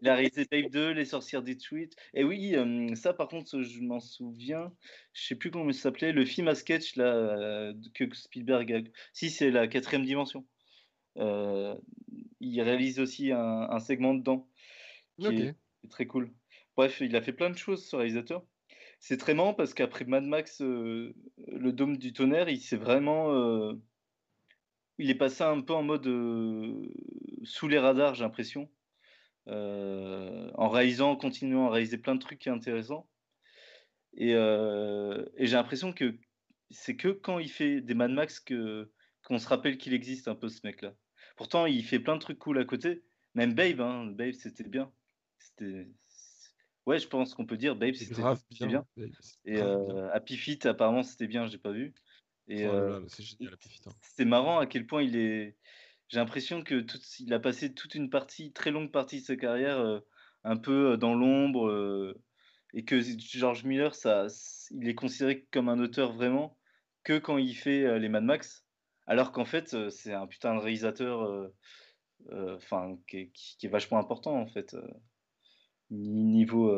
Il 0.00 0.08
a 0.08 0.14
réalisé 0.14 0.46
Babe 0.50 0.70
2, 0.70 0.92
Les 0.92 1.04
sorcières 1.04 1.42
d'Eastwick. 1.42 1.94
Et 2.14 2.24
oui, 2.24 2.54
ça, 2.94 3.12
par 3.12 3.28
contre, 3.28 3.62
je 3.62 3.80
m'en 3.80 4.00
souviens. 4.00 4.72
Je 5.12 5.26
sais 5.26 5.34
plus 5.34 5.50
comment 5.50 5.68
il 5.68 5.74
s'appelait. 5.74 6.12
Le 6.12 6.24
film 6.24 6.48
à 6.48 6.54
sketch, 6.54 6.96
là, 6.96 7.72
que 7.94 8.14
Spielberg 8.14 8.72
a. 8.72 8.80
Si, 9.12 9.28
c'est 9.28 9.50
la 9.50 9.66
quatrième 9.66 10.06
dimension. 10.06 10.46
Euh, 11.18 11.76
il 12.40 12.60
réalise 12.62 12.98
aussi 12.98 13.32
un, 13.32 13.78
segment 13.80 14.14
dedans 14.14 14.48
qui 15.18 15.26
est, 15.26 15.54
très 15.90 16.06
cool. 16.06 16.32
Bref, 16.76 17.00
il 17.00 17.14
a 17.16 17.22
fait 17.22 17.32
plein 17.32 17.50
de 17.50 17.58
choses 17.58 17.86
ce 17.86 17.96
réalisateur. 17.96 18.44
C'est 19.04 19.16
très 19.16 19.34
marrant 19.34 19.52
parce 19.52 19.74
qu'après 19.74 20.04
Mad 20.04 20.22
Max, 20.22 20.62
euh, 20.62 21.12
le 21.48 21.72
Dôme 21.72 21.96
du 21.96 22.12
Tonnerre, 22.12 22.48
il 22.48 22.60
s'est 22.60 22.76
vraiment. 22.76 23.32
Euh, 23.34 23.74
il 24.98 25.10
est 25.10 25.16
passé 25.16 25.42
un 25.42 25.60
peu 25.60 25.72
en 25.72 25.82
mode 25.82 26.06
sous 27.42 27.66
les 27.66 27.80
radars, 27.80 28.14
j'ai 28.14 28.22
l'impression. 28.22 28.70
en 29.46 30.68
réalisant, 30.68 31.10
en 31.10 31.16
continuant 31.16 31.66
à 31.66 31.70
réaliser 31.70 31.98
plein 31.98 32.14
de 32.14 32.20
trucs 32.20 32.46
intéressants. 32.46 33.08
Et, 34.14 34.30
et 34.32 35.46
j'ai 35.46 35.56
l'impression 35.56 35.92
que 35.92 36.16
c'est 36.70 36.94
que 36.96 37.08
quand 37.08 37.40
il 37.40 37.50
fait 37.50 37.80
des 37.80 37.94
Mad 37.94 38.12
Max 38.12 38.38
que 38.38 38.92
qu'on 39.24 39.38
se 39.38 39.48
rappelle 39.48 39.78
qu'il 39.78 39.94
existe 39.94 40.28
un 40.28 40.36
peu 40.36 40.48
ce 40.48 40.60
mec-là. 40.64 40.94
Pourtant, 41.36 41.66
il 41.66 41.84
fait 41.84 42.00
plein 42.00 42.14
de 42.14 42.20
trucs 42.20 42.38
cool 42.38 42.58
à 42.58 42.64
côté. 42.64 43.02
Même 43.34 43.54
Babe, 43.54 43.80
hein. 43.80 44.06
Babe, 44.06 44.32
c'était 44.32 44.64
bien. 44.64 44.92
Ouais, 46.86 46.98
je 46.98 47.06
pense 47.06 47.34
qu'on 47.34 47.46
peut 47.46 47.56
dire 47.56 47.76
Babe, 47.76 47.94
c'était 47.94 48.66
bien. 48.66 48.84
Et 49.44 49.58
euh, 49.58 50.10
Happy 50.12 50.36
Feet, 50.36 50.66
apparemment, 50.66 51.02
c'était 51.02 51.28
bien, 51.28 51.46
j'ai 51.46 51.58
pas 51.58 51.70
vu. 51.70 51.94
Et 52.48 52.66
oh 52.66 52.72
euh, 52.72 53.00
hein. 53.00 53.90
c'est 54.00 54.24
marrant 54.24 54.58
à 54.58 54.66
quel 54.66 54.86
point 54.86 55.02
il 55.02 55.16
est. 55.16 55.56
J'ai 56.08 56.18
l'impression 56.18 56.62
que 56.62 56.80
tout... 56.80 56.98
il 57.20 57.32
a 57.32 57.38
passé 57.38 57.72
toute 57.72 57.94
une 57.94 58.10
partie, 58.10 58.52
très 58.52 58.72
longue 58.72 58.90
partie 58.90 59.20
de 59.20 59.24
sa 59.24 59.36
carrière, 59.36 59.78
euh, 59.78 60.00
un 60.42 60.56
peu 60.56 60.96
dans 60.96 61.14
l'ombre, 61.14 62.14
et 62.74 62.84
que 62.84 63.00
George 63.00 63.64
Miller, 63.64 63.94
ça, 63.94 64.26
il 64.72 64.88
est 64.88 64.94
considéré 64.94 65.46
comme 65.52 65.68
un 65.68 65.78
auteur 65.78 66.12
vraiment 66.12 66.58
que 67.04 67.18
quand 67.18 67.38
il 67.38 67.54
fait 67.54 67.98
les 68.00 68.08
Mad 68.08 68.24
Max. 68.24 68.64
Alors 69.06 69.30
qu'en 69.30 69.44
fait, 69.44 69.88
c'est 69.90 70.12
un 70.12 70.26
putain 70.26 70.54
de 70.56 70.60
réalisateur 70.60 71.48
enfin, 72.32 72.98
qui, 73.06 73.30
est 73.62 73.68
vachement 73.68 73.98
important, 73.98 74.34
en 74.34 74.46
fait. 74.48 74.76
Niveau, 75.94 76.74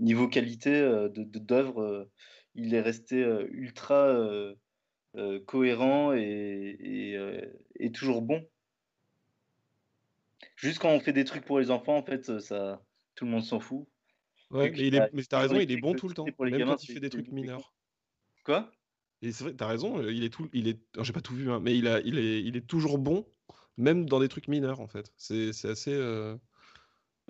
niveau 0.00 0.26
qualité 0.28 1.08
d'œuvre, 1.14 2.10
il 2.56 2.74
est 2.74 2.80
resté 2.80 3.16
ultra 3.50 4.12
cohérent 5.46 6.12
et, 6.12 7.16
et, 7.78 7.92
toujours 7.92 8.22
bon. 8.22 8.44
Juste 10.56 10.80
quand 10.80 10.90
on 10.90 11.00
fait 11.00 11.12
des 11.12 11.24
trucs 11.24 11.44
pour 11.44 11.60
les 11.60 11.70
enfants, 11.70 11.96
en 11.96 12.02
fait, 12.02 12.40
ça, 12.40 12.82
tout 13.14 13.24
le 13.24 13.30
monde 13.30 13.44
s'en 13.44 13.60
fout. 13.60 13.86
Ouais, 14.50 14.70
mais, 14.70 14.78
il 14.78 14.94
est, 14.96 15.10
mais 15.12 15.22
t'as 15.22 15.38
raison, 15.38 15.60
il 15.60 15.70
est 15.70 15.80
bon 15.80 15.94
tout 15.94 16.08
le 16.08 16.14
temps, 16.14 16.24
même 16.24 16.64
quand 16.64 16.82
il 16.82 16.92
fait 16.92 17.00
des 17.00 17.10
trucs 17.10 17.30
mineurs. 17.30 17.72
Quoi? 18.44 18.70
Et 19.22 19.32
c'est 19.32 19.44
vrai, 19.44 19.54
t'as 19.54 19.66
raison, 19.66 19.98
euh, 19.98 20.12
il 20.12 20.24
est 20.24 20.30
tout, 20.30 20.48
il 20.52 20.66
est, 20.66 20.80
j'ai 21.00 21.12
pas 21.12 21.20
tout 21.20 21.34
vu, 21.34 21.50
hein, 21.50 21.60
mais 21.60 21.76
il 21.76 21.86
a, 21.86 22.00
il 22.00 22.18
est, 22.18 22.42
il 22.42 22.56
est 22.56 22.66
toujours 22.66 22.98
bon, 22.98 23.26
même 23.76 24.08
dans 24.08 24.18
des 24.18 24.28
trucs 24.28 24.48
mineurs 24.48 24.80
en 24.80 24.88
fait. 24.88 25.12
C'est, 25.16 25.52
c'est 25.52 25.68
assez. 25.68 25.92
Euh, 25.92 26.36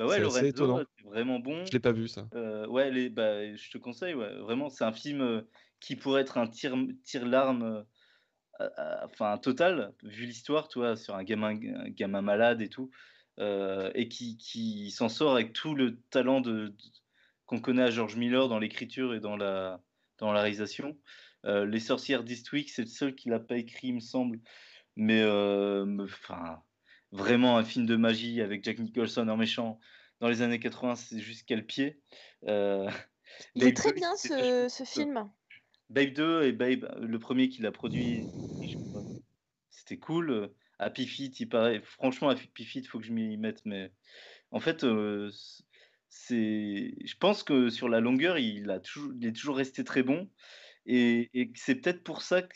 bah 0.05 0.07
ouais, 0.07 0.31
c'est 0.31 0.49
étonnant. 0.49 0.83
c'est 0.97 1.05
vraiment 1.07 1.39
bon. 1.39 1.65
Je 1.67 1.73
l'ai 1.73 1.81
pas 1.81 1.93
vu 1.93 2.09
ça. 2.09 2.29
Euh, 2.35 2.67
ouais, 2.67 2.91
les, 2.91 3.09
bah, 3.09 3.55
je 3.55 3.71
te 3.71 3.79
conseille, 3.79 4.15
ouais, 4.15 4.35
vraiment, 4.39 4.69
c'est 4.69 4.85
un 4.85 4.93
film 4.93 5.45
qui 5.81 5.97
pourrait 5.97 6.23
être 6.23 6.39
un 6.39 6.47
tir, 6.47 6.77
tir 7.05 7.27
larme, 7.27 7.85
enfin 9.05 9.39
total, 9.39 9.95
vu 10.03 10.27
l'histoire, 10.27 10.69
toi, 10.69 10.97
sur 10.97 11.15
un 11.15 11.25
gamin, 11.25 11.59
un 11.77 11.89
gamin 11.89 12.23
malade 12.23 12.61
et 12.61 12.69
tout, 12.69 12.91
et 13.39 14.09
qui, 14.09 14.37
qui 14.37 14.91
s'en 14.91 15.09
sort 15.09 15.33
avec 15.33 15.53
tout 15.53 15.75
le 15.75 15.99
talent 16.11 16.41
de, 16.41 16.75
qu'on 17.51 17.61
connaît 17.61 17.83
à 17.83 17.91
George 17.91 18.17
Miller 18.17 18.49
dans 18.49 18.61
l'écriture 18.61 19.13
et 19.13 19.19
dans 19.19 19.37
la, 19.37 19.83
dans 20.19 20.33
la 20.33 20.41
réalisation. 20.41 20.97
Euh, 21.47 21.67
les 21.67 21.81
sorcières 21.81 22.23
d'Eastwick, 22.23 22.71
c'est 22.71 22.83
le 22.83 22.89
seul 22.89 23.15
qui 23.15 23.29
l'a 23.29 23.41
pas 23.41 23.57
écrit, 23.57 23.89
il 23.89 23.95
me 23.95 24.01
semble. 24.01 24.39
Mais 24.95 25.23
euh, 25.23 26.05
enfin, 26.05 26.63
vraiment 27.13 27.59
un 27.59 27.65
film 27.65 27.87
de 27.87 27.97
magie 27.97 28.41
avec 28.41 28.65
Jack 28.65 28.79
Nicholson 28.79 29.29
en 29.29 29.37
méchant 29.37 29.81
dans 30.21 30.29
les 30.29 30.43
années 30.43 30.61
80, 30.61 30.97
c'est 30.97 31.21
juste 31.21 31.45
quel 31.47 31.65
pied. 31.65 32.01
Euh, 32.47 32.91
il 33.55 33.65
est 33.65 33.77
très 33.77 33.93
bien 33.93 34.17
ce, 34.17 34.69
ce, 34.69 34.85
film. 34.85 35.31
Babe 35.89 36.13
2 36.13 36.43
et 36.45 36.53
Babe, 36.53 36.95
le 37.01 37.19
premier 37.19 37.49
qu'il 37.49 37.67
a 37.67 37.73
produit, 37.73 38.27
c'était 39.71 39.99
cool. 39.99 40.51
Happy 40.79 41.07
Feet, 41.07 41.41
il 41.41 41.49
paraît. 41.49 41.81
Franchement, 41.83 42.29
Happy 42.29 42.65
Feet, 42.65 42.85
il 42.85 42.89
faut 42.89 42.99
que 42.99 43.07
je 43.07 43.13
m'y 43.13 43.37
mette, 43.37 43.63
mais 43.65 43.91
en 44.51 44.61
fait, 44.61 44.85
c'est. 46.09 46.95
Je 47.05 47.17
pense 47.19 47.43
que 47.43 47.71
sur 47.71 47.89
la 47.89 48.01
longueur, 48.01 48.39
il, 48.39 48.71
a 48.71 48.81
toujours... 48.81 49.13
il 49.19 49.27
est 49.27 49.33
toujours 49.33 49.57
resté 49.57 49.85
très 49.85 50.03
bon. 50.03 50.29
Et, 50.87 51.31
c'est 51.55 51.77
peut-être 51.77 52.03
pour 52.03 52.23
ça 52.23 52.43
que 52.43 52.55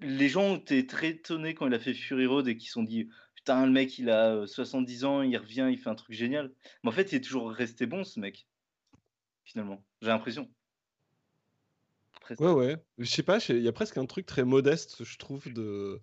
les 0.00 0.28
gens 0.28 0.42
ont 0.42 0.56
été 0.56 0.86
très 0.86 1.10
étonnés 1.10 1.54
quand 1.54 1.66
il 1.66 1.74
a 1.74 1.78
fait 1.78 1.94
Fury 1.94 2.26
Road 2.26 2.48
et 2.48 2.56
qui 2.56 2.66
se 2.66 2.72
sont 2.72 2.82
dit 2.82 3.08
putain, 3.44 3.66
le 3.66 3.72
mec, 3.72 3.98
il 3.98 4.08
a 4.08 4.46
70 4.46 5.04
ans, 5.04 5.22
il 5.22 5.36
revient, 5.36 5.68
il 5.70 5.78
fait 5.78 5.90
un 5.90 5.94
truc 5.94 6.14
génial. 6.14 6.50
Mais 6.82 6.88
en 6.88 6.92
fait, 6.92 7.12
il 7.12 7.16
est 7.16 7.20
toujours 7.20 7.50
resté 7.50 7.84
bon, 7.84 8.02
ce 8.02 8.18
mec, 8.18 8.46
finalement. 9.44 9.84
J'ai 10.00 10.08
l'impression. 10.08 10.50
Ouais, 12.38 12.52
ouais. 12.52 12.76
Je 12.96 13.10
sais 13.10 13.22
pas, 13.22 13.38
il 13.50 13.60
y 13.60 13.68
a 13.68 13.72
presque 13.72 13.98
un 13.98 14.06
truc 14.06 14.24
très 14.24 14.44
modeste, 14.44 15.04
je 15.04 15.18
trouve, 15.18 15.52
de. 15.52 16.00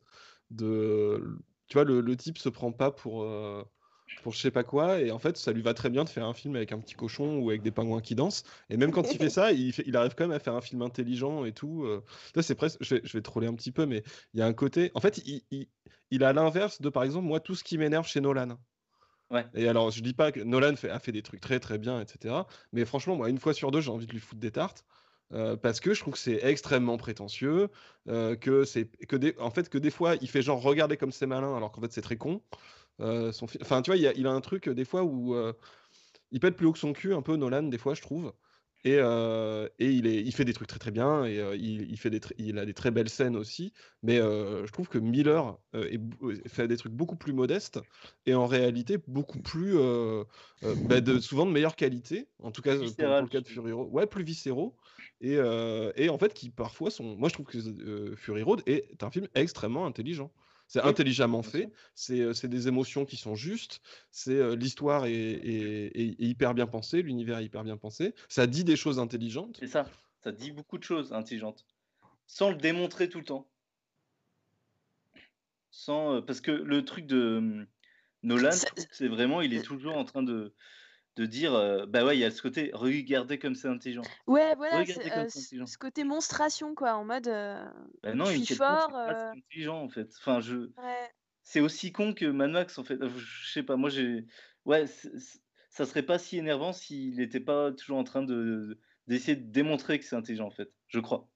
de... 0.51 1.39
Tu 1.67 1.73
vois, 1.73 1.83
le, 1.83 2.01
le 2.01 2.15
type 2.15 2.37
se 2.37 2.49
prend 2.49 2.71
pas 2.71 2.91
pour 2.91 3.23
pour 4.23 4.33
je 4.33 4.39
sais 4.39 4.51
pas 4.51 4.63
quoi, 4.63 4.99
et 4.99 5.11
en 5.11 5.19
fait, 5.19 5.37
ça 5.37 5.51
lui 5.51 5.61
va 5.61 5.73
très 5.73 5.89
bien 5.89 6.03
de 6.03 6.09
faire 6.09 6.25
un 6.25 6.33
film 6.33 6.55
avec 6.55 6.71
un 6.71 6.79
petit 6.79 6.95
cochon 6.95 7.39
ou 7.39 7.49
avec 7.49 7.61
des 7.61 7.71
pingouins 7.71 8.01
qui 8.01 8.15
dansent. 8.15 8.43
Et 8.69 8.77
même 8.77 8.91
quand 8.91 9.11
il 9.11 9.17
fait 9.17 9.29
ça, 9.29 9.51
il, 9.51 9.73
il 9.85 9.95
arrive 9.95 10.15
quand 10.15 10.25
même 10.27 10.35
à 10.35 10.39
faire 10.39 10.55
un 10.55 10.61
film 10.61 10.81
intelligent 10.81 11.45
et 11.45 11.51
tout. 11.51 11.83
Euh. 11.85 12.03
c'est 12.41 12.55
presque, 12.55 12.77
je 12.81 12.95
vais, 12.95 13.01
je 13.03 13.13
vais, 13.13 13.21
troller 13.21 13.47
un 13.47 13.53
petit 13.53 13.71
peu, 13.71 13.85
mais 13.85 14.03
il 14.33 14.39
y 14.39 14.43
a 14.43 14.45
un 14.45 14.53
côté. 14.53 14.91
En 14.93 14.99
fait, 14.99 15.19
il, 15.25 15.41
il, 15.51 15.67
il 16.11 16.23
a 16.23 16.33
l'inverse 16.33 16.81
de, 16.81 16.89
par 16.89 17.03
exemple, 17.03 17.25
moi, 17.25 17.39
tout 17.39 17.55
ce 17.55 17.63
qui 17.63 17.77
m'énerve 17.77 18.07
chez 18.07 18.21
Nolan. 18.21 18.57
Ouais. 19.31 19.45
Et 19.53 19.67
alors, 19.67 19.91
je 19.91 20.01
dis 20.01 20.13
pas 20.13 20.31
que 20.31 20.41
Nolan 20.41 20.75
fait, 20.75 20.89
a 20.89 20.99
fait 20.99 21.13
des 21.13 21.21
trucs 21.21 21.39
très 21.39 21.59
très 21.59 21.77
bien, 21.77 22.01
etc. 22.01 22.35
Mais 22.73 22.85
franchement, 22.85 23.15
moi, 23.15 23.29
une 23.29 23.37
fois 23.37 23.53
sur 23.53 23.71
deux, 23.71 23.81
j'ai 23.81 23.91
envie 23.91 24.07
de 24.07 24.11
lui 24.11 24.19
foutre 24.19 24.41
des 24.41 24.51
tartes. 24.51 24.85
Euh, 25.33 25.55
parce 25.55 25.79
que 25.79 25.93
je 25.93 26.01
trouve 26.01 26.13
que 26.13 26.19
c'est 26.19 26.43
extrêmement 26.43 26.97
prétentieux, 26.97 27.69
euh, 28.09 28.35
que 28.35 28.65
c'est 28.65 28.89
que 29.07 29.15
des, 29.15 29.33
en 29.39 29.49
fait 29.49 29.69
que 29.69 29.77
des 29.77 29.89
fois 29.91 30.15
il 30.19 30.27
fait 30.27 30.41
genre 30.41 30.61
regarder 30.61 30.97
comme 30.97 31.13
c'est 31.13 31.25
malin 31.25 31.55
alors 31.55 31.71
qu'en 31.71 31.79
fait 31.81 31.93
c'est 31.93 32.01
très 32.01 32.17
con. 32.17 32.41
Euh, 33.01 33.31
enfin, 33.61 33.81
tu 33.81 33.91
vois, 33.91 33.97
il 33.97 34.27
a, 34.27 34.31
un 34.31 34.41
truc 34.41 34.67
euh, 34.67 34.75
des 34.75 34.85
fois 34.85 35.03
où 35.03 35.35
euh, 35.35 35.53
il 36.31 36.39
pète 36.39 36.55
plus 36.55 36.67
haut 36.67 36.71
que 36.71 36.79
son 36.79 36.93
cul, 36.93 37.13
un 37.13 37.21
peu 37.21 37.35
Nolan, 37.35 37.63
des 37.63 37.77
fois, 37.77 37.93
je 37.93 38.01
trouve. 38.01 38.33
Et, 38.83 38.95
et 38.95 39.91
il, 39.91 40.07
est, 40.07 40.23
il, 40.23 40.31
fait 40.33 40.43
des 40.43 40.53
trucs 40.53 40.67
très 40.67 40.79
très 40.79 40.89
bien 40.89 41.23
et 41.23 41.35
il, 41.55 41.97
fait 41.99 42.09
des 42.09 42.19
il 42.39 42.57
a 42.57 42.65
des 42.65 42.73
très 42.73 42.89
belles 42.89 43.09
scènes 43.09 43.35
aussi. 43.35 43.73
Mais 44.01 44.17
je 44.17 44.71
trouve 44.71 44.89
que 44.89 44.97
Miller 44.97 45.55
fait 46.47 46.67
des 46.67 46.77
trucs 46.77 46.93
beaucoup 46.93 47.15
plus 47.15 47.31
modestes 47.31 47.79
et 48.25 48.33
en 48.33 48.47
réalité 48.47 48.97
beaucoup 49.07 49.37
plus, 49.37 49.75
bah, 50.87 50.99
de, 50.99 51.19
souvent 51.19 51.45
de 51.45 51.51
meilleure 51.51 51.75
qualité. 51.75 52.27
En 52.39 52.49
tout 52.49 52.63
cas, 52.63 52.75
pour, 52.75 52.85
le 52.87 53.27
cas 53.27 53.41
de 53.41 53.47
Fury 53.47 53.71
Road, 53.71 53.89
ouais, 53.91 54.07
plus 54.07 54.23
viscéraux. 54.23 54.75
Et, 55.19 55.35
et, 55.95 56.09
en 56.09 56.17
fait, 56.17 56.33
qui 56.33 56.49
parfois 56.49 56.89
sont. 56.89 57.15
Moi, 57.17 57.29
je 57.29 57.35
trouve 57.35 57.45
que 57.45 58.15
Fury 58.15 58.41
Road 58.41 58.63
est 58.65 59.03
un 59.03 59.11
film 59.11 59.27
extrêmement 59.35 59.85
intelligent. 59.85 60.31
C'est 60.71 60.79
intelligemment 60.83 61.43
fait, 61.43 61.69
c'est 61.95 62.47
des 62.47 62.69
émotions 62.69 63.03
qui 63.03 63.17
sont 63.17 63.35
justes, 63.35 63.81
c'est 64.09 64.55
l'histoire 64.55 65.03
est, 65.05 65.91
hyper 65.93 66.53
bien 66.53 66.65
pensée, 66.65 67.01
l'univers 67.01 67.39
est 67.39 67.43
hyper 67.43 67.65
bien 67.65 67.75
pensé, 67.75 68.15
ça 68.29 68.47
dit 68.47 68.63
des 68.63 68.77
choses 68.77 68.97
intelligentes. 68.97 69.57
C'est 69.59 69.67
ça, 69.67 69.85
ça 70.23 70.31
dit 70.31 70.51
beaucoup 70.51 70.77
de 70.77 70.83
choses 70.85 71.11
intelligentes, 71.11 71.65
sans 72.25 72.51
le 72.51 72.55
démontrer 72.55 73.09
tout 73.09 73.17
le 73.17 73.25
temps. 73.25 73.49
Sans, 75.71 76.21
parce 76.21 76.39
que 76.39 76.51
le 76.51 76.85
truc 76.85 77.05
de 77.05 77.39
mmh, 77.41 77.67
Nolan, 78.23 78.51
c'est 78.91 79.09
vraiment, 79.09 79.41
il 79.41 79.53
est 79.53 79.63
toujours 79.63 79.97
en 79.97 80.05
train 80.05 80.23
de, 80.23 80.53
de 81.17 81.25
dire 81.25 81.53
euh, 81.53 81.85
bah 81.85 82.05
ouais 82.05 82.17
il 82.17 82.19
y 82.19 82.25
a 82.25 82.31
ce 82.31 82.41
côté 82.41 82.71
regardez 82.73 83.37
comme 83.37 83.55
c'est 83.55 83.67
intelligent. 83.67 84.03
Ouais 84.27 84.55
voilà 84.55 84.79
euh, 84.79 85.27
ce 85.29 85.77
côté 85.77 86.03
monstration 86.03 86.73
quoi 86.73 86.93
en 86.93 87.03
mode 87.03 87.27
euh, 87.27 87.63
bah 88.01 88.13
non, 88.13 88.25
je 88.25 88.41
suis 88.41 88.55
fort 88.55 88.95
intelligent 88.95 89.81
en 89.81 89.89
fait. 89.89 90.09
Enfin 90.19 90.39
je 90.39 90.69
c'est 91.43 91.59
aussi 91.59 91.91
con 91.91 92.13
que 92.13 92.25
Mad 92.25 92.51
Max 92.51 92.77
en 92.77 92.83
fait. 92.83 92.97
Je 93.05 93.51
sais 93.51 93.63
pas 93.63 93.75
moi 93.75 93.89
j'ai 93.89 94.25
ouais 94.65 94.85
ça 95.69 95.85
serait 95.85 96.03
pas 96.03 96.17
si 96.17 96.37
énervant 96.37 96.71
s'il 96.71 97.17
n'était 97.17 97.39
pas 97.39 97.71
toujours 97.71 97.97
en 97.97 98.03
train 98.03 98.23
de 98.23 98.79
d'essayer 99.07 99.35
de 99.35 99.51
démontrer 99.51 99.99
que 99.99 100.05
c'est 100.05 100.15
intelligent 100.15 100.47
en 100.47 100.51
fait 100.51 100.71
je 100.87 100.99
crois. 100.99 101.27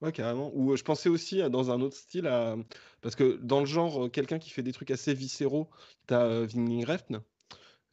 Ouais, 0.00 0.12
carrément. 0.12 0.50
Ou 0.54 0.76
je 0.76 0.82
pensais 0.82 1.08
aussi 1.08 1.40
dans 1.48 1.70
un 1.70 1.80
autre 1.80 1.96
style 1.96 2.26
à. 2.26 2.56
Parce 3.00 3.16
que 3.16 3.38
dans 3.42 3.60
le 3.60 3.66
genre, 3.66 4.10
quelqu'un 4.10 4.38
qui 4.38 4.50
fait 4.50 4.62
des 4.62 4.72
trucs 4.72 4.90
assez 4.90 5.14
viscéraux, 5.14 5.70
t'as 6.06 6.24
euh, 6.24 6.46
Vingling 6.46 6.84
Refn, 6.84 7.22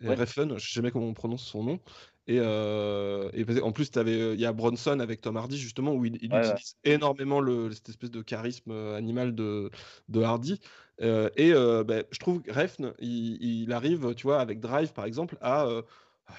Ouais. 0.01 0.15
Refn, 0.15 0.57
je 0.57 0.67
sais 0.67 0.73
jamais 0.73 0.91
comment 0.91 1.07
on 1.07 1.13
prononce 1.13 1.43
son 1.43 1.63
nom. 1.63 1.79
Et, 2.27 2.37
euh, 2.39 3.29
en 3.61 3.71
plus, 3.71 3.89
il 3.95 4.39
y 4.39 4.45
a 4.45 4.53
Bronson 4.53 4.99
avec 4.99 5.21
Tom 5.21 5.37
Hardy, 5.37 5.57
justement, 5.57 5.93
où 5.93 6.05
il, 6.05 6.15
utilise 6.15 6.75
énormément 6.83 7.41
le, 7.41 7.71
cette 7.71 7.89
espèce 7.89 8.11
de 8.11 8.21
charisme 8.21 8.71
euh, 8.71 8.95
animal 8.95 9.33
de, 9.33 9.71
de 10.09 10.21
Hardy. 10.21 10.59
Euh, 11.01 11.29
et 11.35 11.51
ben, 11.51 12.03
je 12.11 12.19
trouve 12.19 12.41
que 12.41 12.51
Refn, 12.51 12.93
il, 12.99 13.71
arrive, 13.73 14.13
tu 14.15 14.23
vois, 14.23 14.39
avec 14.39 14.59
Drive, 14.59 14.93
par 14.93 15.05
exemple, 15.05 15.37
à. 15.41 15.67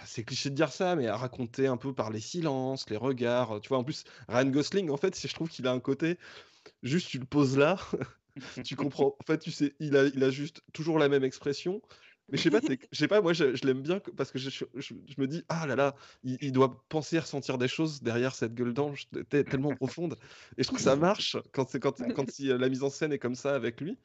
c'est 0.06 0.24
cliché 0.24 0.50
de 0.50 0.54
dire 0.54 0.72
ça, 0.72 0.94
mais 0.94 1.08
à 1.08 1.16
raconter 1.16 1.66
un 1.66 1.76
peu 1.76 1.92
par 1.92 2.10
les 2.10 2.20
silences, 2.20 2.88
les 2.88 2.96
regards. 2.96 3.60
Tu 3.60 3.68
vois, 3.68 3.78
en 3.78 3.84
plus, 3.84 4.04
Ryan 4.28 4.50
Gosling, 4.50 4.90
en 4.90 4.96
fait, 4.96 5.18
je 5.20 5.34
trouve 5.34 5.48
qu'il 5.48 5.66
a 5.66 5.72
un 5.72 5.80
côté. 5.80 6.16
Juste, 6.84 7.08
tu 7.08 7.18
le 7.18 7.26
poses 7.26 7.58
là, 7.58 7.76
tu 8.64 8.76
comprends. 8.76 9.16
En 9.20 9.24
fait, 9.26 9.38
tu 9.38 9.50
sais, 9.50 9.74
il 9.80 9.96
a, 9.96 10.04
il 10.06 10.22
a 10.22 10.30
juste 10.30 10.62
toujours 10.72 11.00
la 11.00 11.08
même 11.08 11.24
expression, 11.24 11.82
mais 12.32 12.38
je 12.38 12.42
sais 12.42 12.50
pas, 12.50 12.60
je 12.92 12.98
sais 12.98 13.08
pas, 13.08 13.20
moi 13.20 13.34
je, 13.34 13.44
l'aime 13.64 13.82
bien 13.82 14.00
parce 14.16 14.32
que 14.32 14.38
je, 14.38 14.48
je, 14.74 14.94
me 15.18 15.26
dis, 15.26 15.44
ah 15.50 15.66
là 15.66 15.76
là, 15.76 15.94
il, 16.24 16.50
doit 16.50 16.82
penser 16.88 17.18
ressentir 17.18 17.58
des 17.58 17.68
choses 17.68 18.02
derrière 18.02 18.34
cette 18.34 18.54
gueule 18.54 18.72
d'ange 18.72 19.08
tellement 19.28 19.74
profonde. 19.76 20.16
Et 20.56 20.62
je 20.62 20.68
trouve 20.68 20.78
que 20.78 20.84
ça 20.84 20.96
marche 20.96 21.36
quand, 21.52 21.78
quand, 21.78 22.02
quand 22.14 22.38
la 22.38 22.68
mise 22.68 22.82
en 22.82 22.90
scène 22.90 23.12
est 23.12 23.18
comme 23.18 23.34
ça 23.34 23.54
avec 23.54 23.80
lui. 23.80 23.98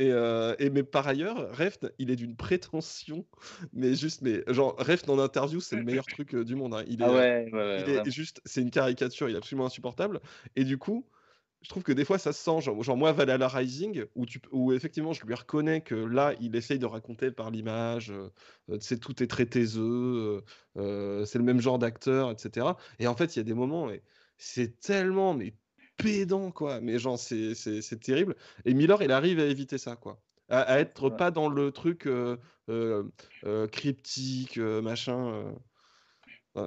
Et, 0.00 0.12
euh, 0.12 0.54
et, 0.60 0.70
mais 0.70 0.84
par 0.84 1.08
ailleurs, 1.08 1.56
Refn, 1.56 1.90
il 1.98 2.10
est 2.10 2.16
d'une 2.16 2.36
prétention, 2.36 3.24
mais 3.72 3.96
juste, 3.96 4.22
mais 4.22 4.44
genre 4.46 4.76
Refn 4.78 5.10
en 5.10 5.18
interview, 5.18 5.60
c'est 5.60 5.74
le 5.74 5.82
meilleur 5.82 6.06
truc 6.06 6.34
euh, 6.34 6.44
du 6.44 6.54
monde. 6.54 6.74
Hein. 6.74 6.84
Il 6.86 7.02
est, 7.02 7.04
ah 7.04 7.12
ouais, 7.12 7.50
ouais, 7.52 7.84
il 7.86 8.08
est 8.08 8.10
juste, 8.10 8.40
c'est 8.44 8.60
une 8.60 8.70
caricature, 8.70 9.28
il 9.28 9.34
est 9.34 9.38
absolument 9.38 9.66
insupportable. 9.66 10.20
Et 10.54 10.62
du 10.62 10.78
coup, 10.78 11.04
je 11.62 11.68
trouve 11.68 11.82
que 11.82 11.92
des 11.92 12.04
fois 12.04 12.18
ça 12.18 12.32
se 12.32 12.42
sent, 12.42 12.60
genre, 12.60 12.82
genre 12.82 12.96
moi 12.96 13.12
Valhalla 13.12 13.48
Rising, 13.48 14.04
où, 14.14 14.26
tu, 14.26 14.40
où 14.52 14.72
effectivement 14.72 15.12
je 15.12 15.24
lui 15.24 15.34
reconnais 15.34 15.80
que 15.80 15.94
là 15.94 16.34
il 16.40 16.54
essaye 16.54 16.78
de 16.78 16.86
raconter 16.86 17.30
par 17.30 17.50
l'image, 17.50 18.10
euh, 18.10 18.78
c'est 18.80 19.00
tout 19.00 19.22
est 19.22 19.26
très 19.26 19.46
taiseux, 19.46 19.82
euh, 19.82 20.40
euh, 20.76 21.24
c'est 21.24 21.38
le 21.38 21.44
même 21.44 21.60
genre 21.60 21.78
d'acteur, 21.78 22.30
etc. 22.30 22.66
Et 22.98 23.06
en 23.06 23.16
fait 23.16 23.34
il 23.34 23.40
y 23.40 23.40
a 23.40 23.44
des 23.44 23.54
moments, 23.54 23.90
c'est 24.36 24.78
tellement 24.80 25.34
mais 25.34 25.54
pédant 25.96 26.52
quoi, 26.52 26.80
mais 26.80 26.98
genre 26.98 27.18
c'est, 27.18 27.54
terrible. 28.00 28.36
Et 28.64 28.74
Miller 28.74 29.02
il 29.02 29.10
arrive 29.10 29.40
à 29.40 29.44
éviter 29.44 29.78
ça 29.78 29.96
quoi, 29.96 30.20
à, 30.48 30.78
être 30.78 31.10
pas 31.10 31.32
dans 31.32 31.48
le 31.48 31.72
truc 31.72 32.08
cryptique, 33.72 34.58
machin. 34.58 35.54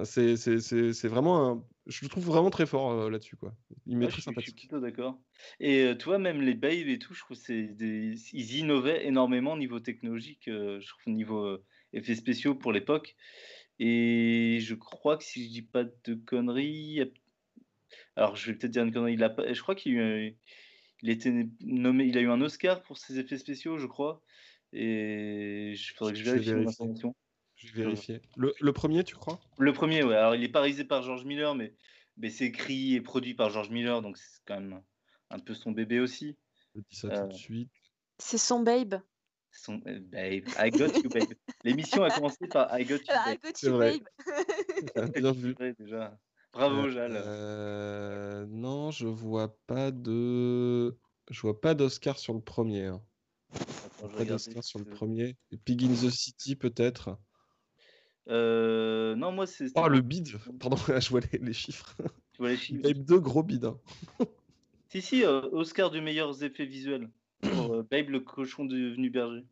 c'est 0.04 1.08
vraiment 1.08 1.50
un 1.50 1.64
je 1.86 2.04
le 2.04 2.08
trouve 2.08 2.24
vraiment 2.24 2.50
très 2.50 2.66
fort 2.66 3.10
là-dessus, 3.10 3.36
quoi. 3.36 3.54
Il 3.86 3.96
m'est 3.96 4.08
très 4.08 4.20
sympathique. 4.20 4.54
Je 4.54 4.60
suis 4.60 4.68
plutôt 4.68 4.80
d'accord. 4.80 5.20
Et 5.60 5.92
toi, 5.98 6.18
même 6.18 6.40
les 6.40 6.54
Babe 6.54 6.88
et 6.88 6.98
tout, 6.98 7.14
je 7.14 7.20
trouve 7.20 7.36
c'est 7.36 7.64
des... 7.68 8.14
ils 8.32 8.56
innovaient 8.56 9.06
énormément 9.06 9.54
au 9.54 9.58
niveau 9.58 9.80
technologique, 9.80 10.42
je 10.46 10.86
trouve 10.86 11.12
au 11.12 11.16
niveau 11.16 11.58
effets 11.92 12.14
spéciaux 12.14 12.54
pour 12.54 12.72
l'époque. 12.72 13.16
Et 13.78 14.58
je 14.60 14.74
crois 14.74 15.16
que 15.16 15.24
si 15.24 15.44
je 15.44 15.50
dis 15.50 15.62
pas 15.62 15.84
de 15.84 16.14
conneries, 16.14 17.00
alors 18.16 18.36
je 18.36 18.50
vais 18.50 18.56
peut-être 18.56 18.72
dire 18.72 18.84
une 18.84 18.92
connerie, 18.92 19.14
il 19.14 19.24
a 19.24 19.30
pas... 19.30 19.52
je 19.52 19.60
crois 19.60 19.74
qu'il 19.74 19.98
a... 19.98 20.20
il 21.02 21.10
était 21.10 21.48
nommé, 21.60 22.04
il 22.04 22.16
a 22.16 22.20
eu 22.20 22.28
un 22.30 22.40
Oscar 22.40 22.82
pour 22.82 22.96
ses 22.98 23.18
effets 23.18 23.38
spéciaux, 23.38 23.78
je 23.78 23.86
crois. 23.86 24.22
Et 24.72 25.74
je 25.76 25.94
faudrait 25.94 26.12
que 26.12 26.18
je 26.18 26.24
vérifie 26.24 26.50
l'information. 26.50 27.14
Je 27.66 27.74
vais 27.74 27.84
vérifier. 27.84 28.20
Le, 28.36 28.54
le, 28.60 28.72
premier, 28.72 29.04
tu 29.04 29.14
crois? 29.14 29.40
Le 29.58 29.72
premier, 29.72 30.02
ouais. 30.02 30.16
Alors, 30.16 30.34
il 30.34 30.42
est 30.42 30.48
pas 30.48 30.60
réalisé 30.60 30.84
par 30.84 31.02
George 31.02 31.24
Miller, 31.24 31.54
mais, 31.54 31.74
mais 32.16 32.30
c'est 32.30 32.46
écrit 32.46 32.94
et 32.94 33.00
produit 33.00 33.34
par 33.34 33.50
George 33.50 33.70
Miller, 33.70 34.02
donc 34.02 34.16
c'est 34.18 34.40
quand 34.46 34.60
même 34.60 34.82
un 35.30 35.38
peu 35.38 35.54
son 35.54 35.72
bébé 35.72 36.00
aussi. 36.00 36.36
Je 36.74 36.80
dis 36.80 36.96
ça 36.96 37.08
tout 37.08 37.28
de 37.28 37.32
euh, 37.32 37.36
suite. 37.36 37.70
C'est 38.18 38.38
son 38.38 38.60
babe. 38.60 38.96
Son 39.52 39.80
euh, 39.86 40.00
babe. 40.00 40.48
I 40.58 40.70
got 40.70 40.98
you, 41.02 41.08
babe. 41.08 41.34
L'émission 41.64 42.02
a 42.02 42.10
commencé 42.10 42.46
par 42.48 42.78
I 42.78 42.84
got 42.84 42.96
you, 42.96 43.00
babe. 43.06 43.38
I 43.44 43.52
got 43.52 43.62
you, 43.62 43.78
babe. 43.78 44.02
Bien 45.14 45.32
vu. 45.32 45.54
déjà. 45.78 46.18
Bravo, 46.52 46.86
euh, 46.86 46.90
Jal. 46.90 47.12
Euh, 47.14 48.46
non, 48.48 48.90
je 48.90 49.06
vois 49.06 49.56
pas 49.66 49.90
de. 49.90 50.96
Je 51.30 51.40
vois 51.40 51.60
pas 51.60 51.74
d'Oscar 51.74 52.18
sur 52.18 52.34
le 52.34 52.40
premier. 52.40 52.86
Hein. 52.86 53.02
pas 54.16 54.24
d'Oscar 54.24 54.64
sur 54.64 54.78
le 54.78 54.84
premier. 54.84 55.36
Pig 55.64 55.84
in 55.84 55.92
the 55.92 56.10
City, 56.10 56.56
peut-être. 56.56 57.18
Euh, 58.28 59.14
non, 59.16 59.32
moi, 59.32 59.46
c'est. 59.46 59.66
Oh, 59.74 59.88
le 59.88 60.00
bid 60.00 60.28
Pardon, 60.60 60.76
je 61.00 61.08
vois 61.10 61.20
les, 61.32 61.52
chiffres. 61.52 61.96
Tu 62.32 62.38
vois 62.38 62.50
les 62.50 62.56
chiffres 62.56 62.80
y 62.84 62.90
a 62.90 62.94
deux 62.94 63.20
gros 63.20 63.42
bids. 63.42 63.60
Hein. 63.64 63.78
si, 64.88 65.02
si, 65.02 65.24
euh, 65.24 65.42
Oscar 65.52 65.90
du 65.90 66.00
meilleur 66.00 66.42
effet 66.42 66.64
visuel 66.64 67.10
pour 67.40 67.74
euh, 67.74 67.86
Babe, 67.90 68.10
le 68.10 68.20
cochon 68.20 68.64
devenu 68.64 69.10
berger. 69.10 69.44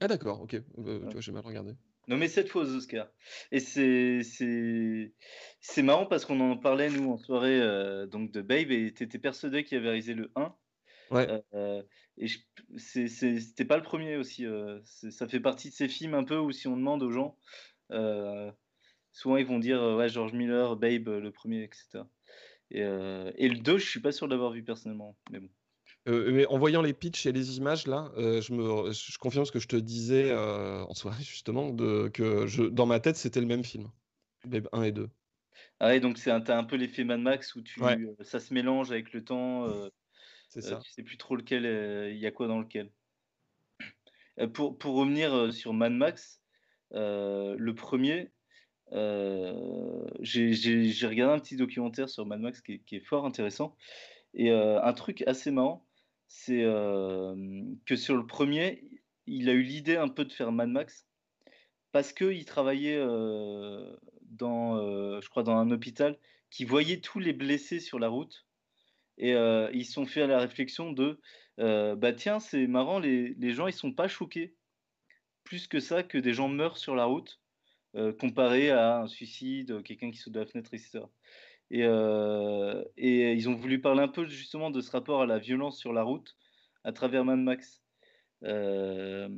Ah, 0.00 0.08
d'accord, 0.08 0.42
ok. 0.42 0.50
Tu 0.50 0.62
vois, 0.82 1.20
j'ai 1.20 1.32
mal 1.32 1.44
regardé. 1.44 1.72
Non, 2.08 2.16
mais 2.16 2.28
cette 2.28 2.48
fois 2.48 2.62
aux 2.62 2.74
Oscars. 2.74 3.08
Et 3.52 3.60
c'est, 3.60 4.22
marrant 5.82 6.06
parce 6.06 6.24
qu'on 6.24 6.40
en 6.40 6.56
parlait, 6.56 6.90
nous, 6.90 7.10
en 7.10 7.18
soirée 7.18 7.60
donc 8.06 8.32
de 8.32 8.40
Babe, 8.40 8.70
et 8.70 8.92
t'étais 8.94 9.18
persuadé 9.18 9.64
qu'il 9.64 9.78
avait 9.78 9.88
réalisé 9.88 10.14
le 10.14 10.30
1. 10.34 10.54
Ouais. 11.10 11.42
et 12.18 12.26
c'était 12.76 13.64
pas 13.64 13.76
le 13.76 13.82
premier 13.82 14.16
aussi. 14.16 14.46
ça 15.10 15.28
fait 15.28 15.40
partie 15.40 15.68
de 15.68 15.74
ces 15.74 15.88
films 15.88 16.14
un 16.14 16.24
peu 16.24 16.38
où 16.38 16.50
si 16.50 16.66
on 16.66 16.76
demande 16.76 17.02
aux 17.02 17.10
gens, 17.10 17.36
euh, 17.36 17.77
souvent, 17.90 19.36
ils 19.36 19.46
vont 19.46 19.58
dire 19.58 19.82
ouais, 19.82 20.08
George 20.08 20.32
Miller, 20.32 20.76
Babe, 20.76 21.08
le 21.08 21.30
premier, 21.30 21.62
etc. 21.62 22.04
Et, 22.70 22.82
euh, 22.82 23.32
et 23.36 23.48
le 23.48 23.56
2, 23.56 23.78
je 23.78 23.88
suis 23.88 24.00
pas 24.00 24.12
sûr 24.12 24.28
d'avoir 24.28 24.52
vu 24.52 24.62
personnellement, 24.62 25.16
mais 25.30 25.40
bon. 25.40 25.48
mais 26.06 26.46
en 26.46 26.58
voyant 26.58 26.82
les 26.82 26.92
pitchs 26.92 27.26
et 27.26 27.32
les 27.32 27.56
images 27.56 27.86
là, 27.86 28.12
je 28.16 28.52
me 28.52 28.92
je 28.92 29.18
confirme 29.18 29.44
ce 29.44 29.52
que 29.52 29.58
je 29.58 29.68
te 29.68 29.76
disais, 29.76 30.34
en 30.34 30.94
soirée 30.94 31.22
justement 31.22 31.70
de 31.70 32.08
que 32.12 32.46
je 32.46 32.64
dans 32.64 32.86
ma 32.86 33.00
tête, 33.00 33.16
c'était 33.16 33.40
le 33.40 33.46
même 33.46 33.64
film. 33.64 33.88
Babe 34.44 34.68
1 34.72 34.82
et 34.84 34.92
2. 34.92 35.08
Ah 35.80 35.88
ouais, 35.88 36.00
donc 36.00 36.18
c'est 36.18 36.30
un 36.30 36.44
un 36.46 36.64
peu 36.64 36.76
l'effet 36.76 37.04
Mad 37.04 37.20
Max 37.20 37.54
où 37.54 37.62
tu 37.62 37.80
ça 38.20 38.40
se 38.40 38.54
mélange 38.54 38.90
avec 38.90 39.12
le 39.12 39.24
temps, 39.24 39.66
C'est 40.50 40.62
ça. 40.62 40.76
tu 40.76 40.90
sais 40.90 41.02
plus 41.02 41.16
trop 41.16 41.36
lequel, 41.36 41.64
il 42.12 42.18
y 42.18 42.26
a 42.26 42.30
quoi 42.30 42.48
dans 42.48 42.60
lequel. 42.60 42.90
pour 44.52 44.78
pour 44.78 44.96
revenir, 44.96 45.52
sur 45.52 45.72
Mad 45.72 45.92
Max, 45.92 46.37
le 46.92 47.72
premier 47.72 48.30
j'ai 50.20 51.06
regardé 51.06 51.34
un 51.34 51.38
petit 51.38 51.56
documentaire 51.56 52.08
sur 52.08 52.26
Mad 52.26 52.40
Max 52.40 52.60
qui 52.60 52.82
est 52.90 53.04
fort 53.04 53.26
intéressant. 53.26 53.76
Et 54.34 54.50
un 54.50 54.92
truc 54.92 55.22
assez 55.26 55.50
marrant, 55.50 55.86
c'est, 56.28 56.62
que 56.62 57.96
sur 57.96 58.16
le 58.16 58.26
premier, 58.26 58.84
il 59.26 59.48
a 59.48 59.52
eu 59.52 59.62
l'idée 59.62 59.96
un 59.96 60.08
peu 60.08 60.24
de 60.24 60.32
faire 60.32 60.52
Mad 60.52 60.68
Max 60.68 61.06
parce 61.92 62.12
qu'il 62.12 62.44
travaillait, 62.44 62.98
dans, 64.22 65.20
je 65.20 65.28
crois 65.28 65.42
dans 65.42 65.56
un 65.56 65.70
hôpital 65.70 66.18
qui 66.50 66.64
voyait 66.64 67.00
tous 67.00 67.18
les 67.18 67.32
blessés 67.32 67.80
sur 67.80 67.98
la 67.98 68.08
route. 68.08 68.46
Et 69.18 69.32
ils 69.32 69.84
se 69.84 69.92
sont 69.92 70.06
fait 70.06 70.26
la 70.26 70.38
réflexion 70.38 70.92
de, 70.92 71.20
«Bah, 71.58 72.12
tiens, 72.12 72.40
c'est 72.40 72.66
marrant, 72.66 72.98
les 72.98 73.34
les 73.34 73.52
gens, 73.52 73.66
ils 73.66 73.72
sont 73.72 73.92
pas 73.92 74.08
choqués 74.08 74.54
plus 75.48 75.66
que 75.66 75.80
ça 75.80 76.02
que 76.02 76.18
des 76.18 76.34
gens 76.34 76.48
meurent 76.48 76.78
sur 76.78 76.94
la 76.94 77.04
route». 77.04 77.40
Euh, 77.96 78.12
comparé 78.12 78.70
à 78.70 79.00
un 79.00 79.06
suicide, 79.06 79.82
quelqu'un 79.82 80.10
qui 80.10 80.18
saute 80.18 80.34
de 80.34 80.40
la 80.40 80.46
fenêtre, 80.46 80.74
etc. 80.74 81.00
Et, 81.70 81.84
euh, 81.84 82.84
et 82.96 83.32
ils 83.32 83.48
ont 83.48 83.54
voulu 83.54 83.80
parler 83.80 84.02
un 84.02 84.08
peu 84.08 84.26
justement 84.26 84.70
de 84.70 84.80
ce 84.80 84.90
rapport 84.90 85.22
à 85.22 85.26
la 85.26 85.38
violence 85.38 85.78
sur 85.78 85.92
la 85.92 86.02
route 86.02 86.36
à 86.84 86.92
travers 86.92 87.24
Mad 87.24 87.38
Max. 87.38 87.82
Euh, 88.44 89.28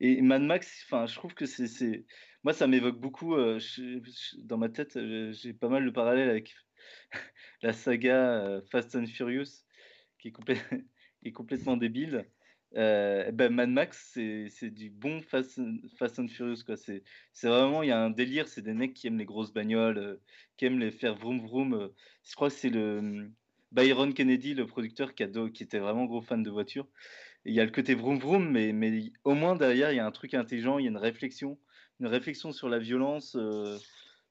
et 0.00 0.22
Mad 0.22 0.42
Max, 0.42 0.84
enfin, 0.86 1.06
je 1.06 1.14
trouve 1.14 1.34
que 1.34 1.44
c'est, 1.44 2.06
moi, 2.44 2.54
ça 2.54 2.66
m'évoque 2.66 2.98
beaucoup. 2.98 3.36
dans 3.36 4.58
ma 4.58 4.68
tête, 4.70 4.98
j'ai 5.32 5.52
pas 5.52 5.68
mal 5.68 5.84
de 5.84 5.90
parallèles 5.90 6.30
avec 6.30 6.54
la 7.62 7.74
saga 7.74 8.62
Fast 8.70 8.96
and 8.96 9.06
Furious, 9.06 9.64
qui 10.18 10.28
est 10.28 11.32
complètement 11.32 11.76
débile. 11.76 12.26
Euh, 12.76 13.32
ben 13.32 13.52
Mad 13.52 13.70
Max, 13.70 14.12
c'est 14.14 14.70
du 14.70 14.90
bon 14.90 15.20
Fast 15.22 15.58
and, 15.58 16.28
Furious. 16.28 16.58
C'est 16.76 17.48
vraiment, 17.48 17.82
il 17.82 17.88
y 17.88 17.92
a 17.92 18.00
un 18.00 18.10
délire. 18.10 18.48
C'est 18.48 18.62
des 18.62 18.74
mecs 18.74 18.94
qui 18.94 19.06
aiment 19.08 19.18
les 19.18 19.24
grosses 19.24 19.52
bagnoles, 19.52 19.98
euh, 19.98 20.16
qui 20.56 20.66
aiment 20.66 20.78
les 20.78 20.90
faire 20.90 21.14
vroom 21.14 21.40
vroom. 21.40 21.74
Euh. 21.74 21.88
je 22.24 22.34
crois 22.34 22.48
que 22.48 22.54
c'est 22.54 22.70
le 22.70 22.98
hum, 22.98 23.32
Byron 23.72 24.14
Kennedy, 24.14 24.54
le 24.54 24.66
producteur, 24.66 25.14
qui, 25.14 25.24
qui 25.52 25.62
était 25.62 25.78
vraiment 25.78 26.04
gros 26.04 26.22
fan 26.22 26.42
de 26.42 26.50
voitures. 26.50 26.86
Il 27.44 27.54
y 27.54 27.60
a 27.60 27.64
le 27.64 27.70
côté 27.70 27.94
vroom 27.94 28.18
vroom, 28.18 28.50
mais, 28.50 28.72
mais 28.72 29.12
au 29.24 29.34
moins 29.34 29.56
derrière, 29.56 29.92
il 29.92 29.96
y 29.96 30.00
a 30.00 30.06
un 30.06 30.10
truc 30.10 30.34
intelligent, 30.34 30.78
il 30.78 30.84
y 30.84 30.88
a 30.88 30.90
une 30.90 30.96
réflexion, 30.96 31.58
une 31.98 32.06
réflexion 32.06 32.52
sur 32.52 32.68
la 32.68 32.78
violence, 32.78 33.36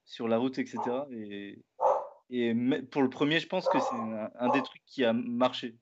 sur 0.06 0.28
la 0.28 0.38
route, 0.38 0.60
etc. 0.60 0.78
Et, 1.12 1.58
et 2.30 2.54
pour 2.92 3.02
le 3.02 3.10
premier, 3.10 3.40
je 3.40 3.48
pense 3.48 3.68
que 3.68 3.80
c'est 3.80 3.96
un 4.40 4.50
des 4.50 4.62
trucs 4.62 4.86
qui 4.86 5.04
a 5.04 5.14
marché. 5.14 5.76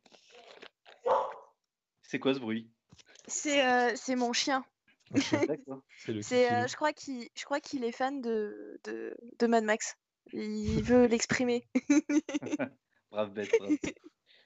C'est 2.08 2.20
quoi 2.20 2.34
ce 2.34 2.40
bruit? 2.40 2.70
C'est 3.28 3.66
euh, 3.66 3.92
c'est 3.96 4.16
mon 4.16 4.34
chien. 4.34 4.66
c'est 6.22 6.52
euh, 6.52 6.68
je 6.68 6.76
crois 6.76 6.94
qu'il 6.94 7.28
je 7.36 7.44
crois 7.44 7.60
qu'il 7.60 7.84
est 7.84 7.92
fan 7.92 8.22
de, 8.22 8.80
de, 8.86 9.16
de, 9.40 9.48
Mad 9.48 9.66
Max. 9.66 9.98
Il 10.34 10.82
veut 10.84 11.06
l'exprimer. 11.06 11.66
brave 13.12 13.32
bête. 13.32 13.52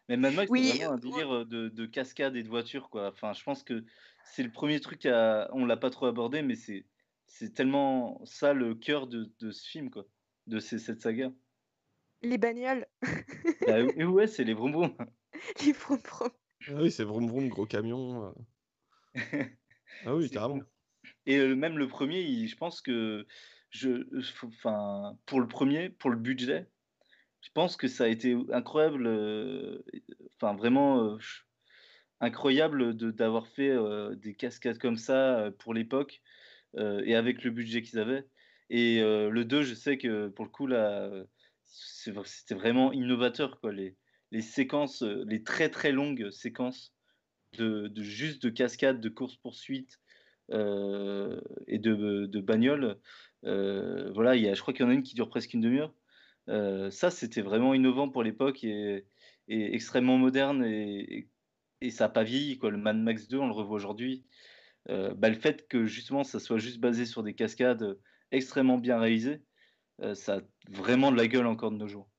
Mais 0.10 0.18
Mad 0.18 0.34
Max, 0.34 0.52
c'est 0.54 0.78
vraiment 0.78 0.94
un 0.94 0.98
délire 0.98 1.36
euh, 1.36 1.46
de, 1.46 1.70
de, 1.70 1.86
cascade 1.86 2.36
et 2.36 2.44
de 2.44 2.50
voiture, 2.50 2.90
quoi. 2.90 3.10
Enfin, 3.10 3.34
je 3.34 3.44
pense 3.44 3.64
que 3.64 3.86
c'est 4.26 4.44
le 4.44 4.52
premier 4.52 4.80
truc 4.80 5.06
à... 5.06 5.50
On 5.54 5.66
l'a 5.66 5.78
pas 5.78 5.90
trop 5.90 6.08
abordé, 6.08 6.42
mais 6.42 6.56
c'est 6.56 6.86
c'est 7.28 7.54
tellement 7.54 8.22
ça 8.26 8.54
le 8.54 8.76
cœur 8.76 9.08
de, 9.08 9.32
de 9.40 9.52
ce 9.52 9.68
film, 9.68 9.90
quoi, 9.90 10.06
de 10.48 10.60
cette 10.60 11.02
saga. 11.02 11.32
Les 12.24 12.38
bagnoles. 12.38 12.86
bah, 13.66 13.82
ouais, 14.06 14.28
c'est 14.28 14.44
les 14.44 14.54
vroom. 14.54 14.96
Les 15.66 15.72
vroom. 15.72 16.00
Ah 16.68 16.82
oui, 16.82 16.92
c'est 16.92 17.04
vroom 17.04 17.28
vroom, 17.28 17.50
gros 17.50 17.66
camion. 17.66 18.34
Euh. 19.16 19.20
Ah 20.06 20.16
oui, 20.16 20.30
carrément. 20.30 20.62
Et 21.26 21.38
même 21.54 21.78
le 21.78 21.88
premier, 21.88 22.48
je 22.48 22.56
pense 22.56 22.82
que 22.82 23.28
je, 23.70 24.08
enfin, 24.44 25.18
pour 25.26 25.40
le 25.40 25.48
premier, 25.48 25.90
pour 25.90 26.10
le 26.10 26.18
budget, 26.18 26.68
je 27.42 27.50
pense 27.54 27.76
que 27.76 27.88
ça 27.88 28.06
a 28.06 28.08
été 28.08 28.36
incroyable, 28.52 29.08
enfin 30.36 30.56
vraiment 30.56 31.18
incroyable 32.20 32.96
de 32.96 33.12
d'avoir 33.12 33.48
fait 33.48 33.76
des 34.16 34.34
cascades 34.34 34.78
comme 34.78 34.98
ça 34.98 35.52
pour 35.60 35.74
l'époque 35.74 36.22
et 36.78 37.16
avec 37.16 37.44
le 37.44 37.52
budget 37.52 37.82
qu'ils 37.82 38.00
avaient. 38.00 38.26
Et 38.70 39.02
le 39.02 39.44
2, 39.44 39.62
je 39.62 39.76
sais 39.76 39.98
que 39.98 40.30
pour 40.30 40.46
le 40.46 40.52
coup 40.52 40.68
là, 40.68 41.12
c'était 41.64 42.56
vraiment 42.56 42.92
innovateur 42.92 43.60
quoi. 43.60 43.72
Les, 43.72 43.98
les 44.32 44.42
séquences, 44.42 45.04
euh, 45.04 45.24
les 45.28 45.44
très 45.44 45.70
très 45.70 45.92
longues 45.92 46.30
séquences 46.32 46.94
de, 47.58 47.92
juste 47.98 48.42
de 48.44 48.50
cascades, 48.50 49.02
de 49.02 49.10
course-poursuite 49.10 50.00
euh, 50.52 51.40
et 51.68 51.80
de, 51.80 52.26
de 52.26 52.42
bagnole. 52.42 52.98
Euh, 53.46 54.14
y 54.36 54.48
a, 54.48 54.54
je 54.54 54.62
crois 54.62 54.74
qu'il 54.74 54.86
y 54.86 54.88
en 54.88 54.92
a 54.92 54.94
une 54.94 55.04
qui 55.04 55.16
dure 55.16 55.30
presque 55.30 55.54
une 55.54 55.62
demi-heure. 55.62 55.94
ça, 56.92 57.12
c'était 57.12 57.42
vraiment 57.42 57.74
innovant 57.74 58.10
pour 58.10 58.24
l'époque 58.24 58.64
et, 58.64 59.06
extrêmement 59.48 60.18
moderne 60.18 60.64
et, 60.64 61.28
ça 61.90 62.06
n'a 62.06 62.10
pas 62.10 62.24
vieilli. 62.24 62.58
Quoi. 62.58 62.72
Le 62.72 62.78
Mad 62.78 62.98
Max 62.98 63.28
2, 63.28 63.38
on 63.40 63.48
le 63.48 63.54
revoit 63.54 63.76
aujourd'hui. 63.76 64.24
Bah, 64.88 65.30
le 65.30 65.36
fait 65.36 65.68
que 65.68 65.86
justement 65.86 66.24
ça 66.24 66.40
soit 66.40 66.58
juste 66.58 66.80
basé 66.80 67.06
sur 67.06 67.24
des 67.24 67.34
cascades 67.34 67.98
extrêmement 68.32 68.78
bien 68.78 69.00
réalisées, 69.00 69.42
ça 70.14 70.38
a 70.38 70.42
vraiment 70.70 71.12
de 71.12 71.18
la 71.18 71.28
gueule 71.28 71.48
encore 71.48 71.72
de 71.72 71.78
nos 71.78 71.88
jours. 71.88 72.11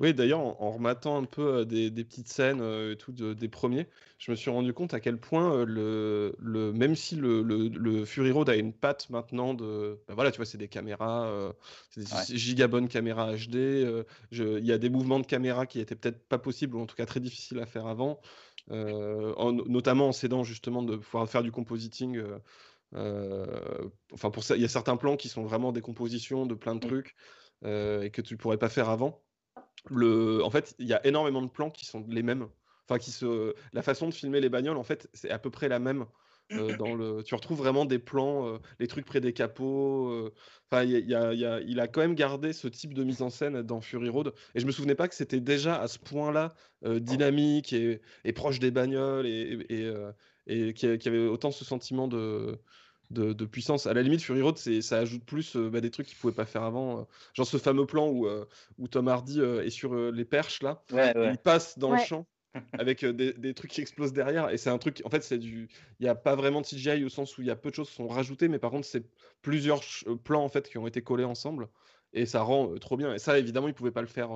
Oui, 0.00 0.12
d'ailleurs, 0.12 0.40
en, 0.40 0.72
rematant 0.72 1.16
un 1.16 1.24
peu 1.24 1.64
des, 1.64 1.90
petites 1.92 2.26
scènes 2.28 2.60
et 2.60 2.96
tout 2.96 3.12
des 3.12 3.48
premiers, 3.48 3.86
je 4.18 4.32
me 4.32 4.36
suis 4.36 4.50
rendu 4.50 4.72
compte 4.72 4.92
à 4.92 4.98
quel 4.98 5.18
point 5.18 5.64
le, 5.64 6.34
le 6.40 6.72
même 6.72 6.96
si 6.96 7.14
le, 7.14 7.42
le, 7.42 8.04
Fury 8.04 8.32
Road 8.32 8.48
a 8.50 8.56
une 8.56 8.72
patte 8.72 9.08
maintenant 9.10 9.54
de, 9.54 10.00
bah 10.08 10.14
voilà, 10.14 10.32
tu 10.32 10.38
vois, 10.38 10.46
c'est 10.46 10.58
des 10.58 10.66
caméras, 10.66 11.52
c'est 11.90 12.00
des 12.00 12.36
gigabonnes 12.36 12.88
caméras 12.88 13.34
HD. 13.36 13.86
il 14.32 14.64
y 14.64 14.72
a 14.72 14.78
des 14.78 14.90
mouvements 14.90 15.20
de 15.20 15.26
caméra 15.26 15.64
qui 15.64 15.78
étaient 15.78 15.94
peut-être 15.94 16.26
pas 16.26 16.38
possibles 16.38 16.74
ou 16.74 16.80
en 16.80 16.86
tout 16.86 16.96
cas 16.96 17.06
très 17.06 17.20
difficiles 17.20 17.60
à 17.60 17.66
faire 17.66 17.86
avant, 17.86 18.20
notamment 18.68 20.08
en 20.08 20.12
s'aidant 20.12 20.42
justement 20.42 20.82
de 20.82 20.96
pouvoir 20.96 21.28
faire 21.28 21.44
du 21.44 21.52
compositing. 21.52 22.20
enfin, 22.92 24.30
pour 24.32 24.42
ça, 24.42 24.56
il 24.56 24.62
y 24.62 24.64
a 24.64 24.68
certains 24.68 24.96
plans 24.96 25.16
qui 25.16 25.28
sont 25.28 25.44
vraiment 25.44 25.70
des 25.70 25.82
compositions 25.82 26.46
de 26.46 26.54
plein 26.54 26.74
de 26.74 26.84
mmh. 26.84 26.88
trucs 26.88 27.14
et 27.64 28.10
que 28.12 28.22
tu 28.22 28.36
pourrais 28.36 28.58
pas 28.58 28.68
faire 28.68 28.88
avant 28.88 29.23
le, 29.90 30.42
en 30.44 30.50
fait, 30.50 30.74
il 30.78 30.86
y 30.86 30.94
a 30.94 31.06
énormément 31.06 31.42
de 31.42 31.48
plans 31.48 31.70
qui 31.70 31.84
sont 31.84 32.04
les 32.08 32.22
mêmes. 32.22 32.48
Enfin, 32.86 32.98
qui 32.98 33.12
se, 33.12 33.54
la 33.72 33.82
façon 33.82 34.08
de 34.08 34.14
filmer 34.14 34.40
les 34.40 34.50
bagnoles, 34.50 34.76
en 34.76 34.82
fait, 34.82 35.08
c'est 35.14 35.30
à 35.30 35.38
peu 35.38 35.50
près 35.50 35.68
la 35.68 35.78
même. 35.78 36.06
Euh, 36.52 36.76
dans 36.76 36.94
le, 36.94 37.22
tu 37.22 37.34
retrouves 37.34 37.58
vraiment 37.58 37.86
des 37.86 37.98
plans, 37.98 38.46
euh, 38.46 38.58
les 38.78 38.86
trucs 38.86 39.06
près 39.06 39.20
des 39.20 39.32
capots. 39.32 40.10
Euh, 40.10 40.32
enfin, 40.70 40.84
il, 40.84 41.14
a, 41.14 41.32
il 41.32 41.80
a 41.80 41.88
quand 41.88 42.00
même 42.00 42.14
gardé 42.14 42.52
ce 42.52 42.68
type 42.68 42.92
de 42.92 43.02
mise 43.04 43.22
en 43.22 43.30
scène 43.30 43.62
dans 43.62 43.80
Fury 43.80 44.10
Road. 44.10 44.32
Et 44.54 44.60
je 44.60 44.66
me 44.66 44.72
souvenais 44.72 44.94
pas 44.94 45.08
que 45.08 45.14
c'était 45.14 45.40
déjà 45.40 45.80
à 45.80 45.88
ce 45.88 45.98
point-là 45.98 46.54
dynamique 46.82 47.72
et, 47.72 48.00
proche 48.34 48.58
des 48.58 48.70
bagnoles 48.70 49.26
et, 49.26 49.64
et, 49.70 49.90
et 50.46 50.74
qui, 50.74 50.86
avait 50.86 51.26
autant 51.26 51.50
ce 51.50 51.64
sentiment 51.64 52.08
de, 52.08 52.60
de, 53.10 53.44
puissance. 53.44 53.86
À 53.86 53.94
la 53.94 54.02
limite, 54.02 54.22
Fury 54.22 54.42
Road, 54.42 54.58
ça 54.58 54.98
ajoute 54.98 55.24
plus 55.24 55.56
euh, 55.56 55.70
bah, 55.70 55.80
des 55.80 55.90
trucs 55.90 56.06
qu'il 56.06 56.16
pouvait 56.16 56.32
pas 56.32 56.46
faire 56.46 56.62
avant. 56.62 57.00
Euh. 57.00 57.02
genre 57.34 57.46
ce 57.46 57.56
fameux 57.56 57.86
plan 57.86 58.08
où, 58.08 58.26
euh, 58.26 58.44
où 58.78 58.88
Tom 58.88 59.08
Hardy 59.08 59.40
est 59.40 59.70
sur 59.70 59.94
les 59.94 60.24
perches 60.24 60.62
là, 60.62 60.82
il 60.92 61.38
passe 61.38 61.78
dans 61.78 61.92
le 61.92 61.98
champ 61.98 62.26
avec 62.72 63.04
des, 63.04 63.54
trucs 63.54 63.70
qui 63.70 63.80
explosent 63.80 64.12
derrière. 64.12 64.50
Et 64.50 64.58
c'est 64.58 64.70
un 64.70 64.78
truc, 64.78 65.02
en 65.04 65.10
fait, 65.10 65.22
c'est 65.22 65.38
du, 65.38 65.68
il 66.00 66.02
n'y 66.02 66.08
a 66.08 66.14
pas 66.14 66.36
vraiment 66.36 66.60
de 66.60 66.66
CGI 66.66 67.04
au 67.04 67.08
sens 67.08 67.36
où 67.36 67.42
il 67.42 67.48
y 67.48 67.50
a 67.50 67.56
peu 67.56 67.70
de 67.70 67.74
choses 67.74 67.88
qui 67.88 67.96
sont 67.96 68.08
rajoutées, 68.08 68.48
mais 68.48 68.58
par 68.58 68.70
contre, 68.70 68.86
c'est 68.86 69.04
plusieurs 69.42 69.80
plans 70.22 70.44
en 70.44 70.48
fait 70.48 70.68
qui 70.68 70.78
ont 70.78 70.86
été 70.86 71.02
collés 71.02 71.24
ensemble. 71.24 71.68
Et 72.16 72.26
ça 72.26 72.42
rend 72.42 72.72
trop 72.78 72.96
bien. 72.96 73.12
Et 73.12 73.18
ça, 73.18 73.40
évidemment, 73.40 73.66
ils 73.66 73.74
pouvaient 73.74 73.90
pas 73.90 74.00
le 74.00 74.06
faire. 74.06 74.28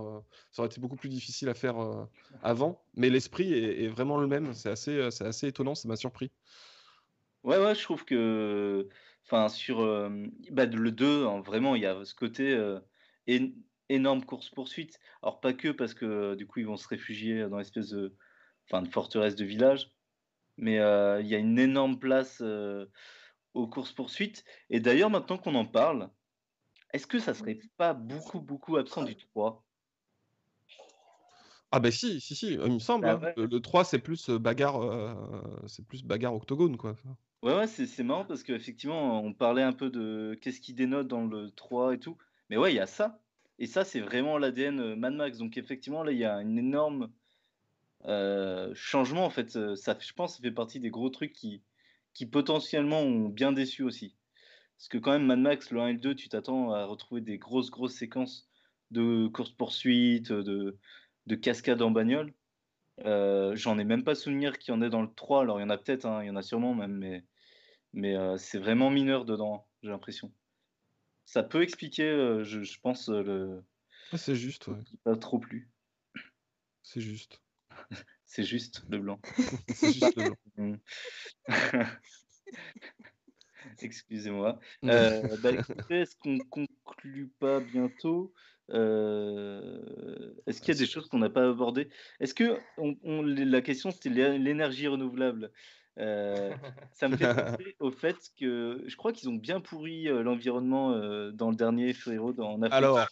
ça 0.50 0.62
aurait 0.62 0.66
été 0.66 0.80
beaucoup 0.80 0.96
plus 0.96 1.08
difficile 1.08 1.48
à 1.48 1.54
faire 1.54 1.76
avant. 2.42 2.82
Mais 2.96 3.08
l'esprit 3.08 3.52
est, 3.52 3.84
est, 3.84 3.88
vraiment 3.88 4.18
le 4.18 4.26
même. 4.26 4.52
C'est 4.52 4.68
assez, 4.68 5.10
c'est 5.12 5.24
assez 5.24 5.46
étonnant. 5.46 5.76
Ça 5.76 5.86
m'a 5.86 5.94
surpris. 5.94 6.32
Ouais, 7.48 7.56
ouais, 7.56 7.74
je 7.74 7.82
trouve 7.82 8.04
que, 8.04 8.90
enfin, 9.24 9.48
sur 9.48 9.78
bah, 10.50 10.66
le 10.66 10.92
2, 10.92 11.26
hein, 11.26 11.40
vraiment, 11.40 11.76
il 11.76 11.80
y 11.80 11.86
a 11.86 12.04
ce 12.04 12.14
côté 12.14 12.54
énorme 13.88 14.22
course-poursuite. 14.22 15.00
Alors, 15.22 15.40
pas 15.40 15.54
que 15.54 15.68
parce 15.68 15.94
que 15.94 16.34
du 16.34 16.46
coup, 16.46 16.60
ils 16.60 16.66
vont 16.66 16.76
se 16.76 16.86
réfugier 16.86 17.48
dans 17.48 17.56
l'espèce 17.56 17.88
de, 17.88 18.14
enfin, 18.66 18.82
de 18.82 18.88
forteresse 18.88 19.34
de 19.34 19.46
village, 19.46 19.90
mais 20.58 20.74
il 20.74 21.26
y 21.26 21.34
a 21.34 21.38
une 21.38 21.58
énorme 21.58 21.98
place 21.98 22.42
aux 23.54 23.66
courses-poursuites. 23.66 24.44
Et 24.68 24.80
d'ailleurs, 24.80 25.08
maintenant 25.08 25.38
qu'on 25.38 25.54
en 25.54 25.64
parle, 25.64 26.10
est-ce 26.92 27.06
que 27.06 27.18
ça 27.18 27.32
serait 27.32 27.60
pas 27.78 27.94
beaucoup, 27.94 28.42
beaucoup 28.42 28.76
absent 28.76 29.04
du 29.04 29.16
3 29.16 29.64
Ah 31.72 31.80
bah 31.80 31.90
si, 31.90 32.20
si, 32.20 32.36
si, 32.36 32.52
il 32.52 32.72
me 32.74 32.78
semble. 32.78 33.06
Bah 33.06 33.18
hein. 33.22 33.32
Le, 33.38 33.60
3, 33.60 33.84
c'est 33.84 34.00
plus 34.00 34.28
bagarre, 34.28 34.82
c'est 35.66 35.86
plus 35.86 36.04
bagarre 36.04 36.34
octogone, 36.34 36.76
quoi. 36.76 36.94
Ouais, 37.42 37.54
ouais, 37.54 37.66
c'est 37.68 38.02
marrant 38.02 38.24
parce 38.24 38.42
qu'effectivement, 38.42 39.20
on 39.22 39.32
parlait 39.32 39.62
un 39.62 39.72
peu 39.72 39.90
de 39.90 40.36
qu'est-ce 40.40 40.60
qui 40.60 40.74
dénote 40.74 41.06
dans 41.08 41.24
le 41.24 41.50
3 41.52 41.94
et 41.94 41.98
tout. 42.00 42.16
Mais 42.50 42.56
ouais, 42.56 42.72
il 42.72 42.76
y 42.76 42.80
a 42.80 42.86
ça. 42.86 43.22
Et 43.58 43.66
ça, 43.66 43.84
c'est 43.84 44.00
vraiment 44.00 44.38
l'ADN 44.38 44.94
Mad 44.96 45.14
Max. 45.14 45.38
Donc 45.38 45.56
effectivement, 45.56 46.02
là, 46.02 46.10
il 46.12 46.18
y 46.18 46.24
a 46.24 46.34
un 46.34 46.56
énorme 46.56 47.12
changement. 48.74 49.24
En 49.24 49.30
fait, 49.30 49.50
ça, 49.76 49.96
je 50.00 50.12
pense 50.12 50.36
ça 50.36 50.42
fait 50.42 50.52
partie 50.52 50.80
des 50.80 50.90
gros 50.90 51.10
trucs 51.10 51.32
qui, 51.32 51.64
qui 52.14 52.26
potentiellement 52.26 53.00
ont 53.00 53.28
bien 53.28 53.52
déçu 53.52 53.82
aussi. 53.82 54.16
Parce 54.78 54.88
que 54.88 54.98
quand 54.98 55.12
même, 55.12 55.26
Mad 55.26 55.40
Max, 55.40 55.70
le 55.72 55.80
1 55.80 55.88
et 55.88 55.92
le 55.94 56.00
2, 56.00 56.14
tu 56.16 56.28
t'attends 56.28 56.72
à 56.72 56.84
retrouver 56.86 57.20
des 57.22 57.38
grosses, 57.38 57.70
grosses 57.70 57.96
séquences 57.96 58.50
de 58.90 59.28
course-poursuite, 59.28 60.32
de, 60.32 60.78
de 61.26 61.36
cascade 61.36 61.82
en 61.82 61.90
bagnole. 61.92 62.34
Euh, 63.06 63.56
j'en 63.56 63.78
ai 63.78 63.84
même 63.84 64.04
pas 64.04 64.16
souvenir 64.16 64.58
qu'il 64.58 64.74
y 64.74 64.78
en 64.78 64.82
ait 64.82 64.90
dans 64.90 65.02
le 65.02 65.14
3. 65.14 65.42
Alors, 65.42 65.60
il 65.60 65.64
y 65.64 65.66
en 65.66 65.70
a 65.70 65.78
peut-être, 65.78 66.06
hein, 66.06 66.24
il 66.24 66.28
y 66.28 66.30
en 66.30 66.36
a 66.36 66.42
sûrement 66.42 66.74
même, 66.74 66.96
mais, 66.98 67.24
mais 67.92 68.16
euh, 68.16 68.36
c'est 68.36 68.58
vraiment 68.58 68.90
mineur 68.90 69.24
dedans, 69.24 69.66
j'ai 69.82 69.90
l'impression. 69.90 70.32
Ça 71.24 71.42
peut 71.42 71.62
expliquer, 71.62 72.04
euh, 72.04 72.44
je, 72.44 72.80
pense, 72.80 73.08
le. 73.08 73.62
c'est 74.14 74.36
juste, 74.36 74.68
ouais. 74.68 74.78
Pas 75.04 75.16
trop 75.16 75.38
plu. 75.38 75.70
C'est 76.82 77.00
juste. 77.00 77.42
c'est 78.24 78.44
juste 78.44 78.84
le 78.88 78.98
blanc. 78.98 79.20
c'est 79.74 79.92
juste 79.92 80.16
le 80.16 80.32
blanc. 80.56 80.76
Excusez-moi. 83.80 84.58
Bah, 84.82 85.50
est-ce 85.90 86.16
qu'on 86.16 86.38
conclut 86.38 87.28
pas 87.38 87.60
bientôt? 87.60 88.32
Est-ce 88.70 90.60
qu'il 90.60 90.74
y 90.74 90.76
a 90.76 90.80
des 90.80 90.86
choses 90.86 91.08
qu'on 91.08 91.18
n'a 91.18 91.30
pas 91.30 91.48
abordées? 91.48 91.88
Est-ce 92.20 92.34
que 92.34 92.58
on, 92.76 93.22
la 93.22 93.60
question 93.60 93.90
c'était 93.90 94.08
l'énergie 94.10 94.88
renouvelable? 94.88 95.52
Ça 96.92 97.08
me 97.08 97.16
fait 97.16 97.34
penser 97.34 97.76
au 97.80 97.90
fait 97.90 98.16
que 98.38 98.82
je 98.86 98.96
crois 98.96 99.12
qu'ils 99.12 99.28
ont 99.28 99.34
bien 99.34 99.60
pourri 99.60 100.04
l'environnement 100.04 100.92
dans 101.32 101.50
le 101.50 101.56
dernier 101.56 101.94
Hero 102.06 102.34
en 102.38 102.62
Afrique. 102.62 102.72
Alors, 102.72 103.06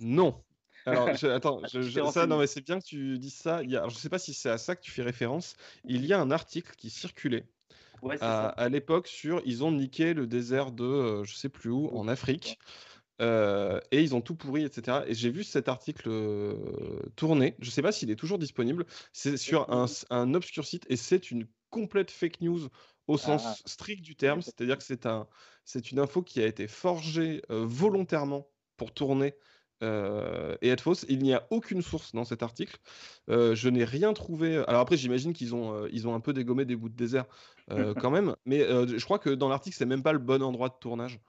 non. 0.00 0.42
Alors, 0.86 1.08
attends, 1.34 1.62
ça, 2.10 2.26
non, 2.26 2.38
mais 2.38 2.46
c'est 2.46 2.64
bien 2.64 2.78
que 2.80 2.84
tu 2.84 3.18
dises 3.18 3.36
ça. 3.36 3.62
Il 3.62 3.70
y 3.70 3.76
a, 3.76 3.82
je 3.88 3.94
ne 3.94 3.98
sais 3.98 4.08
pas 4.08 4.18
si 4.18 4.34
c'est 4.34 4.50
à 4.50 4.58
ça 4.58 4.76
que 4.76 4.82
tu 4.82 4.90
fais 4.90 5.02
référence. 5.02 5.56
Il 5.84 6.04
y 6.06 6.12
a 6.12 6.20
un 6.20 6.30
article 6.30 6.74
qui 6.76 6.90
circulait 6.90 7.46
à, 8.20 8.48
à 8.48 8.68
l'époque 8.68 9.08
sur 9.08 9.42
ils 9.44 9.64
ont 9.64 9.72
niqué 9.72 10.14
le 10.14 10.26
désert 10.26 10.70
de 10.70 11.24
je 11.24 11.34
sais 11.34 11.48
plus 11.48 11.70
où 11.70 11.88
en 11.96 12.08
Afrique 12.08 12.58
et 13.20 14.02
ils 14.02 14.14
ont 14.14 14.20
tout 14.20 14.36
pourri, 14.36 14.64
etc. 14.64 14.98
Et 15.06 15.14
j'ai 15.14 15.30
vu 15.30 15.42
cet 15.44 15.68
article 15.68 16.08
tourner. 17.16 17.56
Je 17.58 17.66
ne 17.66 17.72
sais 17.72 17.82
pas 17.82 17.92
s'il 17.92 18.10
est 18.10 18.16
toujours 18.16 18.38
disponible. 18.38 18.86
C'est 19.12 19.36
sur 19.36 19.66
un, 19.70 20.34
obscur 20.34 20.64
site 20.64 20.86
et 20.88 20.96
c'est 20.96 21.30
une 21.30 21.46
complète 21.70 22.10
fake 22.10 22.40
news 22.40 22.68
au 23.06 23.18
sens 23.18 23.42
ah. 23.46 23.54
strict 23.66 24.02
du 24.02 24.16
terme. 24.16 24.42
C'est-à-dire 24.42 24.78
que 24.78 24.84
c'est 24.84 25.06
un, 25.06 25.26
une 25.90 25.98
info 25.98 26.22
qui 26.22 26.40
a 26.40 26.46
été 26.46 26.66
forgée 26.66 27.42
volontairement 27.48 28.48
pour 28.76 28.92
tourner 28.92 29.34
et 29.80 30.68
être 30.68 30.82
fausse. 30.82 31.06
Il 31.08 31.20
n'y 31.20 31.32
a 31.32 31.46
aucune 31.50 31.82
source 31.82 32.12
dans 32.12 32.24
cet 32.24 32.42
article. 32.42 32.76
je 33.28 33.68
n'ai 33.68 33.84
rien 33.84 34.12
trouvé. 34.12 34.56
Alors 34.66 34.80
après, 34.80 34.96
j'imagine 34.96 35.32
qu'ils 35.32 35.54
ont, 35.54 35.86
ils 35.86 36.06
ont 36.06 36.14
un 36.14 36.20
peu 36.20 36.32
dégommé 36.32 36.64
des 36.64 36.76
bouts 36.76 36.88
de 36.88 36.96
désert 36.96 37.24
quand 37.68 38.10
même. 38.10 38.36
Mais 38.44 38.60
je 38.60 39.04
crois 39.04 39.18
que 39.18 39.30
dans 39.30 39.48
l'article, 39.48 39.76
c'est 39.76 39.86
même 39.86 40.02
pas 40.02 40.12
le 40.12 40.18
bon 40.18 40.42
endroit 40.42 40.68
de 40.68 40.76
tournage 40.80 41.20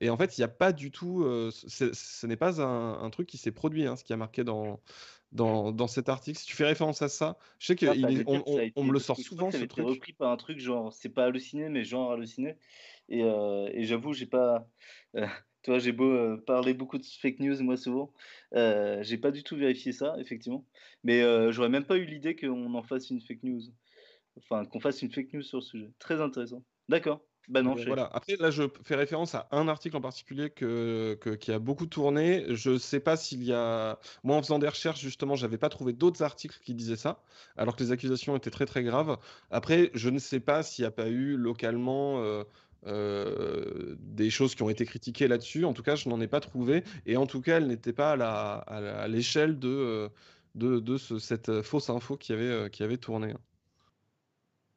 et 0.00 0.10
en 0.10 0.16
fait, 0.16 0.38
il 0.38 0.40
n'y 0.40 0.44
a 0.44 0.48
pas 0.48 0.72
du 0.72 0.90
tout. 0.90 1.22
ce 1.50 2.26
n'est 2.26 2.36
pas 2.36 2.62
un, 2.62 3.10
truc 3.10 3.26
qui 3.26 3.38
s'est 3.38 3.52
produit, 3.52 3.86
hein, 3.86 3.96
ce 3.96 4.04
qui 4.04 4.12
a 4.12 4.16
marqué 4.16 4.44
dans, 4.44 4.80
dans, 5.32 5.72
dans, 5.72 5.86
cet 5.86 6.08
article. 6.08 6.38
Si 6.38 6.46
tu 6.46 6.56
fais 6.56 6.64
référence 6.64 7.02
à 7.02 7.08
ça, 7.08 7.38
je 7.58 7.66
sais 7.66 7.76
qu'on 7.76 8.72
on, 8.76 8.84
me 8.84 8.92
le 8.92 8.98
sort 8.98 9.18
souvent. 9.18 9.50
Ça 9.50 9.58
a 9.58 9.62
été 9.62 9.82
repris 9.82 10.12
par 10.12 10.30
un 10.30 10.36
truc 10.36 10.58
genre, 10.58 10.92
c'est 10.92 11.08
pas 11.08 11.26
halluciné, 11.26 11.68
mais 11.68 11.84
genre 11.84 12.12
halluciné. 12.12 12.56
Et, 13.08 13.20
et 13.20 13.84
j'avoue, 13.84 14.12
j'ai 14.12 14.26
pas. 14.26 14.68
toi, 15.62 15.78
j'ai 15.78 15.92
beau 15.92 16.36
parler 16.38 16.74
beaucoup 16.74 16.98
de 16.98 17.04
fake 17.04 17.40
news, 17.40 17.62
moi 17.62 17.76
souvent, 17.76 18.12
j'ai 18.52 19.18
pas 19.18 19.30
du 19.30 19.42
tout 19.42 19.56
vérifié 19.56 19.92
ça, 19.92 20.16
effectivement. 20.18 20.64
Mais 21.04 21.22
j'aurais 21.52 21.68
même 21.68 21.84
pas 21.84 21.96
eu 21.96 22.04
l'idée 22.04 22.34
qu'on 22.34 22.74
en 22.74 22.82
fasse 22.82 23.10
une 23.10 23.20
fake 23.20 23.42
news. 23.42 23.62
Enfin, 24.38 24.64
qu'on 24.64 24.80
fasse 24.80 25.02
une 25.02 25.10
fake 25.10 25.32
news 25.32 25.42
sur 25.42 25.58
le 25.58 25.62
sujet. 25.62 25.90
Très 25.98 26.20
intéressant. 26.20 26.62
D'accord. 26.88 27.20
Bah 27.48 27.62
non, 27.62 27.74
voilà. 27.86 28.10
Après, 28.12 28.36
là, 28.36 28.50
je 28.50 28.64
fais 28.84 28.94
référence 28.94 29.34
à 29.34 29.48
un 29.52 29.68
article 29.68 29.96
en 29.96 30.02
particulier 30.02 30.50
que, 30.50 31.18
qui 31.40 31.50
a 31.50 31.58
beaucoup 31.58 31.86
tourné. 31.86 32.44
Je 32.54 32.70
ne 32.70 32.78
sais 32.78 33.00
pas 33.00 33.16
s'il 33.16 33.42
y 33.42 33.54
a. 33.54 33.98
Moi, 34.22 34.36
en 34.36 34.42
faisant 34.42 34.58
des 34.58 34.68
recherches, 34.68 35.00
justement, 35.00 35.34
j'avais 35.34 35.56
pas 35.56 35.70
trouvé 35.70 35.94
d'autres 35.94 36.22
articles 36.22 36.58
qui 36.62 36.74
disaient 36.74 36.96
ça, 36.96 37.22
alors 37.56 37.74
que 37.74 37.82
les 37.82 37.90
accusations 37.90 38.36
étaient 38.36 38.50
très 38.50 38.66
très 38.66 38.82
graves. 38.82 39.16
Après, 39.50 39.90
je 39.94 40.10
ne 40.10 40.18
sais 40.18 40.40
pas 40.40 40.62
s'il 40.62 40.82
n'y 40.82 40.88
a 40.88 40.90
pas 40.90 41.08
eu 41.08 41.36
localement. 41.36 42.22
Euh, 42.22 42.44
euh, 42.86 43.96
des 43.98 44.30
choses 44.30 44.54
qui 44.54 44.62
ont 44.62 44.70
été 44.70 44.84
critiquées 44.84 45.26
là-dessus. 45.26 45.64
En 45.64 45.72
tout 45.72 45.82
cas, 45.82 45.96
je 45.96 46.08
n'en 46.08 46.20
ai 46.20 46.28
pas 46.28 46.38
trouvé. 46.38 46.84
Et 47.06 47.16
en 47.16 47.26
tout 47.26 47.40
cas, 47.40 47.56
elle 47.56 47.66
n'était 47.66 47.92
pas 47.92 48.12
à 48.12 49.08
l'échelle 49.08 49.58
de, 49.58 50.08
de, 50.54 50.78
de 50.78 50.96
ce, 50.96 51.18
cette 51.18 51.62
fausse 51.62 51.90
info 51.90 52.16
qui 52.16 52.32
avait, 52.32 52.70
qui 52.70 52.84
avait 52.84 52.98
tourné. 52.98 53.34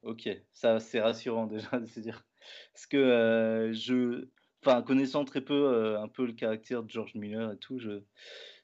Ok, 0.02 0.28
ça 0.52 0.80
c'est 0.80 1.00
rassurant 1.00 1.46
déjà 1.46 1.80
de 1.80 1.86
se 1.86 2.00
dire 2.00 2.26
parce 2.74 2.86
que 2.88 3.72
je, 3.74 4.26
enfin, 4.64 4.82
connaissant 4.82 5.26
très 5.26 5.42
peu 5.42 5.98
un 5.98 6.08
peu 6.08 6.26
le 6.26 6.34
caractère 6.34 6.84
de 6.84 6.90
George 6.90 7.16
Miller 7.16 7.52
et 7.52 7.58
tout, 7.58 7.80
je, 7.80 8.02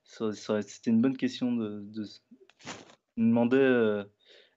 c'était 0.04 0.92
une 0.92 1.02
bonne 1.02 1.18
question 1.18 1.52
de, 1.52 1.82
de 1.82 2.04
me 3.18 3.30
demander 3.30 4.04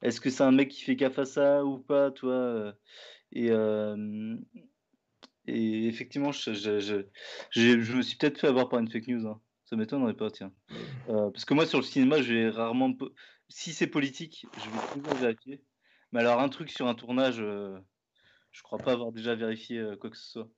est-ce 0.03 0.21
que 0.21 0.31
c'est 0.31 0.45
un 0.45 0.53
mec 0.53 0.69
qui 0.69 0.83
fait 0.83 0.97
gaffe 0.97 1.19
à 1.19 1.25
ça 1.25 1.65
ou 1.65 1.79
pas, 1.79 2.11
toi 2.11 2.75
et, 3.33 3.51
et 5.47 5.87
effectivement, 5.87 6.33
je, 6.33 6.53
je, 6.53 6.81
je, 6.81 7.03
je, 7.51 7.97
me 7.97 8.03
suis 8.03 8.17
peut-être 8.17 8.39
fait 8.39 8.47
avoir 8.47 8.69
par 8.69 8.79
une 8.79 8.91
fake 8.91 9.09
news. 9.09 9.27
Hein. 9.27 9.41
Ça 9.65 9.77
m'étonnerait 9.77 10.15
pas, 10.15 10.31
tiens. 10.31 10.53
parce 11.07 11.45
que 11.45 11.55
moi, 11.55 11.67
sur 11.67 11.79
le 11.79 11.85
cinéma, 11.85 12.23
je 12.23 12.33
vais 12.33 12.51
rarement. 12.51 12.93
Si 13.49 13.73
c'est 13.73 13.87
politique, 13.87 14.47
je 14.57 14.71
vais 14.71 15.01
toujours 15.01 15.19
vérifier. 15.19 15.63
Mais 16.13 16.21
alors, 16.21 16.41
un 16.41 16.49
truc 16.49 16.71
sur 16.71 16.87
un 16.87 16.95
tournage, 16.95 17.43
je 18.53 18.63
crois 18.63 18.79
pas 18.79 18.93
avoir 18.93 19.13
déjà 19.13 19.35
vérifié 19.35 19.79
euh, 19.79 19.97
quoi 19.97 20.11
que 20.11 20.17
ce 20.17 20.31
soit. 20.31 20.49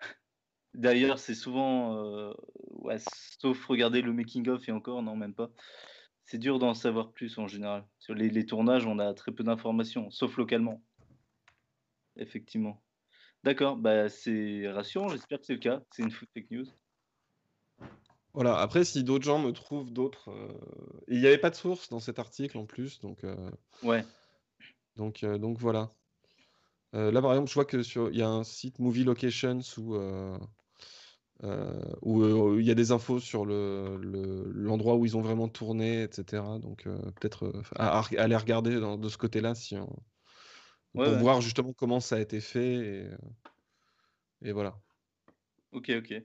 D'ailleurs, 0.74 1.18
c'est 1.18 1.34
souvent, 1.34 1.96
euh, 1.96 2.32
ouais, 2.70 2.96
sauf 3.38 3.64
regarder 3.66 4.02
le 4.02 4.12
making 4.12 4.48
of 4.48 4.68
et 4.68 4.72
encore, 4.72 5.02
non, 5.02 5.16
même 5.16 5.34
pas. 5.34 5.50
C'est 6.24 6.38
dur 6.38 6.58
d'en 6.58 6.74
savoir 6.74 7.12
plus 7.12 7.38
en 7.38 7.46
général. 7.46 7.86
Sur 7.98 8.14
les, 8.14 8.46
tournages, 8.46 8.86
on 8.86 8.98
a 8.98 9.14
très 9.14 9.32
peu 9.32 9.44
d'informations, 9.44 10.10
sauf 10.10 10.36
localement. 10.36 10.82
Effectivement. 12.16 12.82
D'accord, 13.44 13.76
bah 13.76 14.08
c'est 14.08 14.68
rassurant, 14.68 15.08
j'espère 15.08 15.38
que 15.38 15.46
c'est 15.46 15.54
le 15.54 15.60
cas. 15.60 15.82
C'est 15.92 16.02
une 16.02 16.10
fake 16.10 16.50
news. 16.50 16.66
Voilà, 18.34 18.58
après, 18.58 18.84
si 18.84 19.04
d'autres 19.04 19.24
gens 19.24 19.38
me 19.38 19.52
trouvent 19.52 19.90
d'autres. 19.90 20.30
Euh, 20.30 21.04
il 21.08 21.20
n'y 21.20 21.26
avait 21.26 21.38
pas 21.38 21.50
de 21.50 21.54
source 21.54 21.88
dans 21.88 22.00
cet 22.00 22.18
article 22.18 22.58
en 22.58 22.66
plus, 22.66 23.00
donc. 23.00 23.24
Ouais. 23.82 24.04
Donc, 24.96 25.24
donc 25.24 25.58
voilà. 25.58 25.92
Euh, 26.94 27.10
là, 27.10 27.20
par 27.20 27.32
exemple, 27.32 27.48
je 27.48 27.54
vois 27.54 27.64
que 27.64 27.82
sur, 27.82 28.10
il 28.10 28.16
y 28.16 28.22
a 28.22 28.28
un 28.28 28.44
site 28.44 28.78
Movie 28.78 29.04
Locations 29.04 29.60
où, 29.76 29.94
euh, 29.94 30.38
euh, 31.44 32.56
il 32.58 32.66
y 32.66 32.70
a 32.70 32.74
des 32.74 32.92
infos 32.92 33.20
sur 33.20 33.44
le, 33.44 33.98
l'endroit 34.54 34.96
où 34.96 35.04
ils 35.04 35.16
ont 35.16 35.20
vraiment 35.20 35.48
tourné, 35.48 36.02
etc. 36.02 36.42
Donc 36.60 36.84
peut-être 36.84 37.52
à, 37.76 38.02
aller 38.16 38.36
regarder 38.36 38.80
de 38.80 39.08
ce 39.08 39.18
côté-là 39.18 39.54
si 39.54 39.76
pour 40.94 41.14
voir 41.18 41.40
justement 41.40 41.72
comment 41.72 42.00
ça 42.00 42.16
a 42.16 42.20
été 42.20 42.40
fait 42.40 42.74
et, 42.74 43.08
et 44.42 44.52
voilà. 44.52 44.78
Ok, 45.72 45.90
ok. 45.90 46.22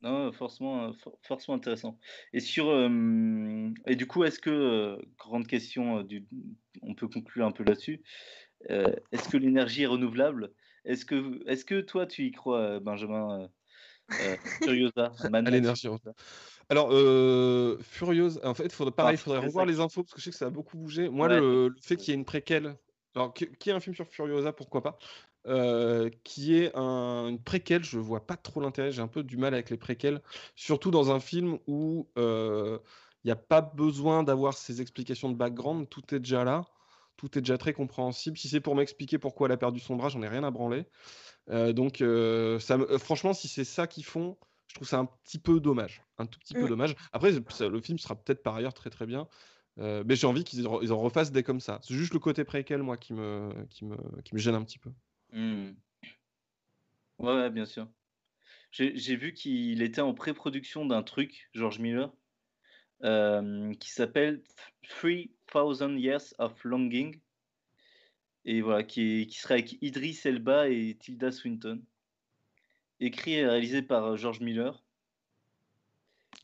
Non, 0.00 0.32
forcément, 0.32 0.92
forcément 1.22 1.56
intéressant. 1.56 1.98
Et 2.32 2.40
sur 2.40 2.72
et 3.86 3.96
du 3.96 4.06
coup, 4.06 4.24
est-ce 4.24 4.38
que 4.38 4.98
grande 5.18 5.46
question, 5.46 6.02
du, 6.02 6.26
on 6.82 6.94
peut 6.94 7.08
conclure 7.08 7.46
un 7.46 7.52
peu 7.52 7.64
là-dessus. 7.64 8.02
Euh, 8.70 8.92
est-ce 9.12 9.28
que 9.28 9.36
l'énergie 9.36 9.82
est 9.82 9.86
renouvelable? 9.86 10.52
Est-ce 10.84 11.04
que, 11.04 11.48
est 11.48 11.64
que 11.64 11.80
toi, 11.80 12.06
tu 12.06 12.26
y 12.26 12.32
crois, 12.32 12.60
euh, 12.60 12.80
Benjamin 12.80 13.48
euh, 14.12 14.36
Furiosa 14.62 15.12
l'énergie 15.50 15.88
Alors, 16.68 16.88
euh, 16.92 17.78
Furiosa, 17.80 18.40
en 18.46 18.54
fait, 18.54 18.64
il 18.64 18.72
faudrait, 18.72 18.94
pareil, 18.94 19.16
faudrait 19.16 19.40
revoir 19.40 19.66
les 19.66 19.80
infos 19.80 20.02
parce 20.02 20.14
que 20.14 20.20
je 20.20 20.24
sais 20.24 20.30
que 20.30 20.36
ça 20.36 20.46
a 20.46 20.50
beaucoup 20.50 20.76
bougé. 20.76 21.08
Moi, 21.08 21.28
le, 21.28 21.74
fait 21.82 21.96
qu'il 21.96 22.08
y 22.08 22.12
ait 22.12 22.18
une 22.18 22.24
préquelle, 22.24 22.76
alors 23.14 23.34
qui, 23.34 23.44
est 23.44 23.72
un 23.72 23.80
film 23.80 23.94
sur 23.94 24.06
Furiosa, 24.06 24.52
pourquoi 24.52 24.82
pas 24.82 24.98
qui 26.24 26.56
est 26.56 26.76
un, 26.76 27.28
une 27.28 27.42
préquelle, 27.42 27.82
je 27.82 27.98
vois 27.98 28.26
pas 28.26 28.36
trop 28.36 28.60
l'intérêt, 28.60 28.92
j'ai 28.92 29.00
un 29.00 29.08
peu 29.08 29.22
du 29.22 29.38
mal 29.38 29.54
avec 29.54 29.70
les 29.70 29.78
préquelles, 29.78 30.20
surtout 30.56 30.90
dans 30.90 31.10
un 31.10 31.20
film 31.20 31.58
où 31.66 32.06
il 32.16 32.80
n'y 33.24 33.30
a 33.30 33.36
pas 33.36 33.62
besoin 33.62 34.24
d'avoir 34.24 34.52
ces 34.52 34.82
explications 34.82 35.30
de 35.30 35.36
background, 35.36 35.88
tout 35.88 36.14
est 36.14 36.18
déjà 36.18 36.44
là 36.44 36.66
tout 37.18 37.36
est 37.36 37.42
déjà 37.42 37.58
très 37.58 37.74
compréhensible. 37.74 38.38
Si 38.38 38.48
c'est 38.48 38.60
pour 38.60 38.74
m'expliquer 38.74 39.18
pourquoi 39.18 39.48
elle 39.48 39.52
a 39.52 39.56
perdu 39.58 39.80
son 39.80 39.96
bras, 39.96 40.08
j'en 40.08 40.22
ai 40.22 40.28
rien 40.28 40.44
à 40.44 40.50
branler. 40.50 40.86
Euh, 41.50 41.72
donc, 41.74 42.00
euh, 42.00 42.58
ça, 42.60 42.78
euh, 42.78 42.96
franchement, 42.96 43.34
si 43.34 43.48
c'est 43.48 43.64
ça 43.64 43.86
qu'ils 43.86 44.04
font, 44.04 44.38
je 44.68 44.76
trouve 44.76 44.88
ça 44.88 44.98
un 44.98 45.06
petit 45.06 45.38
peu 45.38 45.60
dommage. 45.60 46.02
Un 46.18 46.26
tout 46.26 46.38
petit 46.38 46.54
peu 46.54 46.64
Mm. 46.64 46.68
dommage. 46.68 46.96
Après, 47.12 47.32
ça- 47.50 47.68
le 47.68 47.80
film 47.80 47.98
sera 47.98 48.14
peut-être 48.14 48.42
par 48.42 48.54
ailleurs 48.54 48.72
très 48.72 48.88
très 48.88 49.04
bien. 49.04 49.28
Mais 49.76 50.16
j'ai 50.16 50.26
envie 50.26 50.42
qu'ils 50.42 50.66
en, 50.66 50.98
refassent 50.98 51.30
des 51.30 51.44
comme 51.44 51.60
ça. 51.60 51.78
C'est 51.84 51.94
juste 51.94 52.12
le 52.12 52.18
côté 52.18 52.42
préquel, 52.42 52.82
moi, 52.82 52.96
qui 52.96 53.12
me, 53.12 53.52
qui 53.70 53.84
me, 53.84 53.96
qui 54.22 54.34
me 54.34 54.40
gêne 54.40 54.56
un 54.56 54.64
petit 54.64 54.80
peu. 54.80 54.90
Hmm. 55.32 55.70
Ouais, 57.20 57.32
ouais, 57.34 57.50
bien 57.50 57.64
sûr. 57.64 57.86
J'ai 58.72 59.14
vu 59.16 59.34
qu'il 59.34 59.80
était 59.82 60.00
en 60.00 60.14
pré-production 60.14 60.84
d'un 60.84 61.04
truc, 61.04 61.48
George 61.54 61.78
Miller, 61.78 62.12
qui 63.00 63.90
s'appelle 63.92 64.42
3000 65.48 65.98
Years 65.98 66.34
of 66.38 66.62
Longing. 66.64 67.20
Et 68.44 68.60
voilà, 68.62 68.82
qui, 68.84 69.22
est- 69.22 69.26
qui 69.26 69.38
serait 69.38 69.54
avec 69.54 69.76
Idris 69.82 70.20
Elba 70.24 70.68
et 70.68 70.96
Tilda 71.00 71.32
Swinton. 71.32 71.82
Écrit 73.00 73.34
et 73.34 73.46
réalisé 73.46 73.82
par 73.82 74.04
euh, 74.04 74.16
George 74.16 74.40
Miller. 74.40 74.82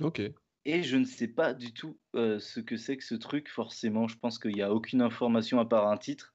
Ok. 0.01 0.20
Et 0.66 0.82
je 0.82 0.97
ne 0.97 1.05
sais 1.05 1.28
pas 1.28 1.52
du 1.55 1.72
tout 1.74 1.98
euh, 2.14 2.39
ce 2.40 2.59
que 2.60 2.76
c'est 2.76 2.97
que 2.97 3.05
ce 3.05 3.14
truc, 3.14 3.48
forcément. 3.48 4.09
Je 4.09 4.16
pense 4.18 4.39
qu'il 4.39 4.55
n'y 4.55 4.62
a 4.62 4.72
aucune 4.72 5.02
information 5.02 5.60
à 5.60 5.66
part 5.66 5.89
un 5.89 5.97
titre. 5.98 6.35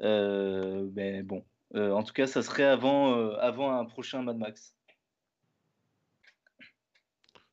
Euh, 0.00 0.88
mais 0.94 1.22
bon, 1.22 1.44
Euh, 1.74 1.90
en 1.92 2.02
tout 2.02 2.12
cas, 2.12 2.26
ça 2.26 2.42
serait 2.42 2.64
avant, 2.64 3.16
euh, 3.16 3.34
avant 3.38 3.72
un 3.72 3.84
prochain 3.86 4.22
Mad 4.22 4.36
Max. 4.36 4.76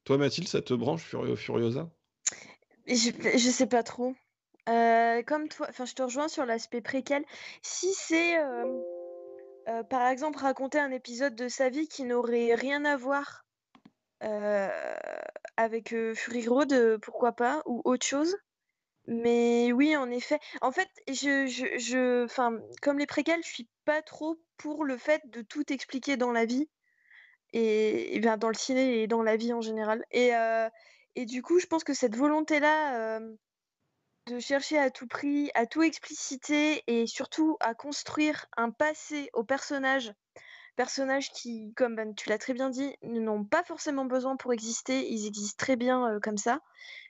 Toi, 0.04 0.18
Mathilde, 0.18 0.48
ça 0.48 0.62
te 0.62 0.74
branche 0.74 1.04
Furio- 1.04 1.36
Furiosa? 1.38 1.90
Je, 2.88 3.12
je 3.12 3.50
sais 3.50 3.68
pas 3.68 3.84
trop. 3.84 4.16
Euh, 4.68 5.23
comme 5.23 5.48
toi, 5.48 5.68
enfin, 5.69 5.86
je 5.86 5.94
te 5.94 6.03
rejoins 6.03 6.27
sur 6.27 6.45
l'aspect 6.45 6.81
préquel. 6.81 7.23
Si 7.61 7.94
c'est, 7.94 8.36
par 9.90 10.07
exemple, 10.07 10.40
raconter 10.40 10.80
un 10.80 10.91
épisode 10.91 11.36
de 11.36 11.48
sa 11.48 11.69
vie 11.69 11.88
qui 11.88 12.03
n'aurait 12.03 12.53
rien 12.56 12.84
à 12.86 12.98
voir 12.98 13.45
avec 15.57 15.95
Fury 16.14 16.48
Road, 16.48 16.99
pourquoi 17.02 17.31
pas, 17.31 17.61
ou 17.65 17.81
autre 17.86 18.06
chose. 18.06 18.38
Mais 19.07 19.72
oui, 19.72 19.95
en 19.95 20.11
effet. 20.11 20.40
En 20.61 20.72
fait, 20.72 20.90
je, 21.07 21.48
je, 21.48 21.65
je, 21.80 22.27
comme 22.81 22.99
les 22.99 23.07
préquels, 23.07 23.41
je 23.44 23.49
suis 23.49 23.68
pas 23.86 24.02
trop 24.03 24.40
pour 24.57 24.84
le 24.86 24.98
fait 24.98 25.22
de 25.31 25.41
tout 25.41 25.72
expliquer 25.73 26.15
dans 26.15 26.31
la 26.31 26.45
vie 26.45 26.69
et, 27.53 28.15
et 28.15 28.19
bien 28.19 28.38
dans 28.38 28.49
le 28.49 28.53
ciné 28.53 29.02
et 29.02 29.07
dans 29.07 29.23
la 29.23 29.36
vie 29.36 29.52
en 29.53 29.61
général. 29.61 30.03
Et, 30.11 30.31
et 31.15 31.26
du 31.26 31.41
coup, 31.41 31.60
je 31.60 31.65
pense 31.65 31.84
que 31.84 31.94
cette 31.95 32.15
volonté-là 32.15 33.19
de 34.30 34.40
chercher 34.40 34.78
à 34.78 34.92
tout 34.92 35.08
prix, 35.08 35.50
à 35.56 35.66
tout 35.66 35.82
expliciter 35.82 36.84
et 36.86 37.08
surtout 37.08 37.58
à 37.60 37.74
construire 37.74 38.46
un 38.58 38.70
passé 38.70 39.30
aux 39.34 39.44
personnages, 39.44 40.14
personnages 40.76 41.32
qui, 41.32 41.74
comme 41.76 41.96
ben, 41.96 42.14
tu 42.14 42.30
l'as 42.30 42.38
très 42.38 42.54
bien 42.54 42.70
dit, 42.70 42.96
n'ont 43.02 43.44
pas 43.44 43.64
forcément 43.64 44.06
besoin 44.06 44.38
pour 44.38 44.54
exister, 44.54 45.10
ils 45.12 45.26
existent 45.26 45.58
très 45.58 45.76
bien 45.76 46.08
euh, 46.08 46.20
comme 46.20 46.38
ça. 46.38 46.60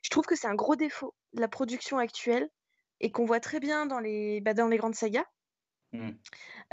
Je 0.01 0.09
trouve 0.09 0.25
que 0.25 0.35
c'est 0.35 0.47
un 0.47 0.55
gros 0.55 0.77
défaut 0.77 1.13
de 1.33 1.41
la 1.41 1.49
production 1.49 1.97
actuelle 1.97 2.49
et 3.01 3.11
qu'on 3.11 3.25
voit 3.25 3.41
très 3.41 3.59
bien 3.59 3.85
dans 3.85 3.99
les, 3.99 4.39
bah, 4.39 4.53
dans 4.53 4.67
les 4.67 4.77
grandes 4.77 4.95
sagas. 4.95 5.25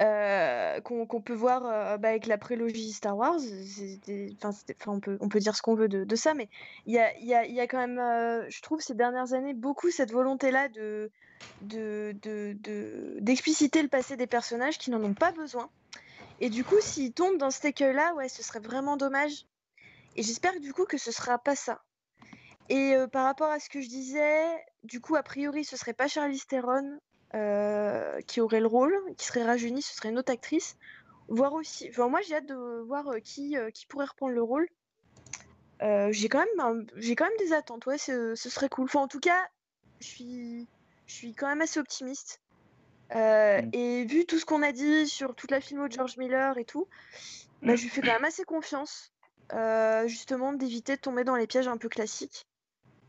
Euh, 0.00 0.80
qu'on 0.82 1.22
peut 1.22 1.34
voir 1.34 1.98
bah, 1.98 2.08
avec 2.08 2.26
la 2.26 2.38
prélogie 2.38 2.92
Star 2.92 3.16
Wars. 3.16 3.40
Enfin, 4.42 5.00
on, 5.20 5.28
peut, 5.28 5.38
dire 5.38 5.56
ce 5.56 5.62
qu'on 5.62 5.74
veut 5.74 5.88
de, 5.88 6.16
ça, 6.16 6.34
mais 6.34 6.48
il 6.84 6.94
y 6.94 7.00
a, 7.00 7.66
quand 7.66 7.78
même, 7.78 7.98
je 8.48 8.60
trouve, 8.62 8.80
ces 8.80 8.94
dernières 8.94 9.32
années, 9.32 9.54
beaucoup 9.54 9.90
cette 9.90 10.12
volonté-là 10.12 10.68
de 10.68 11.10
de- 11.62 12.14
de- 12.20 12.54
de- 12.60 13.16
d'expliciter 13.20 13.80
le 13.82 13.88
passé 13.88 14.18
des 14.18 14.26
personnages 14.26 14.76
qui 14.76 14.90
n'en 14.90 15.02
ont 15.02 15.14
pas 15.14 15.32
besoin. 15.32 15.70
Et 16.38 16.50
du 16.50 16.64
coup, 16.64 16.76
s'ils 16.80 17.14
tombent 17.14 17.38
dans 17.38 17.50
cet 17.50 17.64
écueil-là, 17.64 18.14
ouais, 18.14 18.28
ce 18.28 18.42
serait 18.42 18.60
vraiment 18.60 18.98
dommage. 18.98 19.46
Et 20.16 20.22
j'espère 20.22 20.60
du 20.60 20.74
coup 20.74 20.84
que 20.84 20.98
ce 20.98 21.10
sera 21.10 21.38
pas 21.38 21.56
ça. 21.56 21.82
Et 22.68 22.94
par 23.10 23.24
rapport 23.24 23.50
à 23.50 23.58
ce 23.58 23.70
que 23.70 23.80
je 23.80 23.88
disais, 23.88 24.44
du 24.82 25.00
coup, 25.00 25.16
a 25.16 25.22
priori, 25.22 25.64
ce 25.64 25.78
serait 25.78 25.94
pas 25.94 26.08
Charlize 26.08 26.46
Theron 26.46 26.98
euh, 27.36 28.20
qui 28.22 28.40
aurait 28.40 28.60
le 28.60 28.66
rôle, 28.66 28.98
qui 29.16 29.26
serait 29.26 29.44
rajeunie, 29.44 29.82
ce 29.82 29.94
serait 29.94 30.08
une 30.08 30.18
autre 30.18 30.32
actrice. 30.32 30.76
Voir 31.28 31.52
aussi, 31.54 31.88
enfin, 31.90 32.08
moi 32.08 32.20
j'ai 32.22 32.36
hâte 32.36 32.46
de 32.46 32.82
voir 32.86 33.08
euh, 33.08 33.18
qui, 33.20 33.56
euh, 33.56 33.70
qui 33.70 33.86
pourrait 33.86 34.06
reprendre 34.06 34.32
le 34.32 34.42
rôle. 34.42 34.68
J'ai 35.80 36.28
quand 36.28 36.44
même, 36.56 36.86
j'ai 36.96 37.14
quand 37.14 37.26
même 37.26 37.38
des 37.38 37.52
attentes, 37.52 37.86
ouais, 37.86 37.98
ce, 37.98 38.34
ce 38.34 38.50
serait 38.50 38.68
cool. 38.68 38.86
Enfin, 38.86 39.00
en 39.00 39.08
tout 39.08 39.20
cas, 39.20 39.46
je 40.00 40.06
suis, 40.06 40.68
je 41.06 41.14
suis 41.14 41.34
quand 41.34 41.48
même 41.48 41.60
assez 41.60 41.78
optimiste. 41.78 42.40
Euh, 43.14 43.46
Mm. 43.62 43.70
Et 43.72 44.04
vu 44.04 44.26
tout 44.26 44.38
ce 44.38 44.44
qu'on 44.44 44.62
a 44.62 44.72
dit 44.72 45.06
sur 45.06 45.34
toute 45.34 45.50
la 45.50 45.60
filmo 45.60 45.88
de 45.88 45.92
George 45.92 46.16
Miller 46.16 46.58
et 46.58 46.64
tout, 46.64 46.88
bah, 47.62 47.76
je 47.76 47.82
lui 47.82 47.88
fais 47.88 48.00
quand 48.00 48.12
même 48.12 48.24
assez 48.24 48.44
confiance, 48.44 49.12
euh, 49.52 50.06
justement, 50.08 50.52
d'éviter 50.52 50.96
de 50.96 51.00
tomber 51.00 51.24
dans 51.24 51.36
les 51.36 51.46
pièges 51.46 51.68
un 51.68 51.76
peu 51.76 51.88
classiques. 51.88 52.46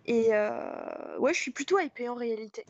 Et 0.06 0.30
euh, 0.32 1.18
ouais, 1.20 1.34
je 1.34 1.40
suis 1.40 1.52
plutôt 1.52 1.80
hypée 1.80 2.08
en 2.10 2.16
réalité. 2.16 2.66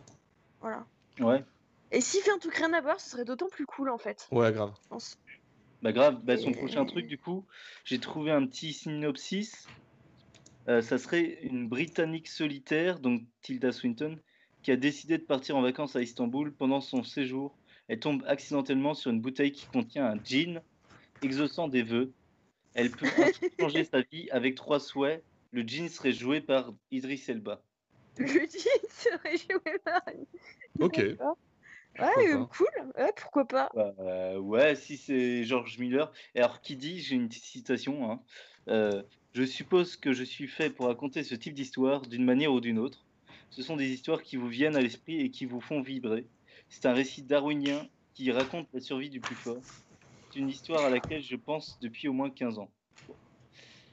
Voilà. 0.61 0.85
Ouais, 1.19 1.43
Et 1.91 2.01
s'il 2.01 2.21
fait 2.21 2.31
un 2.31 2.37
truc 2.37 2.55
rien 2.55 2.73
à 2.73 2.81
voir, 2.81 2.99
ce 2.99 3.09
serait 3.09 3.25
d'autant 3.25 3.47
plus 3.49 3.65
cool 3.65 3.89
en 3.89 3.97
fait, 3.97 4.27
Ouais, 4.31 4.51
grave. 4.51 4.71
je 4.83 4.87
pense. 4.89 5.17
bah 5.81 5.91
grave. 5.91 6.19
Bah, 6.23 6.37
son 6.37 6.49
Et- 6.51 6.55
prochain 6.57 6.85
truc, 6.85 7.07
du 7.07 7.17
coup, 7.17 7.45
j'ai 7.85 7.99
trouvé 7.99 8.31
un 8.31 8.45
petit 8.45 8.73
synopsis. 8.73 9.67
Euh, 10.67 10.81
ça 10.81 10.97
serait 10.97 11.39
une 11.43 11.67
Britannique 11.69 12.27
solitaire, 12.27 12.99
donc 12.99 13.21
Tilda 13.41 13.71
Swinton, 13.71 14.17
qui 14.63 14.71
a 14.71 14.75
décidé 14.75 15.17
de 15.17 15.23
partir 15.23 15.55
en 15.55 15.61
vacances 15.61 15.95
à 15.95 16.01
Istanbul. 16.01 16.51
Pendant 16.53 16.81
son 16.81 17.03
séjour, 17.03 17.55
elle 17.87 17.99
tombe 17.99 18.23
accidentellement 18.27 18.93
sur 18.93 19.11
une 19.11 19.21
bouteille 19.21 19.53
qui 19.53 19.65
contient 19.67 20.05
un 20.05 20.21
gin, 20.23 20.61
exaucant 21.21 21.67
des 21.69 21.83
vœux. 21.83 22.11
Elle 22.73 22.91
peut 22.91 23.05
changer 23.59 23.85
sa 23.85 24.01
vie 24.01 24.29
avec 24.31 24.55
trois 24.55 24.79
souhaits. 24.81 25.23
Le 25.51 25.61
gin 25.61 25.87
serait 25.87 26.11
joué 26.11 26.41
par 26.41 26.73
Idris 26.91 27.23
Elba. 27.29 27.61
Le 28.19 28.25
jean 28.27 28.89
serait 28.89 29.37
joué 29.37 29.77
par. 29.85 30.01
Ok. 30.79 30.97
Ouais, 31.99 32.07
euh, 32.33 32.45
cool. 32.45 32.67
Ouais, 32.97 33.11
pourquoi 33.15 33.47
pas. 33.47 33.69
Bah, 33.73 33.93
euh, 33.99 34.37
ouais, 34.39 34.75
si 34.75 34.97
c'est 34.97 35.43
George 35.43 35.77
Miller. 35.79 36.11
Et 36.35 36.39
alors, 36.39 36.61
qui 36.61 36.75
dit, 36.77 36.99
j'ai 36.99 37.15
une 37.15 37.27
petite 37.27 37.43
citation. 37.45 38.11
hein, 38.11 38.23
euh, 38.69 39.03
je 39.33 39.43
suppose 39.43 39.97
que 39.97 40.13
je 40.13 40.23
suis 40.23 40.47
fait 40.47 40.69
pour 40.69 40.87
raconter 40.87 41.23
ce 41.23 41.35
type 41.35 41.53
d'histoire 41.53 42.01
d'une 42.01 42.23
manière 42.25 42.53
ou 42.53 42.61
d'une 42.61 42.79
autre. 42.79 43.07
Ce 43.49 43.61
sont 43.63 43.75
des 43.77 43.89
histoires 43.91 44.21
qui 44.23 44.35
vous 44.35 44.47
viennent 44.47 44.75
à 44.75 44.81
l'esprit 44.81 45.21
et 45.21 45.31
qui 45.31 45.45
vous 45.45 45.61
font 45.61 45.81
vibrer. 45.81 46.27
C'est 46.69 46.85
un 46.85 46.93
récit 46.93 47.23
darwinien 47.23 47.87
qui 48.13 48.31
raconte 48.31 48.67
la 48.73 48.79
survie 48.81 49.09
du 49.09 49.21
plus 49.21 49.35
fort. 49.35 49.63
C'est 50.29 50.39
une 50.39 50.49
histoire 50.49 50.85
à 50.85 50.89
laquelle 50.89 51.21
je 51.23 51.35
pense 51.35 51.79
depuis 51.81 52.07
au 52.07 52.13
moins 52.13 52.29
15 52.31 52.59
ans. 52.59 52.73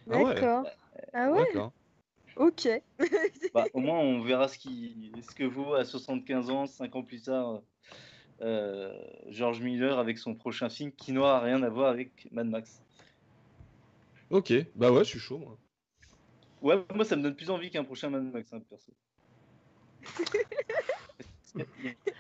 Ah 0.09 0.20
ouais? 0.20 0.35
D'accord. 0.35 0.66
Ah 1.12 1.31
ouais, 1.31 1.39
D'accord. 1.55 1.73
Ok. 2.36 2.69
Bah, 3.52 3.66
au 3.74 3.81
moins, 3.81 3.98
on 3.98 4.23
verra 4.23 4.48
ce, 4.48 4.59
qui, 4.59 5.12
ce 5.28 5.35
que 5.35 5.44
vaut 5.44 5.74
à 5.74 5.85
75 5.85 6.51
ans, 6.51 6.66
5 6.66 6.97
ans 6.97 7.02
plus 7.02 7.23
tard, 7.23 7.62
euh, 8.43 8.93
George 9.28 9.61
Miller 9.61 9.98
avec 9.98 10.19
son 10.19 10.35
prochain 10.35 10.69
film 10.69 10.93
qui 10.93 11.12
n'aura 11.12 11.40
rien 11.40 11.62
à 11.62 11.69
voir 11.69 11.90
avec 11.90 12.28
Mad 12.32 12.48
Max. 12.48 12.82
Ok. 14.31 14.52
Bah 14.74 14.90
ouais, 14.90 15.05
je 15.05 15.11
suis 15.11 15.19
chaud, 15.19 15.39
moi. 15.39 15.59
Ouais, 16.62 16.82
moi 16.94 17.05
ça 17.05 17.16
me 17.16 17.23
donne 17.23 17.36
plus 17.36 17.51
envie 17.51 17.70
qu'un 17.70 17.85
prochain 17.85 18.11
Mad 18.11 18.24
Max, 18.32 18.52
hein, 18.52 18.61
perso. 18.69 18.93
Il 21.56 21.65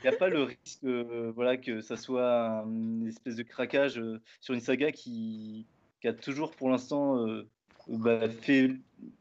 n'y 0.02 0.08
a 0.08 0.12
pas 0.12 0.28
le 0.28 0.44
risque 0.44 0.84
euh, 0.84 1.32
voilà, 1.34 1.56
que 1.56 1.80
ça 1.80 1.96
soit 1.96 2.64
une 2.66 3.08
espèce 3.08 3.34
de 3.34 3.42
craquage 3.42 3.98
euh, 3.98 4.20
sur 4.40 4.54
une 4.54 4.60
saga 4.60 4.92
qui, 4.92 5.66
qui 6.00 6.06
a 6.06 6.12
toujours 6.12 6.52
pour 6.52 6.70
l'instant 6.70 7.26
euh, 7.26 7.48
bah, 7.88 8.28
fait, 8.28 8.70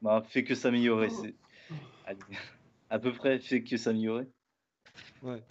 bah, 0.01 0.23
fait 0.27 0.43
que 0.43 0.55
s'améliorer. 0.55 1.09
C'est- 1.09 1.35
allez, 2.05 2.19
À 2.89 2.99
peu 2.99 3.11
près 3.13 3.39
fait 3.39 3.63
que 3.63 3.77
s'améliorer. 3.77 4.27
Ouais. 5.21 5.41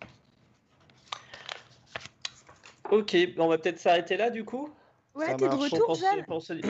Ok, 2.90 3.16
on 3.38 3.48
va 3.48 3.58
peut-être 3.58 3.78
s'arrêter 3.78 4.16
là 4.16 4.30
du 4.30 4.44
coup? 4.44 4.68
Ouais, 5.14 5.26
Ça 5.26 5.34
t'es 5.34 5.44
de 5.48 5.54
marche. 5.54 5.70
Retour, 5.72 5.94
je, 5.94 6.00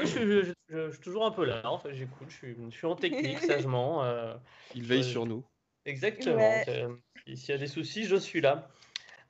suis- 0.06 0.20
je- 0.20 0.42
je- 0.44 0.52
je- 0.68 0.86
je 0.86 0.90
suis 0.92 1.00
toujours 1.00 1.26
un 1.26 1.30
peu 1.30 1.44
là, 1.44 1.62
en 1.70 1.78
fait, 1.78 1.94
j'écoute, 1.94 2.28
je 2.28 2.34
suis, 2.34 2.56
je 2.70 2.76
suis 2.76 2.86
en 2.86 2.96
technique 2.96 3.38
sagement. 3.40 4.04
euh, 4.04 4.34
Il 4.74 4.84
veille 4.84 4.98
Ouais. 4.98 5.04
sur 5.04 5.26
nous. 5.26 5.44
exactement. 5.84 6.36
Ouais. 6.36 6.64
euh, 6.68 6.94
S'il 7.34 7.50
y 7.50 7.52
a 7.52 7.58
des 7.58 7.66
soucis, 7.68 8.04
je 8.04 8.16
suis 8.16 8.40
là. 8.40 8.68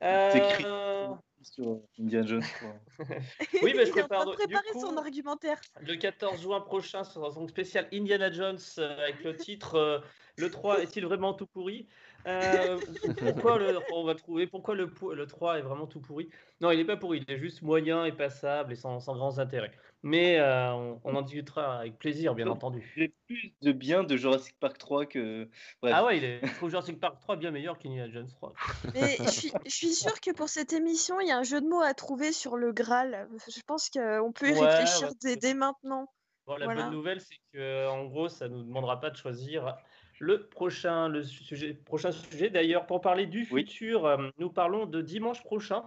C'est 0.03 0.39
écrit. 0.39 0.65
Euh, 0.67 1.09
Sur 1.43 1.81
Indiana 1.99 2.27
Jones. 2.27 2.43
quoi. 2.61 3.07
Oui, 3.63 3.73
mais 3.77 3.87
je 3.87 3.91
prépare 3.93 4.25
de 4.27 4.31
du 4.33 4.37
préparer 4.37 4.71
coup- 4.73 4.81
son 4.81 4.97
argumentaire. 4.97 5.61
Le 5.81 5.95
14 5.97 6.41
juin 6.41 6.61
prochain, 6.61 7.05
ce 7.05 7.15
sera 7.15 7.31
son 7.31 7.47
spécial 7.49 7.89
Indiana 7.93 8.31
Jones 8.31 8.59
euh, 8.79 8.99
avec 9.03 9.23
le 9.25 9.37
titre 9.37 9.75
euh, 9.77 9.99
Le 10.37 10.51
3 10.51 10.83
est-il 10.83 11.05
vraiment 11.07 11.35
tout 11.35 11.47
pourri? 11.47 11.89
Euh, 12.27 12.79
Pourquoi 13.19 13.59
le, 13.59 13.79
on 13.93 14.05
va 14.05 14.15
trouver 14.15 14.47
pourquoi 14.47 14.75
le, 14.75 14.93
le 15.15 15.27
3 15.27 15.59
est 15.59 15.63
vraiment 15.63 15.87
tout 15.87 16.01
pourri? 16.01 16.29
Non, 16.61 16.71
il 16.71 16.79
n'est 16.79 16.85
pas 16.85 16.97
pourri, 16.97 17.25
il 17.27 17.35
est 17.35 17.39
juste 17.39 17.63
moyen 17.63 18.05
et 18.05 18.13
passable 18.13 18.73
et 18.73 18.77
sans, 18.77 19.01
sans 19.01 19.17
grands 19.17 19.39
intérêts. 19.39 19.73
Mais 20.05 20.39
euh, 20.39 20.73
on, 20.73 21.01
on 21.05 21.15
en 21.17 21.23
discutera 21.23 21.79
avec 21.79 21.99
plaisir, 21.99 22.35
bien 22.35 22.47
Donc, 22.47 22.57
entendu. 22.57 22.93
J'ai 22.97 23.13
plus 23.27 23.53
de 23.63 23.73
bien 23.73 24.05
de 24.05 24.17
Jurassic 24.17 24.57
Park 24.59 24.79
3 24.79 25.07
que. 25.07 25.49
Bref. 25.81 25.95
Ah 25.97 26.05
ouais, 26.05 26.19
il 26.19 26.25
est, 26.25 26.41
je 26.47 26.55
trouve 26.55 26.71
Jurassic 26.71 27.01
Park 27.01 27.19
3 27.21 27.37
bien 27.37 27.51
meilleur 27.51 27.79
qu'Indiana 27.79 28.11
Jones 28.13 28.29
3. 28.29 28.53
Mais 28.95 29.17
je 29.17 29.29
suis, 29.29 29.53
je 29.65 29.71
suis 29.71 29.95
sûre 29.95 30.21
que 30.21 30.33
pour 30.33 30.49
cette 30.49 30.73
émission, 30.73 31.21
il 31.21 31.29
y 31.29 31.31
a 31.31 31.39
un 31.39 31.43
jeu 31.43 31.61
de 31.61 31.69
mots 31.69 31.83
à 31.83 31.95
trouver 31.95 32.33
sur 32.33 32.57
le 32.57 32.73
Graal. 32.73 33.29
Je 33.49 33.61
pense 33.67 33.91
qu'on 33.91 34.33
peut 34.33 34.49
y 34.49 34.53
Ouais, 34.53 34.67
réfléchir 34.67 35.09
ouais, 35.25 35.37
dès, 35.37 35.55
maintenant. 35.55 36.09
Bon, 36.47 36.57
la 36.57 36.65
Voilà. 36.65 36.83
bonne 36.85 36.93
nouvelle, 36.93 37.21
c'est 37.21 37.39
que 37.53 37.89
en 37.89 38.07
gros, 38.07 38.29
ça 38.29 38.49
nous 38.49 38.63
demandera 38.65 39.01
pas 39.01 39.11
de 39.11 39.17
choisir 39.17 39.77
le 40.19 40.47
prochain, 40.49 41.09
le 41.09 41.23
sujet, 41.25 41.75
prochain 41.75 42.13
sujet. 42.13 42.51
D'ailleurs, 42.51 42.87
pour 42.87 43.01
parler 43.01 43.27
du 43.27 43.47
Oui. 43.51 43.63
futur, 43.67 44.07
euh, 44.07 44.29
nous 44.39 44.51
parlons 44.51 44.87
de 44.87 45.01
dimanche 45.03 45.43
prochain, 45.43 45.85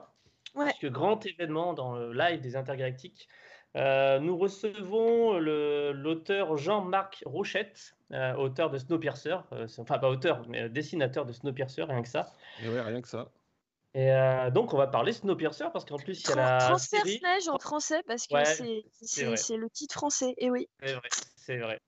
Ouais. 0.56 0.66
puisque 0.66 0.92
grand 0.92 1.26
événement 1.26 1.74
dans 1.74 1.96
le 1.96 2.14
live 2.14 2.42
des 2.42 2.56
Intergalactiques. 2.56 3.28
Euh, 3.76 4.20
nous 4.20 4.38
recevons 4.38 5.38
l'auteur 5.38 6.56
Jean-Marc 6.56 7.24
Rochette, 7.26 7.96
euh, 8.14 8.34
auteur 8.36 8.70
de 8.70 8.78
Snowpiercer, 8.78 9.36
euh, 9.52 9.68
enfin 9.80 9.98
pas 9.98 10.10
auteur, 10.10 10.48
mais 10.48 10.70
dessinateur 10.70 11.26
de 11.26 11.34
Snowpiercer, 11.34 11.84
rien 11.84 12.02
que 12.02 12.08
ça. 12.08 12.32
Et 12.64 12.70
ouais, 12.70 12.80
rien 12.80 13.02
que 13.02 13.08
ça. 13.10 13.32
Et 13.94 14.12
euh, 14.12 14.50
donc, 14.50 14.74
on 14.74 14.78
va 14.78 14.88
parler 14.88 15.12
Snowpiercer 15.14 15.66
parce 15.74 15.86
qu'en 15.86 15.98
plus, 15.98 16.22
il 16.24 16.30
y 16.30 16.34
a 16.34 16.36
la 16.36 16.58
Transperce 16.68 17.04
série. 17.04 17.22
neige 17.22 17.48
en 17.50 17.60
français 17.60 18.02
parce 18.08 18.28
que 18.28 18.34
Ouais, 18.36 18.46
c'est 18.46 19.58
le 19.58 19.70
titre 19.70 19.96
français. 19.96 20.34
Et 20.38 20.50
oui. 20.50 20.68
C'est 20.82 20.94
vrai, 20.94 21.10
c'est 21.36 21.58
vrai. 21.58 21.80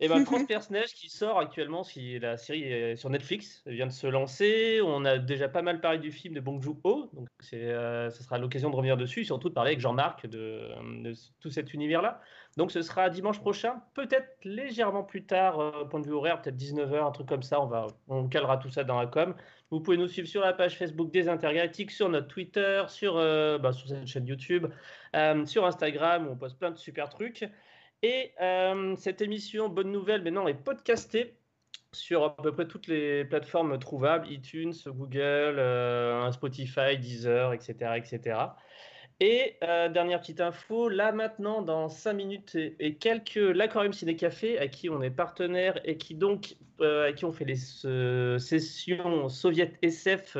Et 0.00 0.08
ben 0.08 0.22
Transperce 0.24 0.70
Neige 0.70 0.94
qui 0.94 1.08
sort 1.08 1.38
actuellement, 1.40 1.82
si 1.82 2.18
la 2.20 2.36
série 2.36 2.62
est 2.62 2.96
sur 2.96 3.10
Netflix, 3.10 3.62
elle 3.66 3.74
vient 3.74 3.86
de 3.86 3.92
se 3.92 4.06
lancer. 4.06 4.80
On 4.84 5.04
a 5.04 5.18
déjà 5.18 5.48
pas 5.48 5.62
mal 5.62 5.80
parlé 5.80 5.98
du 5.98 6.12
film 6.12 6.34
de 6.34 6.40
Bong 6.40 6.62
Joon-ho, 6.62 7.10
donc 7.12 7.26
c'est, 7.40 7.62
euh, 7.62 8.08
ce 8.10 8.22
sera 8.22 8.38
l'occasion 8.38 8.70
de 8.70 8.76
revenir 8.76 8.96
dessus, 8.96 9.24
surtout 9.24 9.48
de 9.48 9.54
parler 9.54 9.70
avec 9.70 9.80
Jean-Marc 9.80 10.26
de, 10.26 10.70
de 11.02 11.12
tout 11.40 11.50
cet 11.50 11.74
univers-là. 11.74 12.20
Donc 12.56 12.72
ce 12.72 12.82
sera 12.82 13.10
dimanche 13.10 13.40
prochain, 13.40 13.82
peut-être 13.94 14.36
légèrement 14.44 15.02
plus 15.02 15.24
tard, 15.24 15.60
euh, 15.60 15.84
point 15.84 16.00
de 16.00 16.06
vue 16.06 16.12
horaire, 16.12 16.42
peut-être 16.42 16.56
19h, 16.56 17.06
un 17.06 17.10
truc 17.10 17.28
comme 17.28 17.42
ça. 17.42 17.60
On 17.60 17.66
va, 17.66 17.86
on 18.08 18.28
calera 18.28 18.56
tout 18.56 18.70
ça 18.70 18.84
dans 18.84 18.98
la 18.98 19.06
com. 19.06 19.34
Vous 19.70 19.80
pouvez 19.80 19.96
nous 19.96 20.08
suivre 20.08 20.26
sur 20.26 20.40
la 20.40 20.52
page 20.52 20.78
Facebook 20.78 21.12
des 21.12 21.28
Intergalactiques, 21.28 21.90
sur 21.90 22.08
notre 22.08 22.28
Twitter, 22.28 22.84
sur, 22.88 23.16
euh, 23.16 23.58
bah, 23.58 23.72
sur 23.72 23.88
cette 23.88 24.06
chaîne 24.06 24.26
YouTube, 24.26 24.66
euh, 25.14 25.44
sur 25.44 25.66
Instagram 25.66 26.26
où 26.26 26.32
on 26.32 26.36
poste 26.36 26.58
plein 26.58 26.70
de 26.70 26.78
super 26.78 27.10
trucs. 27.10 27.44
Et 28.02 28.32
euh, 28.40 28.94
cette 28.96 29.20
émission, 29.22 29.68
bonne 29.68 29.90
nouvelle, 29.90 30.22
maintenant 30.22 30.46
est 30.46 30.54
podcastée 30.54 31.34
sur 31.92 32.22
à 32.24 32.36
peu 32.36 32.52
près 32.52 32.68
toutes 32.68 32.86
les 32.86 33.24
plateformes 33.24 33.78
trouvables, 33.78 34.30
iTunes, 34.30 34.72
Google, 34.86 35.18
euh, 35.58 36.30
Spotify, 36.32 36.96
Deezer, 36.98 37.52
etc. 37.54 37.96
etc. 37.96 38.40
Et 39.20 39.56
euh, 39.64 39.88
dernière 39.88 40.20
petite 40.20 40.40
info, 40.40 40.88
là 40.88 41.10
maintenant, 41.10 41.60
dans 41.62 41.88
5 41.88 42.12
minutes 42.12 42.54
et, 42.54 42.98
quelques, 42.98 43.34
l'Aquarium 43.34 43.92
Ciné 43.92 44.14
Café, 44.14 44.58
à 44.60 44.68
qui 44.68 44.88
on 44.90 45.02
est 45.02 45.10
partenaire 45.10 45.80
et 45.84 45.96
qui 45.98 46.14
donc, 46.14 46.56
euh, 46.80 47.08
à 47.08 47.12
qui 47.12 47.24
on 47.24 47.32
fait 47.32 47.44
les 47.44 47.56
sessions 47.56 49.28
soviet 49.28 49.72
SF 49.82 50.36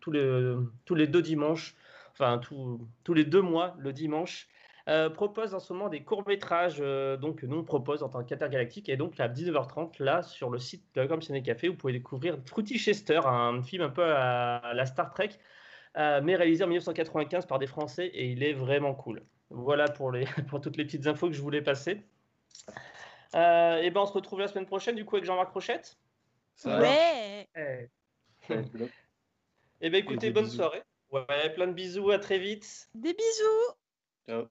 tous, 0.00 0.10
les, 0.10 0.54
tous 0.86 0.94
les 0.94 1.06
deux 1.06 1.20
dimanches, 1.20 1.76
enfin 2.12 2.38
tous- 2.38 2.88
tous 3.04 3.12
les 3.12 3.24
deux 3.24 3.42
mois, 3.42 3.76
le 3.78 3.92
dimanche, 3.92 4.48
euh, 4.88 5.10
propose 5.10 5.54
en 5.54 5.60
ce 5.60 5.72
moment 5.72 5.90
des 5.90 6.02
courts-métrages 6.02 6.78
euh, 6.80 7.18
donc, 7.18 7.40
que 7.40 7.46
nous 7.46 7.58
on 7.58 7.64
propose 7.64 8.02
en 8.02 8.08
tant 8.08 8.24
qu'intergalactique. 8.24 8.88
Et 8.88 8.96
donc 8.96 9.20
à 9.20 9.28
19h30, 9.28 10.02
là, 10.02 10.22
sur 10.22 10.48
le 10.48 10.58
site 10.58 10.84
de 10.94 11.04
Comme 11.04 11.20
Ciné 11.20 11.42
Café, 11.42 11.68
vous 11.68 11.76
pouvez 11.76 11.92
découvrir 11.92 12.38
Fruity 12.46 12.78
Chester, 12.78 13.20
un 13.24 13.62
film 13.62 13.82
un 13.82 13.90
peu 13.90 14.04
à, 14.04 14.72
la 14.74 14.86
Star 14.86 15.12
Trek, 15.12 15.30
euh, 15.98 16.20
mais 16.22 16.36
réalisé 16.36 16.64
en 16.64 16.68
1995 16.68 17.46
par 17.46 17.58
des 17.58 17.66
Français, 17.66 18.06
et 18.06 18.30
il 18.30 18.42
est 18.42 18.54
vraiment 18.54 18.94
cool. 18.94 19.22
Voilà 19.50 19.88
pour, 19.88 20.10
les, 20.10 20.24
pour 20.48 20.60
toutes 20.60 20.78
les 20.78 20.84
petites 20.84 21.06
infos 21.06 21.28
que 21.28 21.34
je 21.34 21.42
voulais 21.42 21.62
passer. 21.62 22.02
Euh, 23.34 23.76
et 23.82 23.90
ben 23.90 24.00
on 24.00 24.06
se 24.06 24.12
retrouve 24.14 24.40
la 24.40 24.48
semaine 24.48 24.66
prochaine, 24.66 24.96
du 24.96 25.04
coup, 25.04 25.16
avec 25.16 25.26
Jean-Marc 25.26 25.52
Rochette. 25.52 25.98
Ça 26.54 26.80
ouais. 26.80 27.46
Eh. 27.54 28.52
Être 28.52 28.70
bloc. 28.70 28.90
Eh 29.82 29.90
ben 29.90 29.98
écoutez, 29.98 30.30
bonne 30.30 30.44
bisous. 30.44 30.56
soirée. 30.56 30.82
Ouais, 31.10 31.52
plein 31.54 31.66
de 31.66 31.72
bisous, 31.72 32.10
à 32.10 32.18
très 32.18 32.38
vite. 32.38 32.88
Des 32.94 33.12
bisous. 33.12 33.74
Ciao. 34.26 34.48